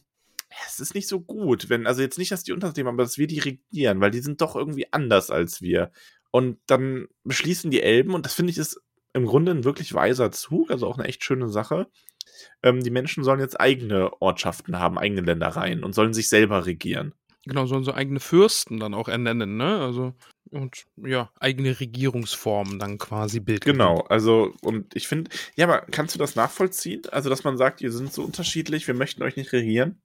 es 0.66 0.80
ist 0.80 0.94
nicht 0.94 1.08
so 1.08 1.20
gut, 1.20 1.68
wenn, 1.68 1.86
also 1.86 2.02
jetzt 2.02 2.18
nicht, 2.18 2.32
dass 2.32 2.42
die 2.42 2.52
unter 2.52 2.72
leben, 2.74 2.88
aber 2.88 3.04
dass 3.04 3.18
wir 3.18 3.26
die 3.26 3.38
regieren, 3.38 4.00
weil 4.00 4.10
die 4.10 4.20
sind 4.20 4.40
doch 4.40 4.56
irgendwie 4.56 4.92
anders 4.92 5.30
als 5.30 5.62
wir. 5.62 5.92
Und 6.30 6.58
dann 6.66 7.06
beschließen 7.24 7.70
die 7.70 7.82
Elben, 7.82 8.14
und 8.14 8.26
das 8.26 8.34
finde 8.34 8.50
ich 8.50 8.58
ist 8.58 8.80
im 9.12 9.26
Grunde 9.26 9.52
ein 9.52 9.64
wirklich 9.64 9.92
weiser 9.94 10.32
Zug, 10.32 10.70
also 10.70 10.86
auch 10.86 10.98
eine 10.98 11.06
echt 11.06 11.24
schöne 11.24 11.48
Sache, 11.48 11.88
ähm, 12.62 12.82
die 12.82 12.90
Menschen 12.90 13.24
sollen 13.24 13.40
jetzt 13.40 13.60
eigene 13.60 14.20
Ortschaften 14.20 14.78
haben, 14.78 14.98
eigene 14.98 15.22
Ländereien 15.22 15.84
und 15.84 15.94
sollen 15.94 16.14
sich 16.14 16.28
selber 16.28 16.66
regieren. 16.66 17.14
Genau, 17.44 17.66
sollen 17.66 17.84
so 17.84 17.92
eigene 17.92 18.20
Fürsten 18.20 18.78
dann 18.78 18.94
auch 18.94 19.08
ernennen, 19.08 19.56
ne? 19.56 19.80
Also, 19.80 20.14
und 20.50 20.84
ja, 20.96 21.30
eigene 21.40 21.80
Regierungsformen 21.80 22.78
dann 22.78 22.98
quasi 22.98 23.40
bilden. 23.40 23.64
Genau, 23.64 24.02
also, 24.02 24.54
und 24.62 24.94
ich 24.94 25.08
finde, 25.08 25.30
ja, 25.56 25.66
aber 25.66 25.80
kannst 25.90 26.14
du 26.14 26.20
das 26.20 26.36
nachvollziehen? 26.36 27.02
Also, 27.10 27.30
dass 27.30 27.42
man 27.42 27.56
sagt, 27.56 27.80
ihr 27.80 27.90
sind 27.90 28.12
so 28.12 28.22
unterschiedlich, 28.22 28.86
wir 28.86 28.94
möchten 28.94 29.22
euch 29.22 29.36
nicht 29.36 29.52
regieren? 29.52 30.00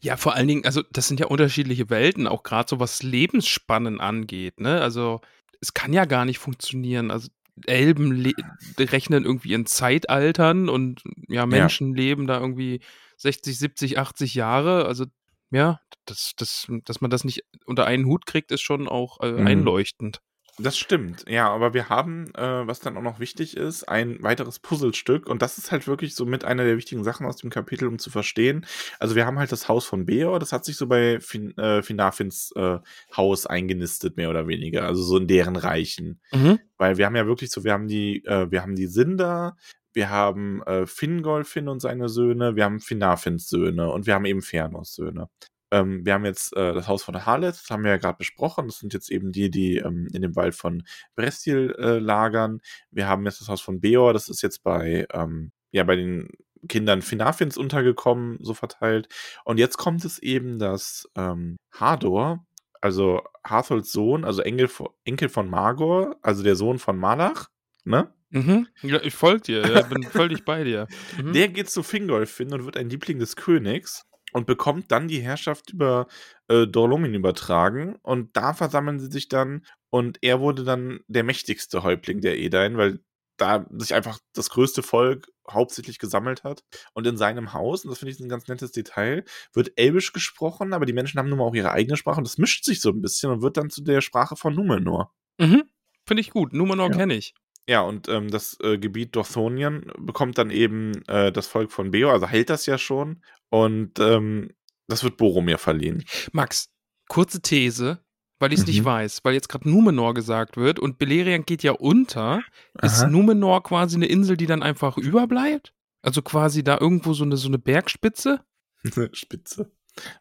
Ja, 0.00 0.16
vor 0.16 0.34
allen 0.34 0.48
Dingen, 0.48 0.64
also, 0.64 0.82
das 0.90 1.06
sind 1.06 1.20
ja 1.20 1.26
unterschiedliche 1.26 1.90
Welten, 1.90 2.26
auch 2.26 2.42
gerade 2.42 2.68
so 2.68 2.80
was 2.80 3.02
Lebensspannen 3.02 4.00
angeht, 4.00 4.58
ne? 4.58 4.80
Also, 4.80 5.20
es 5.60 5.74
kann 5.74 5.92
ja 5.92 6.06
gar 6.06 6.24
nicht 6.24 6.38
funktionieren. 6.38 7.10
Also, 7.10 7.28
Elben 7.66 8.32
rechnen 8.78 9.24
irgendwie 9.24 9.52
in 9.52 9.66
Zeitaltern 9.66 10.68
und 10.68 11.02
ja, 11.28 11.46
Menschen 11.46 11.94
ja. 11.94 12.02
leben 12.02 12.26
da 12.26 12.40
irgendwie 12.40 12.80
60, 13.16 13.58
70, 13.58 13.98
80 13.98 14.34
Jahre. 14.34 14.86
Also 14.86 15.06
ja, 15.50 15.80
das, 16.06 16.32
das, 16.36 16.66
dass 16.84 17.00
man 17.00 17.10
das 17.10 17.24
nicht 17.24 17.44
unter 17.66 17.86
einen 17.86 18.06
Hut 18.06 18.26
kriegt, 18.26 18.52
ist 18.52 18.62
schon 18.62 18.88
auch 18.88 19.20
äh, 19.20 19.32
mhm. 19.32 19.46
einleuchtend. 19.46 20.20
Das 20.62 20.76
stimmt, 20.76 21.24
ja, 21.28 21.48
aber 21.48 21.74
wir 21.74 21.88
haben, 21.88 22.34
äh, 22.34 22.66
was 22.66 22.80
dann 22.80 22.96
auch 22.96 23.02
noch 23.02 23.20
wichtig 23.20 23.56
ist, 23.56 23.84
ein 23.84 24.22
weiteres 24.22 24.58
Puzzlestück 24.58 25.26
und 25.26 25.42
das 25.42 25.58
ist 25.58 25.72
halt 25.72 25.86
wirklich 25.86 26.14
so 26.14 26.26
mit 26.26 26.44
einer 26.44 26.64
der 26.64 26.76
wichtigen 26.76 27.04
Sachen 27.04 27.26
aus 27.26 27.36
dem 27.36 27.50
Kapitel, 27.50 27.88
um 27.88 27.98
zu 27.98 28.10
verstehen. 28.10 28.66
Also 28.98 29.14
wir 29.14 29.26
haben 29.26 29.38
halt 29.38 29.52
das 29.52 29.68
Haus 29.68 29.86
von 29.86 30.06
Beor, 30.06 30.38
das 30.38 30.52
hat 30.52 30.64
sich 30.64 30.76
so 30.76 30.86
bei 30.86 31.20
fin 31.20 31.56
äh, 31.56 31.82
Finafins 31.82 32.52
äh, 32.56 32.78
Haus 33.16 33.46
eingenistet, 33.46 34.16
mehr 34.16 34.30
oder 34.30 34.46
weniger, 34.48 34.84
also 34.84 35.02
so 35.02 35.16
in 35.16 35.26
deren 35.26 35.56
Reichen. 35.56 36.20
Mhm. 36.32 36.58
Weil 36.76 36.98
wir 36.98 37.06
haben 37.06 37.16
ja 37.16 37.26
wirklich 37.26 37.50
so, 37.50 37.64
wir 37.64 37.72
haben 37.72 37.88
die, 37.88 38.24
äh, 38.24 38.50
wir 38.50 38.62
haben 38.62 38.76
die 38.76 38.86
Sinder, 38.86 39.56
wir 39.92 40.10
haben 40.10 40.62
äh, 40.62 40.86
Fingolfin 40.86 41.68
und 41.68 41.80
seine 41.80 42.08
Söhne, 42.08 42.56
wir 42.56 42.64
haben 42.64 42.80
Finafins 42.80 43.48
Söhne 43.48 43.90
und 43.90 44.06
wir 44.06 44.14
haben 44.14 44.24
eben 44.24 44.42
Fernos 44.42 44.94
Söhne. 44.94 45.28
Ähm, 45.70 46.04
wir 46.04 46.14
haben 46.14 46.24
jetzt 46.24 46.56
äh, 46.56 46.72
das 46.72 46.88
Haus 46.88 47.02
von 47.02 47.24
Harlet, 47.26 47.54
das 47.54 47.70
haben 47.70 47.84
wir 47.84 47.90
ja 47.90 47.96
gerade 47.96 48.18
besprochen. 48.18 48.66
Das 48.66 48.78
sind 48.78 48.92
jetzt 48.92 49.10
eben 49.10 49.32
die, 49.32 49.50
die 49.50 49.76
ähm, 49.76 50.08
in 50.12 50.22
dem 50.22 50.36
Wald 50.36 50.54
von 50.54 50.82
Brestil 51.14 51.74
äh, 51.78 51.98
lagern. 51.98 52.60
Wir 52.90 53.06
haben 53.06 53.24
jetzt 53.24 53.40
das 53.40 53.48
Haus 53.48 53.60
von 53.60 53.80
Beor, 53.80 54.12
das 54.12 54.28
ist 54.28 54.42
jetzt 54.42 54.62
bei, 54.62 55.06
ähm, 55.12 55.52
ja, 55.70 55.84
bei 55.84 55.96
den 55.96 56.28
Kindern 56.68 57.02
Finafins 57.02 57.56
untergekommen, 57.56 58.38
so 58.40 58.54
verteilt. 58.54 59.08
Und 59.44 59.58
jetzt 59.58 59.78
kommt 59.78 60.04
es 60.04 60.18
eben, 60.18 60.58
dass 60.58 61.08
ähm, 61.16 61.56
Hador, 61.72 62.44
also 62.80 63.22
Hartholds 63.44 63.92
Sohn, 63.92 64.24
also 64.24 64.42
Enkel, 64.42 64.68
Enkel 65.04 65.28
von 65.28 65.48
Magor, 65.48 66.16
also 66.22 66.42
der 66.42 66.56
Sohn 66.56 66.78
von 66.78 66.98
Malach, 66.98 67.48
ne? 67.84 68.12
Mhm. 68.30 68.68
Ja, 68.82 69.00
ich 69.02 69.14
folge 69.14 69.40
dir, 69.40 69.66
ja, 69.66 69.82
bin 69.82 70.04
völlig 70.04 70.44
bei 70.44 70.64
dir. 70.64 70.86
Mhm. 71.20 71.32
Der 71.32 71.48
geht 71.48 71.68
zu 71.68 71.82
Fingolf 71.82 72.36
hin 72.36 72.52
und 72.52 72.64
wird 72.64 72.76
ein 72.76 72.88
Liebling 72.88 73.18
des 73.18 73.34
Königs 73.36 74.06
und 74.32 74.46
bekommt 74.46 74.90
dann 74.92 75.08
die 75.08 75.20
Herrschaft 75.20 75.70
über 75.70 76.06
äh, 76.48 76.66
Dorlomin 76.66 77.14
übertragen. 77.14 77.96
Und 78.02 78.36
da 78.36 78.54
versammeln 78.54 78.98
sie 79.00 79.10
sich 79.10 79.28
dann 79.28 79.64
und 79.90 80.18
er 80.22 80.40
wurde 80.40 80.64
dann 80.64 81.00
der 81.08 81.24
mächtigste 81.24 81.82
Häuptling 81.82 82.20
der 82.20 82.38
Edain, 82.38 82.76
weil 82.76 83.00
da 83.36 83.66
sich 83.70 83.94
einfach 83.94 84.18
das 84.34 84.50
größte 84.50 84.82
Volk 84.82 85.28
hauptsächlich 85.50 85.98
gesammelt 85.98 86.44
hat. 86.44 86.62
Und 86.92 87.06
in 87.06 87.16
seinem 87.16 87.54
Haus, 87.54 87.84
und 87.84 87.90
das 87.90 87.98
finde 87.98 88.12
ich 88.12 88.20
ein 88.20 88.28
ganz 88.28 88.48
nettes 88.48 88.70
Detail, 88.72 89.24
wird 89.54 89.72
Elbisch 89.76 90.12
gesprochen, 90.12 90.74
aber 90.74 90.84
die 90.84 90.92
Menschen 90.92 91.18
haben 91.18 91.28
nun 91.28 91.38
mal 91.38 91.44
auch 91.44 91.54
ihre 91.54 91.72
eigene 91.72 91.96
Sprache 91.96 92.18
und 92.18 92.26
das 92.26 92.38
mischt 92.38 92.64
sich 92.64 92.80
so 92.80 92.90
ein 92.90 93.00
bisschen 93.00 93.30
und 93.30 93.42
wird 93.42 93.56
dann 93.56 93.70
zu 93.70 93.82
der 93.82 94.02
Sprache 94.02 94.36
von 94.36 94.54
Numenor. 94.54 95.12
Mhm. 95.38 95.64
Finde 96.06 96.20
ich 96.20 96.30
gut. 96.30 96.52
Numenor 96.52 96.90
Ja. 96.90 96.96
kenne 96.96 97.14
ich. 97.14 97.34
Ja, 97.68 97.82
und 97.82 98.08
ähm, 98.08 98.30
das 98.30 98.58
äh, 98.62 98.78
Gebiet 98.78 99.14
Dorthonien 99.14 99.92
bekommt 99.98 100.38
dann 100.38 100.50
eben 100.50 101.02
äh, 101.06 101.30
das 101.30 101.46
Volk 101.46 101.70
von 101.72 101.90
Beor, 101.92 102.12
also 102.12 102.26
hält 102.26 102.50
das 102.50 102.66
ja 102.66 102.78
schon. 102.78 103.22
Und 103.50 103.98
ähm, 103.98 104.50
das 104.88 105.04
wird 105.04 105.16
Boromir 105.16 105.58
verliehen. 105.58 106.04
Max, 106.32 106.68
kurze 107.08 107.40
These, 107.42 107.98
weil 108.38 108.52
ich 108.52 108.60
es 108.60 108.66
nicht 108.66 108.80
Mhm. 108.80 108.84
weiß, 108.86 109.20
weil 109.24 109.34
jetzt 109.34 109.48
gerade 109.48 109.68
Numenor 109.68 110.14
gesagt 110.14 110.56
wird 110.56 110.78
und 110.78 110.98
Beleriand 110.98 111.46
geht 111.46 111.62
ja 111.62 111.72
unter. 111.72 112.42
Ist 112.80 113.02
Aha. 113.02 113.08
Numenor 113.10 113.62
quasi 113.62 113.96
eine 113.96 114.06
Insel, 114.06 114.36
die 114.36 114.46
dann 114.46 114.62
einfach 114.62 114.96
überbleibt? 114.96 115.74
Also 116.02 116.22
quasi 116.22 116.64
da 116.64 116.78
irgendwo 116.80 117.12
so 117.12 117.24
eine, 117.24 117.36
so 117.36 117.48
eine 117.48 117.58
Bergspitze? 117.58 118.40
Spitze. 119.12 119.70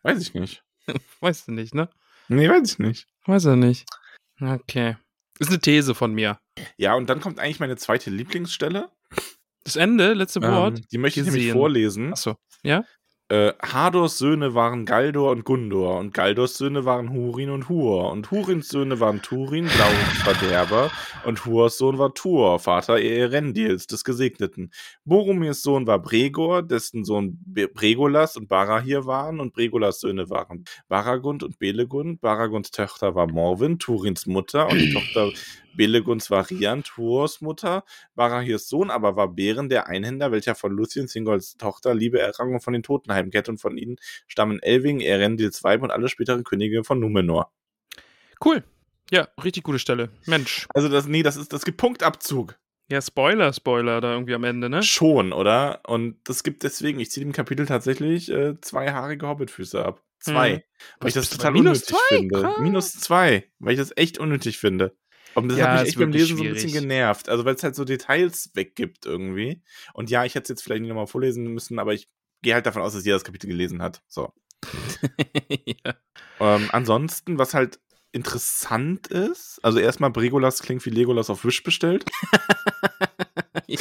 Weiß 0.03 0.21
ich 0.21 0.33
nicht. 0.33 0.63
Weißt 1.21 1.47
du 1.47 1.51
nicht, 1.53 1.73
ne? 1.73 1.89
Nee, 2.27 2.49
weiß 2.49 2.73
ich 2.73 2.79
nicht. 2.79 3.07
Weiß 3.25 3.45
er 3.45 3.55
nicht. 3.55 3.85
Okay. 4.41 4.97
Ist 5.39 5.49
eine 5.49 5.59
These 5.59 5.95
von 5.95 6.13
mir. 6.13 6.39
Ja, 6.77 6.95
und 6.95 7.09
dann 7.09 7.21
kommt 7.21 7.39
eigentlich 7.39 7.59
meine 7.59 7.77
zweite 7.77 8.09
Lieblingsstelle. 8.09 8.91
Das 9.63 9.75
Ende, 9.75 10.13
letzte 10.13 10.41
Wort. 10.41 10.79
Ähm, 10.79 10.85
die 10.91 10.97
möchte 10.97 11.21
ich 11.21 11.25
nämlich 11.25 11.51
vorlesen. 11.51 12.11
Achso. 12.13 12.35
Ja? 12.63 12.83
Äh, 13.31 13.53
Hadors 13.61 14.17
Söhne 14.17 14.55
waren 14.55 14.87
Galdor 14.87 15.29
und 15.29 15.45
Gundor 15.45 15.99
und 15.99 16.15
Galdors 16.15 16.57
Söhne 16.57 16.83
waren 16.85 17.13
Hurin 17.13 17.51
und 17.51 17.69
Hur 17.69 18.09
und 18.09 18.31
Hurins 18.31 18.69
Söhne 18.69 18.99
waren 18.99 19.21
Turin, 19.21 19.67
Blaurins 19.67 20.23
Verderber 20.23 20.89
und 21.25 21.45
Hurs 21.45 21.77
Sohn 21.77 21.99
war 21.99 22.15
Tur, 22.15 22.57
Vater 22.57 22.99
Erendils 22.99 23.85
des 23.85 24.03
Gesegneten. 24.03 24.71
Boromirs 25.05 25.61
Sohn 25.61 25.85
war 25.85 25.99
Bregor, 26.01 26.63
dessen 26.63 27.05
Sohn 27.05 27.37
Bregolas 27.45 28.35
und 28.35 28.47
Barahir 28.47 29.05
waren 29.05 29.39
und 29.39 29.53
Bregolas 29.53 29.99
Söhne 29.99 30.31
waren 30.31 30.63
Baragund 30.87 31.43
und 31.43 31.59
Belegund. 31.59 32.21
Baragunds 32.21 32.71
Tochter 32.71 33.13
war 33.13 33.27
Morwen, 33.27 33.77
Turins 33.77 34.25
Mutter 34.25 34.67
und 34.67 34.79
die 34.79 34.91
Tochter 34.91 35.29
Belegunds 35.75 36.29
war 36.29 36.49
Rian, 36.49 36.83
Tuors 36.83 37.41
Mutter. 37.41 37.83
Barahirs 38.15 38.69
Sohn 38.69 38.89
aber 38.91 39.15
war 39.15 39.29
Bären, 39.29 39.69
der 39.69 39.87
Einhänder, 39.87 40.31
welcher 40.31 40.55
von 40.55 40.71
Lucien 40.71 41.07
Singols 41.07 41.57
Tochter 41.57 41.93
Liebe 41.93 42.19
errang 42.19 42.53
und 42.53 42.61
von 42.61 42.73
den 42.73 42.83
Toten 42.83 43.13
heimkehrt 43.13 43.49
und 43.49 43.59
von 43.59 43.77
ihnen 43.77 43.97
stammen 44.27 44.61
Elving, 44.61 44.99
Erendils 44.99 45.63
Weib 45.63 45.81
und 45.81 45.91
alle 45.91 46.09
späteren 46.09 46.43
Könige 46.43 46.83
von 46.83 46.99
Numenor. 46.99 47.51
Cool. 48.43 48.63
Ja, 49.11 49.27
richtig 49.43 49.63
gute 49.63 49.79
Stelle. 49.79 50.09
Mensch. 50.25 50.67
Also 50.73 50.87
das, 50.87 51.07
nee, 51.07 51.23
das 51.23 51.35
ist, 51.35 51.51
das 51.51 51.65
gibt 51.65 51.77
Punktabzug. 51.77 52.57
Ja, 52.91 53.01
Spoiler, 53.01 53.53
Spoiler 53.53 54.01
da 54.01 54.13
irgendwie 54.13 54.33
am 54.33 54.43
Ende, 54.43 54.69
ne? 54.69 54.81
Schon, 54.81 55.31
oder? 55.31 55.81
Und 55.87 56.17
das 56.23 56.43
gibt 56.43 56.63
deswegen, 56.63 56.99
ich 56.99 57.11
ziehe 57.11 57.25
dem 57.25 57.33
Kapitel 57.33 57.65
tatsächlich 57.67 58.31
äh, 58.31 58.59
zwei 58.61 58.91
haarige 58.91 59.27
Hobbitfüße 59.27 59.83
ab. 59.83 60.03
Zwei. 60.19 60.55
Mhm. 60.55 60.61
Weil 60.99 61.07
ich 61.09 61.13
das 61.13 61.29
total 61.29 61.55
unnötig 61.55 61.85
zwei? 61.85 61.97
finde. 62.17 62.41
Krass. 62.41 62.57
Minus 62.59 62.91
zwei, 62.93 63.45
weil 63.59 63.73
ich 63.73 63.79
das 63.79 63.95
echt 63.95 64.17
unnötig 64.17 64.57
finde. 64.57 64.95
Und 65.35 65.49
das 65.49 65.57
Ja, 65.59 65.67
hat 65.73 65.79
mich 65.81 65.89
echt 65.89 65.99
beim 65.99 66.11
Lesen 66.11 66.37
so 66.37 66.43
ein 66.43 66.53
bisschen 66.53 66.69
schwierig. 66.69 66.81
genervt. 66.81 67.29
Also, 67.29 67.45
weil 67.45 67.55
es 67.55 67.63
halt 67.63 67.75
so 67.75 67.85
Details 67.85 68.49
weggibt 68.55 69.05
irgendwie. 69.05 69.61
Und 69.93 70.09
ja, 70.09 70.25
ich 70.25 70.35
hätte 70.35 70.43
es 70.43 70.49
jetzt 70.49 70.63
vielleicht 70.63 70.81
nicht 70.81 70.89
nochmal 70.89 71.07
vorlesen 71.07 71.45
müssen, 71.47 71.79
aber 71.79 71.93
ich 71.93 72.09
gehe 72.41 72.53
halt 72.53 72.65
davon 72.65 72.81
aus, 72.81 72.93
dass 72.93 73.05
jeder 73.05 73.15
das 73.15 73.23
Kapitel 73.23 73.47
gelesen 73.47 73.81
hat. 73.81 74.01
So. 74.07 74.33
ja. 75.65 75.93
Ähm, 76.39 76.69
ansonsten, 76.71 77.37
was 77.37 77.53
halt 77.53 77.79
interessant 78.11 79.07
ist, 79.07 79.59
also 79.61 79.77
erstmal 79.77 80.09
Bregolas 80.09 80.61
klingt 80.63 80.83
wie 80.85 80.89
Legolas 80.89 81.29
auf 81.29 81.45
Wish 81.45 81.61
bestellt. 81.63 82.05
ja. 83.67 83.79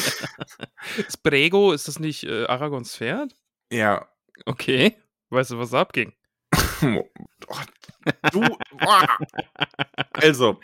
Ist 0.97 1.22
Brego, 1.22 1.72
ist 1.72 1.89
das 1.89 1.99
nicht 1.99 2.24
äh, 2.24 2.45
Aragons 2.45 2.95
Pferd? 2.97 3.34
Ja. 3.72 4.07
Okay. 4.45 4.97
Weißt 5.30 5.51
du, 5.53 5.59
was 5.59 5.70
da 5.70 5.80
abging? 5.80 6.12
Oh, 6.83 7.57
du. 8.33 8.41
Boah. 8.79 9.07
Also, 10.12 10.61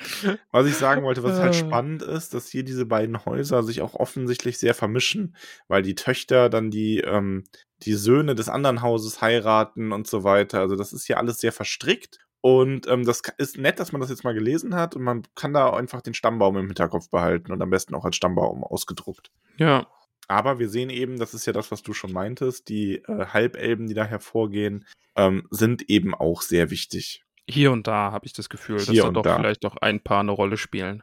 was 0.50 0.66
ich 0.66 0.76
sagen 0.76 1.02
wollte, 1.02 1.22
was 1.22 1.38
halt 1.38 1.54
Äh. 1.54 1.58
spannend 1.58 2.02
ist, 2.02 2.34
dass 2.34 2.48
hier 2.48 2.64
diese 2.64 2.86
beiden 2.86 3.24
Häuser 3.24 3.62
sich 3.62 3.80
auch 3.82 3.94
offensichtlich 3.94 4.58
sehr 4.58 4.74
vermischen, 4.74 5.36
weil 5.68 5.82
die 5.82 5.94
Töchter 5.94 6.48
dann 6.50 6.70
die, 6.70 7.00
ähm, 7.00 7.44
die 7.82 7.94
Söhne 7.94 8.34
des 8.34 8.48
anderen 8.48 8.82
Hauses 8.82 9.20
heiraten 9.22 9.92
und 9.92 10.06
so 10.06 10.24
weiter. 10.24 10.60
Also, 10.60 10.76
das 10.76 10.92
ist 10.92 11.06
hier 11.06 11.18
alles 11.18 11.38
sehr 11.38 11.52
verstrickt. 11.52 12.18
Und 12.40 12.86
ähm, 12.88 13.04
das 13.06 13.22
ist 13.38 13.56
nett, 13.56 13.80
dass 13.80 13.92
man 13.92 14.02
das 14.02 14.10
jetzt 14.10 14.22
mal 14.24 14.34
gelesen 14.34 14.74
hat 14.74 14.94
und 14.96 15.02
man 15.02 15.22
kann 15.34 15.54
da 15.54 15.70
einfach 15.72 16.02
den 16.02 16.12
Stammbaum 16.12 16.58
im 16.58 16.66
Hinterkopf 16.66 17.08
behalten 17.08 17.52
und 17.52 17.62
am 17.62 17.70
besten 17.70 17.94
auch 17.94 18.04
als 18.04 18.16
Stammbaum 18.16 18.62
ausgedruckt. 18.62 19.30
Ja. 19.56 19.86
Aber 20.28 20.58
wir 20.58 20.68
sehen 20.68 20.90
eben, 20.90 21.18
das 21.18 21.34
ist 21.34 21.46
ja 21.46 21.52
das, 21.52 21.70
was 21.70 21.82
du 21.82 21.92
schon 21.92 22.12
meintest, 22.12 22.68
die 22.68 22.96
äh, 22.96 23.26
Halbelben, 23.26 23.86
die 23.86 23.94
da 23.94 24.04
hervorgehen, 24.04 24.86
ähm, 25.16 25.46
sind 25.50 25.88
eben 25.90 26.14
auch 26.14 26.40
sehr 26.42 26.70
wichtig. 26.70 27.24
Hier 27.48 27.72
und 27.72 27.86
da 27.86 28.10
habe 28.12 28.26
ich 28.26 28.32
das 28.32 28.48
Gefühl, 28.48 28.76
dass 28.76 28.88
Hier 28.88 29.02
da 29.02 29.08
und 29.08 29.14
doch 29.14 29.22
da. 29.22 29.36
vielleicht 29.36 29.64
doch 29.64 29.76
ein 29.76 30.00
paar 30.00 30.20
eine 30.20 30.32
Rolle 30.32 30.56
spielen. 30.56 31.02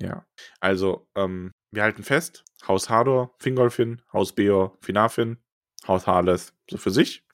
Ja. 0.00 0.24
Also, 0.60 1.06
ähm, 1.14 1.52
wir 1.70 1.82
halten 1.82 2.02
fest, 2.02 2.44
Haus 2.66 2.88
Hador, 2.88 3.34
Fingolfin, 3.38 4.00
Haus 4.12 4.32
Beor, 4.34 4.76
Finarfin, 4.80 5.36
Haus 5.86 6.06
Harleth, 6.06 6.52
so 6.70 6.78
für 6.78 6.90
sich. 6.90 7.24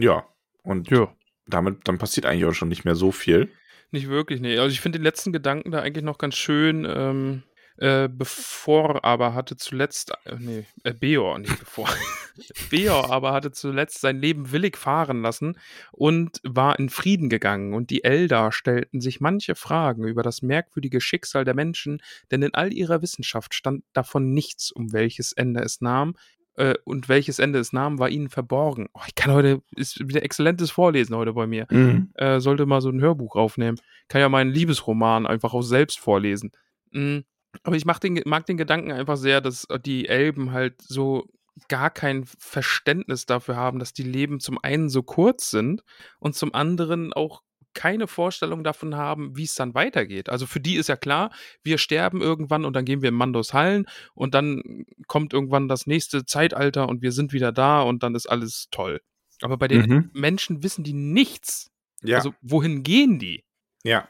Ja. 0.00 0.26
Und 0.62 0.90
Ja. 0.90 1.14
damit, 1.46 1.86
dann 1.86 1.98
passiert 1.98 2.24
eigentlich 2.26 2.46
auch 2.46 2.54
schon 2.54 2.68
nicht 2.70 2.84
mehr 2.84 2.94
so 2.94 3.12
viel. 3.12 3.52
Nicht 3.90 4.08
wirklich, 4.08 4.40
nee. 4.40 4.58
Also 4.58 4.72
ich 4.72 4.80
finde 4.80 4.98
den 4.98 5.04
letzten 5.04 5.32
Gedanken 5.32 5.70
da 5.70 5.80
eigentlich 5.80 6.04
noch 6.04 6.18
ganz 6.18 6.36
schön. 6.36 6.84
Ähm, 6.88 7.42
äh, 7.76 8.08
bevor 8.08 9.04
aber 9.04 9.34
hatte 9.34 9.56
zuletzt, 9.56 10.12
äh, 10.24 10.36
nee, 10.38 10.64
äh, 10.84 10.94
Beor, 10.94 11.38
nicht 11.38 11.58
bevor. 11.58 11.88
Beor 12.70 13.10
aber 13.10 13.32
hatte 13.32 13.50
zuletzt 13.50 14.00
sein 14.00 14.20
Leben 14.20 14.52
willig 14.52 14.76
fahren 14.76 15.22
lassen 15.22 15.58
und 15.92 16.40
war 16.44 16.78
in 16.78 16.88
Frieden 16.88 17.28
gegangen. 17.28 17.74
Und 17.74 17.90
die 17.90 18.04
Eldar 18.04 18.52
stellten 18.52 19.00
sich 19.00 19.20
manche 19.20 19.54
Fragen 19.54 20.04
über 20.04 20.22
das 20.22 20.42
merkwürdige 20.42 21.00
Schicksal 21.00 21.44
der 21.44 21.54
Menschen, 21.54 22.00
denn 22.30 22.42
in 22.42 22.54
all 22.54 22.72
ihrer 22.72 23.02
Wissenschaft 23.02 23.54
stand 23.54 23.84
davon 23.92 24.32
nichts, 24.32 24.70
um 24.70 24.92
welches 24.92 25.32
Ende 25.32 25.60
es 25.60 25.80
nahm. 25.80 26.14
Äh, 26.56 26.74
und 26.84 27.08
welches 27.08 27.40
Ende 27.40 27.58
es 27.58 27.72
nahm, 27.72 27.98
war 27.98 28.08
ihnen 28.08 28.28
verborgen. 28.28 28.88
Oh, 28.94 29.00
ich 29.08 29.16
kann 29.16 29.32
heute, 29.32 29.62
ist 29.74 29.98
wieder 30.08 30.22
exzellentes 30.22 30.70
Vorlesen 30.70 31.16
heute 31.16 31.32
bei 31.32 31.48
mir 31.48 31.66
äh, 32.14 32.38
sollte 32.38 32.66
mal 32.66 32.80
so 32.80 32.90
ein 32.90 33.00
Hörbuch 33.00 33.34
aufnehmen. 33.34 33.78
Kann 34.08 34.20
ja 34.20 34.28
meinen 34.28 34.52
Liebesroman 34.52 35.26
einfach 35.26 35.54
auch 35.54 35.62
selbst 35.62 35.98
vorlesen. 35.98 36.52
Mm, 36.92 37.20
Aber 37.62 37.76
ich 37.76 37.84
mag 37.84 38.00
den, 38.00 38.20
mag 38.24 38.46
den 38.46 38.56
Gedanken 38.56 38.92
einfach 38.92 39.16
sehr, 39.16 39.40
dass 39.40 39.66
die 39.84 40.08
Elben 40.08 40.52
halt 40.52 40.82
so 40.82 41.26
gar 41.68 41.90
kein 41.90 42.24
Verständnis 42.38 43.26
dafür 43.26 43.56
haben, 43.56 43.78
dass 43.78 43.92
die 43.92 44.02
Leben 44.02 44.40
zum 44.40 44.58
einen 44.62 44.88
so 44.88 45.02
kurz 45.02 45.50
sind 45.50 45.84
und 46.18 46.34
zum 46.34 46.52
anderen 46.52 47.12
auch 47.12 47.42
keine 47.74 48.06
Vorstellung 48.06 48.62
davon 48.62 48.94
haben, 48.96 49.36
wie 49.36 49.44
es 49.44 49.54
dann 49.56 49.74
weitergeht. 49.74 50.28
Also 50.28 50.46
für 50.46 50.60
die 50.60 50.76
ist 50.76 50.88
ja 50.88 50.96
klar, 50.96 51.30
wir 51.62 51.78
sterben 51.78 52.20
irgendwann 52.22 52.64
und 52.64 52.74
dann 52.74 52.84
gehen 52.84 53.02
wir 53.02 53.08
in 53.08 53.14
Mandos 53.16 53.52
Hallen 53.52 53.86
und 54.14 54.34
dann 54.34 54.84
kommt 55.08 55.32
irgendwann 55.32 55.66
das 55.68 55.86
nächste 55.86 56.24
Zeitalter 56.24 56.88
und 56.88 57.02
wir 57.02 57.10
sind 57.12 57.32
wieder 57.32 57.50
da 57.52 57.82
und 57.82 58.02
dann 58.02 58.14
ist 58.14 58.26
alles 58.26 58.68
toll. 58.70 59.00
Aber 59.42 59.56
bei 59.56 59.66
den 59.68 59.80
Mhm. 59.90 60.10
Menschen 60.12 60.62
wissen 60.62 60.84
die 60.84 60.92
nichts. 60.92 61.72
Ja. 62.02 62.18
Also 62.18 62.32
wohin 62.42 62.82
gehen 62.84 63.18
die? 63.18 63.44
Ja, 63.82 64.08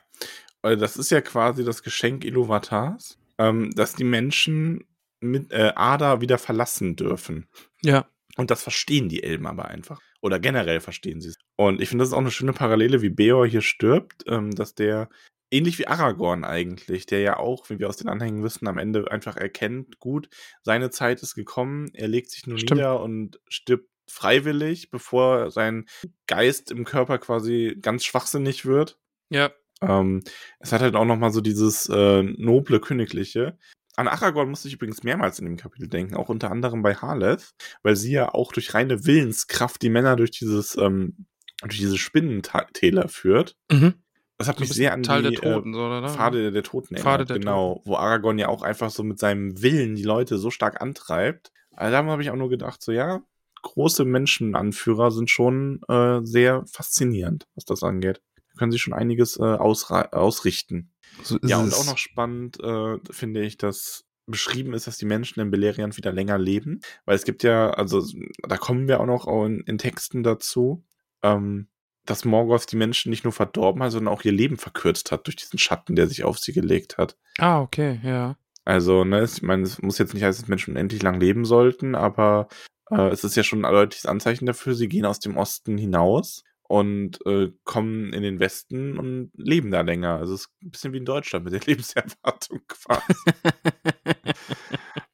Äh, 0.62 0.76
das 0.76 0.96
ist 0.96 1.10
ja 1.10 1.20
quasi 1.20 1.64
das 1.64 1.82
Geschenk 1.82 2.24
Iluvatars, 2.24 3.18
ähm, 3.38 3.72
dass 3.74 3.94
die 3.94 4.04
Menschen 4.04 4.84
mit 5.20 5.52
äh, 5.52 5.72
Ada 5.74 6.20
wieder 6.20 6.38
verlassen 6.38 6.96
dürfen. 6.96 7.48
Ja. 7.82 8.06
Und 8.36 8.50
das 8.50 8.62
verstehen 8.62 9.08
die 9.08 9.22
Elben 9.22 9.46
aber 9.46 9.66
einfach. 9.66 10.00
Oder 10.20 10.38
generell 10.40 10.80
verstehen 10.80 11.20
sie 11.20 11.30
es. 11.30 11.36
Und 11.56 11.80
ich 11.80 11.88
finde, 11.88 12.02
das 12.02 12.08
ist 12.08 12.14
auch 12.14 12.18
eine 12.18 12.30
schöne 12.30 12.52
Parallele, 12.52 13.02
wie 13.02 13.10
Beor 13.10 13.46
hier 13.46 13.62
stirbt, 13.62 14.24
ähm, 14.26 14.50
dass 14.50 14.74
der, 14.74 15.08
ähnlich 15.50 15.78
wie 15.78 15.86
Aragorn 15.86 16.44
eigentlich, 16.44 17.06
der 17.06 17.20
ja 17.20 17.36
auch, 17.36 17.70
wie 17.70 17.78
wir 17.78 17.88
aus 17.88 17.96
den 17.96 18.08
Anhängen 18.08 18.42
wissen, 18.42 18.66
am 18.66 18.78
Ende 18.78 19.10
einfach 19.10 19.36
erkennt, 19.36 20.00
gut, 20.00 20.28
seine 20.62 20.90
Zeit 20.90 21.22
ist 21.22 21.34
gekommen, 21.34 21.90
er 21.94 22.08
legt 22.08 22.30
sich 22.30 22.46
nur 22.46 22.58
Stimmt. 22.58 22.78
nieder 22.78 23.00
und 23.00 23.38
stirbt 23.48 23.88
freiwillig, 24.08 24.90
bevor 24.90 25.50
sein 25.50 25.86
Geist 26.26 26.70
im 26.70 26.84
Körper 26.84 27.18
quasi 27.18 27.76
ganz 27.80 28.04
schwachsinnig 28.04 28.66
wird. 28.66 28.98
Ja. 29.30 29.52
Ähm, 29.80 30.22
es 30.60 30.72
hat 30.72 30.80
halt 30.80 30.94
auch 30.94 31.04
noch 31.04 31.18
mal 31.18 31.32
so 31.32 31.40
dieses 31.40 31.88
äh, 31.88 32.22
noble 32.22 32.80
Königliche. 32.80 33.58
An 33.96 34.08
Aragorn 34.08 34.48
musste 34.48 34.68
ich 34.68 34.74
übrigens 34.74 35.04
mehrmals 35.04 35.38
in 35.38 35.44
dem 35.44 35.56
Kapitel 35.56 35.88
denken, 35.88 36.16
auch 36.16 36.28
unter 36.28 36.50
anderem 36.50 36.82
bei 36.82 36.94
Harleth, 36.96 37.54
weil 37.82 37.94
sie 37.94 38.12
ja 38.12 38.34
auch 38.34 38.52
durch 38.52 38.74
reine 38.74 39.06
Willenskraft 39.06 39.80
die 39.82 39.90
Männer 39.90 40.16
durch 40.16 40.32
dieses 40.32 40.76
ähm, 40.76 41.26
durch 41.60 41.78
diese 41.78 41.98
Spinnentäler 41.98 43.08
führt. 43.08 43.56
Mhm. 43.70 43.94
Das 44.36 44.48
hat 44.48 44.58
mich 44.58 44.72
sehr 44.72 44.92
an 44.92 45.04
Teil 45.04 45.22
die 45.22 45.30
der 45.30 45.54
Toten, 45.54 45.70
äh, 45.70 45.76
so, 45.76 45.86
oder? 45.86 46.08
Pfade 46.08 46.42
der, 46.42 46.50
der 46.50 46.62
Toten 46.64 46.94
erinnert. 46.94 47.12
Pfade 47.12 47.24
der 47.24 47.38
genau, 47.38 47.82
wo 47.84 47.96
Aragorn 47.96 48.38
ja 48.38 48.48
auch 48.48 48.62
einfach 48.62 48.90
so 48.90 49.04
mit 49.04 49.18
seinem 49.18 49.62
Willen 49.62 49.94
die 49.94 50.02
Leute 50.02 50.38
so 50.38 50.50
stark 50.50 50.82
antreibt. 50.82 51.52
Also 51.70 51.92
da 51.92 52.04
habe 52.04 52.22
ich 52.22 52.30
auch 52.30 52.36
nur 52.36 52.50
gedacht, 52.50 52.82
so 52.82 52.90
ja, 52.90 53.22
große 53.62 54.04
Menschenanführer 54.04 55.10
sind 55.12 55.30
schon 55.30 55.80
äh, 55.88 56.20
sehr 56.22 56.64
faszinierend, 56.66 57.46
was 57.54 57.64
das 57.64 57.82
angeht. 57.82 58.20
Können 58.58 58.72
sie 58.72 58.78
schon 58.78 58.92
einiges 58.92 59.38
äh, 59.38 59.42
ausrichten. 59.42 60.90
So 61.22 61.38
Ja, 61.42 61.58
und 61.58 61.74
auch 61.74 61.86
noch 61.86 61.98
spannend 61.98 62.60
äh, 62.60 62.98
finde 63.10 63.42
ich, 63.42 63.56
dass 63.56 64.04
beschrieben 64.26 64.72
ist, 64.72 64.86
dass 64.86 64.96
die 64.96 65.04
Menschen 65.04 65.40
in 65.40 65.50
Beleriand 65.50 65.96
wieder 65.96 66.12
länger 66.12 66.38
leben. 66.38 66.80
Weil 67.04 67.16
es 67.16 67.24
gibt 67.24 67.42
ja, 67.42 67.70
also 67.70 68.02
da 68.42 68.56
kommen 68.56 68.88
wir 68.88 69.00
auch 69.00 69.06
noch 69.06 69.26
in, 69.44 69.60
in 69.60 69.78
Texten 69.78 70.22
dazu, 70.22 70.84
ähm, 71.22 71.68
dass 72.06 72.24
Morgoth 72.24 72.70
die 72.70 72.76
Menschen 72.76 73.10
nicht 73.10 73.24
nur 73.24 73.32
verdorben 73.32 73.82
hat, 73.82 73.92
sondern 73.92 74.12
auch 74.12 74.24
ihr 74.24 74.32
Leben 74.32 74.56
verkürzt 74.56 75.12
hat 75.12 75.26
durch 75.26 75.36
diesen 75.36 75.58
Schatten, 75.58 75.96
der 75.96 76.06
sich 76.06 76.24
auf 76.24 76.38
sie 76.38 76.52
gelegt 76.52 76.98
hat. 76.98 77.16
Ah, 77.38 77.60
okay, 77.60 78.00
ja. 78.02 78.36
Also, 78.64 79.04
ne, 79.04 79.24
ich 79.24 79.42
meine, 79.42 79.62
es 79.62 79.80
muss 79.82 79.98
jetzt 79.98 80.14
nicht 80.14 80.22
heißen, 80.22 80.42
dass 80.42 80.48
Menschen 80.48 80.72
unendlich 80.72 81.02
lang 81.02 81.20
leben 81.20 81.44
sollten, 81.44 81.94
aber 81.94 82.48
äh, 82.90 83.08
es 83.08 83.24
ist 83.24 83.36
ja 83.36 83.42
schon 83.42 83.64
ein 83.64 83.72
deutliches 83.72 84.06
Anzeichen 84.06 84.46
dafür. 84.46 84.74
Sie 84.74 84.88
gehen 84.88 85.04
aus 85.04 85.20
dem 85.20 85.36
Osten 85.36 85.76
hinaus 85.76 86.44
und 86.68 87.24
äh, 87.26 87.52
kommen 87.64 88.12
in 88.12 88.22
den 88.22 88.40
Westen 88.40 88.98
und 88.98 89.30
leben 89.34 89.70
da 89.70 89.82
länger. 89.82 90.16
Also 90.16 90.34
es 90.34 90.42
ist 90.42 90.50
ein 90.62 90.70
bisschen 90.70 90.92
wie 90.92 90.98
in 90.98 91.04
Deutschland 91.04 91.44
mit 91.44 91.54
der 91.54 91.60
Lebenserwartung 91.66 92.60
quasi. 92.66 93.14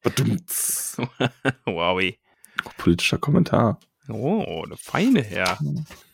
Badumts. 0.02 0.96
Wowi. 1.66 2.18
Politischer 2.78 3.18
Kommentar. 3.18 3.80
Oh, 4.08 4.62
eine 4.64 4.76
feine 4.76 5.22
Herr. 5.22 5.58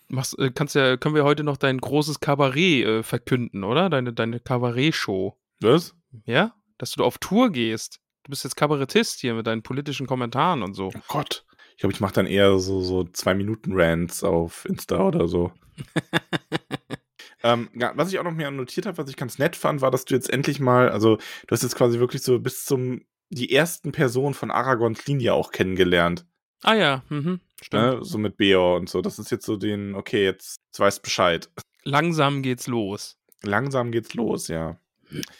Machst, 0.09 0.39
äh, 0.39 0.51
kannst 0.51 0.75
ja, 0.75 0.97
können 0.97 1.15
wir 1.15 1.25
heute 1.25 1.45
noch 1.45 1.57
dein 1.57 1.79
großes 1.79 2.21
Kabarett 2.21 2.87
äh, 2.87 3.03
verkünden, 3.03 3.65
oder? 3.65 3.91
Deine, 3.91 4.13
deine 4.13 4.41
Kabarett-Show. 4.41 5.37
Was? 5.61 5.95
Ja? 6.25 6.55
Dass 6.79 6.93
du 6.93 7.05
auf 7.05 7.19
Tour 7.19 7.51
gehst. 7.51 8.01
Du 8.23 8.31
bist 8.31 8.45
jetzt 8.45 8.57
Kabarettist 8.57 9.21
hier 9.21 9.35
mit 9.35 9.47
deinen 9.47 9.63
politischen 9.63 10.07
Kommentaren 10.07 10.63
und 10.63 10.75
so. 10.75 10.91
Oh 10.95 11.01
Gott. 11.09 11.45
Ich 11.77 11.81
glaube, 11.81 11.93
ich 11.93 12.01
mache 12.01 12.15
dann 12.15 12.27
eher 12.27 12.59
so, 12.59 12.81
so 12.81 13.05
zwei 13.05 13.35
Minuten 13.35 13.73
Rants 13.75 14.25
auf 14.25 14.65
Insta 14.65 15.07
oder 15.07 15.29
so. 15.29 15.53
ähm, 17.43 17.69
was 17.95 18.11
ich 18.11 18.19
auch 18.19 18.25
noch 18.25 18.33
mir 18.33 18.51
notiert 18.51 18.87
habe, 18.87 18.97
was 18.97 19.11
ich 19.11 19.17
ganz 19.17 19.39
nett 19.39 19.57
fand, 19.57 19.83
war, 19.83 19.91
dass 19.91 20.07
du 20.07 20.15
jetzt 20.15 20.33
endlich 20.33 20.59
mal, 20.59 20.89
also 20.89 21.17
du 21.17 21.51
hast 21.51 21.63
jetzt 21.63 21.77
quasi 21.77 21.99
wirklich 21.99 22.23
so 22.23 22.39
bis 22.39 22.65
zum 22.65 23.03
die 23.29 23.53
ersten 23.53 23.93
Personen 23.93 24.33
von 24.33 24.51
Aragons 24.51 25.07
Linie 25.07 25.35
auch 25.35 25.53
kennengelernt. 25.53 26.25
Ah 26.63 26.75
ja, 26.75 27.03
mhm, 27.11 27.41
stimmt. 27.61 27.83
Ne? 27.83 27.99
So 28.01 28.17
mit 28.17 28.39
Beor 28.39 28.77
und 28.77 28.89
so. 28.89 29.03
Das 29.03 29.19
ist 29.19 29.31
jetzt 29.31 29.45
so 29.45 29.59
den, 29.59 29.95
okay, 29.95 30.25
jetzt, 30.25 30.63
jetzt 30.69 30.81
weißt 30.81 31.03
Bescheid. 31.03 31.51
Langsam 31.85 32.41
geht's 32.41 32.69
los. 32.69 33.19
Langsam 33.43 33.93
geht's 33.93 34.15
los, 34.15 34.49
ja. 34.49 34.81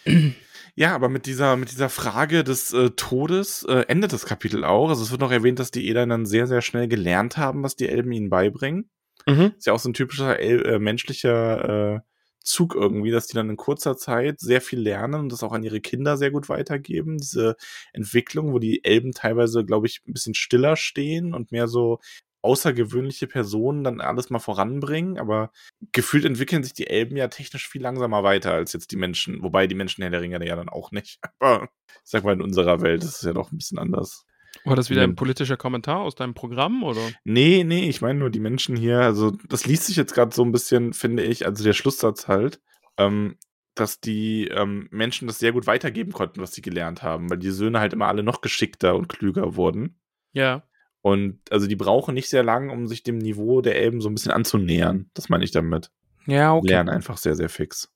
Ja, 0.79 0.95
aber 0.95 1.09
mit 1.09 1.25
dieser, 1.25 1.57
mit 1.57 1.71
dieser 1.73 1.89
Frage 1.89 2.45
des 2.45 2.73
äh, 2.75 2.91
Todes 2.91 3.63
äh, 3.63 3.87
endet 3.89 4.13
das 4.13 4.27
Kapitel 4.27 4.63
auch. 4.63 4.91
Also 4.91 5.03
es 5.03 5.11
wird 5.11 5.23
noch 5.23 5.33
erwähnt, 5.33 5.59
dass 5.59 5.71
die 5.71 5.89
Edan 5.89 6.11
dann 6.11 6.27
sehr, 6.27 6.47
sehr 6.47 6.61
schnell 6.61 6.87
gelernt 6.87 7.39
haben, 7.39 7.63
was 7.63 7.77
die 7.77 7.89
Elben 7.89 8.13
ihnen 8.13 8.29
beibringen. 8.29 8.91
Mhm. 9.27 9.55
Ist 9.57 9.67
ja 9.67 9.73
auch 9.73 9.79
so 9.79 9.89
ein 9.89 9.95
typischer 9.95 10.39
El 10.39 10.67
äh, 10.67 10.79
menschlicher 10.79 11.95
äh, 11.97 12.01
Zug 12.47 12.75
irgendwie, 12.75 13.11
dass 13.11 13.27
die 13.27 13.35
dann 13.35 13.49
in 13.49 13.57
kurzer 13.57 13.97
Zeit 13.97 14.39
sehr 14.39 14.61
viel 14.61 14.79
lernen 14.79 15.15
und 15.15 15.33
das 15.33 15.43
auch 15.43 15.53
an 15.53 15.65
ihre 15.65 15.81
Kinder 15.81 16.19
sehr 16.19 16.31
gut 16.31 16.49
weitergeben. 16.51 17.19
Diese 17.19 17.57
Entwicklung, 17.95 18.53
wo 18.53 18.59
die 18.59 18.85
Elben 18.85 19.13
teilweise, 19.13 19.65
glaube 19.65 19.87
ich, 19.87 20.03
ein 20.07 20.13
bisschen 20.13 20.35
stiller 20.35 20.77
stehen 20.77 21.33
und 21.33 21.53
mehr 21.53 21.69
so 21.69 22.01
außergewöhnliche 22.43 23.27
Personen 23.27 23.85
dann 23.85 24.01
alles 24.01 24.31
mal 24.31 24.39
voranbringen, 24.39 25.19
aber 25.19 25.51
gefühlt 25.93 26.25
entwickeln 26.25 26.63
sich 26.63 26.75
die 26.75 26.87
Elben 26.87 27.17
ja 27.17 27.29
technisch 27.29 27.69
viel 27.69 27.83
langsamer 27.83 28.23
weiter 28.23 28.53
als 28.53 28.73
jetzt 28.73 28.93
die 28.93 28.97
Menschen, 28.97 29.43
wobei 29.43 29.67
die 29.67 29.75
Menschen 29.75 30.03
Herr 30.03 30.11
der 30.11 30.21
Ringe 30.21 30.47
ja 30.47 30.57
dann 30.57 30.69
auch 30.69 30.91
nicht. 30.93 31.19
Aber 31.41 31.69
ich 31.87 32.11
sag 32.11 32.25
mal, 32.25 32.35
in 32.35 32.43
unserer 32.43 32.81
Welt 32.83 33.03
ist 33.03 33.17
es 33.17 33.23
ja 33.23 33.33
doch 33.33 33.51
ein 33.53 33.59
bisschen 33.59 33.79
anders. 33.79 34.25
War 34.65 34.77
das 34.77 34.91
wieder 34.91 35.03
Ja. 35.03 35.07
ein 35.09 35.17
politischer 35.17 35.57
Kommentar 35.57 36.01
aus 36.01 36.15
deinem 36.15 36.35
Programm, 36.35 36.83
oder? 36.83 37.01
Nee, 37.25 37.63
nee, 37.65 37.89
ich 37.89 38.01
meine 38.01 38.19
nur 38.19 38.31
die 38.31 38.41
Menschen 38.41 38.77
hier, 38.77 39.01
also 39.01 39.33
das 39.49 39.67
liest 39.67 39.85
sich 39.87 39.97
jetzt 39.97 40.15
gerade 40.15 40.35
so 40.35 40.43
ein 40.45 40.53
bisschen, 40.53 40.93
finde 40.93 41.23
ich, 41.25 41.47
also 41.47 41.63
der 41.63 41.73
Schlusssatz 41.75 42.27
halt, 42.29 42.61
ähm, 42.97 43.37
dass 43.75 44.01
die 44.01 44.49
ähm, 44.49 44.89
Menschen 44.91 45.29
das 45.29 45.39
sehr 45.39 45.53
gut 45.53 45.67
weitergeben 45.67 46.13
konnten, 46.13 46.41
was 46.41 46.53
sie 46.55 46.63
gelernt 46.63 47.03
haben, 47.03 47.29
weil 47.29 47.37
die 47.39 47.51
Söhne 47.51 47.81
halt 47.81 47.93
immer 47.93 48.07
alle 48.07 48.23
noch 48.23 48.41
geschickter 48.41 48.95
und 48.97 49.09
klüger 49.09 49.57
wurden. 49.57 50.01
Ja. 50.33 50.63
Und 51.07 51.39
also 51.53 51.69
die 51.69 51.77
brauchen 51.77 52.15
nicht 52.15 52.29
sehr 52.29 52.43
lang, 52.43 52.69
um 52.69 52.89
sich 52.89 53.05
dem 53.05 53.19
Niveau 53.19 53.61
der 53.61 53.77
Elben 53.77 54.01
so 54.01 54.09
ein 54.09 54.15
bisschen 54.15 54.33
anzunähern. 54.33 55.09
Das 55.15 55.29
meine 55.29 55.45
ich 55.45 55.53
damit. 55.53 55.93
Ja, 56.27 56.53
okay. 56.53 56.67
Lernen 56.67 56.89
einfach 56.89 57.17
sehr, 57.17 57.37
sehr 57.37 57.49
fix. 57.49 57.93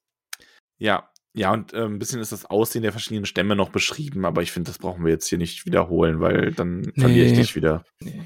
Ja, 0.78 1.10
ja, 1.34 1.52
und 1.52 1.72
äh, 1.72 1.86
ein 1.86 1.98
bisschen 1.98 2.20
ist 2.20 2.30
das 2.30 2.44
Aussehen 2.46 2.82
der 2.82 2.92
verschiedenen 2.92 3.26
Stämme 3.26 3.56
noch 3.56 3.70
beschrieben, 3.70 4.24
aber 4.24 4.42
ich 4.42 4.52
finde, 4.52 4.70
das 4.70 4.78
brauchen 4.78 5.04
wir 5.04 5.10
jetzt 5.10 5.26
hier 5.26 5.38
nicht 5.38 5.66
wiederholen, 5.66 6.20
weil 6.20 6.52
dann 6.52 6.92
verliere 6.96 7.26
ich 7.26 7.32
Nee. 7.32 7.38
dich 7.38 7.56
wieder. 7.56 7.84
Nee, 7.98 8.22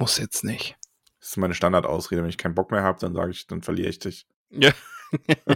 muss 0.00 0.18
jetzt 0.18 0.42
nicht. 0.42 0.74
Das 1.20 1.28
ist 1.28 1.36
meine 1.36 1.54
Standardausrede. 1.54 2.20
Wenn 2.22 2.28
ich 2.28 2.36
keinen 2.36 2.56
Bock 2.56 2.72
mehr 2.72 2.82
habe, 2.82 2.98
dann 2.98 3.14
sage 3.14 3.30
ich, 3.30 3.46
dann 3.46 3.62
verliere 3.62 3.88
ich 3.88 4.00
dich. 4.00 4.26
Ja. 4.50 4.72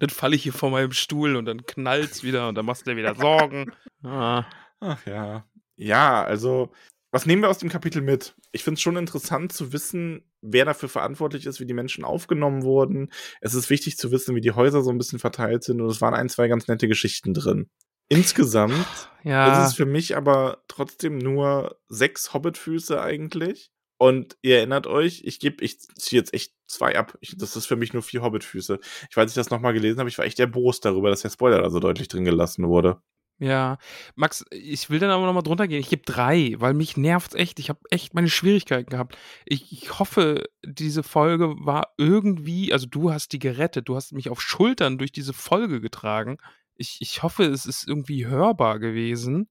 dann 0.00 0.08
falle 0.08 0.36
ich 0.36 0.42
hier 0.42 0.54
vor 0.54 0.70
meinem 0.70 0.92
Stuhl 0.92 1.36
und 1.36 1.44
dann 1.44 1.66
knallt's 1.66 2.22
wieder 2.22 2.48
und 2.48 2.54
dann 2.54 2.64
machst 2.64 2.86
du 2.86 2.92
dir 2.92 2.96
wieder 2.96 3.14
Sorgen. 3.14 3.72
Ah. 4.02 4.46
Ach 4.80 5.04
ja. 5.04 5.44
Ja, 5.76 6.22
also, 6.24 6.72
was 7.12 7.26
nehmen 7.26 7.42
wir 7.42 7.50
aus 7.50 7.58
dem 7.58 7.68
Kapitel 7.68 8.02
mit? 8.02 8.34
Ich 8.50 8.64
finde 8.64 8.76
es 8.76 8.82
schon 8.82 8.96
interessant 8.96 9.52
zu 9.52 9.72
wissen, 9.72 10.24
wer 10.40 10.64
dafür 10.64 10.88
verantwortlich 10.88 11.46
ist, 11.46 11.60
wie 11.60 11.66
die 11.66 11.74
Menschen 11.74 12.04
aufgenommen 12.04 12.62
wurden. 12.62 13.12
Es 13.40 13.54
ist 13.54 13.70
wichtig 13.70 13.98
zu 13.98 14.10
wissen, 14.10 14.34
wie 14.34 14.40
die 14.40 14.52
Häuser 14.52 14.82
so 14.82 14.90
ein 14.90 14.98
bisschen 14.98 15.18
verteilt 15.18 15.62
sind 15.62 15.80
und 15.80 15.88
es 15.90 16.00
waren 16.00 16.14
ein, 16.14 16.28
zwei 16.30 16.48
ganz 16.48 16.66
nette 16.66 16.88
Geschichten 16.88 17.34
drin. 17.34 17.68
Insgesamt 18.08 19.10
Ja. 19.22 19.62
ist 19.62 19.68
es 19.70 19.74
für 19.76 19.86
mich 19.86 20.16
aber 20.16 20.64
trotzdem 20.68 21.18
nur 21.18 21.78
sechs 21.88 22.34
Hobbitfüße 22.34 23.00
eigentlich. 23.00 23.70
Und 23.98 24.36
ihr 24.42 24.56
erinnert 24.56 24.86
euch, 24.88 25.22
ich 25.24 25.38
gebe, 25.38 25.62
ich 25.62 25.78
ziehe 25.78 26.20
jetzt 26.20 26.34
echt 26.34 26.52
zwei 26.66 26.98
ab. 26.98 27.16
Ich, 27.20 27.36
das 27.36 27.54
ist 27.54 27.66
für 27.66 27.76
mich 27.76 27.92
nur 27.92 28.02
vier 28.02 28.22
Hobbitfüße. 28.22 28.80
Ich 29.08 29.16
weiß, 29.16 29.30
ich 29.30 29.34
das 29.36 29.50
nochmal 29.50 29.74
gelesen 29.74 30.00
habe, 30.00 30.08
ich 30.08 30.18
war 30.18 30.24
echt 30.24 30.40
erbost 30.40 30.84
darüber, 30.84 31.08
dass 31.08 31.22
der 31.22 31.30
Spoiler 31.30 31.62
da 31.62 31.70
so 31.70 31.78
deutlich 31.78 32.08
drin 32.08 32.24
gelassen 32.24 32.66
wurde. 32.66 33.00
Ja, 33.42 33.78
Max, 34.14 34.44
ich 34.52 34.88
will 34.88 35.00
dann 35.00 35.10
aber 35.10 35.26
nochmal 35.26 35.42
drunter 35.42 35.66
gehen. 35.66 35.80
Ich 35.80 35.88
gebe 35.90 36.02
drei, 36.04 36.54
weil 36.58 36.74
mich 36.74 36.96
nervt's 36.96 37.34
echt. 37.34 37.58
Ich 37.58 37.70
habe 37.70 37.80
echt 37.90 38.14
meine 38.14 38.28
Schwierigkeiten 38.30 38.88
gehabt. 38.90 39.18
Ich, 39.44 39.72
ich 39.72 39.98
hoffe, 39.98 40.44
diese 40.64 41.02
Folge 41.02 41.56
war 41.58 41.92
irgendwie, 41.98 42.72
also 42.72 42.86
du 42.86 43.12
hast 43.12 43.32
die 43.32 43.40
gerettet, 43.40 43.88
du 43.88 43.96
hast 43.96 44.12
mich 44.12 44.30
auf 44.30 44.40
Schultern 44.40 44.96
durch 44.96 45.10
diese 45.10 45.32
Folge 45.32 45.80
getragen. 45.80 46.38
Ich, 46.76 46.98
ich 47.00 47.24
hoffe, 47.24 47.42
es 47.42 47.66
ist 47.66 47.88
irgendwie 47.88 48.26
hörbar 48.26 48.78
gewesen. 48.78 49.48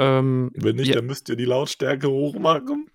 Ähm, 0.00 0.50
Wenn 0.54 0.76
nicht, 0.76 0.88
Ja. 0.88 0.94
dann 0.96 1.06
müsst 1.06 1.28
ihr 1.28 1.36
die 1.36 1.44
Lautstärke 1.44 2.08
hochmachen. 2.08 2.88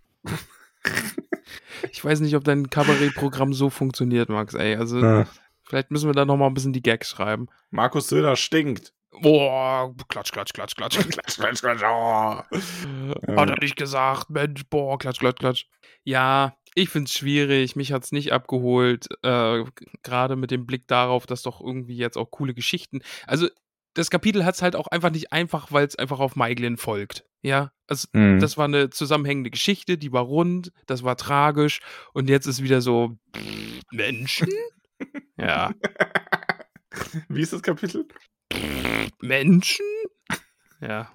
ich 1.92 2.04
weiß 2.04 2.22
nicht, 2.22 2.36
ob 2.36 2.44
dein 2.44 2.72
Kabarettprogramm 2.72 3.54
so 3.54 3.70
funktioniert, 3.70 4.30
Max, 4.30 4.54
ey. 4.56 4.76
Also, 4.76 4.98
Ah. 5.00 5.28
vielleicht 5.64 5.92
müssen 5.92 6.10
wir 6.10 6.14
da 6.14 6.26
nochmal 6.26 6.50
ein 6.50 6.54
bisschen 6.56 6.74
die 6.74 6.82
Gags 6.82 7.10
schreiben. 7.10 7.48
Markus 7.70 8.08
Söder 8.10 8.36
stinkt. 8.36 8.94
Boah, 9.12 9.94
klatsch, 10.08 10.32
klatsch, 10.32 10.54
klatsch, 10.54 10.76
klatsch. 10.76 10.98
Klatsch, 11.10 11.38
klatsch, 11.38 11.62
klatsch. 11.62 11.84
Oh. 11.84 13.36
Hat 13.36 13.50
er 13.50 13.60
nicht 13.60 13.76
gesagt, 13.76 14.30
Mensch, 14.30 14.64
boah, 14.70 14.98
klatsch, 14.98 15.20
klatsch, 15.20 15.40
klatsch. 15.40 15.66
Ja, 16.04 16.56
ich 16.76 16.90
find's 16.90 17.18
schwierig, 17.18 17.76
mich 17.76 17.92
hat's 17.92 18.12
nicht 18.12 18.32
abgeholt, 18.32 19.08
äh, 19.24 19.64
gerade 20.04 20.36
mit 20.36 20.52
dem 20.52 20.66
Blick 20.66 20.88
darauf, 20.88 21.26
dass 21.26 21.42
doch 21.42 21.60
irgendwie 21.62 21.98
jetzt 21.98 22.18
auch 22.18 22.30
coole 22.32 22.54
Geschichten, 22.54 23.02
also 23.26 23.48
das 23.96 24.12
Kapitel 24.12 24.46
hat's 24.46 24.62
halt 24.62 24.76
auch 24.76 24.88
einfach 24.88 25.10
nicht 25.10 25.34
einfach, 25.34 25.72
weil 25.72 25.86
es 25.86 25.96
einfach 25.96 26.20
auf 26.20 26.36
Maiglin 26.36 26.78
folgt, 26.78 27.26
ja, 27.42 27.72
also 27.88 28.08
Hm. 28.14 28.40
das 28.40 28.56
war 28.58 28.66
eine 28.66 28.92
zusammenhängende 28.92 29.50
Geschichte, 29.50 29.98
die 29.98 30.14
war 30.14 30.24
rund, 30.24 30.72
das 30.86 31.04
war 31.04 31.18
tragisch 31.18 31.80
und 32.14 32.30
jetzt 32.30 32.46
ist 32.46 32.64
wieder 32.64 32.82
so, 32.82 33.18
Menschen? 33.92 34.50
ja, 35.38 35.72
Wie 37.30 37.42
ist 37.42 37.54
das 37.54 37.62
Kapitel? 37.64 38.08
Menschen? 39.22 39.86
Ja, 40.82 41.12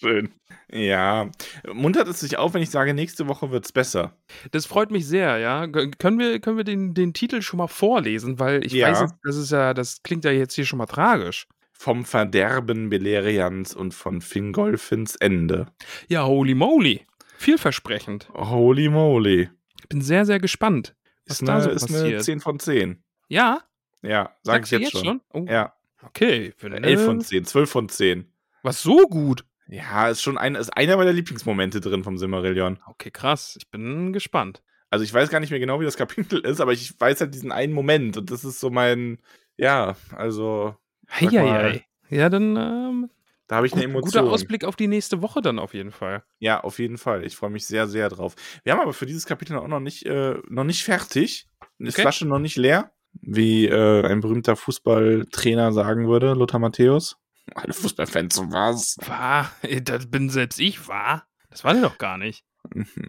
Schön. 0.00 0.30
Ja. 0.70 1.30
Muntert 1.72 2.08
es 2.08 2.20
sich 2.20 2.36
auf, 2.38 2.54
wenn 2.54 2.62
ich 2.62 2.70
sage, 2.70 2.92
nächste 2.92 3.26
Woche 3.28 3.50
wird's 3.50 3.72
besser. 3.72 4.16
Das 4.50 4.66
freut 4.66 4.90
mich 4.90 5.06
sehr, 5.06 5.38
ja. 5.38 5.66
Können 5.66 6.18
wir, 6.18 6.40
können 6.40 6.56
wir 6.56 6.64
den, 6.64 6.92
den 6.92 7.14
Titel 7.14 7.40
schon 7.40 7.58
mal 7.58 7.68
vorlesen? 7.68 8.38
Weil 8.38 8.64
ich 8.66 8.72
Ja. 8.72 8.88
weiß 8.90 9.00
jetzt, 9.00 9.14
das 9.22 9.36
ist 9.36 9.50
ja, 9.52 9.72
das 9.74 10.02
klingt 10.02 10.24
ja 10.24 10.30
jetzt 10.30 10.54
hier 10.54 10.66
schon 10.66 10.78
mal 10.78 10.86
tragisch. 10.86 11.46
Vom 11.72 12.04
Verderben 12.04 12.90
Beleriands 12.90 13.74
und 13.74 13.94
von 13.94 14.20
Fingolfins 14.20 15.14
Ende. 15.16 15.68
Ja, 16.08 16.26
holy 16.26 16.54
moly. 16.54 17.06
Vielversprechend. 17.38 18.28
Holy 18.34 18.88
moly. 18.88 19.48
Ich 19.80 19.88
bin 19.88 20.02
sehr, 20.02 20.26
sehr 20.26 20.40
gespannt, 20.40 20.96
was 21.26 21.40
Ist 21.40 21.48
da 21.48 21.54
eine, 21.54 21.62
so 21.62 21.70
ist 21.70 21.88
eine 21.88 21.98
passiert. 22.00 22.24
10 22.24 22.40
von 22.40 22.58
10. 22.58 23.02
Ja? 23.28 23.62
Ja, 24.02 24.34
sag 24.42 24.64
ich 24.64 24.70
Sagst 24.70 24.72
du 24.72 24.76
jetzt, 24.98 25.06
schon. 25.06 25.20
Oh, 25.32 25.46
Ja, 25.48 25.72
Okay. 26.02 26.52
Für 26.56 26.70
11 26.70 27.00
von 27.04 27.10
eine- 27.16 27.24
10, 27.24 27.44
12 27.44 27.70
von 27.70 27.88
10. 27.88 28.32
Was 28.62 28.82
so 28.82 29.06
gut? 29.08 29.44
Ja, 29.68 30.08
ist 30.08 30.22
schon 30.22 30.38
ein, 30.38 30.54
ist 30.54 30.70
einer 30.76 30.96
meiner 30.96 31.12
Lieblingsmomente 31.12 31.80
drin 31.80 32.02
vom 32.04 32.16
Silmarillion. 32.18 32.78
Okay, 32.86 33.10
krass. 33.10 33.56
Ich 33.58 33.70
bin 33.70 34.12
gespannt. 34.12 34.62
Also 34.90 35.04
ich 35.04 35.12
weiß 35.12 35.28
gar 35.28 35.40
nicht 35.40 35.50
mehr 35.50 35.60
genau, 35.60 35.80
wie 35.80 35.84
das 35.84 35.96
Kapitel 35.98 36.38
ist, 36.46 36.60
aber 36.60 36.72
ich 36.72 36.98
weiß 36.98 37.20
halt 37.20 37.34
diesen 37.34 37.52
einen 37.52 37.72
Moment 37.74 38.16
und 38.16 38.30
das 38.30 38.44
ist 38.44 38.60
so 38.60 38.70
mein, 38.70 39.18
ja, 39.56 39.96
also. 40.16 40.74
Heieiei. 41.10 41.84
Ja, 42.10 42.30
dann 42.30 42.56
ähm, 42.56 43.10
Da 43.48 43.56
habe 43.56 43.66
ich 43.66 43.72
eine 43.74 43.82
gut, 43.82 43.90
Emotion. 43.90 44.22
guter 44.22 44.32
Ausblick 44.32 44.64
auf 44.64 44.76
die 44.76 44.88
nächste 44.88 45.20
Woche 45.20 45.42
dann 45.42 45.58
auf 45.58 45.74
jeden 45.74 45.90
Fall. 45.92 46.22
Ja, 46.38 46.60
auf 46.62 46.78
jeden 46.78 46.96
Fall. 46.96 47.24
Ich 47.24 47.36
freue 47.36 47.50
mich 47.50 47.66
sehr, 47.66 47.86
sehr 47.86 48.08
drauf. 48.08 48.34
Wir 48.64 48.72
haben 48.72 48.80
aber 48.80 48.94
für 48.94 49.04
dieses 49.06 49.26
Kapitel 49.26 49.56
auch 49.58 49.68
noch 49.68 49.80
nicht, 49.80 50.06
äh, 50.06 50.36
noch 50.48 50.64
nicht 50.64 50.84
fertig. 50.84 51.48
Die 51.78 51.88
Okay. 51.88 52.00
Flasche 52.00 52.26
noch 52.26 52.38
nicht 52.38 52.56
leer, 52.56 52.90
wie 53.12 53.66
äh, 53.66 54.06
ein 54.06 54.20
berühmter 54.20 54.56
Fußballtrainer 54.56 55.72
sagen 55.72 56.08
würde, 56.08 56.34
Lothar 56.34 56.60
Matthäus. 56.60 57.16
Alle 57.54 57.72
Fußballfans, 57.72 58.34
so 58.34 58.42
was? 58.52 58.96
War, 59.06 59.50
das 59.82 60.10
bin 60.10 60.28
selbst 60.30 60.60
ich, 60.60 60.86
war. 60.88 61.26
Das 61.50 61.64
war 61.64 61.72
der 61.72 61.82
doch 61.82 61.98
gar 61.98 62.18
nicht. 62.18 62.44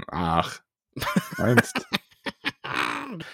Ach, 0.07 0.59
meinst 1.37 1.85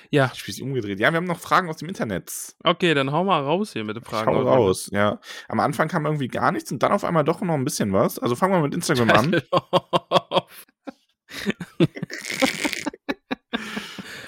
Ja, 0.09 0.31
Ich 0.33 0.39
spiel's 0.39 0.61
umgedreht. 0.61 0.99
Ja, 0.99 1.11
wir 1.11 1.17
haben 1.17 1.25
noch 1.25 1.39
Fragen 1.39 1.69
aus 1.69 1.77
dem 1.77 1.89
Internet. 1.89 2.55
okay, 2.63 2.93
dann 2.93 3.11
hau 3.11 3.23
mal 3.23 3.41
raus 3.41 3.73
hier 3.73 3.83
mit 3.83 3.97
den 3.97 4.03
Fragen. 4.03 4.31
hau 4.31 4.41
raus, 4.41 4.89
ja. 4.91 5.19
Am 5.49 5.59
Anfang 5.59 5.87
kam 5.89 6.05
irgendwie 6.05 6.29
gar 6.29 6.51
nichts 6.51 6.71
und 6.71 6.81
dann 6.81 6.91
auf 6.93 7.03
einmal 7.03 7.23
doch 7.23 7.41
noch 7.41 7.53
ein 7.53 7.65
bisschen 7.65 7.91
was. 7.91 8.17
Also 8.17 8.35
fangen 8.35 8.53
wir 8.53 8.61
mit 8.61 8.73
Instagram 8.73 9.09
an. 9.09 9.41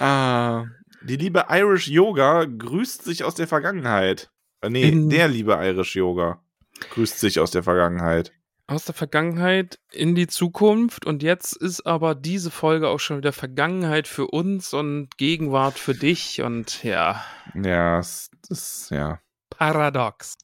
Ah, 0.00 0.64
die 1.08 1.16
liebe 1.16 1.46
Irish 1.48 1.88
Yoga 1.88 2.44
grüßt 2.44 3.02
sich 3.04 3.24
aus 3.24 3.34
der 3.34 3.48
Vergangenheit. 3.48 4.30
Äh, 4.60 4.70
nee, 4.70 4.88
In- 4.88 5.10
der 5.10 5.28
liebe 5.28 5.52
Irish 5.54 5.96
Yoga 5.96 6.40
grüßt 6.90 7.18
sich 7.18 7.40
aus 7.40 7.50
der 7.50 7.62
Vergangenheit. 7.62 8.32
Aus 8.66 8.84
der 8.84 8.94
Vergangenheit 8.94 9.78
in 9.90 10.14
die 10.14 10.26
Zukunft 10.26 11.06
und 11.06 11.22
jetzt 11.22 11.56
ist 11.56 11.86
aber 11.86 12.14
diese 12.14 12.50
Folge 12.50 12.88
auch 12.88 13.00
schon 13.00 13.16
wieder 13.16 13.32
Vergangenheit 13.32 14.06
für 14.06 14.26
uns 14.26 14.74
und 14.74 15.16
Gegenwart 15.16 15.78
für 15.78 15.94
dich 15.94 16.42
und 16.42 16.84
ja, 16.84 17.24
Ja, 17.54 17.96
das 17.96 18.30
ist, 18.50 18.90
ja. 18.90 19.20
paradox. 19.48 20.36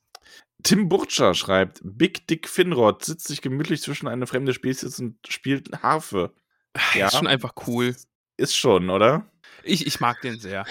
Tim 0.63 0.89
Burtscher 0.89 1.35
schreibt, 1.35 1.81
Big 1.85 2.27
Dick 2.27 2.49
Finrod 2.49 3.05
sitzt 3.05 3.29
sich 3.29 3.43
gemütlich 3.43 3.83
zwischen 3.83 4.09
eine 4.09 4.27
fremde 4.27 4.55
Spezies 4.55 4.99
und 4.99 5.19
spielt 5.29 5.83
Harfe. 5.83 6.33
Ja. 6.95 7.09
Ist 7.09 7.17
schon 7.19 7.27
einfach 7.27 7.53
cool. 7.67 7.95
Ist 8.39 8.57
schon, 8.57 8.89
oder? 8.89 9.27
Ich, 9.65 9.87
ich 9.87 10.01
mag 10.01 10.21
den 10.21 10.39
sehr. 10.39 10.65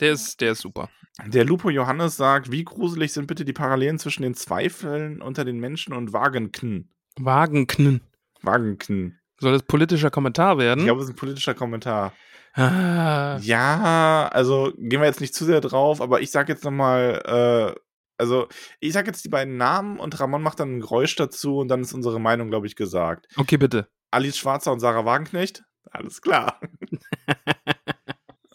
Der 0.00 0.12
ist, 0.12 0.40
der 0.40 0.52
ist 0.52 0.60
super. 0.60 0.88
Der 1.26 1.44
Lupo 1.44 1.68
Johannes 1.70 2.16
sagt, 2.16 2.50
wie 2.50 2.64
gruselig 2.64 3.12
sind 3.12 3.26
bitte 3.26 3.44
die 3.44 3.52
Parallelen 3.52 3.98
zwischen 3.98 4.22
den 4.22 4.34
Zweifeln 4.34 5.20
unter 5.20 5.44
den 5.44 5.58
Menschen 5.60 5.92
und 5.92 6.12
Wagenkn. 6.12 6.88
Wagenknn. 7.18 8.00
Wagenkn. 8.40 9.18
Soll 9.38 9.52
das 9.52 9.62
politischer 9.62 10.10
Kommentar 10.10 10.56
werden? 10.58 10.80
Ich 10.80 10.86
glaube, 10.86 11.00
das 11.00 11.08
ist 11.10 11.14
ein 11.14 11.18
politischer 11.18 11.54
Kommentar. 11.54 12.12
ah, 12.54 13.38
Ja, 13.42 14.28
also 14.32 14.72
gehen 14.76 15.00
wir 15.00 15.06
jetzt 15.06 15.20
nicht 15.20 15.34
zu 15.34 15.44
sehr 15.44 15.60
drauf, 15.60 16.00
aber 16.00 16.20
ich 16.22 16.30
sag 16.30 16.48
jetzt 16.48 16.64
nochmal, 16.64 17.74
äh, 17.76 17.80
also 18.18 18.48
ich 18.80 18.92
sag 18.94 19.06
jetzt 19.06 19.24
die 19.24 19.28
beiden 19.28 19.56
Namen 19.56 19.98
und 19.98 20.18
Ramon 20.18 20.42
macht 20.42 20.60
dann 20.60 20.76
ein 20.76 20.80
Geräusch 20.80 21.14
dazu 21.16 21.58
und 21.58 21.68
dann 21.68 21.82
ist 21.82 21.92
unsere 21.92 22.20
Meinung, 22.20 22.48
glaube 22.48 22.66
ich, 22.66 22.76
gesagt. 22.76 23.26
okay, 23.36 23.56
bitte. 23.58 23.88
Alice 24.10 24.38
Schwarzer 24.38 24.72
und 24.72 24.80
Sarah 24.80 25.04
Wagenknecht? 25.04 25.64
Alles 25.90 26.22
klar. 26.22 26.60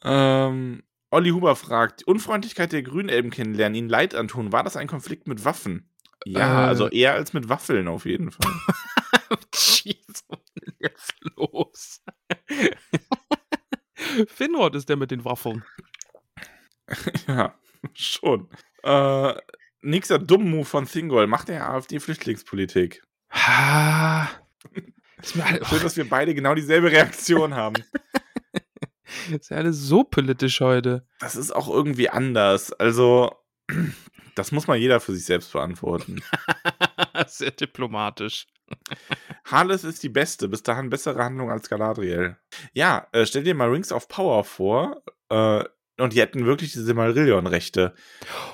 ähm, 0.03 0.83
Olli 1.09 1.29
Huber 1.31 1.55
fragt, 1.55 2.03
Unfreundlichkeit 2.05 2.71
der 2.71 2.83
Grünelben 2.83 3.31
kennenlernen, 3.31 3.75
ihnen 3.75 3.89
Leid 3.89 4.13
antun, 4.15 4.51
war 4.51 4.63
das 4.63 4.75
ein 4.75 4.87
Konflikt 4.87 5.27
mit 5.27 5.45
Waffen? 5.45 5.89
Ja, 6.25 6.63
Äh. 6.65 6.67
also 6.67 6.89
eher 6.89 7.13
als 7.13 7.33
mit 7.33 7.47
Waffeln 7.49 7.87
auf 7.87 8.05
jeden 8.05 8.31
Fall. 8.31 8.51
Jeez, 9.53 10.23
was 10.27 10.39
ist 10.39 10.55
denn 10.55 10.73
jetzt 10.79 11.13
los? 11.37 12.01
Finrod 14.27 14.75
ist 14.75 14.89
der 14.89 14.97
mit 14.97 15.11
den 15.11 15.23
Waffeln. 15.25 15.63
ja, 17.27 17.53
schon. 17.93 18.49
Äh, 18.83 19.33
nächster 19.81 20.19
Dumm-Move 20.19 20.65
von 20.65 20.85
Thingol, 20.85 21.27
macht 21.27 21.47
der 21.49 21.69
AfD-Flüchtlingspolitik. 21.69 23.03
Ist 25.21 25.35
mir 25.35 25.45
alle, 25.45 25.65
Schön, 25.65 25.81
dass 25.81 25.97
wir 25.97 26.07
beide 26.09 26.33
genau 26.33 26.55
dieselbe 26.55 26.91
Reaktion 26.91 27.55
haben. 27.55 27.75
ist 29.31 29.49
ja 29.49 29.57
alles 29.57 29.79
so 29.79 30.03
politisch 30.03 30.61
heute. 30.61 31.05
Das 31.19 31.35
ist 31.35 31.55
auch 31.55 31.69
irgendwie 31.69 32.09
anders. 32.09 32.73
Also, 32.73 33.31
das 34.35 34.51
muss 34.51 34.67
mal 34.67 34.77
jeder 34.77 34.99
für 34.99 35.13
sich 35.13 35.25
selbst 35.25 35.53
beantworten. 35.53 36.21
Sehr 37.27 37.51
diplomatisch. 37.51 38.47
Harles 39.45 39.83
ist 39.83 40.03
die 40.03 40.09
beste, 40.09 40.47
bis 40.47 40.63
dahin 40.63 40.89
bessere 40.89 41.23
Handlung 41.23 41.49
als 41.49 41.69
Galadriel. 41.69 42.37
Ja, 42.73 43.07
äh, 43.11 43.25
stell 43.25 43.43
dir 43.43 43.55
mal 43.55 43.69
Rings 43.69 43.91
of 43.91 44.07
Power 44.07 44.43
vor, 44.43 45.01
äh, 45.29 45.63
und 45.99 46.13
die 46.13 46.21
hätten 46.21 46.45
wirklich 46.45 46.71
diese 46.71 46.85
Silmarillion-Rechte. 46.85 47.93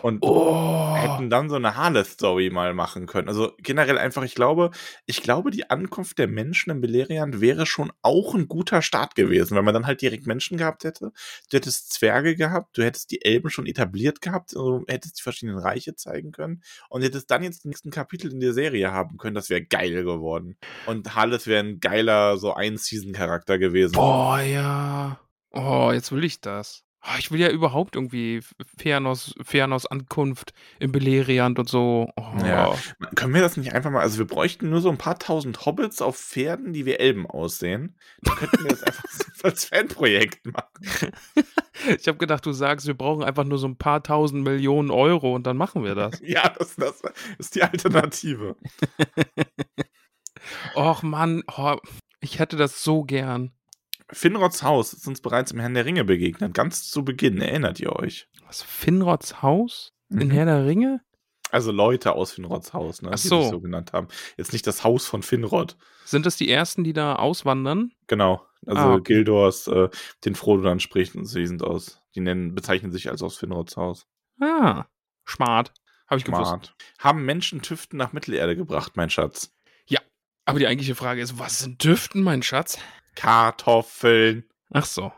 Und 0.02 0.20
Oh. 0.22 0.96
hätten 0.96 1.30
dann 1.30 1.50
so 1.50 1.56
eine 1.56 1.76
Harleth-Story 1.76 2.50
mal 2.50 2.74
machen 2.74 3.06
können. 3.06 3.28
Also 3.28 3.52
generell 3.58 3.98
einfach, 3.98 4.24
ich 4.24 4.36
glaube, 4.36 4.72
ich 5.06 5.22
glaube, 5.22 5.52
die 5.52 5.70
Ankunft 5.70 6.18
der 6.18 6.28
Menschen 6.28 6.72
in 6.72 6.82
Beleriand 6.82 7.42
wäre 7.42 7.66
schon 7.66 7.92
auch 8.02 8.34
ein 8.34 8.48
guter 8.48 8.82
Start 8.82 9.16
gewesen, 9.16 9.56
weil 9.56 9.64
man 9.64 9.74
dann 9.74 9.86
halt 9.88 10.02
direkt 10.02 10.26
Menschen 10.26 10.58
gehabt 10.58 10.84
hätte. 10.84 11.12
Du 11.50 11.58
hättest 11.58 11.94
Zwerge 11.94 12.36
gehabt, 12.36 12.78
du 12.78 12.84
hättest 12.84 13.12
die 13.12 13.24
Elben 13.24 13.50
schon 13.50 13.66
etabliert 13.66 14.22
gehabt, 14.22 14.56
also 14.56 14.84
hättest 14.88 15.20
die 15.20 15.24
verschiedenen 15.24 15.60
Reiche 15.60 15.96
zeigen 15.96 16.32
können 16.32 16.64
und 16.90 17.02
hättest 17.04 17.30
dann 17.30 17.44
jetzt 17.44 17.64
die 17.64 17.68
nächsten 17.70 17.92
Kapitel 17.92 18.32
in 18.32 18.40
der 18.40 18.54
Serie 18.54 18.92
haben 18.92 19.18
können. 19.18 19.36
Das 19.36 19.50
wäre 19.50 19.64
geil 19.64 20.04
geworden. 20.04 20.58
Und 20.86 21.14
Harleth 21.16 21.48
wäre 21.48 21.64
ein 21.64 21.80
geiler, 21.80 22.38
so 22.38 22.54
ein 22.54 22.78
Season-Charakter 22.78 23.58
gewesen. 23.58 23.94
Boah, 23.94 24.40
ja. 24.40 25.20
Oh, 25.52 25.92
jetzt 25.94 26.12
will 26.12 26.24
ich 26.24 26.42
das. 26.42 26.84
Oh, 27.06 27.16
ich 27.20 27.32
will 27.32 27.40
ja 27.42 27.50
überhaupt 27.50 27.98
irgendwie 27.98 28.42
Fernos, 28.78 29.36
Fernos 29.42 29.86
Ankunft 29.86 30.54
in 30.80 30.94
Beleriand 30.94 31.60
und 31.60 31.68
so. 31.68 32.10
Oh. 32.16 32.46
Ja. 32.46 32.74
Können 33.16 33.34
wir 33.34 33.42
das 33.42 33.58
nicht 33.58 33.74
einfach 33.74 33.92
mal, 33.92 34.00
also 34.00 34.20
wir 34.20 34.28
bräuchten 34.28 34.70
nur 34.70 34.80
so 34.80 34.90
ein 34.90 34.98
paar 34.98 35.20
tausend 35.20 35.66
Hobbits 35.66 36.02
auf 36.02 36.18
Pferden, 36.18 36.72
die 36.72 36.86
wie 36.86 36.94
Elben 36.94 37.28
aussehen. 37.28 37.98
Dann 38.22 38.36
könnten 38.38 38.64
wir 38.64 38.70
das 38.70 38.84
einfach 38.84 39.04
so 39.36 39.44
als 39.44 39.66
Fanprojekt 39.66 40.46
machen. 40.46 41.12
Ich 42.00 42.08
habe 42.08 42.18
gedacht, 42.18 42.46
du 42.46 42.54
sagst, 42.54 42.88
wir 42.88 42.94
brauchen 42.94 43.24
einfach 43.24 43.44
nur 43.44 43.58
so 43.58 43.68
ein 43.68 43.78
paar 43.78 44.04
tausend 44.04 44.44
Millionen 44.44 44.90
Euro 44.90 45.36
und 45.36 45.46
dann 45.46 45.58
machen 45.58 45.84
wir 45.84 45.96
das. 45.96 46.20
Ja, 46.24 46.48
das, 46.48 46.76
das 46.76 47.02
ist 47.40 47.56
die 47.56 47.64
Alternative. 47.64 48.56
Och 50.76 51.04
Mann, 51.04 51.44
oh, 51.58 51.76
ich 52.22 52.40
hätte 52.40 52.56
das 52.56 52.84
so 52.84 53.04
gern. 53.04 53.52
Finrods 54.14 54.64
Haus 54.64 54.94
ist 54.94 55.08
uns 55.08 55.22
bereits 55.22 55.52
im 55.52 55.60
Herrn 55.60 55.74
der 55.74 55.86
Ringe 55.86 56.04
begegnet, 56.04 56.54
ganz 56.54 56.90
zu 56.90 57.04
Beginn, 57.04 57.42
erinnert 57.42 57.80
ihr 57.80 57.94
euch? 57.96 58.28
Was, 58.46 58.62
Finrods 58.62 59.42
Haus? 59.42 59.94
In 60.10 60.28
Mhm. 60.28 60.32
Herr 60.32 60.46
der 60.46 60.66
Ringe? 60.66 61.02
Also 61.52 61.72
Leute 61.72 62.14
aus 62.14 62.32
Finrods 62.34 62.74
Haus, 62.74 63.02
ne, 63.02 63.10
Ach 63.14 63.20
die 63.20 63.28
so. 63.28 63.42
sich 63.42 63.52
so 63.52 63.60
genannt 63.62 63.94
haben. 63.94 64.08
Jetzt 64.38 64.54
nicht 64.54 64.66
das 64.66 64.84
Haus 64.84 65.06
von 65.06 65.22
Finrod. 65.22 65.78
Sind 66.06 66.26
das 66.26 66.36
die 66.36 66.50
ersten, 66.50 66.84
die 66.84 66.94
da 66.94 67.16
auswandern? 67.16 67.92
Genau. 68.08 68.46
Also 68.66 68.82
Ah, 68.82 68.94
okay. 68.96 69.14
Gildors, 69.16 69.68
äh, 69.68 69.90
den 70.26 70.36
Frodo 70.36 70.64
dann 70.64 70.80
spricht 70.80 71.16
und 71.16 71.26
sie 71.26 71.46
sind 71.46 71.64
aus, 71.64 72.02
die 72.16 72.22
nennen, 72.22 72.56
bezeichnen 72.56 72.92
sich 72.92 73.10
als 73.10 73.22
aus 73.22 73.38
Finrods 73.38 73.78
Haus. 73.78 74.08
Ah, 74.40 74.86
smart. 75.28 75.74
Habe 76.08 76.20
ich 76.20 76.26
gewusst. 76.26 76.48
Smart. 76.48 76.76
Haben 77.00 77.24
Menschen 77.26 77.62
Tüften 77.62 77.98
nach 77.98 78.14
Mittelerde 78.14 78.56
gebracht, 78.56 78.94
mein 78.96 79.10
Schatz? 79.10 79.54
Aber 80.46 80.60
die 80.60 80.68
eigentliche 80.68 80.96
Frage 80.96 81.22
ist, 81.22 81.40
was 81.40 81.60
sind 81.60 81.84
Düften, 81.84 82.22
mein 82.22 82.44
Schatz? 82.44 82.78
Kartoffeln. 83.16 84.46
Ach 84.72 84.86
so. 84.86 85.12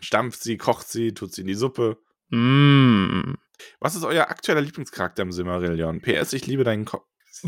Stampft 0.00 0.42
sie, 0.42 0.56
kocht 0.56 0.88
sie, 0.88 1.14
tut 1.14 1.32
sie 1.32 1.42
in 1.42 1.46
die 1.46 1.54
Suppe. 1.54 1.98
Mm. 2.28 3.34
Was 3.80 3.94
ist 3.94 4.04
euer 4.04 4.28
aktueller 4.28 4.60
Lieblingscharakter 4.60 5.22
im 5.22 5.32
Silmarillion? 5.32 6.02
PS, 6.02 6.34
ich 6.34 6.46
liebe 6.46 6.64
deinen 6.64 6.84
Kopf. 6.84 7.06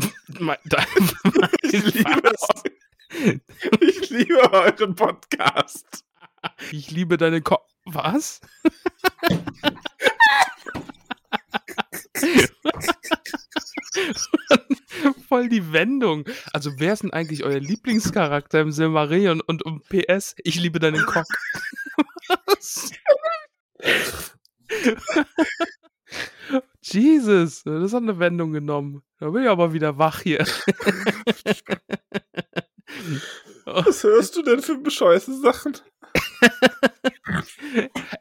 Ich 1.61 1.93
liebe, 1.93 2.33
ich 3.79 4.09
liebe 4.09 4.53
euren 4.53 4.95
Podcast. 4.95 6.03
ich 6.71 6.89
liebe 6.89 7.17
deine 7.17 7.41
Ko 7.41 7.59
Was? 7.85 8.41
Voll 15.27 15.49
die 15.49 15.73
Wendung. 15.73 16.25
Also, 16.53 16.71
wer 16.77 16.93
ist 16.93 17.03
denn 17.03 17.13
eigentlich 17.13 17.43
euer 17.43 17.59
Lieblingscharakter 17.59 18.61
im 18.61 18.71
Silmarillion 18.71 19.41
und 19.41 19.65
um 19.65 19.81
PS, 19.81 20.35
ich 20.43 20.55
liebe 20.55 20.79
deinen 20.79 21.05
Cock? 21.05 21.27
Was? 22.45 22.91
Jesus, 26.81 27.63
das 27.63 27.93
hat 27.93 28.03
eine 28.03 28.19
Wendung 28.19 28.51
genommen. 28.51 29.01
Da 29.19 29.29
bin 29.29 29.43
ich 29.43 29.49
aber 29.49 29.71
wieder 29.73 29.97
wach 29.97 30.21
hier. 30.21 30.39
Was 33.65 34.03
hörst 34.03 34.35
du 34.35 34.41
denn 34.41 34.61
für 34.61 34.77
bescheuerte 34.77 35.33
Sachen? 35.39 35.77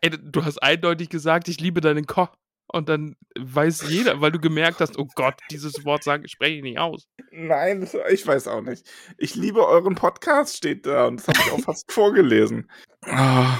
Ey, 0.01 0.11
du 0.11 0.45
hast 0.45 0.62
eindeutig 0.62 1.09
gesagt, 1.09 1.49
ich 1.49 1.61
liebe 1.61 1.81
deinen 1.81 2.07
Cock. 2.07 2.36
Und 2.70 2.89
dann 2.90 3.16
weiß 3.39 3.89
jeder, 3.89 4.20
weil 4.20 4.31
du 4.31 4.39
gemerkt 4.39 4.81
hast, 4.81 4.99
oh 4.99 5.09
Gott, 5.15 5.35
dieses 5.51 5.85
Wort 5.86 6.05
sage, 6.05 6.28
spreche 6.28 6.57
ich 6.57 6.62
nicht 6.62 6.78
aus. 6.78 7.09
Nein, 7.31 7.89
ich 8.11 8.27
weiß 8.27 8.47
auch 8.49 8.61
nicht. 8.61 8.86
Ich 9.16 9.35
liebe 9.35 9.66
euren 9.66 9.95
Podcast, 9.95 10.57
steht 10.59 10.85
da. 10.86 11.07
Und 11.07 11.16
das 11.20 11.28
habe 11.28 11.39
ich 11.47 11.53
auch 11.53 11.61
fast 11.65 11.90
vorgelesen. 11.93 12.70
Ah, 13.07 13.59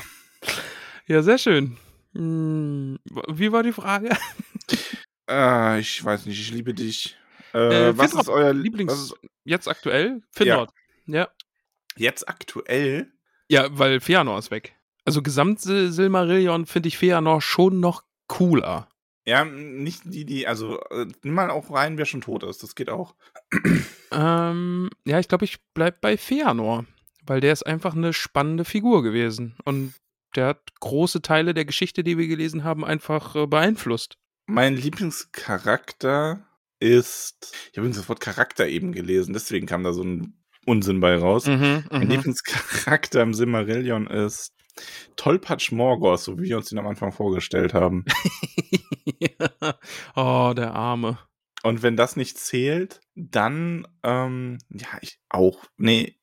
Ja, 1.07 1.23
sehr 1.23 1.39
schön. 1.39 1.79
Hm, 2.15 2.99
Wie 3.29 3.51
war 3.53 3.63
die 3.63 3.73
Frage? 3.73 4.11
äh, 5.31 5.81
ich 5.81 6.05
weiß 6.05 6.27
nicht, 6.27 6.39
ich 6.41 6.51
liebe 6.51 6.75
dich. 6.75 7.17
Äh, 7.55 7.89
Äh, 7.89 7.99
was 7.99 8.11
Finrod, 8.11 8.23
ist 8.27 8.29
euer 8.29 8.51
Lieblings- 8.53 8.89
Was 8.93 9.01
ist 9.05 9.15
Jetzt 9.45 9.69
aktuell? 9.69 10.21
Finrod. 10.33 10.69
Ja. 11.07 11.29
jetzt 11.97 12.29
aktuell? 12.29 13.11
Ja, 13.49 13.67
weil 13.71 14.01
Feanor 14.01 14.39
ist 14.39 14.51
weg. 14.51 14.75
Also 15.07 15.23
Gesamt-Silmarillion 15.23 16.67
finde 16.67 16.89
ich 16.89 16.99
Feanor 16.99 17.41
schon 17.41 17.81
noch 17.81 18.03
cooler. 18.27 18.91
Ja, 19.29 19.45
nicht 19.45 20.01
die, 20.07 20.25
die, 20.25 20.47
also 20.47 20.81
äh, 20.89 21.05
nimm 21.23 21.35
mal 21.35 21.51
auch 21.51 21.71
rein, 21.71 21.99
wer 21.99 22.07
schon 22.07 22.23
tot 22.23 22.45
ist. 22.45 22.63
Das 22.63 22.75
geht 22.75 22.89
auch. 22.89 23.15
Ähm, 24.11 24.89
ja, 25.05 25.19
ich 25.19 25.29
glaube, 25.29 25.45
ich 25.45 25.59
bleib 25.75 26.01
bei 26.01 26.17
Feanor, 26.17 26.87
weil 27.27 27.43
der 27.43 27.53
ist 27.53 27.67
einfach 27.67 27.95
eine 27.95 28.15
spannende 28.15 28.65
Figur 28.65 29.03
gewesen 29.03 29.55
und 29.67 29.93
der 30.35 30.47
hat 30.47 30.81
große 30.81 31.21
Teile 31.21 31.53
der 31.53 31.67
Geschichte, 31.67 32.03
die 32.03 32.17
wir 32.17 32.27
gelesen 32.27 32.65
haben, 32.65 32.87
einfach 32.87 33.37
äh, 33.37 33.47
beeinflusst. 33.47 34.17
Mein 34.47 34.77
Lieblingscharakter 34.77 36.47
ist. 36.81 37.53
Ich 37.53 37.77
habe 37.77 37.81
übrigens 37.81 37.99
das 37.99 38.09
Wort 38.09 38.21
Charakter 38.21 38.67
eben 38.67 38.93
gelesen, 38.93 39.35
deswegen 39.35 39.67
kam 39.67 39.85
da 39.85 39.93
so 39.93 40.05
ein 40.05 40.43
Unsinn 40.65 41.01
bei 41.01 41.15
raus. 41.17 41.45
Mhm, 41.45 41.85
Mein 41.91 42.09
Lieblingscharakter 42.09 43.21
im 43.21 43.35
Silmarillion 43.35 44.07
ist 44.07 44.55
Tollpatsch 45.17 45.73
Morgoth, 45.73 46.21
so 46.21 46.39
wie 46.39 46.45
wir 46.45 46.57
uns 46.57 46.69
den 46.69 46.79
am 46.79 46.87
Anfang 46.87 47.13
vorgestellt 47.13 47.75
haben. 47.75 48.05
ja. 49.19 49.75
Oh, 50.15 50.53
der 50.55 50.75
Arme. 50.75 51.19
Und 51.63 51.83
wenn 51.83 51.97
das 51.97 52.17
nicht 52.17 52.39
zählt, 52.39 53.01
dann, 53.15 53.87
ähm, 54.05 54.59
ja, 54.71 54.87
ich 55.01 55.19
auch. 55.29 55.65
Nee, 55.77 56.17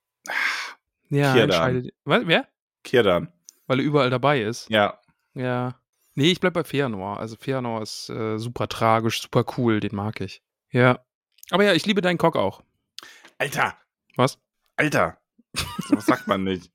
Ja, 1.09 1.33
Kirdan. 1.33 1.41
entscheidet. 1.43 1.93
Was, 2.05 2.21
wer? 2.25 2.47
Kirdan. 2.83 3.31
Weil 3.67 3.79
er 3.79 3.85
überall 3.85 4.09
dabei 4.09 4.41
ist. 4.41 4.69
Ja. 4.69 4.99
Ja. 5.33 5.79
Nee, 6.13 6.31
ich 6.31 6.39
bleib 6.39 6.53
bei 6.53 6.63
Feanor. 6.63 7.19
Also 7.19 7.35
Feanor 7.35 7.81
ist 7.81 8.09
äh, 8.09 8.37
super 8.37 8.69
tragisch, 8.69 9.21
super 9.21 9.43
cool, 9.57 9.81
den 9.81 9.93
mag 9.95 10.21
ich. 10.21 10.41
Ja. 10.71 11.03
Aber 11.51 11.63
ja, 11.65 11.73
ich 11.73 11.85
liebe 11.85 12.01
deinen 12.01 12.17
Cock 12.17 12.37
auch. 12.37 12.63
Alter! 13.37 13.77
Was? 14.15 14.39
Alter! 14.77 15.17
So 15.53 15.65
was 15.97 16.05
sagt 16.05 16.27
man 16.27 16.43
nicht. 16.45 16.71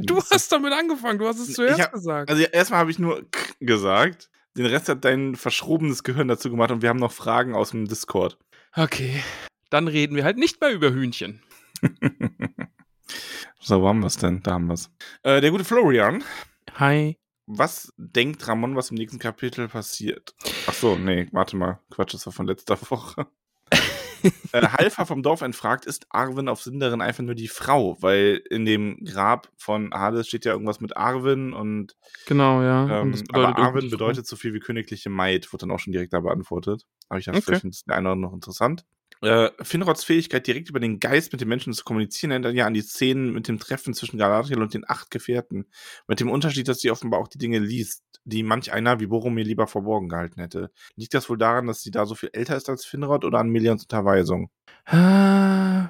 Du 0.00 0.16
hast 0.30 0.50
damit 0.52 0.72
angefangen, 0.72 1.18
du 1.18 1.26
hast 1.26 1.38
es 1.38 1.54
zuerst 1.54 1.80
hab- 1.80 1.92
gesagt. 1.92 2.30
Also 2.30 2.42
erstmal 2.44 2.80
habe 2.80 2.90
ich 2.90 2.98
nur 2.98 3.22
k 3.30 3.54
gesagt. 3.60 4.30
Den 4.56 4.66
Rest 4.66 4.88
hat 4.88 5.04
dein 5.04 5.36
verschrobenes 5.36 6.02
Gehirn 6.02 6.28
dazu 6.28 6.50
gemacht 6.50 6.70
und 6.70 6.80
wir 6.82 6.88
haben 6.88 6.98
noch 6.98 7.12
Fragen 7.12 7.54
aus 7.54 7.70
dem 7.70 7.86
Discord. 7.86 8.38
Okay. 8.74 9.22
Dann 9.70 9.88
reden 9.88 10.16
wir 10.16 10.24
halt 10.24 10.38
nicht 10.38 10.60
mehr 10.60 10.72
über 10.72 10.90
Hühnchen. 10.92 11.42
so, 13.60 13.82
wo 13.82 13.88
haben 13.88 14.00
wir 14.00 14.06
es 14.06 14.16
denn? 14.16 14.42
Da 14.42 14.52
haben 14.52 14.66
wir 14.66 14.74
es. 14.74 14.90
Äh, 15.22 15.40
der 15.40 15.50
gute 15.50 15.64
Florian. 15.64 16.22
Hi. 16.74 17.18
Was 17.46 17.92
denkt 17.96 18.46
Ramon, 18.48 18.76
was 18.76 18.90
im 18.90 18.96
nächsten 18.96 19.18
Kapitel 19.18 19.68
passiert? 19.68 20.34
Ach 20.66 20.74
so, 20.74 20.96
nee, 20.96 21.28
warte 21.32 21.56
mal. 21.56 21.80
Quatsch, 21.90 22.14
das 22.14 22.26
war 22.26 22.32
von 22.32 22.46
letzter 22.46 22.78
Woche. 22.90 23.26
Äh, 24.52 24.66
Halfa 24.66 25.04
vom 25.04 25.22
Dorf 25.22 25.42
entfragt, 25.42 25.86
ist 25.86 26.06
Arwen 26.10 26.48
auf 26.48 26.62
Sindarin 26.62 27.00
einfach 27.00 27.22
nur 27.22 27.34
die 27.34 27.48
Frau? 27.48 27.96
Weil 28.00 28.42
in 28.50 28.64
dem 28.64 29.04
Grab 29.04 29.48
von 29.56 29.92
Hades 29.92 30.28
steht 30.28 30.44
ja 30.44 30.52
irgendwas 30.52 30.80
mit 30.80 30.96
Arwen 30.96 31.52
und 31.52 31.96
Genau, 32.26 32.62
ja. 32.62 32.84
Und 32.84 32.90
ähm, 32.90 33.12
das 33.12 33.22
aber 33.32 33.56
Arwen 33.56 33.90
bedeutet 33.90 34.26
so 34.26 34.36
viel 34.36 34.54
wie 34.54 34.60
königliche 34.60 35.10
Maid, 35.10 35.52
wurde 35.52 35.62
dann 35.62 35.70
auch 35.70 35.80
schon 35.80 35.92
direkt 35.92 36.12
da 36.12 36.20
beantwortet. 36.20 36.84
Aber 37.08 37.18
ich 37.18 37.26
dachte, 37.26 37.38
Okay. 37.38 37.44
vielleicht 37.46 37.60
findet 37.62 37.88
der 37.88 37.96
eine 37.96 38.08
oder 38.08 38.16
noch 38.16 38.32
interessant. 38.32 38.84
Äh, 39.22 39.50
Finrods 39.62 40.04
Fähigkeit, 40.04 40.46
direkt 40.46 40.68
über 40.68 40.80
den 40.80 41.00
Geist 41.00 41.32
mit 41.32 41.40
den 41.40 41.48
Menschen 41.48 41.72
zu 41.72 41.84
kommunizieren, 41.84 42.32
erinnert 42.32 42.54
ja 42.54 42.66
an 42.66 42.74
die 42.74 42.82
Szenen 42.82 43.32
mit 43.32 43.48
dem 43.48 43.58
Treffen 43.58 43.94
zwischen 43.94 44.18
Galadriel 44.18 44.60
und 44.60 44.74
den 44.74 44.84
acht 44.86 45.10
Gefährten. 45.10 45.70
Mit 46.06 46.20
dem 46.20 46.30
Unterschied, 46.30 46.68
dass 46.68 46.80
sie 46.80 46.90
offenbar 46.90 47.20
auch 47.20 47.28
die 47.28 47.38
Dinge 47.38 47.58
liest, 47.58 48.02
die 48.26 48.42
manch 48.42 48.72
einer 48.72 49.00
wie 49.00 49.06
Boromir 49.06 49.44
lieber 49.44 49.66
verborgen 49.66 50.08
gehalten 50.08 50.40
hätte. 50.40 50.70
Liegt 50.96 51.14
das 51.14 51.30
wohl 51.30 51.38
daran, 51.38 51.66
dass 51.66 51.82
sie 51.82 51.90
da 51.90 52.04
so 52.04 52.14
viel 52.14 52.30
älter 52.32 52.56
ist 52.56 52.68
als 52.68 52.84
Finrod 52.84 53.24
oder 53.24 53.38
an 53.38 53.48
Melians 53.48 53.82
Unterweisung? 53.82 54.50
Ah, 54.84 55.88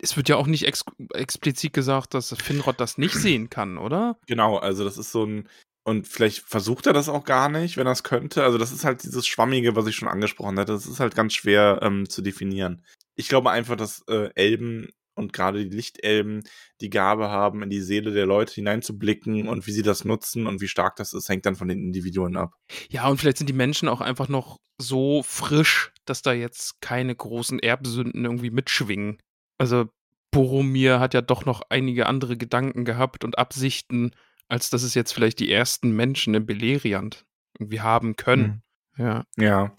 es 0.00 0.16
wird 0.16 0.28
ja 0.28 0.36
auch 0.36 0.46
nicht 0.46 0.66
ex 0.66 0.84
explizit 1.14 1.72
gesagt, 1.72 2.14
dass 2.14 2.34
Finrod 2.34 2.80
das 2.80 2.98
nicht 2.98 3.14
sehen 3.16 3.50
kann, 3.50 3.78
oder? 3.78 4.18
Genau, 4.26 4.58
also 4.58 4.84
das 4.84 4.98
ist 4.98 5.12
so 5.12 5.24
ein. 5.24 5.48
Und 5.82 6.06
vielleicht 6.06 6.40
versucht 6.40 6.86
er 6.86 6.92
das 6.92 7.08
auch 7.08 7.24
gar 7.24 7.48
nicht, 7.48 7.78
wenn 7.78 7.86
er 7.86 7.92
es 7.92 8.02
könnte. 8.02 8.44
Also, 8.44 8.58
das 8.58 8.70
ist 8.70 8.84
halt 8.84 9.02
dieses 9.02 9.26
Schwammige, 9.26 9.76
was 9.76 9.86
ich 9.86 9.96
schon 9.96 10.08
angesprochen 10.08 10.58
hatte. 10.58 10.72
Das 10.72 10.86
ist 10.86 11.00
halt 11.00 11.14
ganz 11.14 11.32
schwer 11.32 11.80
ähm, 11.82 12.08
zu 12.08 12.20
definieren. 12.20 12.84
Ich 13.16 13.28
glaube 13.28 13.50
einfach, 13.50 13.76
dass 13.76 14.04
äh, 14.06 14.28
Elben 14.34 14.90
und 15.20 15.32
gerade 15.32 15.64
die 15.64 15.76
Lichtelben 15.76 16.42
die 16.80 16.90
Gabe 16.90 17.28
haben, 17.28 17.62
in 17.62 17.70
die 17.70 17.80
Seele 17.80 18.12
der 18.12 18.26
Leute 18.26 18.54
hineinzublicken 18.54 19.46
und 19.48 19.66
wie 19.66 19.72
sie 19.72 19.82
das 19.82 20.04
nutzen 20.04 20.46
und 20.46 20.60
wie 20.60 20.68
stark 20.68 20.96
das 20.96 21.12
ist, 21.12 21.28
hängt 21.28 21.46
dann 21.46 21.54
von 21.54 21.68
den 21.68 21.78
Individuen 21.78 22.36
ab. 22.36 22.54
Ja, 22.88 23.06
und 23.08 23.18
vielleicht 23.18 23.38
sind 23.38 23.48
die 23.48 23.54
Menschen 23.54 23.88
auch 23.88 24.00
einfach 24.00 24.28
noch 24.28 24.56
so 24.78 25.22
frisch, 25.22 25.92
dass 26.04 26.22
da 26.22 26.32
jetzt 26.32 26.80
keine 26.80 27.14
großen 27.14 27.58
Erbsünden 27.58 28.24
irgendwie 28.24 28.50
mitschwingen. 28.50 29.18
Also 29.58 29.90
Boromir 30.30 31.00
hat 31.00 31.14
ja 31.14 31.20
doch 31.20 31.44
noch 31.44 31.62
einige 31.68 32.06
andere 32.06 32.36
Gedanken 32.36 32.84
gehabt 32.84 33.24
und 33.24 33.38
Absichten, 33.38 34.12
als 34.48 34.70
dass 34.70 34.82
es 34.82 34.94
jetzt 34.94 35.12
vielleicht 35.12 35.38
die 35.38 35.52
ersten 35.52 35.90
Menschen 35.90 36.34
in 36.34 36.46
Beleriand 36.46 37.26
irgendwie 37.58 37.80
haben 37.80 38.16
können. 38.16 38.62
Ja. 38.96 39.24
Ja. 39.36 39.72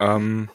Ähm, 0.00 0.50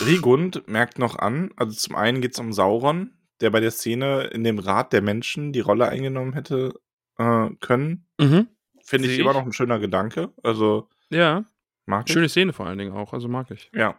Rigund 0.00 0.66
merkt 0.66 0.98
noch 0.98 1.18
an, 1.18 1.50
also 1.56 1.72
zum 1.76 1.94
einen 1.96 2.20
geht 2.20 2.32
es 2.32 2.38
um 2.38 2.52
Sauron, 2.52 3.12
der 3.40 3.50
bei 3.50 3.60
der 3.60 3.70
Szene 3.70 4.24
in 4.24 4.44
dem 4.44 4.58
Rat 4.58 4.92
der 4.92 5.02
Menschen 5.02 5.52
die 5.52 5.60
Rolle 5.60 5.88
eingenommen 5.88 6.32
hätte 6.32 6.74
äh, 7.18 7.50
können. 7.60 8.06
Mhm. 8.18 8.48
Finde 8.82 9.06
ich 9.08 9.14
Sehe 9.14 9.22
immer 9.22 9.30
ich. 9.30 9.36
noch 9.36 9.46
ein 9.46 9.52
schöner 9.52 9.78
Gedanke. 9.78 10.32
Also 10.42 10.88
Ja. 11.10 11.44
mag 11.86 12.04
ich. 12.08 12.12
Schöne 12.12 12.28
Szene 12.28 12.52
vor 12.52 12.66
allen 12.66 12.78
Dingen 12.78 12.92
auch, 12.92 13.12
also 13.12 13.28
mag 13.28 13.50
ich. 13.50 13.70
Ja. 13.74 13.98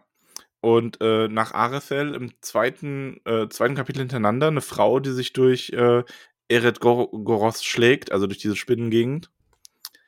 Und 0.62 1.00
äh, 1.02 1.28
nach 1.28 1.54
Arethel 1.54 2.14
im 2.16 2.34
zweiten, 2.42 3.22
äh, 3.26 3.48
zweiten 3.50 3.76
Kapitel 3.76 4.00
hintereinander 4.00 4.48
eine 4.48 4.62
Frau, 4.62 5.00
die 5.00 5.12
sich 5.12 5.32
durch 5.34 5.70
äh, 5.72 6.04
Eret 6.48 6.80
Gor 6.80 7.10
Goros 7.12 7.64
schlägt, 7.64 8.12
also 8.12 8.26
durch 8.28 8.40
diese 8.40 8.56
Spinnengegend. 8.56 9.30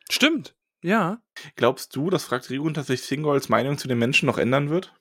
Stimmt. 0.10 0.56
Ja. 0.82 1.22
Glaubst 1.56 1.96
du, 1.96 2.10
das 2.10 2.24
fragt 2.26 2.50
Rigund, 2.50 2.78
dass 2.78 2.88
sich 2.88 3.02
Thingolls 3.02 3.50
Meinung 3.50 3.78
zu 3.78 3.88
den 3.88 3.98
Menschen 4.00 4.26
noch 4.26 4.38
ändern 4.38 4.70
wird? 4.70 4.94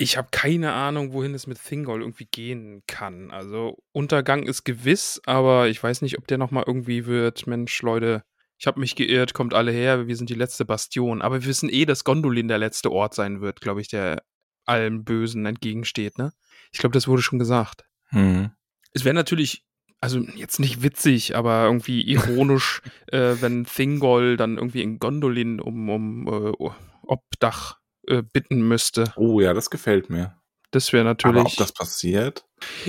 Ich 0.00 0.16
habe 0.16 0.28
keine 0.30 0.74
Ahnung, 0.74 1.12
wohin 1.12 1.34
es 1.34 1.48
mit 1.48 1.60
Thingol 1.60 2.02
irgendwie 2.02 2.28
gehen 2.30 2.84
kann. 2.86 3.32
Also 3.32 3.82
Untergang 3.90 4.44
ist 4.44 4.62
gewiss, 4.62 5.20
aber 5.26 5.68
ich 5.68 5.82
weiß 5.82 6.02
nicht, 6.02 6.18
ob 6.18 6.26
der 6.28 6.38
noch 6.38 6.52
mal 6.52 6.62
irgendwie 6.64 7.06
wird. 7.06 7.48
Mensch, 7.48 7.82
Leute, 7.82 8.22
ich 8.58 8.68
habe 8.68 8.78
mich 8.78 8.94
geirrt, 8.94 9.34
kommt 9.34 9.54
alle 9.54 9.72
her, 9.72 10.06
wir 10.06 10.16
sind 10.16 10.30
die 10.30 10.34
letzte 10.34 10.64
Bastion. 10.64 11.20
Aber 11.20 11.42
wir 11.42 11.48
wissen 11.48 11.68
eh, 11.68 11.84
dass 11.84 12.04
Gondolin 12.04 12.46
der 12.46 12.58
letzte 12.58 12.92
Ort 12.92 13.14
sein 13.14 13.40
wird, 13.40 13.60
glaube 13.60 13.80
ich, 13.80 13.88
der 13.88 14.22
allem 14.66 15.02
Bösen 15.02 15.44
entgegensteht. 15.46 16.16
Ne? 16.16 16.32
Ich 16.70 16.78
glaube, 16.78 16.92
das 16.92 17.08
wurde 17.08 17.22
schon 17.22 17.40
gesagt. 17.40 17.84
Hm. 18.10 18.52
Es 18.92 19.04
wäre 19.04 19.16
natürlich, 19.16 19.64
also 20.00 20.20
jetzt 20.20 20.60
nicht 20.60 20.80
witzig, 20.80 21.34
aber 21.34 21.64
irgendwie 21.64 22.02
ironisch, 22.08 22.82
äh, 23.08 23.34
wenn 23.40 23.64
Thingol 23.64 24.36
dann 24.36 24.58
irgendwie 24.58 24.82
in 24.82 25.00
Gondolin 25.00 25.60
um, 25.60 25.88
um 25.88 26.28
äh, 26.28 26.70
Obdach 27.02 27.77
äh, 28.08 28.22
bitten 28.22 28.66
müsste. 28.66 29.12
Oh 29.16 29.40
ja, 29.40 29.54
das 29.54 29.70
gefällt 29.70 30.10
mir. 30.10 30.38
Das 30.70 30.92
wäre 30.92 31.04
natürlich. 31.04 31.40
Aber 31.40 31.48
ob 31.48 31.56
das 31.56 31.72
passiert? 31.72 32.44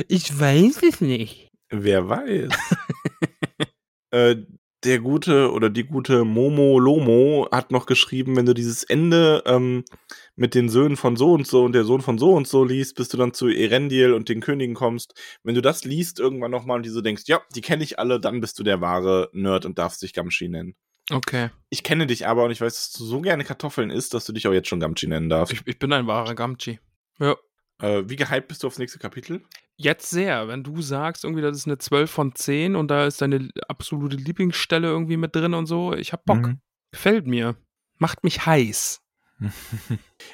Ich 0.08 0.38
weiß 0.38 0.82
es 0.84 1.02
nicht. 1.02 1.50
Wer 1.70 2.10
weiß. 2.10 2.50
äh, 4.12 4.36
der 4.84 5.00
gute 5.00 5.52
oder 5.52 5.70
die 5.70 5.84
gute 5.84 6.24
Momo 6.24 6.80
Lomo 6.80 7.48
hat 7.52 7.72
noch 7.72 7.86
geschrieben, 7.86 8.38
wenn 8.38 8.46
du 8.46 8.54
dieses 8.54 8.84
Ende 8.84 9.44
ähm, 9.46 9.84
mit 10.36 10.56
den 10.56 10.70
Söhnen 10.70 10.96
von 10.96 11.18
so 11.18 11.34
und 11.34 11.46
so 11.46 11.64
und 11.64 11.74
der 11.74 11.84
Sohn 11.84 12.02
von 12.02 12.18
so 12.18 12.34
und 12.34 12.48
so 12.48 12.64
liest, 12.64 12.96
bis 12.96 13.10
du 13.10 13.18
dann 13.18 13.34
zu 13.34 13.50
Erendiel 13.50 14.14
und 14.14 14.30
den 14.30 14.40
Königen 14.40 14.76
kommst. 14.76 15.20
Wenn 15.44 15.56
du 15.56 15.62
das 15.62 15.84
liest 15.84 16.20
irgendwann 16.20 16.52
nochmal 16.52 16.78
und 16.78 16.86
die 16.86 16.92
so 16.92 17.02
denkst, 17.02 17.24
ja, 17.28 17.42
die 17.56 17.62
kenne 17.62 17.84
ich 17.84 18.00
alle, 18.00 18.20
dann 18.20 18.40
bist 18.40 18.58
du 18.58 18.64
der 18.64 18.80
wahre 18.80 19.30
Nerd 19.34 19.66
und 19.66 19.78
darfst 19.78 20.02
dich 20.02 20.14
Gamschi 20.14 20.48
nennen. 20.48 20.76
Okay. 21.10 21.50
Ich 21.70 21.84
kenne 21.84 22.08
dich 22.08 22.28
aber 22.28 22.46
und 22.46 22.52
ich 22.52 22.62
weiß, 22.62 22.74
dass 22.74 22.92
du 22.92 23.04
so 23.04 23.22
gerne 23.22 23.44
Kartoffeln 23.44 23.90
isst, 23.90 24.14
dass 24.14 24.26
du 24.26 24.34
dich 24.34 24.48
auch 24.48 24.54
jetzt 24.54 24.68
schon 24.68 24.80
Gamschi 24.80 25.08
nennen 25.08 25.30
darfst. 25.30 25.54
Ich, 25.54 25.62
ich 25.66 25.80
bin 25.80 25.92
ein 25.94 26.08
wahrer 26.08 26.36
Gamchi. 26.36 26.80
Ja. 27.20 27.36
Äh, 27.82 28.04
wie 28.08 28.16
gehypt 28.16 28.48
bist 28.48 28.64
du 28.64 28.68
aufs 28.68 28.78
nächste 28.78 29.00
Kapitel? 29.00 29.42
Jetzt 29.78 30.10
sehr. 30.10 30.48
Wenn 30.48 30.64
du 30.64 30.82
sagst, 30.82 31.24
irgendwie, 31.24 31.42
das 31.42 31.58
ist 31.58 31.68
eine 31.68 31.78
12 31.78 32.12
von 32.12 32.36
10 32.36 32.76
und 32.76 32.90
da 32.90 33.06
ist 33.06 33.22
deine 33.22 33.50
absolute 33.68 34.18
Lieblingsstelle 34.18 34.88
irgendwie 34.88 35.18
mit 35.18 35.36
drin 35.36 35.54
und 35.54 35.66
so, 35.66 35.94
ich 35.94 36.12
hab 36.12 36.26
Bock. 36.26 36.42
Mhm. 36.42 36.62
Gefällt 36.92 37.28
mir. 37.28 37.56
Macht 37.98 38.24
mich 38.24 38.46
heiß. 38.46 39.02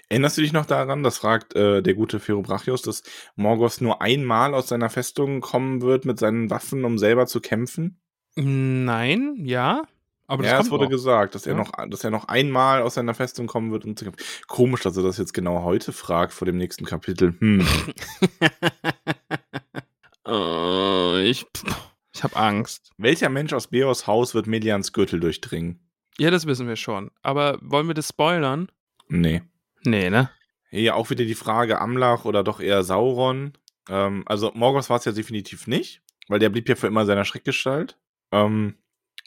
Erinnerst 0.10 0.38
du 0.38 0.42
dich 0.42 0.54
noch 0.54 0.66
daran, 0.66 1.04
das 1.04 1.20
fragt 1.20 1.56
äh, 1.56 1.84
der 1.84 1.94
gute 1.94 2.20
Ferobrachios, 2.20 2.82
dass 2.82 3.04
Morgoth 3.36 3.82
nur 3.82 4.02
einmal 4.02 4.56
aus 4.56 4.68
seiner 4.68 4.90
Festung 4.90 5.42
kommen 5.42 5.82
wird 5.82 6.06
mit 6.06 6.18
seinen 6.18 6.50
Waffen, 6.50 6.84
um 6.86 6.98
selber 6.98 7.28
zu 7.28 7.40
kämpfen? 7.40 8.02
Nein, 8.36 9.36
ja. 9.46 9.84
Aber 10.28 10.44
das 10.44 10.52
ja, 10.52 10.60
es 10.60 10.72
wurde 10.72 10.86
noch. 10.86 10.90
gesagt, 10.92 11.36
dass 11.36 11.46
er, 11.46 11.54
Ja. 11.54 11.60
noch, 11.60 11.72
dass 11.90 12.04
er 12.04 12.10
noch 12.12 12.28
einmal 12.28 12.82
aus 12.82 12.96
seiner 12.96 13.14
Festung 13.14 13.46
kommen 13.48 13.72
wird. 13.72 13.84
Kämpfen. 13.84 14.14
Komisch, 14.48 14.82
dass 14.82 14.98
er 14.98 15.04
das 15.04 15.18
jetzt 15.18 15.34
genau 15.34 15.64
heute 15.64 15.94
fragt 15.94 16.34
vor 16.34 16.46
dem 16.46 16.58
nächsten 16.58 16.86
Kapitel. 16.86 17.36
Hm. 17.40 17.66
Äh, 20.26 21.22
ich 21.30 21.46
ich 22.14 22.24
habe 22.24 22.36
Angst. 22.38 22.92
Welcher 22.98 23.30
Mensch 23.30 23.54
aus 23.54 23.68
Beos 23.68 24.08
Haus 24.08 24.34
wird 24.34 24.48
Melians 24.48 24.94
Gürtel 24.94 25.20
durchdringen? 25.20 25.80
Ja, 26.18 26.32
das 26.32 26.46
wissen 26.48 26.68
wir 26.68 26.78
schon. 26.78 27.12
Aber 27.22 27.60
wollen 27.62 27.88
wir 27.88 27.94
das 27.94 28.08
spoilern? 28.10 28.72
Nee. 29.10 29.42
Nee, 29.84 30.10
ne? 30.10 30.30
Hier 30.70 30.96
auch 30.96 31.10
wieder 31.10 31.26
die 31.26 31.36
Frage, 31.36 31.80
Amlach 31.82 32.26
oder 32.26 32.44
doch 32.44 32.60
eher 32.62 32.84
Sauron. 32.84 33.54
Ähm, 33.90 34.24
also 34.26 34.52
Morgoth 34.56 34.90
war 34.90 34.98
es 34.98 35.06
ja 35.06 35.12
definitiv 35.12 35.68
nicht, 35.68 36.02
weil 36.28 36.40
der 36.40 36.50
blieb 36.50 36.68
ja 36.70 36.76
für 36.76 36.88
immer 36.88 37.06
seiner 37.06 37.26
Schreckgestalt. 37.26 37.98
Ähm, 38.32 38.76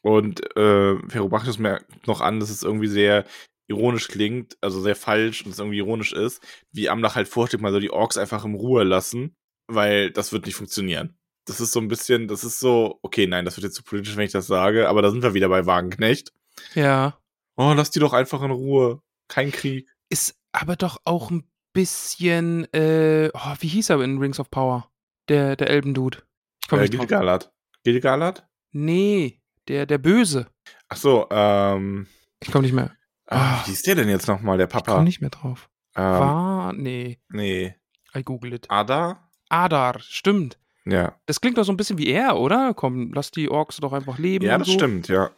und 0.02 0.40
äh, 0.56 0.96
Ferrobrachius 1.08 1.58
merkt 1.58 2.06
noch 2.06 2.20
an, 2.20 2.40
dass 2.40 2.50
es 2.50 2.62
irgendwie 2.62 2.88
sehr 2.88 3.24
ironisch 3.66 4.08
klingt, 4.08 4.56
also 4.60 4.80
sehr 4.80 4.96
falsch 4.96 5.44
und 5.44 5.52
es 5.52 5.58
irgendwie 5.58 5.78
ironisch 5.78 6.12
ist, 6.12 6.42
wie 6.72 6.88
Amlach 6.88 7.16
halt 7.16 7.28
vorschlägt, 7.28 7.62
man 7.62 7.72
soll 7.72 7.82
die 7.82 7.90
Orks 7.90 8.16
einfach 8.16 8.44
in 8.44 8.54
Ruhe 8.54 8.84
lassen, 8.84 9.36
weil 9.66 10.10
das 10.10 10.32
wird 10.32 10.46
nicht 10.46 10.54
funktionieren. 10.54 11.18
Das 11.44 11.60
ist 11.60 11.72
so 11.72 11.80
ein 11.80 11.88
bisschen, 11.88 12.28
das 12.28 12.44
ist 12.44 12.60
so, 12.60 12.98
okay, 13.02 13.26
nein, 13.26 13.44
das 13.44 13.56
wird 13.56 13.64
jetzt 13.64 13.74
zu 13.74 13.82
politisch, 13.82 14.16
wenn 14.16 14.24
ich 14.24 14.32
das 14.32 14.46
sage, 14.46 14.88
aber 14.88 15.02
da 15.02 15.10
sind 15.10 15.22
wir 15.22 15.34
wieder 15.34 15.48
bei 15.48 15.66
Wagenknecht. 15.66 16.32
Ja. 16.74 17.18
Oh, 17.56 17.72
lass 17.76 17.90
die 17.90 18.00
doch 18.00 18.12
einfach 18.12 18.42
in 18.42 18.50
Ruhe. 18.50 19.02
Kein 19.28 19.52
Krieg. 19.52 19.88
Ist 20.08 20.38
aber 20.52 20.76
doch 20.76 20.98
auch 21.04 21.30
ein 21.30 21.44
bisschen, 21.74 22.64
äh, 22.72 23.30
oh, 23.34 23.54
wie 23.60 23.68
hieß 23.68 23.90
er 23.90 24.00
in 24.00 24.18
Rings 24.18 24.40
of 24.40 24.50
Power? 24.50 24.90
Der, 25.28 25.56
der 25.56 25.68
Elbendude. 25.68 26.22
Ich 26.62 26.68
komme 26.68 26.84
Äh. 26.84 26.88
Gilgalad. 26.88 27.52
Gilgalad? 27.84 28.48
Nee, 28.72 29.40
der, 29.68 29.86
der 29.86 29.98
Böse. 29.98 30.46
Ach 30.88 30.96
so, 30.96 31.26
ähm, 31.30 32.06
Ich 32.40 32.50
komme 32.50 32.62
nicht 32.62 32.74
mehr. 32.74 32.92
ah, 33.26 33.62
wie 33.66 33.72
ist 33.72 33.86
der 33.86 33.94
denn 33.94 34.08
jetzt 34.08 34.26
nochmal, 34.28 34.56
der 34.58 34.66
Ich 34.66 34.72
Papa? 34.72 34.92
komme 34.92 35.04
nicht 35.04 35.20
mehr 35.20 35.30
drauf. 35.30 35.68
ähm, 35.96 36.02
War, 36.04 36.72
nee, 36.72 37.18
nee. 37.28 37.74
I 38.16 38.22
google 38.22 38.52
it. 38.54 38.70
Ada? 38.70 39.28
Adar, 39.50 40.00
stimmt. 40.00 40.58
Ja. 40.84 41.14
Das 41.26 41.40
klingt 41.40 41.58
doch 41.58 41.64
so 41.64 41.72
ein 41.72 41.76
bisschen 41.76 41.98
wie 41.98 42.08
er, 42.08 42.36
oder? 42.38 42.72
Komm, 42.74 43.12
lass 43.12 43.30
die 43.30 43.50
Orks 43.50 43.76
doch 43.76 43.92
einfach 43.92 44.18
leben. 44.18 44.44
Ja, 44.46 44.56
das 44.56 44.68
so. 44.68 44.72
stimmt, 44.74 45.08
ja. 45.08 45.30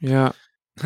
Ja. 0.00 0.32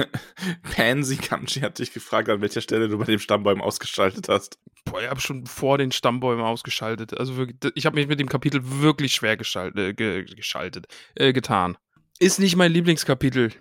Pansy 0.74 1.16
Kamchi 1.16 1.60
hat 1.60 1.78
dich 1.78 1.92
gefragt, 1.92 2.28
an 2.28 2.40
welcher 2.40 2.60
Stelle 2.60 2.88
du 2.88 2.98
bei 2.98 3.04
dem 3.04 3.18
Stammbaum 3.18 3.60
ausgeschaltet 3.62 4.28
hast. 4.28 4.58
Boah, 4.84 5.00
ich 5.02 5.08
habe 5.08 5.20
schon 5.20 5.46
vor 5.46 5.78
den 5.78 5.92
Stammbäumen 5.92 6.44
ausgeschaltet. 6.44 7.16
Also 7.18 7.36
wirklich, 7.36 7.72
ich 7.74 7.86
habe 7.86 7.96
mich 7.96 8.06
mit 8.08 8.20
dem 8.20 8.28
Kapitel 8.28 8.60
wirklich 8.80 9.14
schwer 9.14 9.36
geschaltet, 9.36 9.78
äh, 9.78 9.94
ge, 9.94 10.24
geschaltet, 10.24 10.86
äh, 11.14 11.32
getan. 11.32 11.78
Ist 12.18 12.38
nicht 12.40 12.56
mein 12.56 12.72
Lieblingskapitel. 12.72 13.52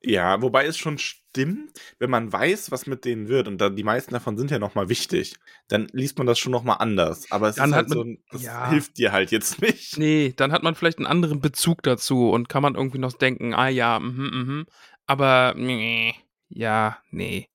Ja, 0.00 0.40
wobei 0.42 0.66
es 0.66 0.78
schon 0.78 0.98
stimmt, 0.98 1.72
wenn 1.98 2.10
man 2.10 2.32
weiß, 2.32 2.70
was 2.70 2.86
mit 2.86 3.04
denen 3.04 3.28
wird, 3.28 3.48
und 3.48 3.58
da, 3.58 3.68
die 3.68 3.82
meisten 3.82 4.12
davon 4.14 4.38
sind 4.38 4.50
ja 4.50 4.60
nochmal 4.60 4.88
wichtig, 4.88 5.34
dann 5.66 5.88
liest 5.92 6.18
man 6.18 6.26
das 6.26 6.38
schon 6.38 6.52
nochmal 6.52 6.76
anders. 6.78 7.30
Aber 7.32 7.48
es 7.48 7.56
Dann 7.56 7.70
ist 7.70 7.76
halt 7.76 7.90
so, 7.90 7.98
man- 7.98 8.08
ein- 8.10 8.18
das 8.30 8.42
ja. 8.42 8.70
hilft 8.70 8.96
dir 8.98 9.10
halt 9.12 9.32
jetzt 9.32 9.60
nicht. 9.60 9.98
Nee, 9.98 10.32
dann 10.36 10.52
hat 10.52 10.62
man 10.62 10.76
vielleicht 10.76 10.98
einen 10.98 11.06
anderen 11.08 11.40
Bezug 11.40 11.82
dazu 11.82 12.30
und 12.30 12.48
kann 12.48 12.62
man 12.62 12.76
irgendwie 12.76 12.98
noch 12.98 13.12
denken, 13.12 13.54
ah 13.54 13.68
ja, 13.68 13.98
mhm, 13.98 14.30
mhm. 14.46 14.66
Aber, 15.06 15.54
nee, 15.56 16.14
ja, 16.48 16.98
nee. 17.10 17.48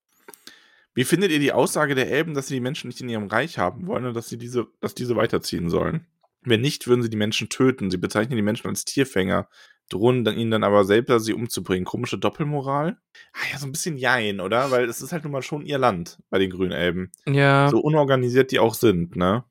Wie 0.96 1.06
findet 1.06 1.32
ihr 1.32 1.40
die 1.40 1.54
Aussage 1.54 1.96
der 1.96 2.12
Elben, 2.12 2.34
dass 2.34 2.48
sie 2.48 2.56
die 2.56 2.60
Menschen 2.60 2.88
nicht 2.88 3.00
in 3.02 3.10
ihrem 3.10 3.28
Reich 3.28 3.58
haben 3.58 3.88
wollen 3.88 4.06
und 4.06 4.14
dass 4.16 4.28
sie 4.30 4.38
diese, 4.38 4.68
dass 4.82 4.94
diese 4.94 5.16
weiterziehen 5.16 5.70
sollen? 5.70 6.06
Wenn 6.42 6.62
nicht, 6.62 6.88
würden 6.88 7.02
sie 7.02 7.10
die 7.10 7.18
Menschen 7.18 7.48
töten. 7.48 7.90
Sie 7.90 7.98
bezeichnen 7.98 8.36
die 8.36 8.42
Menschen 8.44 8.68
als 8.68 8.84
Tierfänger, 8.84 9.48
drohen 9.90 10.24
dann 10.24 10.38
ihnen 10.38 10.52
dann 10.52 10.64
aber 10.64 10.86
selber 10.86 11.20
sie 11.20 11.34
umzubringen. 11.34 11.86
Komische 11.86 12.18
Doppelmoral? 12.18 12.98
Ah 13.34 13.46
ja, 13.52 13.58
so 13.58 13.66
ein 13.66 13.72
bisschen 13.72 13.98
Jein, 13.98 14.40
oder? 14.40 14.72
Weil 14.72 14.86
es 14.90 15.02
ist 15.02 15.12
halt 15.12 15.24
nun 15.24 15.34
mal 15.34 15.42
schon 15.42 15.66
ihr 15.66 15.78
Land 15.78 16.18
bei 16.30 16.40
den 16.40 16.50
grünen 16.50 16.72
Elben. 16.72 17.12
Ja, 17.28 17.70
So 17.70 17.80
unorganisiert 17.80 18.52
die 18.52 18.60
auch 18.60 18.74
sind, 18.74 19.16
ne? 19.16 19.44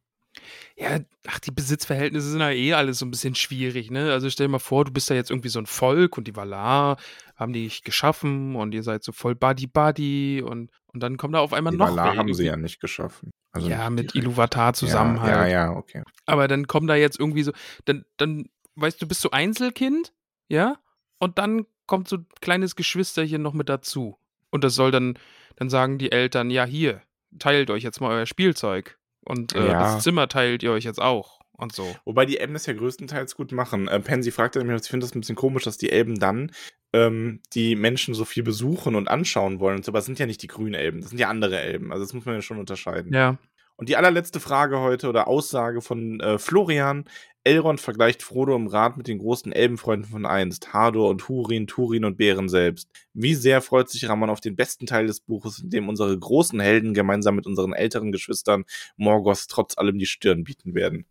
ja, 0.76 0.98
ach, 1.26 1.38
die 1.40 1.50
Besitzverhältnisse 1.50 2.30
sind 2.30 2.40
ja 2.40 2.50
eh 2.50 2.72
alles 2.72 2.98
so 2.98 3.06
ein 3.06 3.10
bisschen 3.10 3.34
schwierig, 3.34 3.90
ne? 3.90 4.12
Also 4.12 4.30
stell 4.30 4.46
dir 4.46 4.52
mal 4.52 4.59
vor, 4.59 4.84
du 4.84 4.92
bist 4.92 5.10
da 5.10 5.14
jetzt 5.14 5.30
irgendwie 5.30 5.48
so 5.48 5.59
ein 5.59 5.66
Volk 5.66 6.16
und 6.16 6.26
die 6.26 6.34
Valar 6.34 6.96
haben 7.36 7.52
dich 7.52 7.82
geschaffen 7.82 8.56
und 8.56 8.72
ihr 8.74 8.82
seid 8.82 9.04
so 9.04 9.12
voll 9.12 9.34
Buddy-Buddy 9.34 10.42
und, 10.42 10.70
und 10.86 11.02
dann 11.02 11.16
kommen 11.16 11.34
da 11.34 11.40
auf 11.40 11.52
einmal 11.52 11.72
Die 11.72 11.78
noch 11.78 11.90
Valar 11.90 12.16
haben 12.16 12.32
sie 12.32 12.46
ja 12.46 12.56
nicht 12.56 12.80
geschaffen. 12.80 13.30
Also 13.52 13.68
ja, 13.68 13.90
mit. 13.90 14.14
Iluvatar 14.14 14.72
zusammen 14.72 15.16
ja, 15.16 15.22
halt. 15.22 15.34
Ja, 15.34 15.46
ja, 15.46 15.70
okay. 15.72 16.02
Aber 16.26 16.48
dann 16.48 16.66
kommen 16.66 16.86
da 16.86 16.94
jetzt 16.94 17.20
irgendwie 17.20 17.42
so, 17.42 17.52
dann, 17.84 18.04
dann, 18.16 18.46
weißt 18.76 19.00
du, 19.02 19.06
bist 19.06 19.22
du 19.24 19.30
Einzelkind, 19.30 20.12
ja? 20.52 20.76
Und 21.18 21.38
dann 21.38 21.66
kommt 21.86 22.08
so 22.08 22.16
ein 22.16 22.26
kleines 22.40 22.76
Geschwisterchen 22.76 23.42
noch 23.42 23.52
mit 23.54 23.68
dazu. 23.68 24.16
Und 24.50 24.64
das 24.64 24.74
soll 24.74 24.90
dann, 24.90 25.18
dann 25.56 25.68
sagen 25.70 25.98
die 25.98 26.12
Eltern, 26.12 26.50
ja, 26.50 26.64
hier, 26.64 27.02
teilt 27.38 27.70
euch 27.70 27.82
jetzt 27.82 28.00
mal 28.00 28.10
euer 28.10 28.26
Spielzeug. 28.26 28.98
Und 29.24 29.54
äh, 29.54 29.66
Ja. 29.68 29.80
das 29.94 30.02
Zimmer 30.02 30.28
teilt 30.28 30.62
ihr 30.62 30.72
euch 30.72 30.84
jetzt 30.84 31.00
auch. 31.00 31.40
Und 31.52 31.72
so. 31.72 31.94
Wobei 32.04 32.26
die 32.26 32.38
Elben 32.38 32.54
das 32.54 32.66
ja 32.66 32.72
größtenteils 32.72 33.36
gut 33.36 33.52
machen. 33.52 33.86
Äh, 33.88 34.00
Pansy 34.00 34.30
fragte 34.32 34.58
nämlich, 34.58 34.82
ich 34.82 34.88
finde 34.88 35.06
das 35.06 35.14
ein 35.14 35.20
bisschen 35.20 35.36
komisch, 35.36 35.62
dass 35.64 35.78
die 35.78 35.90
Elben 35.90 36.18
dann 36.18 36.50
ähm, 36.92 37.40
die 37.54 37.76
Menschen 37.76 38.14
so 38.14 38.24
viel 38.24 38.42
besuchen 38.42 38.94
und 38.96 39.08
anschauen 39.08 39.60
wollen. 39.60 39.76
Und 39.76 39.84
so, 39.84 39.92
aber 39.92 40.00
es 40.00 40.06
sind 40.06 40.18
ja 40.18 40.26
nicht 40.26 40.42
die 40.42 40.48
grünen 40.48 40.74
Elben, 40.74 41.00
das 41.00 41.10
sind 41.10 41.18
ja 41.18 41.28
andere 41.28 41.60
Elben. 41.60 41.92
Also 41.92 42.04
das 42.04 42.12
muss 42.14 42.24
man 42.24 42.34
ja 42.34 42.42
schon 42.42 42.58
unterscheiden. 42.58 43.14
Ja. 43.14 43.38
Und 43.76 43.88
die 43.88 43.96
allerletzte 43.96 44.40
Frage 44.40 44.80
heute 44.80 45.08
oder 45.08 45.28
Aussage 45.28 45.80
von 45.80 46.20
äh, 46.20 46.38
Florian. 46.38 47.04
Elrond 47.44 47.80
vergleicht 47.80 48.22
Frodo 48.22 48.54
im 48.54 48.68
Rat 48.68 48.96
mit 48.96 49.08
den 49.08 49.18
großen 49.18 49.50
Elbenfreunden 49.50 50.08
von 50.08 50.26
einst, 50.26 50.72
Hador 50.72 51.10
und 51.10 51.28
Hurin, 51.28 51.66
Turin 51.66 52.04
und 52.04 52.16
Bären 52.16 52.48
selbst. 52.48 52.88
Wie 53.14 53.34
sehr 53.34 53.60
freut 53.60 53.90
sich 53.90 54.08
Ramon 54.08 54.30
auf 54.30 54.40
den 54.40 54.54
besten 54.54 54.86
Teil 54.86 55.08
des 55.08 55.20
Buches, 55.20 55.58
in 55.58 55.70
dem 55.70 55.88
unsere 55.88 56.16
großen 56.16 56.60
Helden 56.60 56.94
gemeinsam 56.94 57.34
mit 57.34 57.46
unseren 57.46 57.72
älteren 57.72 58.12
Geschwistern 58.12 58.64
Morgoth 58.96 59.48
trotz 59.48 59.76
allem 59.76 59.98
die 59.98 60.06
Stirn 60.06 60.44
bieten 60.44 60.74
werden. 60.74 61.04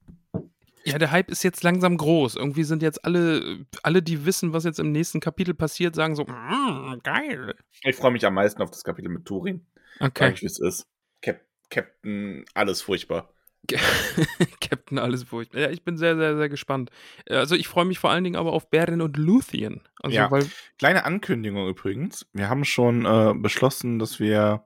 Ja, 0.83 0.97
der 0.97 1.11
Hype 1.11 1.29
ist 1.29 1.43
jetzt 1.43 1.63
langsam 1.63 1.97
groß. 1.97 2.37
Irgendwie 2.37 2.63
sind 2.63 2.81
jetzt 2.81 3.05
alle, 3.05 3.65
alle, 3.83 4.01
die 4.01 4.25
wissen, 4.25 4.53
was 4.53 4.63
jetzt 4.63 4.79
im 4.79 4.91
nächsten 4.91 5.19
Kapitel 5.19 5.53
passiert, 5.53 5.95
sagen 5.95 6.15
so, 6.15 6.23
mm, 6.23 7.01
geil. 7.03 7.55
Ich 7.83 7.95
freue 7.95 8.11
mich 8.11 8.25
am 8.25 8.33
meisten 8.33 8.61
auf 8.61 8.71
das 8.71 8.83
Kapitel 8.83 9.09
mit 9.09 9.25
Turin. 9.25 9.65
Okay. 9.99 10.31
ich, 10.33 10.41
wie 10.41 10.47
es 10.47 10.59
ist. 10.59 10.87
Cap 11.71 11.87
Captain, 12.03 12.45
alles 12.53 12.81
furchtbar. 12.83 13.33
Captain 14.61 14.99
alles 14.99 15.23
furchtbar. 15.23 15.61
Ja, 15.61 15.69
ich 15.69 15.83
bin 15.83 15.97
sehr, 15.97 16.15
sehr, 16.17 16.35
sehr 16.37 16.49
gespannt. 16.49 16.89
Äh, 17.25 17.35
Also 17.35 17.55
ich 17.55 17.67
freue 17.67 17.85
mich 17.85 17.99
vor 17.99 18.11
allen 18.11 18.23
Dingen 18.23 18.35
aber 18.35 18.53
auf 18.53 18.69
Beren 18.69 19.01
und 19.01 19.17
Luthien. 19.17 19.81
Also 20.01 20.15
Ja. 20.15 20.29
Kleine 20.77 21.05
Ankündigung 21.05 21.67
übrigens. 21.67 22.27
Wir 22.33 22.49
haben 22.49 22.65
schon 22.65 23.05
äh, 23.05 23.33
beschlossen, 23.35 23.99
dass 23.99 24.19
wir 24.19 24.65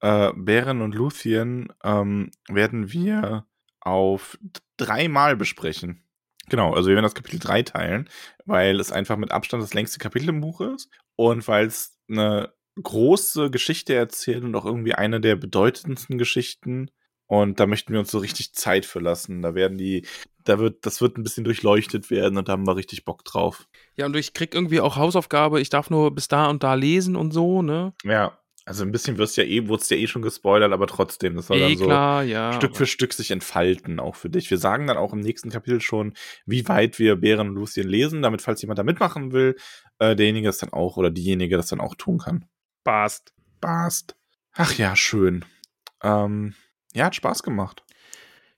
äh, 0.00 0.32
Bären 0.34 0.82
und 0.82 0.94
Luthien 0.94 1.72
ähm, 1.82 2.30
werden 2.48 2.92
wir 2.92 3.46
auf 3.80 4.38
dreimal 4.76 5.36
besprechen. 5.36 6.02
Genau, 6.48 6.74
also 6.74 6.88
wir 6.88 6.96
werden 6.96 7.04
das 7.04 7.14
Kapitel 7.14 7.38
3 7.38 7.62
teilen, 7.62 8.08
weil 8.44 8.78
es 8.80 8.92
einfach 8.92 9.16
mit 9.16 9.30
Abstand 9.30 9.62
das 9.62 9.72
längste 9.72 9.98
Kapitel 9.98 10.28
im 10.28 10.40
Buch 10.40 10.60
ist 10.60 10.90
und 11.16 11.46
weil 11.48 11.66
es 11.66 11.98
eine 12.10 12.52
große 12.82 13.50
Geschichte 13.50 13.94
erzählt 13.94 14.44
und 14.44 14.54
auch 14.54 14.64
irgendwie 14.64 14.94
eine 14.94 15.20
der 15.20 15.36
bedeutendsten 15.36 16.18
Geschichten. 16.18 16.90
Und 17.26 17.58
da 17.58 17.66
möchten 17.66 17.92
wir 17.92 18.00
uns 18.00 18.10
so 18.10 18.18
richtig 18.18 18.54
Zeit 18.54 18.84
für 18.84 19.00
lassen. 19.00 19.42
Da 19.42 19.54
werden 19.54 19.78
die, 19.78 20.06
da 20.44 20.58
wird, 20.58 20.84
das 20.84 21.00
wird 21.00 21.16
ein 21.16 21.22
bisschen 21.22 21.44
durchleuchtet 21.44 22.10
werden 22.10 22.36
und 22.36 22.48
da 22.48 22.52
haben 22.52 22.66
wir 22.66 22.76
richtig 22.76 23.04
Bock 23.04 23.24
drauf. 23.24 23.66
ja, 23.96 24.06
und 24.06 24.16
ich 24.16 24.34
krieg 24.34 24.54
irgendwie 24.54 24.80
auch 24.80 24.96
Hausaufgabe, 24.96 25.60
ich 25.60 25.70
darf 25.70 25.90
nur 25.90 26.14
bis 26.14 26.28
da 26.28 26.48
und 26.48 26.62
da 26.62 26.74
lesen 26.74 27.16
und 27.16 27.32
so, 27.32 27.62
ne? 27.62 27.94
Ja, 28.04 28.38
also 28.66 28.82
ein 28.82 28.92
bisschen 28.92 29.18
wirst 29.18 29.36
ja 29.36 29.44
eh, 29.44 29.68
wurde 29.68 29.82
es 29.82 29.90
ja 29.90 29.96
eh 29.96 30.06
schon 30.06 30.22
gespoilert, 30.22 30.72
aber 30.72 30.86
trotzdem, 30.86 31.36
das 31.36 31.48
soll 31.48 31.58
Eh 31.58 31.60
dann 31.60 31.76
so 31.76 31.84
klar, 31.84 32.22
ja. 32.24 32.52
Stück 32.54 32.76
für 32.76 32.86
Stück 32.86 33.12
sich 33.12 33.30
entfalten, 33.30 34.00
auch 34.00 34.16
für 34.16 34.30
dich. 34.30 34.50
Wir 34.50 34.56
sagen 34.56 34.86
dann 34.86 34.96
auch 34.96 35.12
im 35.12 35.20
nächsten 35.20 35.50
Kapitel 35.50 35.82
schon, 35.82 36.14
wie 36.46 36.66
weit 36.66 36.98
wir 36.98 37.16
Bären 37.16 37.48
und 37.50 37.56
Lucien 37.56 37.86
lesen, 37.86 38.22
damit, 38.22 38.40
falls 38.40 38.62
jemand 38.62 38.78
da 38.78 38.82
mitmachen 38.82 39.32
will, 39.32 39.56
äh, 39.98 40.16
derjenige 40.16 40.46
das 40.48 40.58
dann 40.58 40.72
auch 40.72 40.96
oder 40.96 41.10
diejenige 41.10 41.58
das 41.58 41.68
dann 41.68 41.80
auch 41.80 41.94
tun 41.94 42.18
kann. 42.18 42.46
Passt. 42.84 43.32
Bast. 43.60 44.14
Ach 44.52 44.72
ja, 44.74 44.94
schön. 44.94 45.44
Ähm, 46.02 46.54
ja, 46.92 47.06
hat 47.06 47.16
Spaß 47.16 47.42
gemacht. 47.42 47.82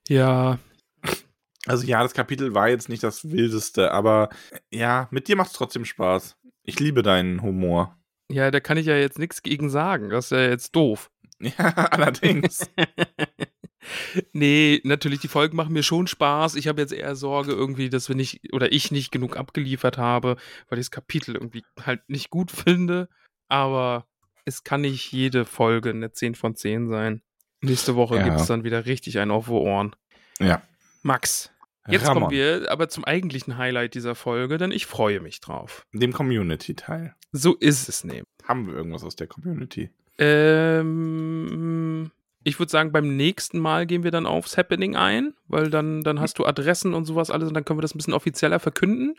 Ja, 0.09 0.59
Also 1.65 1.85
ja, 1.85 2.01
das 2.03 2.13
Kapitel 2.13 2.53
war 2.53 2.69
jetzt 2.69 2.87
nicht 2.89 3.03
das 3.03 3.29
wildeste, 3.29 3.91
aber 3.91 4.29
ja, 4.71 5.07
mit 5.11 5.27
dir 5.27 5.35
macht 5.35 5.47
es 5.51 5.53
trotzdem 5.57 5.83
Spaß. 5.85 6.37
Ich 6.63 6.79
liebe 6.79 7.01
deinen 7.03 7.41
Humor. 7.41 7.97
ja, 8.29 8.51
da 8.51 8.59
kann 8.59 8.77
ich 8.77 8.85
ja 8.85 8.95
jetzt 8.95 9.19
nichts 9.19 9.41
gegen 9.43 9.69
sagen. 9.69 10.09
Das 10.09 10.25
ist 10.25 10.31
ja 10.31 10.41
jetzt 10.49 10.75
doof. 10.75 11.09
Ja, 11.39 11.53
allerdings. 11.91 12.67
nee, 14.33 14.81
natürlich, 14.83 15.19
die 15.19 15.27
Folgen 15.27 15.55
machen 15.55 15.73
mir 15.73 15.83
schon 15.83 16.07
Spaß. 16.07 16.55
Ich 16.55 16.67
habe 16.67 16.81
jetzt 16.81 16.93
eher 16.93 17.15
Sorge 17.15 17.51
irgendwie, 17.51 17.89
dass 17.89 18.09
wir 18.09 18.15
nicht, 18.15 18.53
oder 18.53 18.71
ich 18.71 18.91
nicht 18.91 19.11
genug 19.11 19.37
abgeliefert 19.37 19.99
habe, 19.99 20.37
weil 20.67 20.79
ich 20.79 20.85
das 20.87 20.91
Kapitel 20.91 21.35
irgendwie 21.35 21.63
halt 21.85 22.01
nicht 22.09 22.31
gut 22.31 22.49
finde. 22.65 23.07
Aber 23.49 24.07
es 24.47 24.63
kann 24.63 24.81
nicht 24.81 25.11
jede 25.11 25.43
Folge 25.45 25.89
eine 25.89 26.11
10 26.11 26.35
von 26.35 26.55
10 26.55 26.87
sein. 26.87 27.21
Nächste 27.61 27.95
Woche 27.95 28.15
Ja. 28.17 28.23
gibt 28.23 28.39
es 28.39 28.47
dann 28.47 28.63
wieder 28.63 28.85
richtig 28.85 29.19
einen 29.19 29.31
auf 29.31 29.45
die 29.45 29.51
Ohren. 29.51 29.95
ja. 30.39 30.61
Max, 31.03 31.51
Jetzt 31.87 32.05
Ramon, 32.05 32.23
kommen 32.23 32.31
wir 32.33 32.69
aber 32.69 32.89
zum 32.89 33.05
eigentlichen 33.05 33.57
Highlight 33.57 33.93
dieser 33.93 34.13
Folge, 34.15 34.57
denn 34.57 34.71
ich 34.71 34.85
freue 34.85 35.21
mich 35.21 35.39
drauf. 35.39 35.85
Dem 35.93 36.11
Community-Teil. 36.11 37.15
So 37.31 37.53
ist 37.55 37.87
es 37.87 38.03
nämlich. 38.03 38.25
Haben 38.43 38.67
wir 38.67 38.73
irgendwas 38.73 39.03
aus 39.05 39.15
der 39.15 39.27
Community? 39.27 39.89
Ähm, 40.87 42.11
ich 42.43 42.59
würde 42.59 42.71
sagen, 42.71 42.91
beim 42.91 43.15
nächsten 43.15 43.59
Mal 43.59 43.85
gehen 43.85 44.03
wir 44.03 44.11
dann 44.11 44.25
aufs 44.25 44.57
Happening 44.57 44.95
ein, 44.95 45.33
weil 45.47 45.69
dann, 45.69 46.01
dann 46.01 46.19
hast 46.19 46.39
du 46.39 46.45
Adressen 46.45 46.93
und 46.93 47.05
sowas 47.05 47.29
alles 47.31 47.47
und 47.49 47.53
dann 47.53 47.65
können 47.65 47.77
wir 47.79 47.81
das 47.83 47.93
ein 47.95 47.97
bisschen 47.99 48.13
offizieller 48.13 48.59
verkünden. 48.59 49.15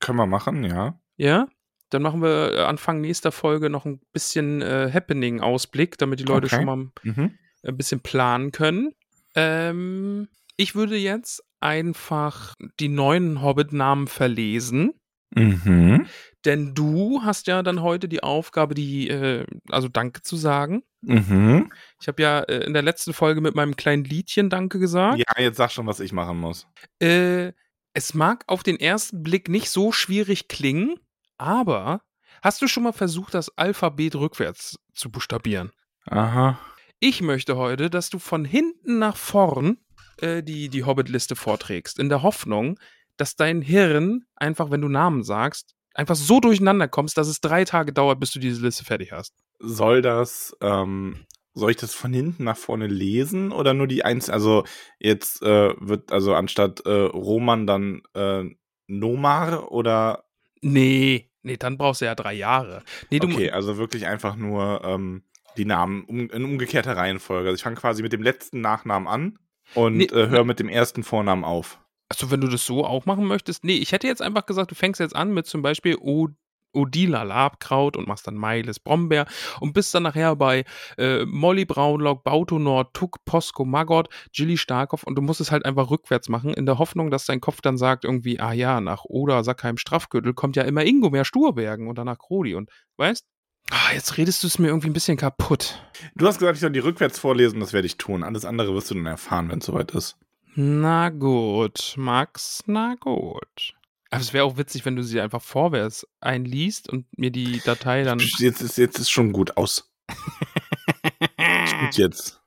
Können 0.00 0.18
wir 0.18 0.26
machen, 0.26 0.64
ja. 0.64 0.98
Ja? 1.16 1.48
Dann 1.90 2.02
machen 2.02 2.20
wir 2.22 2.54
äh, 2.54 2.60
Anfang 2.62 3.00
nächster 3.00 3.32
Folge 3.32 3.70
noch 3.70 3.84
ein 3.84 4.00
bisschen 4.12 4.60
äh, 4.62 4.90
Happening-Ausblick, 4.92 5.98
damit 5.98 6.20
die 6.20 6.24
Leute 6.24 6.46
Okay. 6.46 6.56
schon 6.56 6.64
mal 6.64 6.76
Mhm. 7.02 7.38
ein 7.62 7.76
bisschen 7.76 8.00
planen 8.00 8.52
können. 8.52 8.92
Ähm, 9.34 10.28
ich 10.56 10.74
würde 10.74 10.96
jetzt 10.96 11.42
einfach 11.60 12.54
die 12.80 12.88
neuen 12.88 13.42
Hobbit-Namen 13.42 14.06
verlesen. 14.08 14.92
Mhm. 15.34 16.06
Denn 16.44 16.74
du 16.74 17.20
hast 17.22 17.46
ja 17.48 17.62
dann 17.62 17.82
heute 17.82 18.08
die 18.08 18.22
Aufgabe, 18.22 18.74
die, 18.74 19.08
äh, 19.08 19.44
also 19.70 19.88
Danke 19.88 20.22
zu 20.22 20.36
sagen. 20.36 20.82
Mhm. 21.02 21.70
Ich 22.00 22.08
habe 22.08 22.22
ja 22.22 22.40
äh, 22.40 22.64
in 22.64 22.72
der 22.72 22.82
letzten 22.82 23.12
Folge 23.12 23.40
mit 23.40 23.54
meinem 23.54 23.76
kleinen 23.76 24.04
Liedchen 24.04 24.48
Danke 24.50 24.78
gesagt. 24.78 25.18
Ja, 25.18 25.42
jetzt 25.42 25.56
sag 25.56 25.72
schon, 25.72 25.86
was 25.86 26.00
ich 26.00 26.12
machen 26.12 26.38
muss. 26.38 26.66
Äh, 27.00 27.52
es 27.92 28.14
mag 28.14 28.44
auf 28.46 28.62
den 28.62 28.78
ersten 28.78 29.22
Blick 29.22 29.48
nicht 29.48 29.68
so 29.70 29.90
schwierig 29.92 30.48
klingen, 30.48 30.96
aber 31.38 32.02
hast 32.42 32.62
du 32.62 32.68
schon 32.68 32.82
mal 32.82 32.92
versucht, 32.92 33.34
das 33.34 33.56
Alphabet 33.56 34.14
rückwärts 34.14 34.78
zu 34.94 35.10
buchstabieren? 35.10 35.72
Aha. 36.06 36.58
Ich 37.00 37.20
möchte 37.20 37.56
heute, 37.56 37.90
dass 37.90 38.10
du 38.10 38.18
von 38.18 38.44
hinten 38.44 38.98
nach 38.98 39.16
vorn 39.16 39.78
äh, 40.18 40.42
die, 40.42 40.68
die 40.68 40.84
Hobbit-Liste 40.84 41.36
vorträgst, 41.36 41.98
in 41.98 42.08
der 42.08 42.22
Hoffnung, 42.22 42.78
dass 43.16 43.36
dein 43.36 43.62
Hirn 43.62 44.24
einfach, 44.34 44.70
wenn 44.70 44.80
du 44.80 44.88
Namen 44.88 45.22
sagst, 45.22 45.74
einfach 45.94 46.16
so 46.16 46.40
durcheinander 46.40 46.88
kommst, 46.88 47.16
dass 47.18 47.28
es 47.28 47.40
drei 47.40 47.64
Tage 47.64 47.92
dauert, 47.92 48.20
bis 48.20 48.30
du 48.32 48.38
diese 48.38 48.62
Liste 48.62 48.84
fertig 48.84 49.12
hast. 49.12 49.34
Soll 49.58 50.02
das, 50.02 50.56
ähm, 50.60 51.26
soll 51.54 51.70
ich 51.70 51.76
das 51.78 51.94
von 51.94 52.12
hinten 52.12 52.44
nach 52.44 52.56
vorne 52.56 52.86
lesen 52.86 53.52
oder 53.52 53.72
nur 53.74 53.86
die 53.86 54.04
eins? 54.04 54.28
Also 54.28 54.64
jetzt 54.98 55.42
äh, 55.42 55.74
wird 55.80 56.12
also 56.12 56.34
anstatt 56.34 56.80
äh, 56.84 56.90
Roman 56.90 57.66
dann 57.66 58.02
äh, 58.14 58.44
Nomar 58.86 59.72
oder 59.72 60.25
Nee, 60.66 61.30
nee, 61.42 61.56
dann 61.56 61.78
brauchst 61.78 62.00
du 62.00 62.06
ja 62.06 62.14
drei 62.14 62.34
Jahre. 62.34 62.82
Nee, 63.10 63.20
du, 63.20 63.28
okay, 63.28 63.50
also 63.50 63.76
wirklich 63.76 64.06
einfach 64.06 64.36
nur 64.36 64.82
ähm, 64.84 65.22
die 65.56 65.64
Namen 65.64 66.04
um, 66.04 66.28
in 66.30 66.44
umgekehrter 66.44 66.96
Reihenfolge. 66.96 67.48
Also 67.48 67.56
ich 67.56 67.62
fange 67.62 67.76
quasi 67.76 68.02
mit 68.02 68.12
dem 68.12 68.22
letzten 68.22 68.60
Nachnamen 68.60 69.08
an 69.08 69.38
und 69.74 69.96
Nee, 69.96 70.04
äh, 70.04 70.28
höre 70.28 70.44
mit 70.44 70.58
dem 70.58 70.68
ersten 70.68 71.02
Vornamen 71.04 71.44
auf. 71.44 71.78
Also, 72.08 72.30
wenn 72.30 72.40
du 72.40 72.46
das 72.48 72.64
so 72.64 72.84
auch 72.84 73.04
machen 73.06 73.24
möchtest, 73.26 73.64
nee, 73.64 73.78
ich 73.78 73.90
hätte 73.92 74.06
jetzt 74.06 74.22
einfach 74.22 74.46
gesagt, 74.46 74.70
du 74.70 74.76
fängst 74.76 75.00
jetzt 75.00 75.16
an 75.16 75.34
mit 75.34 75.46
zum 75.46 75.62
Beispiel 75.62 75.96
O 76.00 76.28
Odila 76.72 77.22
Labkraut 77.22 77.96
und 77.96 78.06
machst 78.06 78.26
dann 78.26 78.34
Meiles 78.34 78.78
Brombeer 78.80 79.26
und 79.60 79.72
bist 79.72 79.94
dann 79.94 80.02
nachher 80.02 80.36
bei 80.36 80.64
äh, 80.98 81.24
Molly 81.24 81.64
Braunlock, 81.64 82.24
Bautonor, 82.24 82.92
Tuck, 82.92 83.24
Posko, 83.24 83.64
Maggot, 83.64 84.08
Gilly 84.32 84.56
Starkopf 84.56 85.04
und 85.04 85.16
du 85.16 85.22
musst 85.22 85.40
es 85.40 85.50
halt 85.50 85.64
einfach 85.64 85.90
rückwärts 85.90 86.28
machen, 86.28 86.52
in 86.54 86.66
der 86.66 86.78
Hoffnung, 86.78 87.10
dass 87.10 87.26
dein 87.26 87.40
Kopf 87.40 87.60
dann 87.60 87.78
sagt 87.78 88.04
irgendwie, 88.04 88.40
ah 88.40 88.52
ja, 88.52 88.80
nach 88.80 89.04
Oder 89.04 89.44
Sackheim 89.44 89.78
Strafgürtel 89.78 90.34
kommt 90.34 90.56
ja 90.56 90.62
immer 90.62 90.84
Ingo 90.84 91.10
mehr 91.10 91.24
Sturbergen 91.24 91.88
und 91.88 91.96
danach 91.98 92.18
Krodi 92.18 92.54
und 92.54 92.70
weißt? 92.96 93.24
Ah, 93.70 93.92
jetzt 93.94 94.16
redest 94.16 94.42
du 94.42 94.46
es 94.46 94.58
mir 94.58 94.68
irgendwie 94.68 94.88
ein 94.88 94.92
bisschen 94.92 95.16
kaputt. 95.16 95.82
Du 96.14 96.26
hast 96.26 96.38
gesagt, 96.38 96.56
ich 96.56 96.60
soll 96.60 96.70
die 96.70 96.78
rückwärts 96.78 97.18
vorlesen, 97.18 97.58
das 97.58 97.72
werde 97.72 97.86
ich 97.86 97.96
tun. 97.96 98.22
Alles 98.22 98.44
andere 98.44 98.72
wirst 98.74 98.90
du 98.90 98.94
dann 98.94 99.06
erfahren, 99.06 99.48
wenn 99.48 99.58
es 99.58 99.66
soweit 99.66 99.90
ist. 99.90 100.16
Na 100.54 101.10
gut, 101.10 101.94
Max, 101.96 102.62
na 102.66 102.94
gut. 102.98 103.75
Aber 104.10 104.20
es 104.20 104.32
wäre 104.32 104.44
auch 104.44 104.56
witzig, 104.56 104.84
wenn 104.84 104.96
du 104.96 105.02
sie 105.02 105.20
einfach 105.20 105.42
vorwärts 105.42 106.06
einliest 106.20 106.88
und 106.88 107.06
mir 107.18 107.30
die 107.30 107.60
Datei 107.64 108.02
dann. 108.04 108.18
Jetzt 108.38 108.62
ist, 108.62 108.78
jetzt 108.78 108.98
ist 108.98 109.10
schon 109.10 109.32
gut 109.32 109.56
aus. 109.56 109.92
Ist 110.08 111.78
gut 111.80 111.94
jetzt. 111.96 112.40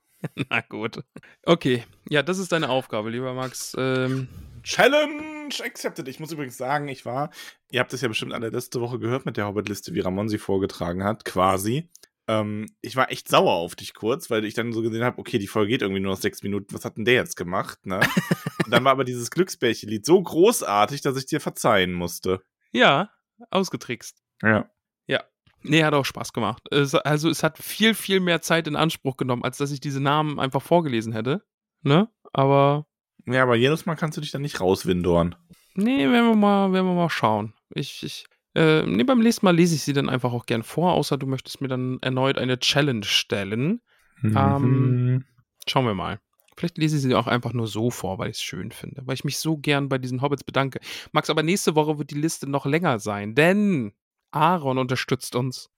Na 0.50 0.62
gut. 0.62 1.04
Okay, 1.44 1.84
ja, 2.10 2.24
das 2.24 2.40
ist 2.40 2.52
deine 2.52 2.70
Aufgabe, 2.70 3.10
lieber 3.10 3.34
Max. 3.34 3.76
Ähm, 3.78 4.28
Challenge 4.64 5.54
accepted. 5.64 6.08
Ich 6.08 6.20
muss 6.20 6.32
übrigens 6.32 6.58
sagen, 6.58 6.88
ich 6.88 7.06
war, 7.06 7.32
ihr 7.72 7.80
habt 7.80 7.94
es 7.94 8.02
ja 8.02 8.08
bestimmt 8.08 8.34
alle 8.34 8.50
letzte 8.50 8.82
Woche 8.82 9.00
gehört 9.00 9.26
mit 9.26 9.38
der 9.38 9.48
Hobbit-Liste, 9.48 9.94
wie 9.94 10.02
Ramon 10.02 10.30
sie 10.30 10.38
vorgetragen 10.38 11.04
hat, 11.04 11.26
quasi. 11.26 11.90
Ähm, 12.30 12.68
ich 12.82 12.96
war 12.96 13.12
echt 13.12 13.28
sauer 13.28 13.54
auf 13.54 13.76
dich 13.76 13.96
kurz, 13.96 14.30
weil 14.30 14.46
ich 14.46 14.54
dann 14.54 14.72
so 14.72 14.84
gesehen 14.84 15.04
habe, 15.04 15.18
okay, 15.18 15.40
die 15.40 15.48
Folge 15.48 15.70
geht 15.72 15.82
irgendwie 15.82 16.00
nur 16.00 16.12
noch 16.14 16.22
sechs 16.22 16.44
Minuten, 16.44 16.76
was 16.76 16.86
hat 16.86 16.96
denn 16.96 17.06
der 17.06 17.16
jetzt 17.16 17.36
gemacht, 17.36 17.86
ne? 17.86 18.00
Und 18.66 18.72
dann 18.72 18.84
war 18.84 18.92
aber 18.92 19.04
dieses 19.04 19.32
Glücksbärchen-Lied 19.32 20.06
so 20.06 20.22
großartig, 20.22 21.02
dass 21.02 21.18
ich 21.18 21.26
dir 21.26 21.42
verzeihen 21.42 21.92
musste. 21.92 22.44
ja, 22.72 23.10
ausgetrickst. 23.50 24.22
Ja. 24.44 24.70
Nee, 25.64 25.84
hat 25.84 25.94
auch 25.94 26.06
Spaß 26.06 26.34
gemacht. 26.34 26.64
Es, 26.72 26.96
also, 26.96 27.30
es 27.30 27.44
hat 27.44 27.58
viel, 27.58 27.94
viel 27.94 28.20
mehr 28.20 28.42
Zeit 28.42 28.68
in 28.68 28.76
Anspruch 28.76 29.18
genommen, 29.18 29.44
als 29.44 29.58
dass 29.58 29.72
ich 29.72 29.80
diese 29.80 30.00
Namen 30.00 30.40
einfach 30.40 30.62
vorgelesen 30.62 31.14
hätte. 31.14 31.44
Ne? 31.82 32.10
Aber, 32.32 32.86
Ja, 33.26 33.44
aber 33.44 33.56
jedes 33.56 33.86
Mal 33.86 33.96
kannst 33.96 34.18
du 34.18 34.22
dich 34.22 34.32
dann 34.32 34.42
nicht 34.42 34.62
rauswindoren. 34.62 35.36
nee, 35.74 36.10
werden 36.10 36.30
wir 36.30 36.36
mal, 36.36 36.72
werden 36.72 36.88
wir 36.88 36.96
mal 36.96 37.10
schauen. 37.10 37.54
Ich, 37.72 38.04
ich, 38.04 38.26
äh, 38.56 38.84
nee, 38.84 39.04
beim 39.04 39.20
nächsten 39.20 39.46
Mal 39.46 39.56
lese 39.56 39.76
ich 39.76 39.84
sie 39.84 39.94
dann 39.94 40.10
einfach 40.10 40.34
auch 40.34 40.46
gern 40.46 40.64
vor, 40.64 40.94
außer 40.94 41.18
du 41.18 41.28
möchtest 41.28 41.62
mir 41.62 41.68
dann 41.68 42.00
erneut 42.02 42.38
eine 42.38 42.60
Challenge 42.60 43.06
stellen. 43.06 43.82
Ähm, 44.24 45.26
Schauen 45.68 45.86
wir 45.86 45.94
mal. 45.94 46.20
Vielleicht 46.58 46.78
lese 46.78 46.98
ich 46.98 47.04
sie 47.04 47.16
auch 47.16 47.28
einfach 47.28 47.54
nur 47.54 47.68
so 47.68 47.90
vor, 47.90 48.20
weil 48.20 48.30
ich 48.30 48.38
es 48.38 48.44
schön 48.44 48.72
finde. 48.72 49.02
Weil 49.06 49.14
ich 49.14 49.24
mich 49.24 49.38
so 49.38 49.58
gern 49.58 49.88
bei 49.88 49.98
diesen 49.98 50.22
Hobbits 50.22 50.44
bedanke. 50.44 50.80
Max, 51.14 51.30
aber 51.30 51.42
nächste 51.42 51.76
Woche 51.76 51.98
wird 52.00 52.12
die 52.12 52.20
Liste 52.20 52.50
noch 52.50 52.66
länger 52.66 53.00
sein, 53.00 53.34
denn 53.34 53.94
Aaron 54.32 54.78
unterstützt 54.78 55.36
uns. 55.36 55.70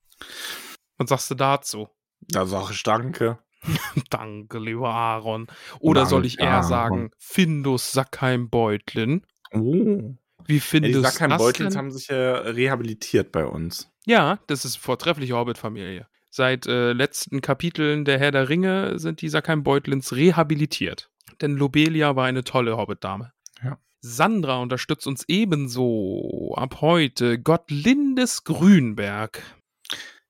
Was 0.98 1.08
sagst 1.08 1.30
du 1.30 1.34
dazu? 1.36 1.88
da 2.28 2.46
sag 2.46 2.70
ich 2.70 2.82
danke. 2.82 3.38
Danke, 4.10 4.58
lieber 4.58 4.90
Aaron. 4.90 5.46
Oder 5.78 6.06
soll 6.06 6.26
ich 6.26 6.36
Danke, 6.36 6.50
eher 6.50 6.56
Aaron. 6.56 6.68
sagen, 6.68 7.10
Findus 7.18 7.92
Sackheim-Beutlin? 7.92 9.24
Oh. 9.52 10.16
Wie 10.46 10.54
die 10.54 10.60
findest 10.60 10.94
du 10.94 11.02
das? 11.02 11.20
haben 11.20 11.90
sich 11.90 12.08
ja 12.08 12.38
rehabilitiert 12.38 13.32
bei 13.32 13.44
uns. 13.46 13.90
Ja, 14.06 14.40
das 14.46 14.64
ist 14.64 14.76
vortreffliche 14.76 15.36
Hobbit-Familie. 15.36 16.06
Seit 16.30 16.66
äh, 16.66 16.92
letzten 16.92 17.40
Kapiteln 17.40 18.04
der 18.04 18.18
Herr 18.18 18.30
der 18.30 18.48
Ringe 18.48 18.98
sind 18.98 19.20
die 19.20 19.28
Sackheim-Beutlins 19.28 20.14
rehabilitiert. 20.14 21.10
Denn 21.40 21.56
Lobelia 21.56 22.16
war 22.16 22.24
eine 22.24 22.42
tolle 22.42 22.76
Hobbit-Dame. 22.76 23.32
Ja. 23.62 23.78
Sandra 24.00 24.58
unterstützt 24.58 25.06
uns 25.06 25.24
ebenso 25.28 26.54
ab 26.56 26.80
heute 26.80 27.38
Gottlindes 27.38 28.44
Grünberg. 28.44 29.42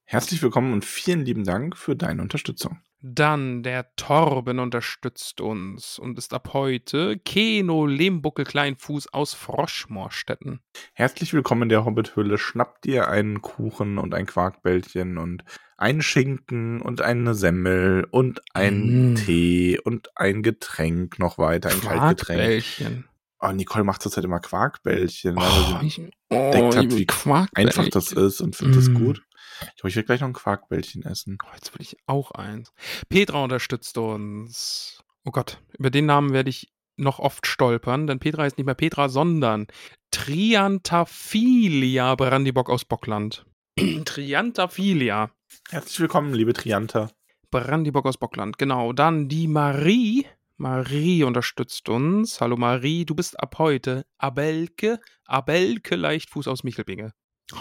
Herzlich 0.05 0.43
willkommen 0.43 0.73
und 0.73 0.85
vielen 0.85 1.25
lieben 1.25 1.45
Dank 1.45 1.77
für 1.77 1.97
deine 1.97 2.21
Unterstützung. 2.21 2.81
Dann 3.05 3.65
der 3.65 3.97
Torben 3.97 4.61
unterstützt 4.61 5.41
uns 5.41 5.99
und 5.99 6.17
ist 6.19 6.33
ab 6.33 6.51
heute 6.53 7.19
Keno 7.19 7.85
Lehmbuckel 7.85 8.45
Kleinfuß 8.45 9.13
aus 9.13 9.35
Froschmoorstetten. 9.35 10.61
Herzlich 10.95 11.33
willkommen 11.33 11.63
in 11.63 11.69
der 11.69 11.85
Hobbithöhle. 11.85 12.39
Schnapp 12.39 12.81
dir 12.83 13.09
einen 13.09 13.43
Kuchen 13.43 13.99
und 13.99 14.15
ein 14.15 14.27
Quarkbällchen 14.27 15.19
und 15.19 15.43
einen 15.77 16.01
Schinken 16.01 16.81
und 16.81 17.01
eine 17.01 17.35
Semmel 17.35 18.07
und 18.09 18.41
einen 18.55 19.15
Mm. 19.15 19.17
Tee 19.17 19.81
und 19.81 20.11
ein 20.17 20.45
Getränk 20.45 21.19
noch 21.19 21.39
weiter, 21.39 21.71
ein 21.71 21.81
Kaltgetränk. 21.81 22.39
Quarkbällchen. 22.39 23.09
Oh, 23.41 23.51
Nicole 23.51 23.83
macht 23.83 24.03
zurzeit 24.03 24.23
immer 24.23 24.39
Quarkbällchen, 24.39 25.35
weil 25.35 25.43
Oh, 25.49 25.81
sie 25.81 25.87
ich, 25.89 26.01
oh, 26.31 26.77
hat, 26.77 26.97
wie 26.97 27.07
Quarkbällchen. 27.07 27.81
einfach 27.81 27.91
das 27.91 28.13
ist 28.13 28.41
und 28.41 28.55
findet 28.55 28.89
Mm. 28.91 28.95
gut. 28.95 29.23
Ich 29.69 29.77
glaube, 29.77 29.89
ich 29.89 29.97
werde 29.97 30.07
gleich 30.07 30.21
noch 30.21 30.29
ein 30.29 30.35
Quarkbällchen 30.35 31.05
essen. 31.05 31.39
Oh, 31.45 31.49
jetzt 31.55 31.75
will 31.75 31.83
ich 31.83 31.97
auch 32.07 32.31
eins. 32.33 32.73
Petra 33.09 33.43
unterstützt 33.43 33.97
uns. 33.99 35.03
Oh 35.25 35.31
Gott, 35.31 35.61
über 35.79 35.91
den 35.91 36.07
Namen 36.07 36.33
werde 36.33 36.51
ich 36.51 36.73
noch 36.97 37.19
oft 37.19 37.47
stolpern, 37.47 38.07
denn 38.07 38.19
Petra 38.19 38.47
ist 38.47 38.59
nicht 38.59 38.67
mehr 38.67 38.75
Petra, 38.75 39.09
sondern 39.09 39.67
Triantaphilia 40.11 42.15
Brandibock 42.15 42.71
aus 42.71 42.85
Bockland. 42.85 43.47
Triantaphilia. 44.05 45.31
Herzlich 45.71 46.01
willkommen, 46.01 46.35
liebe 46.35 46.53
Trianta. 46.53 47.11
Brandibock 47.51 48.07
aus 48.07 48.19
Bockland, 48.19 48.59
genau. 48.59 48.93
Dann 48.93 49.29
die 49.29 49.49
Marie. 49.49 50.27
Marie 50.57 51.25
unterstützt 51.25 51.89
uns. 51.89 52.41
Hallo 52.41 52.57
Marie, 52.57 53.05
du 53.05 53.15
bist 53.15 53.41
ab 53.41 53.59
heute 53.59 54.05
Abelke, 54.19 55.01
Abelke 55.25 55.97
Leichtfuß 55.97 56.49
aus 56.49 56.63
Michelbinge. 56.63 57.13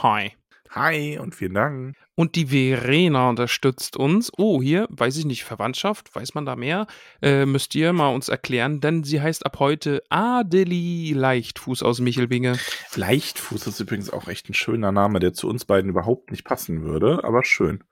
Hi. 0.02 0.34
Hi 0.73 1.19
und 1.19 1.35
vielen 1.35 1.53
Dank. 1.53 1.98
Und 2.15 2.35
die 2.35 2.45
Verena 2.45 3.27
unterstützt 3.27 3.98
uns. 3.98 4.31
Oh, 4.38 4.61
hier, 4.61 4.88
weiß 4.89 5.18
ich 5.18 5.26
nicht, 5.26 5.43
Verwandtschaft, 5.43 6.15
weiß 6.15 6.34
man 6.34 6.45
da 6.45 6.56
mehr? 6.56 6.88
Äh, 7.22 7.45
müsst 7.45 7.76
ihr 7.76 7.91
mal 7.91 8.07
uns 8.07 8.30
erklären, 8.30 8.80
denn 8.80 9.03
sie 9.03 9.19
heißt 9.19 9.45
ab 9.45 9.60
heute 9.60 10.02
Adeli 10.07 11.11
Leichtfuß 11.11 11.84
aus 11.84 11.99
Michelbinge. 11.99 12.57
Leichtfuß 12.95 13.68
ist 13.68 13.81
übrigens 13.81 14.10
auch 14.11 14.30
echt 14.30 14.49
ein 14.49 14.53
schöner 14.53 14.93
Name, 14.93 15.19
der 15.19 15.34
zu 15.34 15.49
uns 15.49 15.65
beiden 15.65 15.89
überhaupt 15.89 16.31
nicht 16.31 16.45
passen 16.45 16.84
würde, 16.84 17.22
aber 17.26 17.43
schön. 17.43 17.84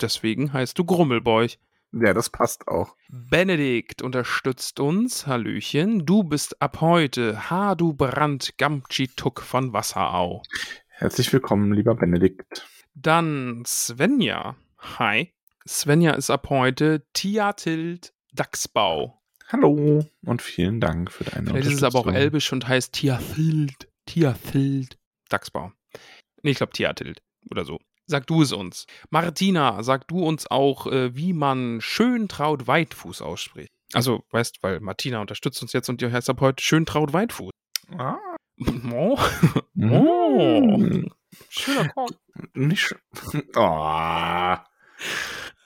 Deswegen 0.00 0.52
heißt 0.52 0.78
du 0.78 0.84
Grummelbeuch. 0.84 1.58
Ja, 1.90 2.14
das 2.14 2.30
passt 2.30 2.68
auch. 2.68 2.94
Benedikt 3.08 4.00
unterstützt 4.00 4.78
uns. 4.78 5.26
Hallöchen. 5.26 6.06
Du 6.06 6.22
bist 6.22 6.62
ab 6.62 6.80
heute 6.82 7.50
Hadu 7.50 7.94
Brand 7.94 8.58
Gamchituk 8.58 9.40
von 9.40 9.72
Wasserau. 9.72 10.42
Herzlich 11.00 11.32
willkommen, 11.32 11.72
lieber 11.72 11.94
Benedikt. 11.94 12.66
Dann 12.96 13.62
Svenja. 13.64 14.56
Hi. 14.98 15.32
Svenja 15.64 16.14
ist 16.14 16.28
ab 16.28 16.50
heute 16.50 17.06
Tia 17.12 17.52
Tild 17.52 18.12
Dachsbau. 18.32 19.22
Hallo 19.46 20.04
und 20.26 20.42
vielen 20.42 20.80
Dank 20.80 21.12
für 21.12 21.22
deine 21.22 21.50
Vielleicht 21.50 21.68
ist 21.68 21.74
es 21.74 21.82
aber 21.84 22.00
auch 22.00 22.12
elbisch 22.12 22.52
und 22.52 22.66
heißt 22.66 22.94
Tia 22.94 23.20
Tild. 23.36 23.88
Tia 24.06 24.32
Tild 24.50 24.98
Dachsbau. 25.28 25.70
Nee, 26.42 26.50
ich 26.50 26.56
glaube 26.56 26.72
Tia 26.72 26.92
Tild 26.94 27.22
oder 27.48 27.64
so. 27.64 27.78
Sag 28.06 28.26
du 28.26 28.42
es 28.42 28.52
uns. 28.52 28.86
Martina, 29.08 29.84
sag 29.84 30.08
du 30.08 30.26
uns 30.26 30.50
auch, 30.50 30.88
äh, 30.88 31.14
wie 31.14 31.32
man 31.32 31.80
schön 31.80 32.26
traut 32.26 32.66
Weitfuß 32.66 33.22
ausspricht. 33.22 33.70
Also, 33.92 34.24
weißt, 34.32 34.64
weil 34.64 34.80
Martina 34.80 35.20
unterstützt 35.20 35.62
uns 35.62 35.72
jetzt 35.72 35.88
und 35.88 36.00
die 36.00 36.10
heißt 36.10 36.28
ab 36.28 36.40
heute 36.40 36.60
schön 36.60 36.86
traut 36.86 37.12
Weitfuß. 37.12 37.52
Ah. 37.96 38.18
Oh. 38.90 39.18
oh. 39.80 40.82
Schöner 41.48 41.88
Korn. 41.90 42.10
Nicht 42.54 42.94
oh. 43.56 44.56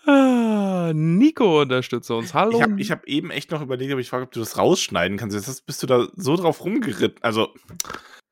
Ah, 0.05 0.93
Nico 0.95 1.63
unterstützt 1.63 2.11
uns. 2.11 2.35
Hallo. 2.35 2.59
Ich 2.77 2.91
habe 2.91 3.03
hab 3.03 3.07
eben 3.07 3.31
echt 3.31 3.51
noch 3.51 3.63
überlegt, 3.63 3.93
ob 3.93 4.01
ich 4.01 4.11
frage, 4.11 4.25
ob 4.25 4.33
du 4.33 4.41
das 4.41 4.59
rausschneiden 4.59 5.17
kannst. 5.17 5.37
Jetzt 5.37 5.65
bist 5.65 5.83
du 5.83 5.87
da 5.87 6.09
so 6.17 6.37
drauf 6.37 6.65
rumgeritten. 6.65 7.23
Also. 7.23 7.55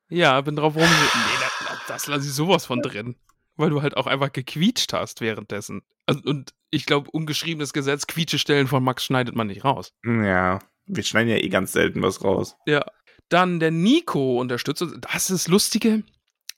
Ja, 0.09 0.39
bin 0.41 0.55
drauf 0.57 0.75
rumgeritten. 0.75 1.21
Nee, 1.21 1.45
das, 1.67 1.79
das 1.87 2.07
lasse 2.07 2.27
ich 2.27 2.33
sowas 2.33 2.65
von 2.65 2.81
drin. 2.81 3.15
Weil 3.55 3.69
du 3.69 3.81
halt 3.81 3.95
auch 3.95 4.07
einfach 4.07 4.31
gequietscht 4.31 4.93
hast 4.93 5.21
währenddessen. 5.21 5.81
Also, 6.05 6.21
und 6.25 6.53
ich 6.71 6.85
glaube, 6.85 7.09
ungeschriebenes 7.11 7.73
Gesetz, 7.73 8.07
Quietschestellen 8.07 8.67
von 8.67 8.83
Max 8.83 9.05
schneidet 9.05 9.35
man 9.35 9.47
nicht 9.47 9.63
raus. 9.63 9.93
Ja, 10.03 10.59
wir 10.87 11.03
schneiden 11.03 11.29
ja 11.29 11.37
eh 11.37 11.49
ganz 11.49 11.71
selten 11.71 12.01
was 12.01 12.23
raus. 12.23 12.57
Ja. 12.65 12.83
Dann 13.31 13.59
der 13.59 13.71
Nico 13.71 14.39
unterstützt. 14.39 14.81
Das 15.01 15.29
ist 15.29 15.29
das 15.31 15.47
Lustige. 15.47 16.03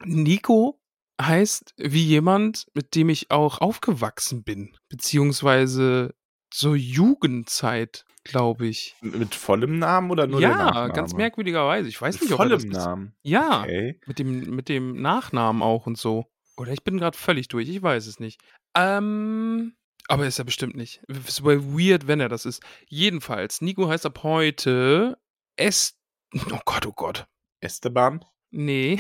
Nico 0.04 0.80
heißt 1.22 1.74
wie 1.78 2.04
jemand, 2.04 2.66
mit 2.74 2.96
dem 2.96 3.10
ich 3.10 3.30
auch 3.32 3.60
aufgewachsen 3.60 4.44
bin. 4.44 4.76
Beziehungsweise 4.90 6.16
so 6.54 6.74
Jugendzeit, 6.76 8.06
glaube 8.24 8.68
ich. 8.68 8.96
Mit 9.02 9.36
vollem 9.36 9.78
Namen 9.78 10.10
oder 10.12 10.28
nur 10.28 10.42
Ja, 10.42 10.88
ganz 10.88 11.14
merkwürdigerweise. 11.14 11.88
Ich 11.90 12.02
weiß 12.02 12.16
Mit 12.16 12.24
nicht, 12.24 12.32
ob 12.34 12.38
vollem 12.38 12.52
das 12.54 12.64
ist. 12.64 12.72
Namen. 12.74 13.14
Ja, 13.22 13.62
Okay. 13.62 14.00
mit 14.08 14.20
dem, 14.20 14.56
mit 14.56 14.70
dem 14.70 15.02
Nachnamen 15.02 15.62
auch 15.62 15.86
und 15.86 15.98
so. 15.98 16.26
Oder 16.58 16.72
ich 16.72 16.84
bin 16.84 16.98
gerade 16.98 17.18
völlig 17.18 17.48
durch, 17.48 17.70
ich 17.70 17.82
weiß 17.82 18.08
es 18.08 18.20
nicht. 18.20 18.42
Ähm, 18.76 19.76
aber 20.08 20.26
ist 20.28 20.40
er 20.40 20.46
bestimmt 20.46 20.76
nicht. 20.76 21.02
Es 21.28 21.44
wäre 21.44 21.64
weird, 21.78 22.08
wenn 22.08 22.20
er 22.20 22.30
das 22.30 22.46
ist. 22.46 22.62
Jedenfalls, 22.88 23.62
Nico 23.62 23.88
heißt 23.88 24.06
ab 24.06 24.22
heute 24.24 25.18
S. 25.56 25.96
Oh 26.36 26.60
Gott, 26.66 26.86
oh 26.86 26.92
Gott. 26.94 27.28
Esteban? 27.62 28.26
Nee. 28.52 29.00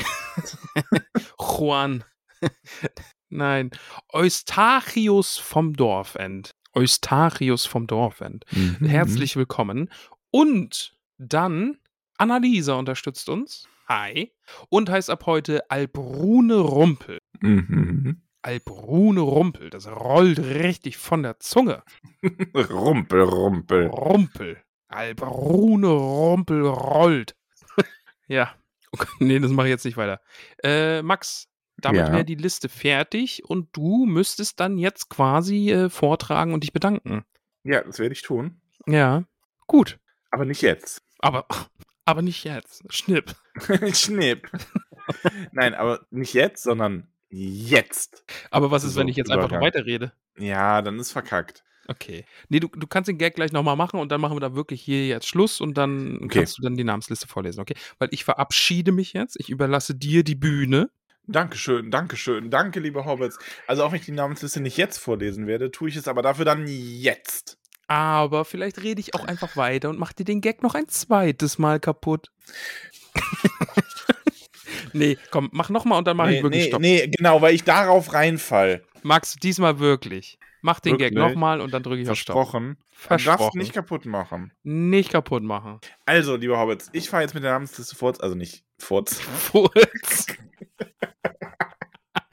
Juan. 1.40 2.04
Nein. 3.30 3.72
Eustachius 4.12 5.38
vom 5.38 5.74
Dorfend. 5.76 6.52
Eustachius 6.74 7.66
vom 7.66 7.88
Dorfend. 7.88 8.46
Mhm. 8.52 8.86
Herzlich 8.86 9.36
willkommen. 9.36 9.90
Und 10.32 10.96
dann 11.18 11.78
Annalisa 12.18 12.76
unterstützt 12.76 13.30
uns. 13.30 13.68
Hi. 13.88 14.32
Und 14.70 14.90
heißt 14.90 15.10
ab 15.10 15.26
heute 15.26 15.70
Albrune 15.70 16.58
Rumpel. 16.58 17.20
Mhm. 17.42 18.22
Albrune 18.44 19.22
Rumpel. 19.22 19.70
Das 19.70 19.88
rollt 19.88 20.40
richtig 20.40 20.98
von 20.98 21.24
der 21.24 21.40
Zunge. 21.40 21.84
Rumpel, 22.54 23.22
Rumpel. 23.22 23.88
Rumpel. 23.88 24.58
Albrune 24.96 25.88
Rumpel 25.88 26.66
rollt. 26.66 27.36
ja. 28.28 28.54
Okay, 28.92 29.08
nee, 29.20 29.40
das 29.40 29.52
mache 29.52 29.68
ich 29.68 29.72
jetzt 29.72 29.86
nicht 29.86 29.98
weiter. 29.98 30.22
Äh, 30.64 31.02
Max, 31.02 31.48
damit 31.78 32.02
Ja. 32.08 32.12
wäre 32.12 32.26
die 32.26 32.36
Liste 32.36 32.70
fertig 32.70 33.44
und 33.46 33.76
du 33.76 34.06
müsstest 34.06 34.60
dann 34.60 34.78
jetzt 34.78 35.10
quasi 35.10 35.72
äh, 35.72 35.90
vortragen 35.90 36.54
und 36.54 36.64
dich 36.64 36.74
bedanken. 36.74 37.26
Ja, 37.64 37.82
das 37.84 38.00
werde 38.00 38.14
ich 38.14 38.22
tun. 38.22 38.62
Ja. 38.88 39.24
Gut. 39.68 40.00
Aber 40.32 40.46
nicht 40.46 40.62
jetzt. 40.62 41.02
Aber, 41.20 41.46
aber 42.06 42.22
nicht 42.22 42.44
jetzt. 42.44 42.84
Schnipp. 42.94 43.34
Schnipp. 43.94 44.50
Nein, 45.52 45.74
aber 45.74 46.06
nicht 46.12 46.34
jetzt, 46.34 46.64
sondern 46.64 47.08
jetzt. 47.30 48.24
Aber 48.52 48.72
was 48.72 48.84
ist, 48.84 48.94
So, 48.94 49.00
wenn 49.00 49.08
ich 49.08 49.16
jetzt 49.16 49.32
einfach 49.32 49.50
noch 49.50 49.62
weiterrede? 49.62 50.12
Ja, 50.38 50.82
dann 50.82 51.00
ist 51.00 51.12
verkackt. 51.12 51.64
Okay. 51.88 52.26
Nee, 52.50 52.60
du, 52.60 52.68
du 52.70 52.88
kannst 52.88 53.10
den 53.10 53.18
Gag 53.18 53.36
gleich 53.36 53.52
nochmal 53.52 53.76
machen 53.76 54.00
und 54.00 54.12
dann 54.12 54.22
machen 54.22 54.36
wir 54.36 54.40
da 54.40 54.56
wirklich 54.56 54.82
hier 54.82 55.08
jetzt 55.08 55.28
Schluss 55.28 55.60
und 55.60 55.78
dann 55.78 56.16
Okay. 56.24 56.40
kannst 56.40 56.58
du 56.58 56.62
dann 56.62 56.76
die 56.76 56.84
Namensliste 56.84 57.28
vorlesen, 57.28 57.60
okay? 57.60 57.76
Weil 58.00 58.10
ich 58.12 58.24
verabschiede 58.24 58.92
mich 58.92 59.14
jetzt. 59.14 59.38
Ich 59.40 59.50
überlasse 59.50 59.96
dir 59.96 60.24
die 60.24 60.36
Bühne. 60.36 60.90
Dankeschön, 61.26 61.90
Dankeschön, 61.90 62.50
danke, 62.50 62.82
liebe 62.82 63.06
Hobbits. 63.06 63.38
Also 63.66 63.84
auch 63.84 63.92
wenn 63.92 64.00
ich 64.00 64.06
die 64.06 64.12
Namensliste 64.12 64.60
nicht 64.60 64.78
jetzt 64.78 64.98
vorlesen 64.98 65.48
werde, 65.48 65.72
tue 65.72 65.88
ich 65.90 65.96
es 65.96 66.08
aber 66.10 66.22
dafür 66.22 66.44
dann 66.46 66.66
jetzt. 66.68 67.58
Aber 67.88 68.44
vielleicht 68.46 68.82
rede 68.82 69.00
ich 69.00 69.14
auch 69.14 69.26
einfach 69.26 69.56
weiter 69.56 69.90
und 69.90 70.00
mache 70.00 70.16
dir 70.16 70.26
den 70.26 70.42
Gag 70.42 70.64
noch 70.64 70.76
ein 70.76 70.88
zweites 70.88 71.58
Mal 71.60 71.80
kaputt. 71.80 72.32
nee, 74.94 75.18
komm, 75.32 75.50
mach 75.52 75.70
nochmal 75.70 76.00
und 76.00 76.08
dann 76.08 76.18
mache 76.18 76.30
nee, 76.30 76.38
ich 76.38 76.44
wirklich 76.44 76.64
nee, 76.64 76.68
Stopp. 76.70 76.82
nee, 76.82 77.08
genau, 77.08 77.42
weil 77.42 77.56
ich 77.56 77.64
darauf 77.64 78.14
reinfall. 78.14 78.84
Max, 79.04 79.36
diesmal 79.36 79.80
wirklich. 79.80 80.38
Mach 80.66 80.80
den 80.80 80.98
Gag 80.98 81.14
Wirklich? 81.14 81.34
nochmal 81.34 81.60
und 81.62 81.74
dann 81.74 81.84
drücke 81.84 82.02
ich 82.02 82.10
auf 82.10 82.18
Stopp. 82.18 82.36
Versprochen. 82.36 82.78
Du 82.78 83.08
darfst 83.10 83.26
Versprochen. 83.26 83.58
nicht 83.60 83.74
kaputt 83.74 84.06
machen. 84.06 84.54
Nicht 84.64 85.12
kaputt 85.12 85.44
machen. 85.44 85.80
Also, 86.06 86.38
liebe 86.38 86.58
Hobbits, 86.58 86.90
ich 86.94 87.10
fahre 87.10 87.24
jetzt 87.24 87.34
mit 87.34 87.44
der 87.44 87.52
Namensliste 87.52 87.96
fort, 87.96 88.22
also 88.24 88.34
nicht 88.34 88.64
fort. 88.80 89.10
Furz. 89.10 90.26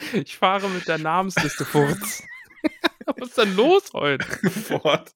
Ich 0.13 0.37
fahre 0.39 0.69
mit 0.69 0.89
der 0.89 0.99
Namensliste 0.99 1.65
Furz. 1.65 2.23
Was 3.07 3.29
ist 3.29 3.39
denn 3.39 3.57
los 3.57 3.93
heute? 3.93 4.25
fort. 4.51 5.15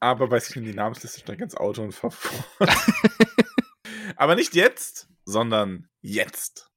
Aber 0.00 0.30
weiß 0.30 0.50
ich, 0.50 0.56
nehme 0.56 0.68
die 0.68 0.74
Namensliste, 0.74 1.20
steige 1.20 1.44
ins 1.44 1.56
Auto 1.56 1.82
und 1.82 1.92
fahr 1.92 2.10
fort. 2.10 2.70
aber 4.16 4.36
nicht 4.36 4.54
jetzt, 4.54 5.08
sondern 5.24 5.88
jetzt. 6.02 6.70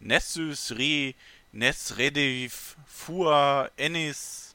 Nessus 0.00 0.72
re 0.78 1.14
nes 1.52 1.96
rediv 1.98 2.76
fua 2.86 3.70
ennis 3.76 4.53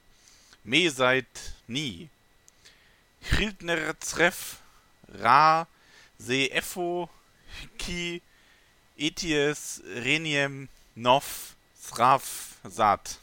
me 0.64 0.90
seit 0.90 1.54
nie. 1.68 2.10
Hildner 3.22 3.94
treff 4.00 4.62
ra 5.22 5.68
se 6.20 6.48
effo 6.52 7.10
ki 7.78 8.22
eties 8.98 9.82
reniem 10.06 10.68
nov 10.96 11.56
sraf 11.80 12.60
sat. 12.78 13.18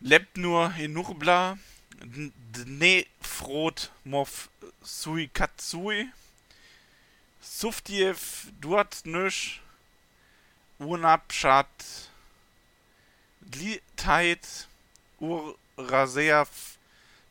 Lebt 0.00 0.36
nur 0.36 0.72
in 0.78 0.92
Nurbla, 0.92 1.58
dne 2.56 3.06
frot 3.20 3.90
mov 4.04 4.48
sui 4.82 5.28
katsui, 5.28 6.08
Suftiev 7.40 8.50
duat 8.60 9.02
nösch, 9.04 9.60
Unabschat, 10.78 12.10
Glitheit, 13.50 14.66
Uraseav, 15.20 16.48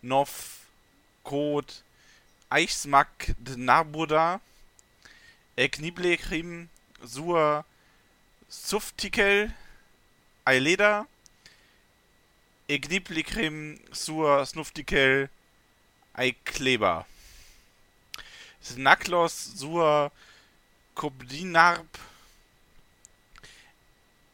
Nov, 0.01 0.29
Kot, 1.23 1.83
Eichsmak, 2.49 3.35
Dnabuda, 3.39 4.39
Ekniblekrim, 5.57 6.69
Sur, 7.05 7.65
Suftikel, 8.49 9.51
Eileda, 10.45 11.07
Egniblikrim, 12.67 13.79
Sur, 13.91 14.45
Snuftikel, 14.45 15.29
Eikleber. 16.17 17.05
Snaklos, 18.61 19.57
Sur, 19.57 20.11
Kobdinarp, 20.95 21.99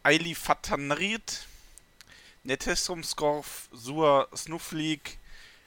Eilifatanrit, 0.03 1.47
Netessumskorf, 2.43 3.69
Sur, 3.71 4.27
Snuflik, 4.33 5.19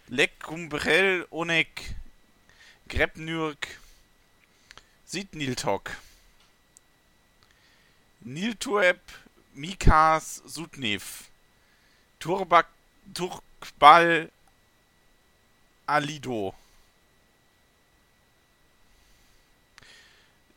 Lekumbrel, 0.08 1.26
Onek, 1.30 1.94
Grebnürk, 2.88 3.80
Sidniltok, 5.06 5.96
Niltueb, 8.20 9.00
Mikas, 9.54 10.42
Sudnev, 10.46 11.04
Turbak, 12.18 12.66
Turkbal, 13.14 14.30
Alido. 15.86 16.54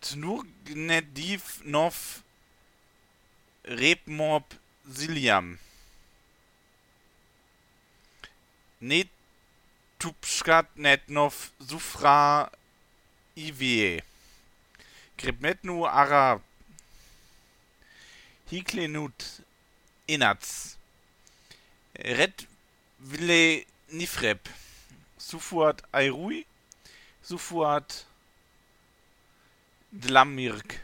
Tnurgnediv 0.02 1.44
Nov 1.66 2.24
Repmob 3.66 4.46
Siliam. 4.90 5.60
Ne 8.80 9.04
tupskat 10.00 10.70
netnov 10.76 11.34
sufra 11.60 12.50
ivie. 13.36 14.04
Krepmetnu 15.18 15.86
ara 15.86 16.40
hiklenut 18.52 19.42
inats. 20.08 20.78
Red 21.94 22.46
ville 23.00 23.66
nifrep. 23.90 24.50
Sufuat 25.18 25.82
airui. 25.92 26.46
Sufuat 27.24 28.06
dlamirk. 29.92 30.78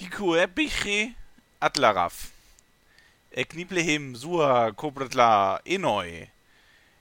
Hikuepiche 0.00 1.14
atlaraf. 1.60 2.32
Ekniplehem 3.30 4.14
sua 4.16 4.72
kobratla 4.72 5.60
enoi. 5.64 6.28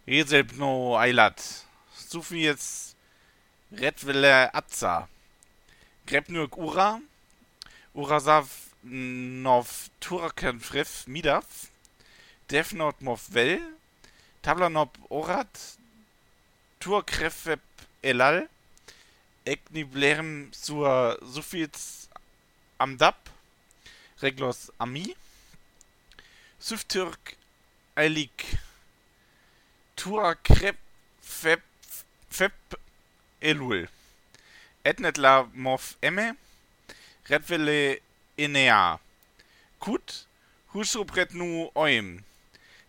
Rezelpno 0.07 0.95
ailat. 0.95 1.41
Sufiets 1.91 2.95
retvele 3.75 4.47
atza. 4.55 5.09
Grepnurk 6.07 6.55
ura. 6.57 7.01
Urasav 7.91 8.47
nov 8.83 9.67
turken 9.99 10.61
frif 10.63 11.03
midaf. 11.11 11.67
Defnot 12.47 13.03
mov 13.03 13.25
vel. 13.35 13.59
Tablanop 14.47 14.95
orat. 15.11 15.59
Turkrefep 16.79 17.83
elal. 17.99 18.45
Ekniblerem 19.43 20.53
sur 20.55 21.19
Sufits 21.33 22.07
amdap. 22.79 23.27
Reglos 24.23 24.69
ami. 24.79 25.17
Süftürk 26.63 27.35
eilik. 27.99 28.47
Tura 29.97 30.35
krep 30.35 30.77
fep 31.21 31.63
fep 32.29 32.75
elul. 33.41 33.87
Etnetla 34.85 35.49
mov 35.53 35.95
emme. 36.01 36.35
Redvele 37.29 37.99
enea. 38.37 38.99
Kut. 39.79 40.27
Husrupret 40.73 41.33
nu 41.33 41.71
oim. 41.75 42.23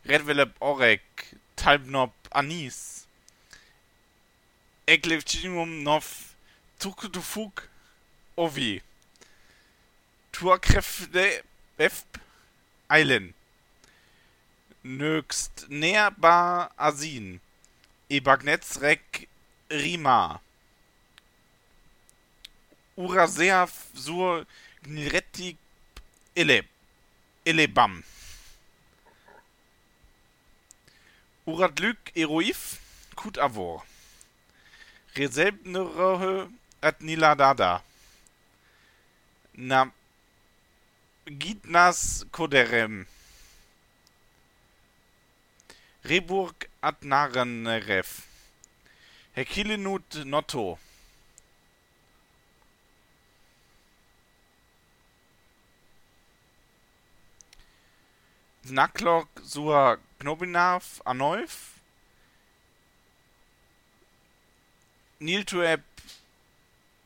Redvele 0.05 0.53
orek. 0.61 1.33
Talbnop 1.57 2.13
anis. 2.31 3.07
Eklevchimum 4.87 5.81
nov 5.89 6.07
tukutufuk 6.79 7.65
ovi. 8.37 8.83
Turkrefte 10.33 11.43
efp 11.79 12.21
eilen. 12.93 13.33
Nöxt 14.89 15.67
näherbar 15.69 16.71
asin. 16.77 17.41
Ebagnetsrek 18.11 19.29
rima. 19.71 20.41
Uraseaf 22.97 23.73
sur 23.95 24.47
gnilretti 24.83 25.57
ele. 26.37 26.63
Elebam. 27.45 28.03
Uradlük 31.47 32.11
eroif 32.17 32.81
kut 33.15 33.37
avor. 33.39 33.85
Reselbnerohe 35.17 36.49
at 36.83 37.01
niladada. 37.01 37.83
Na 39.55 39.93
Gitnas 41.27 42.25
koderem. 42.31 43.07
Reburg 46.09 46.71
ad 46.81 47.03
Narenref. 47.03 48.23
Hekilinut 49.35 50.25
notto. 50.25 50.79
Znaklok 58.65 59.29
sur 59.45 59.99
Knobinav 60.19 60.85
Anoif. 61.05 61.75
Niltueb 65.19 65.83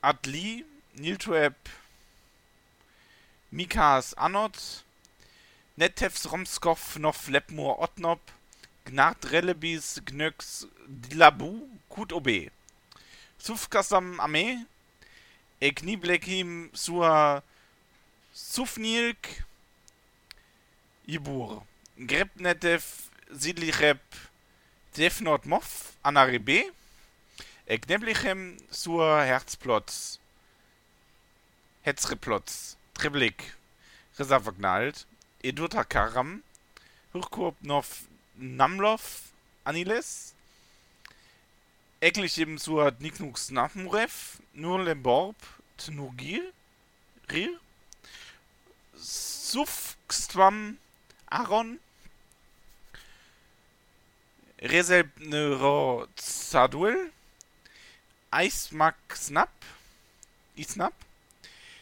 Adli. 0.01 0.65
Niltueb 0.95 1.55
Mikas 3.51 4.15
Anot. 4.15 4.85
Netevs 5.77 6.31
Romskov 6.31 6.99
Nov 6.99 7.29
Lepmur 7.29 7.81
Otnop. 7.81 8.21
Gnart 8.85 9.31
Relebis 9.31 10.03
Gnöx 10.05 10.67
Dilabu 10.87 11.69
Kut 11.89 12.13
Obe. 12.13 12.51
Sufkasam 13.39 14.21
Ame. 14.21 14.67
Ekniblekim 15.61 16.71
Sur 16.73 17.43
Sufnilk. 18.33 19.45
Ibur. 21.07 21.65
Grebnetev 21.99 22.83
Sidlichrep 23.33 24.01
Defnot 24.97 25.47
Moff 25.47 25.93
Anarebe. 26.03 26.65
Ekneblichem 27.67 28.57
Sur 28.71 29.23
Herzplotz. 29.23 30.19
Hetzreplotz. 31.83 32.77
Treblik. 32.95 33.55
Reservagnalt. 34.19 35.07
Edurta 35.43 35.85
Karam. 35.85 36.43
Hurkurp 37.13 37.57
Nov 37.63 37.87
Namlov 38.43 39.31
Aniles. 39.65 40.35
Eklichem 42.01 42.59
Sur 42.59 42.91
Niknux 42.99 43.53
Namurev. 43.53 44.41
Nur 44.53 44.83
Lemborb 44.83 45.37
Tnurgir. 45.79 46.43
Rir. 47.31 47.61
Sufkstwam 48.97 50.77
Aaron. 51.31 51.79
Reselbnero 54.61 56.09
Zadul. 56.17 57.13
Eismak 58.33 58.97
Snap. 59.15 59.53
Isnap. 60.57 60.95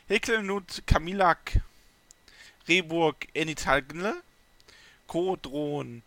Hekelnut 0.09 0.83
Kamilak. 0.87 1.59
Reburg 2.69 3.17
Enitalgne. 3.35 4.23
Kodron 5.07 6.03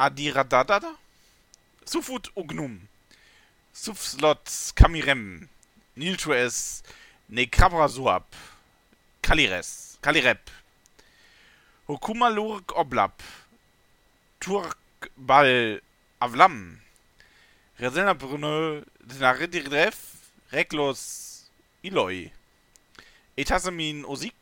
Adiradadada. 0.00 0.94
Sufut 1.84 2.30
Ognum. 2.34 2.88
Sufslot 3.74 4.72
Kamirem. 4.74 5.46
Niltues 5.94 6.82
Nekrabrasuap. 7.28 8.24
Kalires. 9.20 9.98
Kalirep. 10.00 10.40
Hokumalurk 11.86 12.72
Oblap. 12.78 13.22
Turkbal 14.40 15.82
Avlam. 16.18 16.78
Reselna 17.78 18.14
Brunne. 18.14 18.82
Dinaridref. 19.04 19.98
Reklos 20.50 21.50
Iloi. 21.82 22.32
Etasamin 23.36 24.06
Osik. 24.06 24.32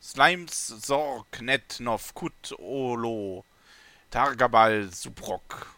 Slimes 0.00 0.72
Sorg 0.80 1.26
Netnov 1.42 2.14
Kut 2.14 2.54
Olo. 2.58 3.44
Targabal 4.14 4.92
Suprok. 4.92 5.74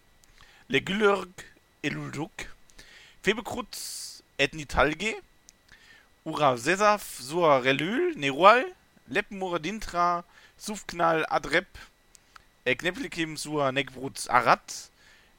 Legylurg 0.69 1.31
Elulduk. 1.83 2.31
Febekrutz 3.23 4.23
Etnitalge. 4.39 5.23
Ura 6.27 6.59
Sesaf 6.59 7.03
Sur 7.19 7.65
Relül 7.65 8.15
Nerual. 8.19 8.75
Lepmur 9.09 9.59
Dintra. 9.59 10.23
Sufknal 10.59 11.25
Adrep. 11.31 11.67
Ekneplikim 12.67 13.39
Sur 13.39 13.73
Nekbrutz 13.73 14.29
Arat. 14.29 14.91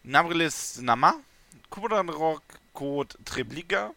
Namrilis 0.03 0.79
Nama. 0.81 1.21
Kubranrock 1.69 2.41
Kod 2.73 3.13
Trebliga. 3.25 3.93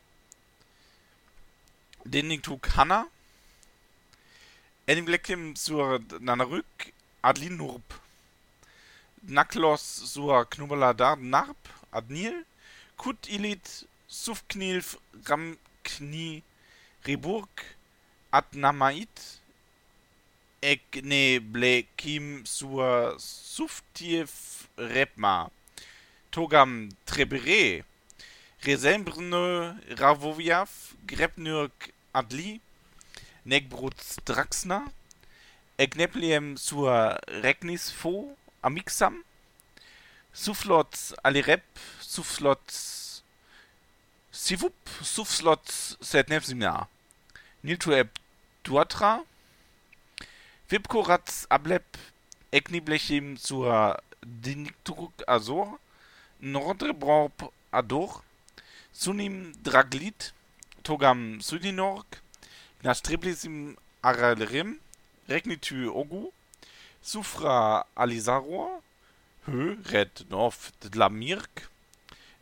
Deniktuk 2.05 2.67
Hanna. 2.77 3.09
Enimlekim 4.87 5.57
Sur 5.57 6.01
Nanaruk. 6.21 6.67
Adlin 7.23 7.57
Nurb. 7.57 8.10
Naklos 9.23 9.81
Sur 9.81 10.49
Knubaladar 10.49 11.17
Narb. 11.17 11.57
Adnil. 11.93 12.45
Kut 12.97 13.29
Ilit. 13.29 13.87
Sufknilf 14.09 14.99
Ramkni. 15.27 16.43
Reburg. 17.05 17.49
Adnamait. 18.33 19.41
Ekneblekim 20.63 22.47
Sur 22.47 23.15
Suftiev 23.19 24.31
Repma. 24.79 25.51
Togam 26.31 26.89
Trebere. 27.05 27.85
Resembrne 28.65 29.79
Ravoviav. 29.91 30.71
Grepnurk 31.07 31.93
Adli. 32.15 32.61
Negbrutz 33.45 34.17
Draxna. 34.25 34.85
Egnepliem 35.77 36.57
sur 36.57 36.89
Regnis 37.29 37.91
Fo 37.91 38.37
Amixam. 38.63 39.23
Suflot 40.33 40.95
alirep, 41.25 41.65
suflot 42.01 42.77
sivup, 44.31 44.77
suflot 45.03 45.67
setnev 46.01 46.45
simna. 46.45 46.87
Niltueb 47.65 48.09
duatra, 48.65 49.25
Vipkoratz 50.71 51.47
ablep, 51.51 51.99
ekniblechim 52.53 53.37
zur 53.37 53.97
dinikturuk 54.23 55.25
azor, 55.27 55.81
nordrebrorp 56.41 57.51
ador, 57.73 58.23
sunim 58.93 59.53
draglit, 59.65 60.33
togam 60.87 61.41
sudinork, 61.43 62.21
gnastriblisim 62.83 63.77
aralerim, 64.03 64.79
regnitu 65.29 65.91
ogu, 65.91 66.31
sufra 67.03 67.85
alisaror, 67.97 68.83
hö 69.47 69.77
red 69.93 70.25
nov 70.31 70.71
dlamirk, 70.81 71.69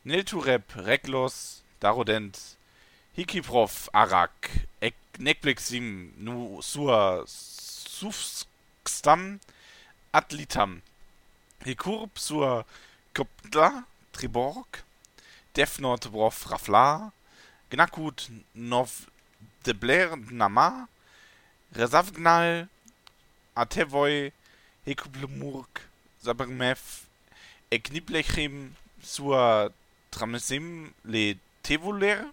nilturep 0.04 0.74
reglos, 0.86 1.62
darodent, 1.80 2.56
hikiprof 3.16 3.88
arak, 3.92 4.50
ek 4.80 4.96
nekplexim 5.18 6.12
nu 6.18 6.62
sur 6.62 7.24
sufstam 7.26 9.38
atlitam, 10.12 10.80
hikurp 11.66 12.18
sur 12.18 12.64
koptla 13.14 13.84
triborg, 14.14 14.82
defnot 15.54 16.10
brof 16.12 16.46
rafla, 16.50 17.10
gnakut 17.70 18.28
nov 18.54 19.06
de 19.64 19.74
blair 19.74 20.14
nama, 20.30 20.88
resavgnal, 21.74 22.68
atevoi, 23.58 24.30
hekuplemurk, 24.88 25.82
sabermef, 26.24 27.04
ekniblechim 27.70 28.74
sur 29.02 29.36
tramesim 30.10 30.94
le 31.04 31.36
tevoler, 31.62 32.24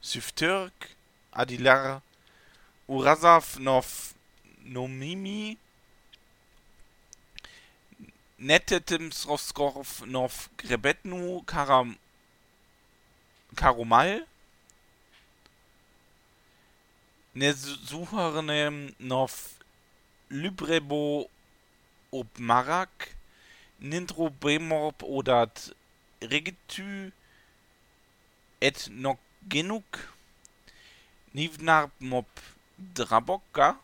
syfturk, 0.00 0.96
adilar, 1.32 2.00
urasav 2.88 3.58
nov 3.60 4.14
nomimi, 4.64 5.58
netetim 8.38 9.12
srovskorf 9.12 10.00
nov 10.08 10.48
grebetnu 10.56 11.42
karam, 11.44 11.92
karumal, 13.56 14.24
ne 17.36 17.52
suchernem 17.52 18.94
nov 18.98 19.32
lybrebo 20.30 21.28
ob 22.12 22.26
marak, 22.38 23.16
nintro 23.80 24.30
bremorp 24.40 25.02
odat 25.02 25.70
regitu 26.20 27.12
et 28.60 28.88
nok 28.90 29.18
genuk, 29.48 30.00
nivnarp 31.34 31.92
mop 32.00 32.28
drabokka, 32.78 33.76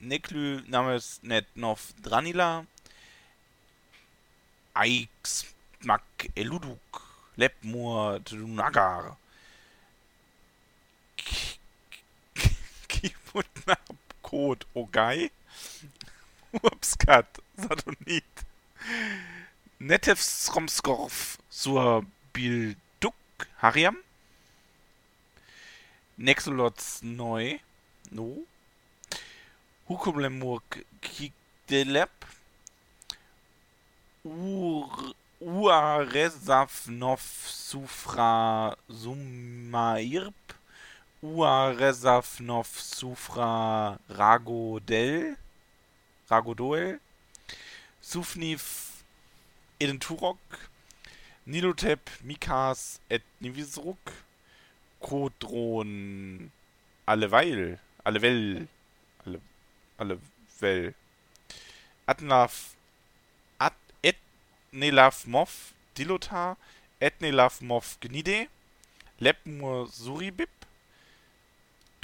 neklu 0.00 0.60
names 0.68 1.18
net 1.22 1.46
nov 1.56 1.80
dranila, 2.04 2.64
aix 4.74 5.44
mak 5.88 6.26
eluduk, 6.36 7.00
lepmur 7.40 8.20
tunagar, 8.26 9.14
kiputnap 12.88 13.96
kod 14.22 14.66
ogai, 14.74 15.30
upskat 16.62 17.43
sadonit, 17.58 18.44
netev 19.80 20.18
sur 21.50 22.04
bilduk 22.34 23.46
hariam, 23.62 23.96
nexolots 26.18 27.00
neu, 27.02 27.58
no, 28.12 28.28
hukumlemurk 29.88 30.80
kikdelep, 31.04 32.28
ur 34.24 35.14
uaresaf 35.44 36.86
nov 36.88 37.20
sufra 37.20 38.74
sumairp, 38.88 40.54
uaresaf 41.22 42.40
nov 42.40 42.68
sufra 42.80 43.98
ragodel, 44.08 45.36
sufnif 48.04 48.64
edenturok, 49.80 50.38
nilotep 51.46 52.10
mikas 52.28 53.00
et 53.10 53.24
nivisruk, 53.40 54.12
kodron 55.00 56.50
alleweil, 57.06 57.78
allevel, 58.04 58.68
alle, 59.24 59.40
allevel, 59.98 60.94
atnaf, 62.06 62.74
at, 63.58 63.76
et 64.02 64.20
nelaf 64.72 65.24
mof, 65.26 65.72
dilota, 65.96 66.56
et 67.00 67.20
nelaf 67.24 67.60
mof 67.60 67.96
gnide, 68.04 68.46
lepmur 69.20 69.88
suribib, 69.92 70.52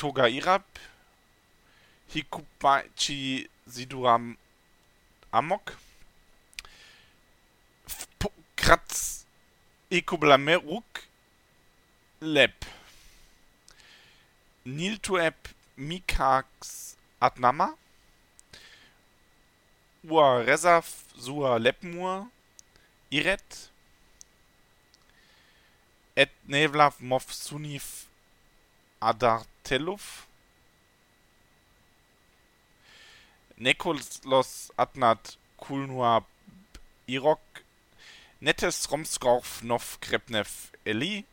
toga 0.01 0.29
irab, 0.33 0.65
hikupachi 2.15 3.49
siduram 3.69 4.35
amok, 5.33 5.77
kratz 8.71 9.27
ekoblameruk, 9.91 11.01
lep, 12.23 12.67
niltuep 14.65 15.49
mikax 15.89 16.95
atnama, 17.19 17.67
ua 20.07 20.29
resaf 20.47 20.93
sua 21.19 21.57
lepmur, 21.59 22.29
iret, 23.11 23.59
et 26.15 26.31
nevlav 26.47 27.03
mof 27.03 27.27
sunif 27.35 27.91
adarteluf, 29.03 30.29
Nekolos 33.61 34.71
atnat 34.79 35.35
kulnua 35.61 36.21
irok, 37.11 37.50
netes 38.41 38.87
romskorf 38.91 39.61
nov 39.63 39.99
krepnev 40.01 40.49
eli, 40.89 41.25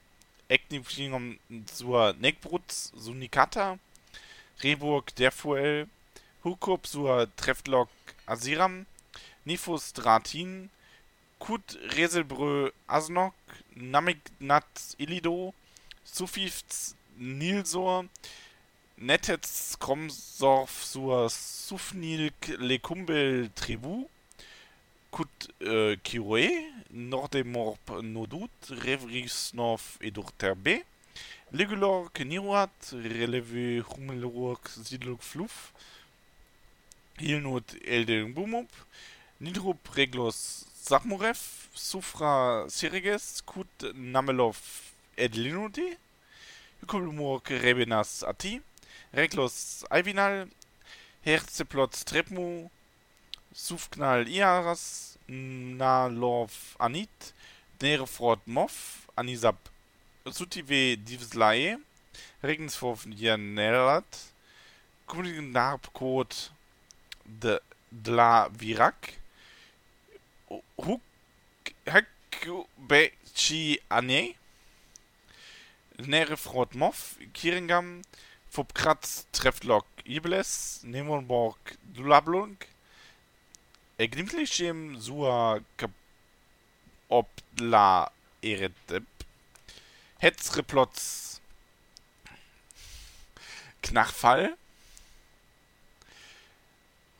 eknifingom 0.52 1.38
sur 1.72 2.14
nekbrut 2.20 2.72
sunikata, 2.72 3.78
reburg 4.64 5.14
derfuel, 5.18 5.88
hukup 6.44 6.88
sur 6.88 7.28
treftlok 7.40 7.90
asiram, 8.28 8.86
nifus 9.48 9.94
dratin, 9.96 10.68
kut 11.40 11.78
reselbrö 11.96 12.72
asnok, 12.88 13.36
namignat 13.76 14.84
ilido, 15.00 15.54
sufifts 16.04 16.96
nilsor, 17.18 18.06
netets 18.98 19.78
kromsorf 19.80 20.84
sur 20.84 21.30
sufnilk 21.32 22.52
lekumbel 22.60 23.50
tribu, 23.56 24.10
écoute 25.18 25.50
euh, 25.64 25.96
Nordemorp 26.92 28.04
Nodut, 28.04 28.52
Revrisnov 28.70 29.98
et 30.00 30.12
Dorterbe, 30.12 30.84
Legulork 31.52 32.20
Niruat, 32.20 32.70
Releve 32.94 33.84
Humelork 33.96 34.70
Zidlok 34.70 35.24
Fluff, 35.24 35.74
Ilnut 37.20 37.64
Elden 37.88 38.32
Bumup, 38.32 38.70
Nidrup 39.42 39.88
Reglos 39.88 40.68
Sakmurev, 40.76 41.40
Sufra 41.74 42.66
Sireges, 42.70 43.42
Kut 43.44 43.88
Namelov 43.96 44.60
Edlinuti, 45.18 45.98
Hykolmurk 46.84 47.50
Rebenas 47.50 48.22
Ati, 48.24 48.62
Reglos 49.16 49.84
Alvinal, 49.90 50.48
Herzeplot 51.26 52.06
Trepmu, 52.06 52.70
sufknal 53.58 54.28
iaras, 54.30 55.18
nalov 55.28 56.54
anit, 56.80 57.34
nerefrot 57.82 58.44
mof, 58.46 59.08
anisab 59.18 59.58
sutive 60.30 60.82
divslae, 61.08 61.78
regensforf 62.46 63.08
janelat, 63.22 64.22
kulinarp 65.10 65.90
kot 65.98 66.52
de 67.26 67.58
dla 67.90 68.48
virak, 68.62 69.16
huk 70.86 71.74
hek 71.90 72.46
be 72.78 73.02
chi 73.34 73.80
ane, 73.90 74.22
nerefrot 75.98 76.78
mof, 76.78 77.18
kiringam, 77.34 77.94
fopkratz 78.54 79.24
treftlok 79.34 80.06
ibeles, 80.06 80.52
nemonborg 80.86 81.78
dulablunk, 81.98 82.70
Egnimtlichem 83.98 85.02
sua 85.02 85.60
op 87.10 87.30
la 87.58 88.12
eretep. 88.46 89.08
Hetzreplots 90.22 91.42
Knachfall. 93.82 94.56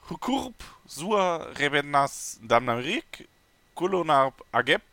Hukurp, 0.10 0.64
Sur, 0.86 1.50
Rebenas, 1.58 2.38
Damnarik, 2.44 3.28
Kulonarp, 3.74 4.46
Agep, 4.52 4.84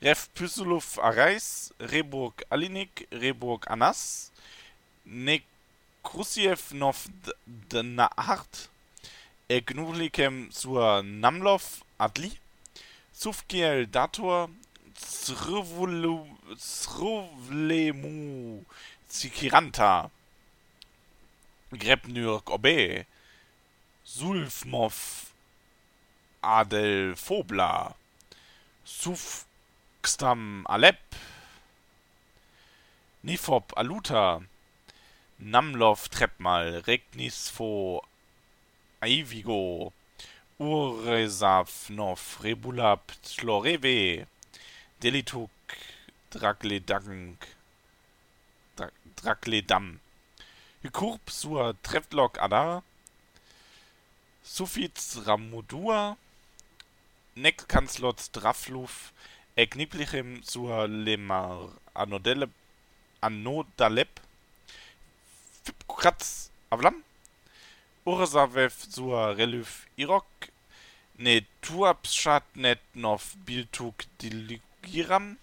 Ref 0.00 0.30
Pysuluf, 0.32 0.98
Arais, 0.98 1.70
Reburg, 1.80 2.32
Alinik, 2.48 3.06
Reburg, 3.12 3.68
Anas, 3.68 4.32
Nekrusiev, 5.04 6.72
Nov, 6.72 7.04
Dnaart, 7.46 8.69
Egnulikem, 9.50 10.48
Sur, 10.52 11.02
Namlov, 11.02 11.82
Adli, 11.98 12.38
Sufkiel, 13.12 13.88
Dator, 13.88 14.48
Srvulu, 14.96 16.24
Srvlemu, 16.56 18.64
Sikiranta, 19.08 20.08
Grebnürk, 21.72 22.48
Obe, 22.48 23.06
Sulfmov, 24.04 25.32
Adel 26.42 27.16
Phobla, 27.16 27.96
Sufkstam 28.84 30.64
Alep, 30.68 31.00
Nifop 33.24 33.76
Aluta, 33.76 34.42
Namlov 35.40 36.08
Treppmal, 36.08 36.84
Regnisfo 36.86 38.04
Aivigo, 39.02 39.92
Uresavnov, 40.58 42.20
Rebulab 42.42 43.00
Tloreve, 43.22 44.26
Delituk 45.00 45.50
Drakledank, 46.30 47.46
Dra 48.76 48.90
Drakledam, 49.16 50.00
Hykurp 50.82 51.30
Sur 51.30 51.74
Treftlok 51.82 52.38
Adar, 52.42 52.82
Sufiz 54.42 55.22
Ramudua, 55.24 56.18
Nek 57.36 57.68
Kanzlot 57.68 58.28
Drafluf, 58.34 59.14
Egniplichem 59.56 60.42
Sur 60.42 60.86
Lemar 60.88 61.70
Anodalep, 61.94 62.50
Fipkratz 65.64 66.50
Avlam, 66.70 67.02
Ursavev 68.06 68.72
Sur 68.88 69.36
Reluf 69.36 69.86
Irok, 69.98 70.48
Ne 71.18 71.42
Tuapshat 71.60 72.44
Net 72.54 72.80
Nov 72.94 73.34
Biltuk 73.44 74.06
Diligiram, 74.18 75.36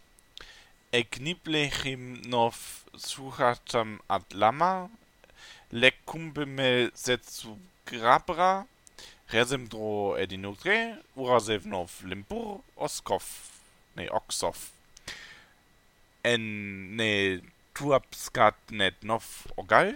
Egniplechem 0.92 2.22
Nov 2.26 2.58
Suchatam 2.98 4.00
Adlama, 4.10 4.90
Lekumbeme 5.72 6.90
Setsu 6.96 7.58
Grabra, 7.86 8.66
Rezemdro 9.30 10.18
Edinogre, 10.18 10.98
Urasevnov 11.16 11.92
Limpur, 12.06 12.64
Oskov, 12.76 13.24
ne, 13.96 14.10
Oksov. 14.10 14.72
En 16.24 16.42
ne 16.98 17.42
Tuapskat 17.78 18.58
net 18.72 19.04
nov 19.04 19.46
Ogal. 19.58 19.94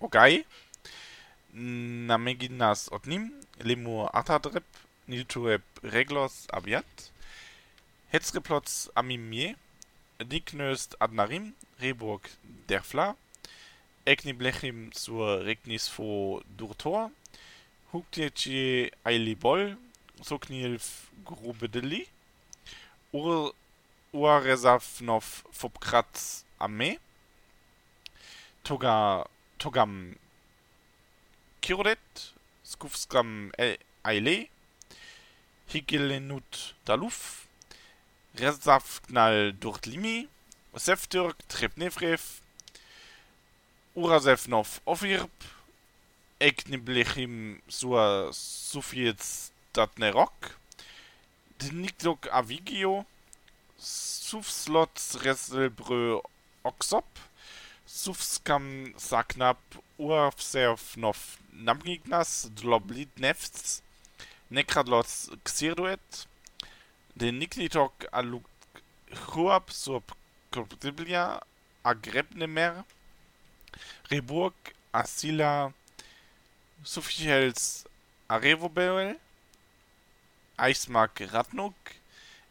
Ogai. 0.00 0.44
Nameginas 1.52 2.92
Otnim, 2.92 3.32
Lemur 3.60 4.14
Atadrep, 4.14 4.64
Niltuep 5.06 5.62
Reglos 5.82 6.48
Abiat. 6.50 6.84
Hetzreplots 8.10 8.90
Amimie, 8.94 9.56
Diknöst 10.18 11.00
Adnarim, 11.00 11.54
Reburg 11.80 12.22
Derfla, 12.68 13.16
Ekniblechim 14.04 14.92
sur 14.92 15.44
Regnisfo 15.44 16.42
Durtor, 16.56 17.10
Huktietje 17.92 18.90
Eilibol, 19.04 19.76
Soknilf 20.22 21.10
Grubedeli, 21.24 22.06
Ur 23.12 23.54
Uaresavnov 24.12 25.44
Fopkratz 25.52 26.44
Ame, 26.58 26.98
Toga 28.62 29.26
Togam 29.58 30.16
Kirodet, 31.62 32.34
Skufskam 32.64 33.52
Eile, 34.04 34.48
Higelenut 35.68 36.74
Daluf, 36.84 37.46
Resavknal 38.38 39.52
Durtlimi, 39.54 40.28
Sefturk 40.74 41.36
Trepnevrev, 41.48 42.20
Urasevnov 43.96 44.80
Ofirp, 44.84 45.30
Ekniblechim 46.38 47.62
Sua 47.66 48.30
Sufiets 48.32 49.52
Datnerok, 49.72 50.56
Dniklok 51.58 52.28
Avigio, 52.30 53.06
Sufslots 53.78 55.24
Reselbrö 55.24 56.20
Oxop, 56.62 57.06
Sufskam 57.86 58.92
Saknap 58.96 59.58
Urvsevnov 59.96 61.38
Namgignas 61.52 62.50
Dloblit 62.56 63.16
Nefts, 63.18 63.82
Nekradlots 64.50 65.30
Xirduet, 65.44 66.26
den 67.14 67.38
Niklitok 67.38 67.92
Aluk 68.10 68.44
Huab 69.28 69.70
Sur 69.70 70.02
Koptiblia 70.50 71.40
Agrebnemer, 71.84 72.84
Reburg 74.10 74.54
Asila 74.92 75.72
Sufichels 76.82 77.84
Arevobel, 78.28 79.16
Eismark 80.56 81.20
Ratnuk, 81.32 81.74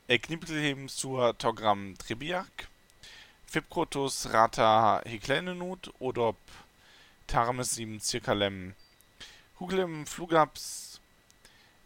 Ekniplem 0.08 0.88
sur 0.88 1.34
Togram 1.38 1.96
Tribiak, 1.98 2.70
Fibkrotus 3.48 4.34
Rata 4.34 5.02
Heklenenut, 5.06 5.94
Odop 6.00 6.38
Tarmesim 7.28 8.00
Circalem, 8.00 8.76
Huglem 9.60 10.06
Flugaps, 10.06 11.00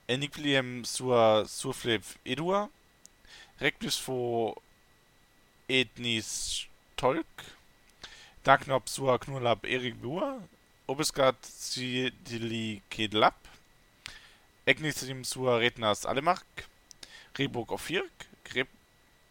Enipliem 0.08 0.84
sur 0.86 1.46
Surflev 1.48 2.04
Edua, 2.26 2.70
Rectus 3.62 3.98
fo 3.98 4.56
Ethnis 5.68 6.68
Tolk, 6.96 7.26
Dagnop 8.44 8.90
sur 8.90 9.20
Knurlab 9.20 9.66
Erik 9.66 10.02
Bua, 10.02 10.42
Obesgat 10.88 11.36
Sidili 11.44 12.82
Kedlap, 12.90 13.36
Egnisim 14.66 15.24
sur 15.24 15.60
Retnas 15.60 16.06
Alemark, 16.06 16.68
Reburg 17.38 17.72
Ofirk, 17.72 18.28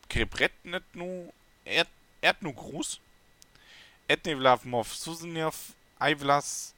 Krebretnetnu, 0.09 1.33
Erdnu 2.23 2.53
Grus, 2.53 3.01
Etnevlav 4.09 4.65
Mov 4.65 4.93
Susenjov, 4.93 5.75
Aivlas, 6.01 6.75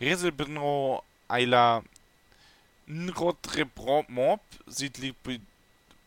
Reselbenro, 0.00 1.02
Eila, 1.28 1.82
Nrodrebromop, 2.86 4.40
Sidlip, 4.68 5.40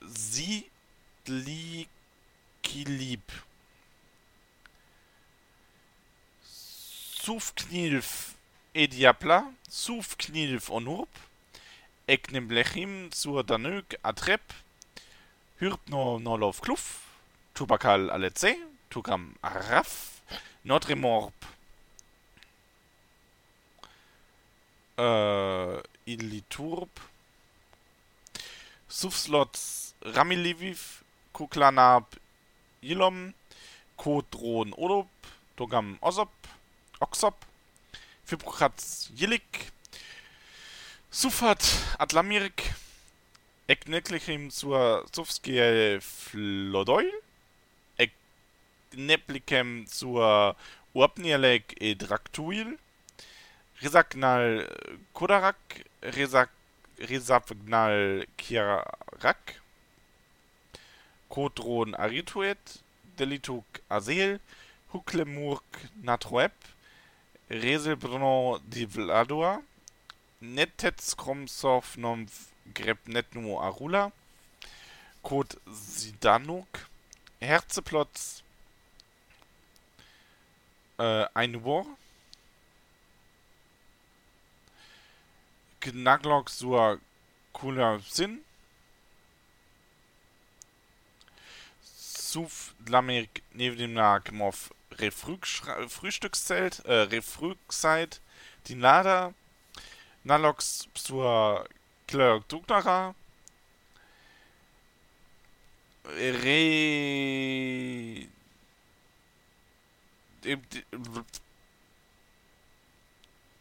Sidlikilib, 0.08 1.90
Sufknilf, 7.22 8.36
Ediapla, 8.74 9.52
Sufknilf 9.70 10.70
Onurp, 10.70 11.10
Eknemblechim 12.08 13.12
sur 13.12 13.44
Danök 13.44 14.00
Atrep, 14.04 14.42
Hyrpno 15.60 16.20
Nolov 16.20 16.62
Kluf, 16.62 17.09
Tubakal 17.60 18.10
Aletse, 18.10 18.56
Tukam 18.90 19.36
Araf, 19.42 20.22
Notremorp, 20.64 21.34
äh, 24.98 25.82
Iliturp, 26.06 26.90
Sufslots 28.88 29.94
Ramiliviv, 30.02 31.04
Kuklanab 31.34 32.06
Ilom, 32.82 33.34
Kodron 33.98 34.72
Odop, 34.78 35.10
Togam 35.58 35.98
Osop, 36.00 36.32
Oxop, 37.02 37.46
Fibrokratz 38.24 39.10
Jilik, 39.14 39.70
Sufat 41.12 41.60
Atlamirk, 41.98 42.64
Ekneklichim 43.68 44.50
sur 44.50 45.06
Sufskiel 45.14 46.00
Flodoil, 46.00 47.12
Ekneplikem 48.92 49.86
sur 49.88 50.56
Uapnielek 50.96 51.76
Edraktuil, 51.80 52.78
Resaknal 53.82 54.66
Kodarak, 55.14 55.86
Resak 56.02 56.50
Resapgnal 56.98 58.26
Kiarak, 58.38 59.62
Kodron 61.30 61.94
Arituet, 61.94 62.82
Delituk 63.18 63.66
Azel, 63.90 64.40
Huklemurk 64.92 65.64
Natroep, 66.02 66.52
Reselbrno 67.50 68.60
Divlador, 68.64 69.62
Netets 70.42 71.16
Kromsov 71.16 71.96
Nomv 71.98 72.32
Grebnetnu 72.74 73.60
Arula, 73.60 74.12
Kod 75.22 75.58
Sidanuk, 75.72 76.90
Herzeplotz, 77.40 78.42
äh, 81.00 81.26
Einwar, 81.34 81.86
Gnaglok 85.80 86.50
sur 86.50 87.00
Kula 87.54 88.00
Sin, 88.00 88.44
Suf 91.82 92.76
Dlamik 92.80 93.42
neben 93.54 93.78
dem 93.78 93.94
Nagmov 93.94 94.72
Frühstückszelt, 95.12 96.86
äh, 96.86 97.10
die 98.68 98.76
Nada, 98.76 99.34
Nalox 100.24 100.88
zur 100.94 101.66
Klörg 102.08 102.48
Dugnara, 102.50 103.16
Re. 106.06 106.60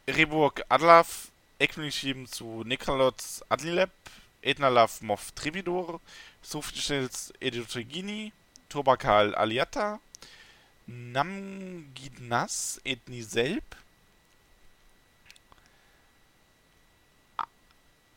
Reburg 0.08 0.62
Adlav, 0.68 1.28
Ekmilchim 1.58 2.26
zu 2.26 2.62
Nikolots 2.64 3.44
Adlilep, 3.48 3.90
Etnalav 4.42 5.00
Mov 5.02 5.32
Trividor, 5.32 6.00
Sufchels 6.42 7.32
Edutregini, 7.40 8.32
Tobakal 8.68 9.34
Aliata, 9.34 10.00
Namgidnas 10.86 12.80
Etniselb, 12.84 13.64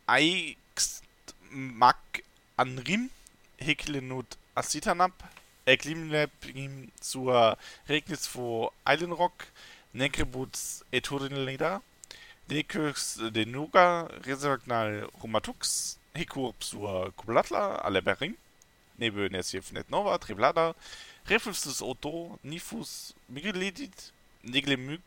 Eixt 0.07 1.03
Mak 1.49 2.23
Anrim, 2.57 3.09
Heklenut 3.57 4.37
Asitanap, 4.55 5.13
Eklimleb 5.65 6.31
zur 6.99 7.57
Regnis 7.87 8.27
vor 8.27 8.73
Eilenrock, 8.83 9.47
Nekrebuts 9.93 10.83
Eturinleda, 10.91 11.81
Nekux 12.49 13.19
Denuga, 13.31 14.09
Resergnal 14.25 15.07
Romatux, 15.21 15.97
Hekurp 16.13 16.63
sur 16.63 17.13
Kublatla, 17.15 17.75
Alebering, 17.77 18.35
Nebe 18.97 19.29
Nesjev 19.29 19.71
Netnova, 19.71 20.17
Triblada, 20.17 20.75
Reflexus 21.27 21.81
Oto, 21.81 22.39
Nifus, 22.43 23.13
Miguelidit, 23.29 24.11
Neglemyg, 24.43 25.01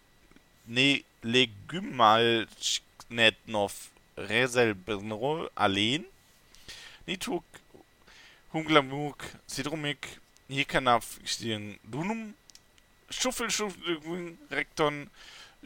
Ne 0.67 1.05
Legumal 1.23 2.47
Netnov, 3.11 3.91
Reselbenro, 4.17 5.51
Alen, 5.55 6.07
Nituk 7.07 7.45
Hunglamuk, 8.53 9.19
Sidrumik, 9.47 10.21
Jekanaf, 10.49 11.21
Stien 11.25 11.79
Dunum, 11.85 12.35
Schuffel, 13.11 13.51
Schuffel, 13.51 14.37
Rekton, 14.51 15.09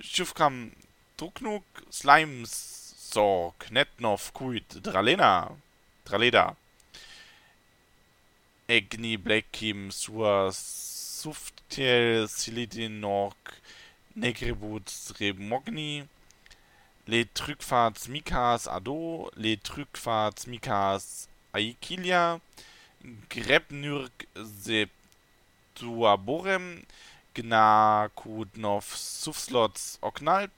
Schuffkam, 0.01 0.73
Druknuk, 1.17 1.65
Slimes, 1.91 2.95
Sorg, 2.97 3.55
Netnov, 3.71 4.33
Kuit, 4.33 4.81
Dralena, 4.83 5.51
Draleda, 6.05 6.57
Egni, 8.69 9.17
Blackim, 9.17 9.91
Sur, 9.91 10.53
Suftiel, 10.53 12.29
Silidinork, 12.29 13.61
Negributs, 14.15 15.15
Remogni, 15.19 16.05
Le 17.07 17.25
Trückfahrts 17.25 18.09
Mikas 18.09 18.69
Ado, 18.69 19.31
Le 19.35 19.57
Trückfahrts 19.57 20.47
Mikas 20.47 21.27
Aikilia, 21.53 22.41
Grebnürk 23.29 24.27
Septuaborem, 25.75 26.85
Gnakudnov 27.35 28.97
Sufslots 28.97 29.99
Oknalp, 30.01 30.51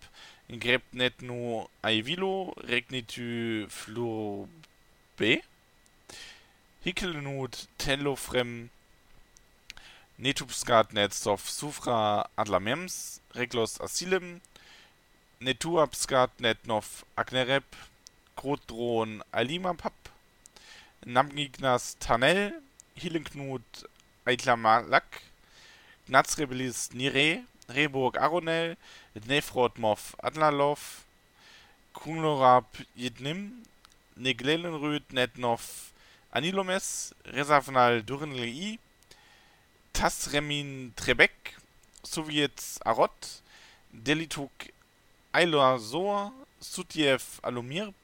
Grebnetnu 0.49 1.69
Aivilo, 1.83 2.55
Regnitu 2.57 3.67
Flurbe, 3.69 5.43
Hickelnut 6.83 7.69
Tellofrem, 7.79 8.71
Netupskat 10.17 10.93
Netzov 10.93 11.49
Sufra 11.49 12.29
Adlamems, 12.37 13.21
Reglos 13.35 13.81
Asilem, 13.81 14.41
Netuapskat 15.41 16.41
Netnov 16.41 17.05
Agnerep, 17.17 17.65
Grotdron 18.37 19.23
Alimapap, 19.33 19.93
Namgignas 21.07 21.97
Tanel, 21.99 22.53
Hillenknut 22.95 23.89
Eitlamalak, 24.27 25.23
Gnazrebelis 26.07 26.93
Nire, 26.93 27.43
Reburg 27.69 28.19
Aronel, 28.19 28.77
Nefrotmov 29.27 30.15
Adlalov, 30.19 30.81
Kunlorab 31.95 32.67
Jednim, 32.97 33.65
Neglelenrüd 34.17 35.05
Netnov 35.13 35.63
Anilomes, 36.33 37.15
Resavnal 37.25 38.03
Durinlei, 38.03 38.79
Tasremin 39.93 40.93
Trebek, 40.97 41.57
Sowjets 42.05 42.81
Arot, 42.85 43.43
Delituk 43.93 44.51
Ailoazor, 45.33 46.33
Sutiev 46.61 47.41
Alumirp, 47.43 47.95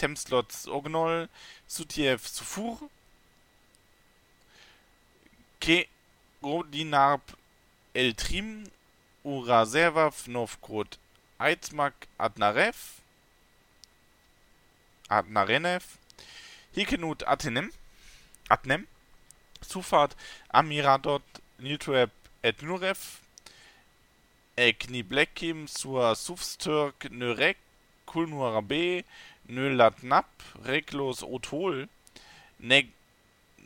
Temslots 0.00 0.66
Ognol, 0.66 1.28
Sutiev 1.68 2.26
Sufur, 2.26 2.78
Ke 5.60 5.86
Rodinarp 6.42 7.36
Eltrim, 7.94 8.64
Uraservav 9.24 10.26
Novgrod 10.26 10.96
Aizmak 11.38 11.92
Adnarev, 12.18 12.76
Adnarenev, 15.10 15.84
Hikenut 16.74 17.28
Atenem, 17.28 17.70
Atnem, 18.48 18.86
Zufahrt 19.62 20.16
Amiradot 20.48 21.22
Niltueb 21.58 22.10
et 22.42 22.62
Nurev, 22.62 23.20
Ekniblekim 24.56 25.68
sur 25.68 26.16
Sufstürk 26.16 27.10
Nörek, 27.10 27.58
Kulnurabe, 28.06 29.04
Nölatnap, 29.50 30.30
Reklos 30.64 31.22
Otol, 31.22 31.88
Neg 32.58 32.88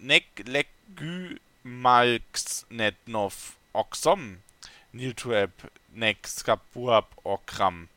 Neglegu 0.01 1.39
Malks 1.63 2.67
Netnov 2.71 3.57
Oxom, 3.73 4.39
Niltueb 4.93 5.53
Nek 5.95 6.27
Skapuab 6.27 7.07
Okram, 7.25 7.89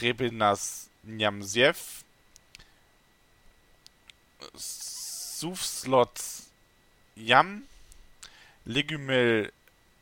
Rebinas 0.00 0.88
Nyamsiev, 1.04 2.04
Sufslots 4.54 6.50
Yam, 7.16 7.66
Legumel 8.66 9.52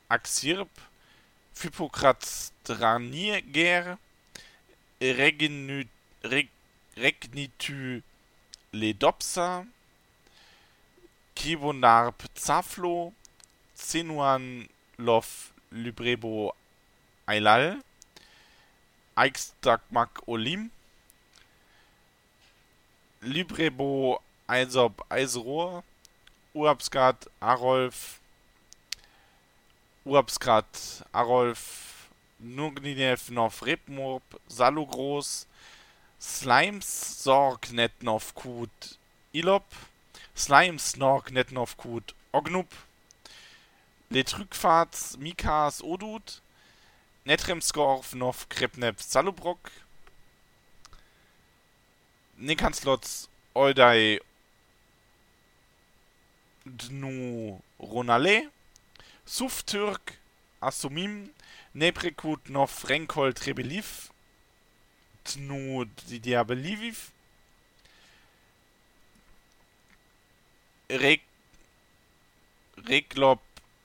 Axirp, 0.08 0.70
Phypokrats 1.54 2.52
Draniger, 2.64 3.98
Regenü, 5.00 5.86
Reg, 6.24 6.48
Regnitu 6.96 8.02
Ledopsa, 8.72 9.66
Kibonarp 11.34 12.22
Zaflo, 12.36 13.12
Zenuan 13.76 14.68
Lov 14.98 15.52
Librebo 15.72 16.52
Ailal, 17.26 17.82
Eikstakmak 19.16 20.26
Olim, 20.26 20.70
Librebo 23.22 24.20
Eisob 24.46 25.04
Eisrohr, 25.08 25.82
Urabskat 26.54 27.28
Arolf, 27.40 28.20
Urabskat 30.04 31.02
Arolf, 31.12 32.08
Nugninev 32.42 33.30
Nov 33.30 33.62
Repmorp, 33.62 34.22
Salugros, 34.48 35.46
Slimes 36.22 37.24
Sorg 37.24 37.72
Netnov 37.72 38.36
Kut 38.36 38.96
Ilop, 39.32 39.64
Slimes 40.36 40.92
Snork 40.92 41.32
Netnov 41.32 41.76
Kut 41.76 42.14
Ognup, 42.32 42.68
Letrykfats 44.08 45.16
Mikas 45.18 45.82
Odut, 45.82 46.40
Netremskorf 47.24 48.14
Nov 48.14 48.46
Krepnev 48.48 49.02
Salubrok, 49.02 49.72
Nekanslots 52.38 53.28
Oldai 53.52 54.20
Dnu 56.64 57.60
Ronale, 57.80 58.48
Suftürk 59.26 60.18
Assumim, 60.60 61.30
Neprekut 61.74 62.48
Nov 62.48 62.84
Renkol 62.84 63.34
Trebeliv, 63.34 64.11
Tnu 65.24 65.84
Diabeliviv, 66.08 67.10
Rek 70.90 71.22
Reglop 72.76 73.40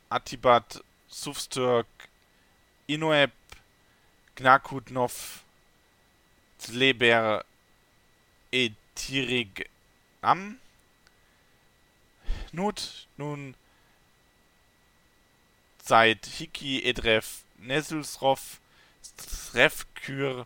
Atibat 0.10 0.84
Sufstürk 1.08 1.88
Inoeb 2.88 3.32
Gnakutnov 4.36 5.44
Zleber 6.58 7.46
Etirig 8.52 9.70
Am 10.22 10.60
Nut 12.52 13.08
nun 13.18 13.56
seit 15.84 16.26
Hiki 16.26 16.84
Edref 16.84 17.44
Nesülsrov 17.58 18.60
Srefkür 19.02 20.46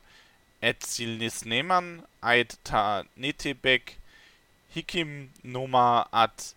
Etzilnis 0.62 1.46
Neman 1.46 2.04
Eit 2.22 2.58
Ta 2.64 3.04
Netebek 3.18 3.98
Hikim 4.76 5.30
Noma 5.44 6.08
at 6.12 6.54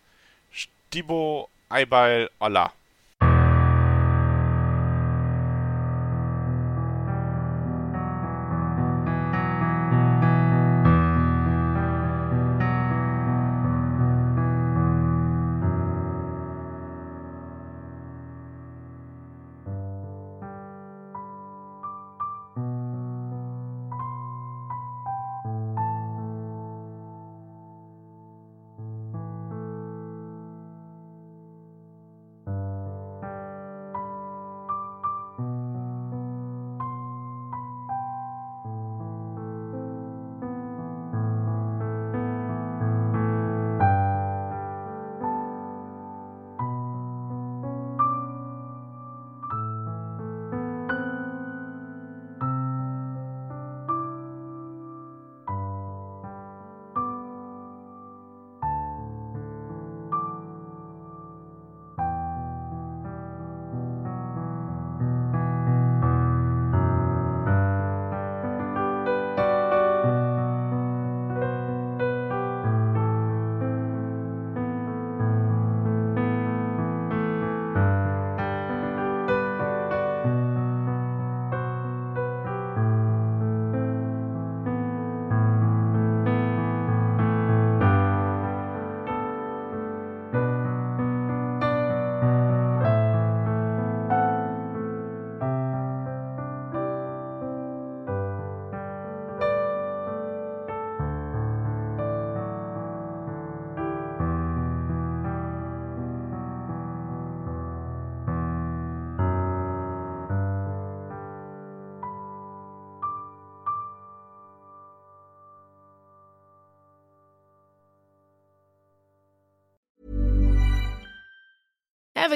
Stibo 0.53 1.49
Eibal 1.71 2.29
Olla. 2.39 2.73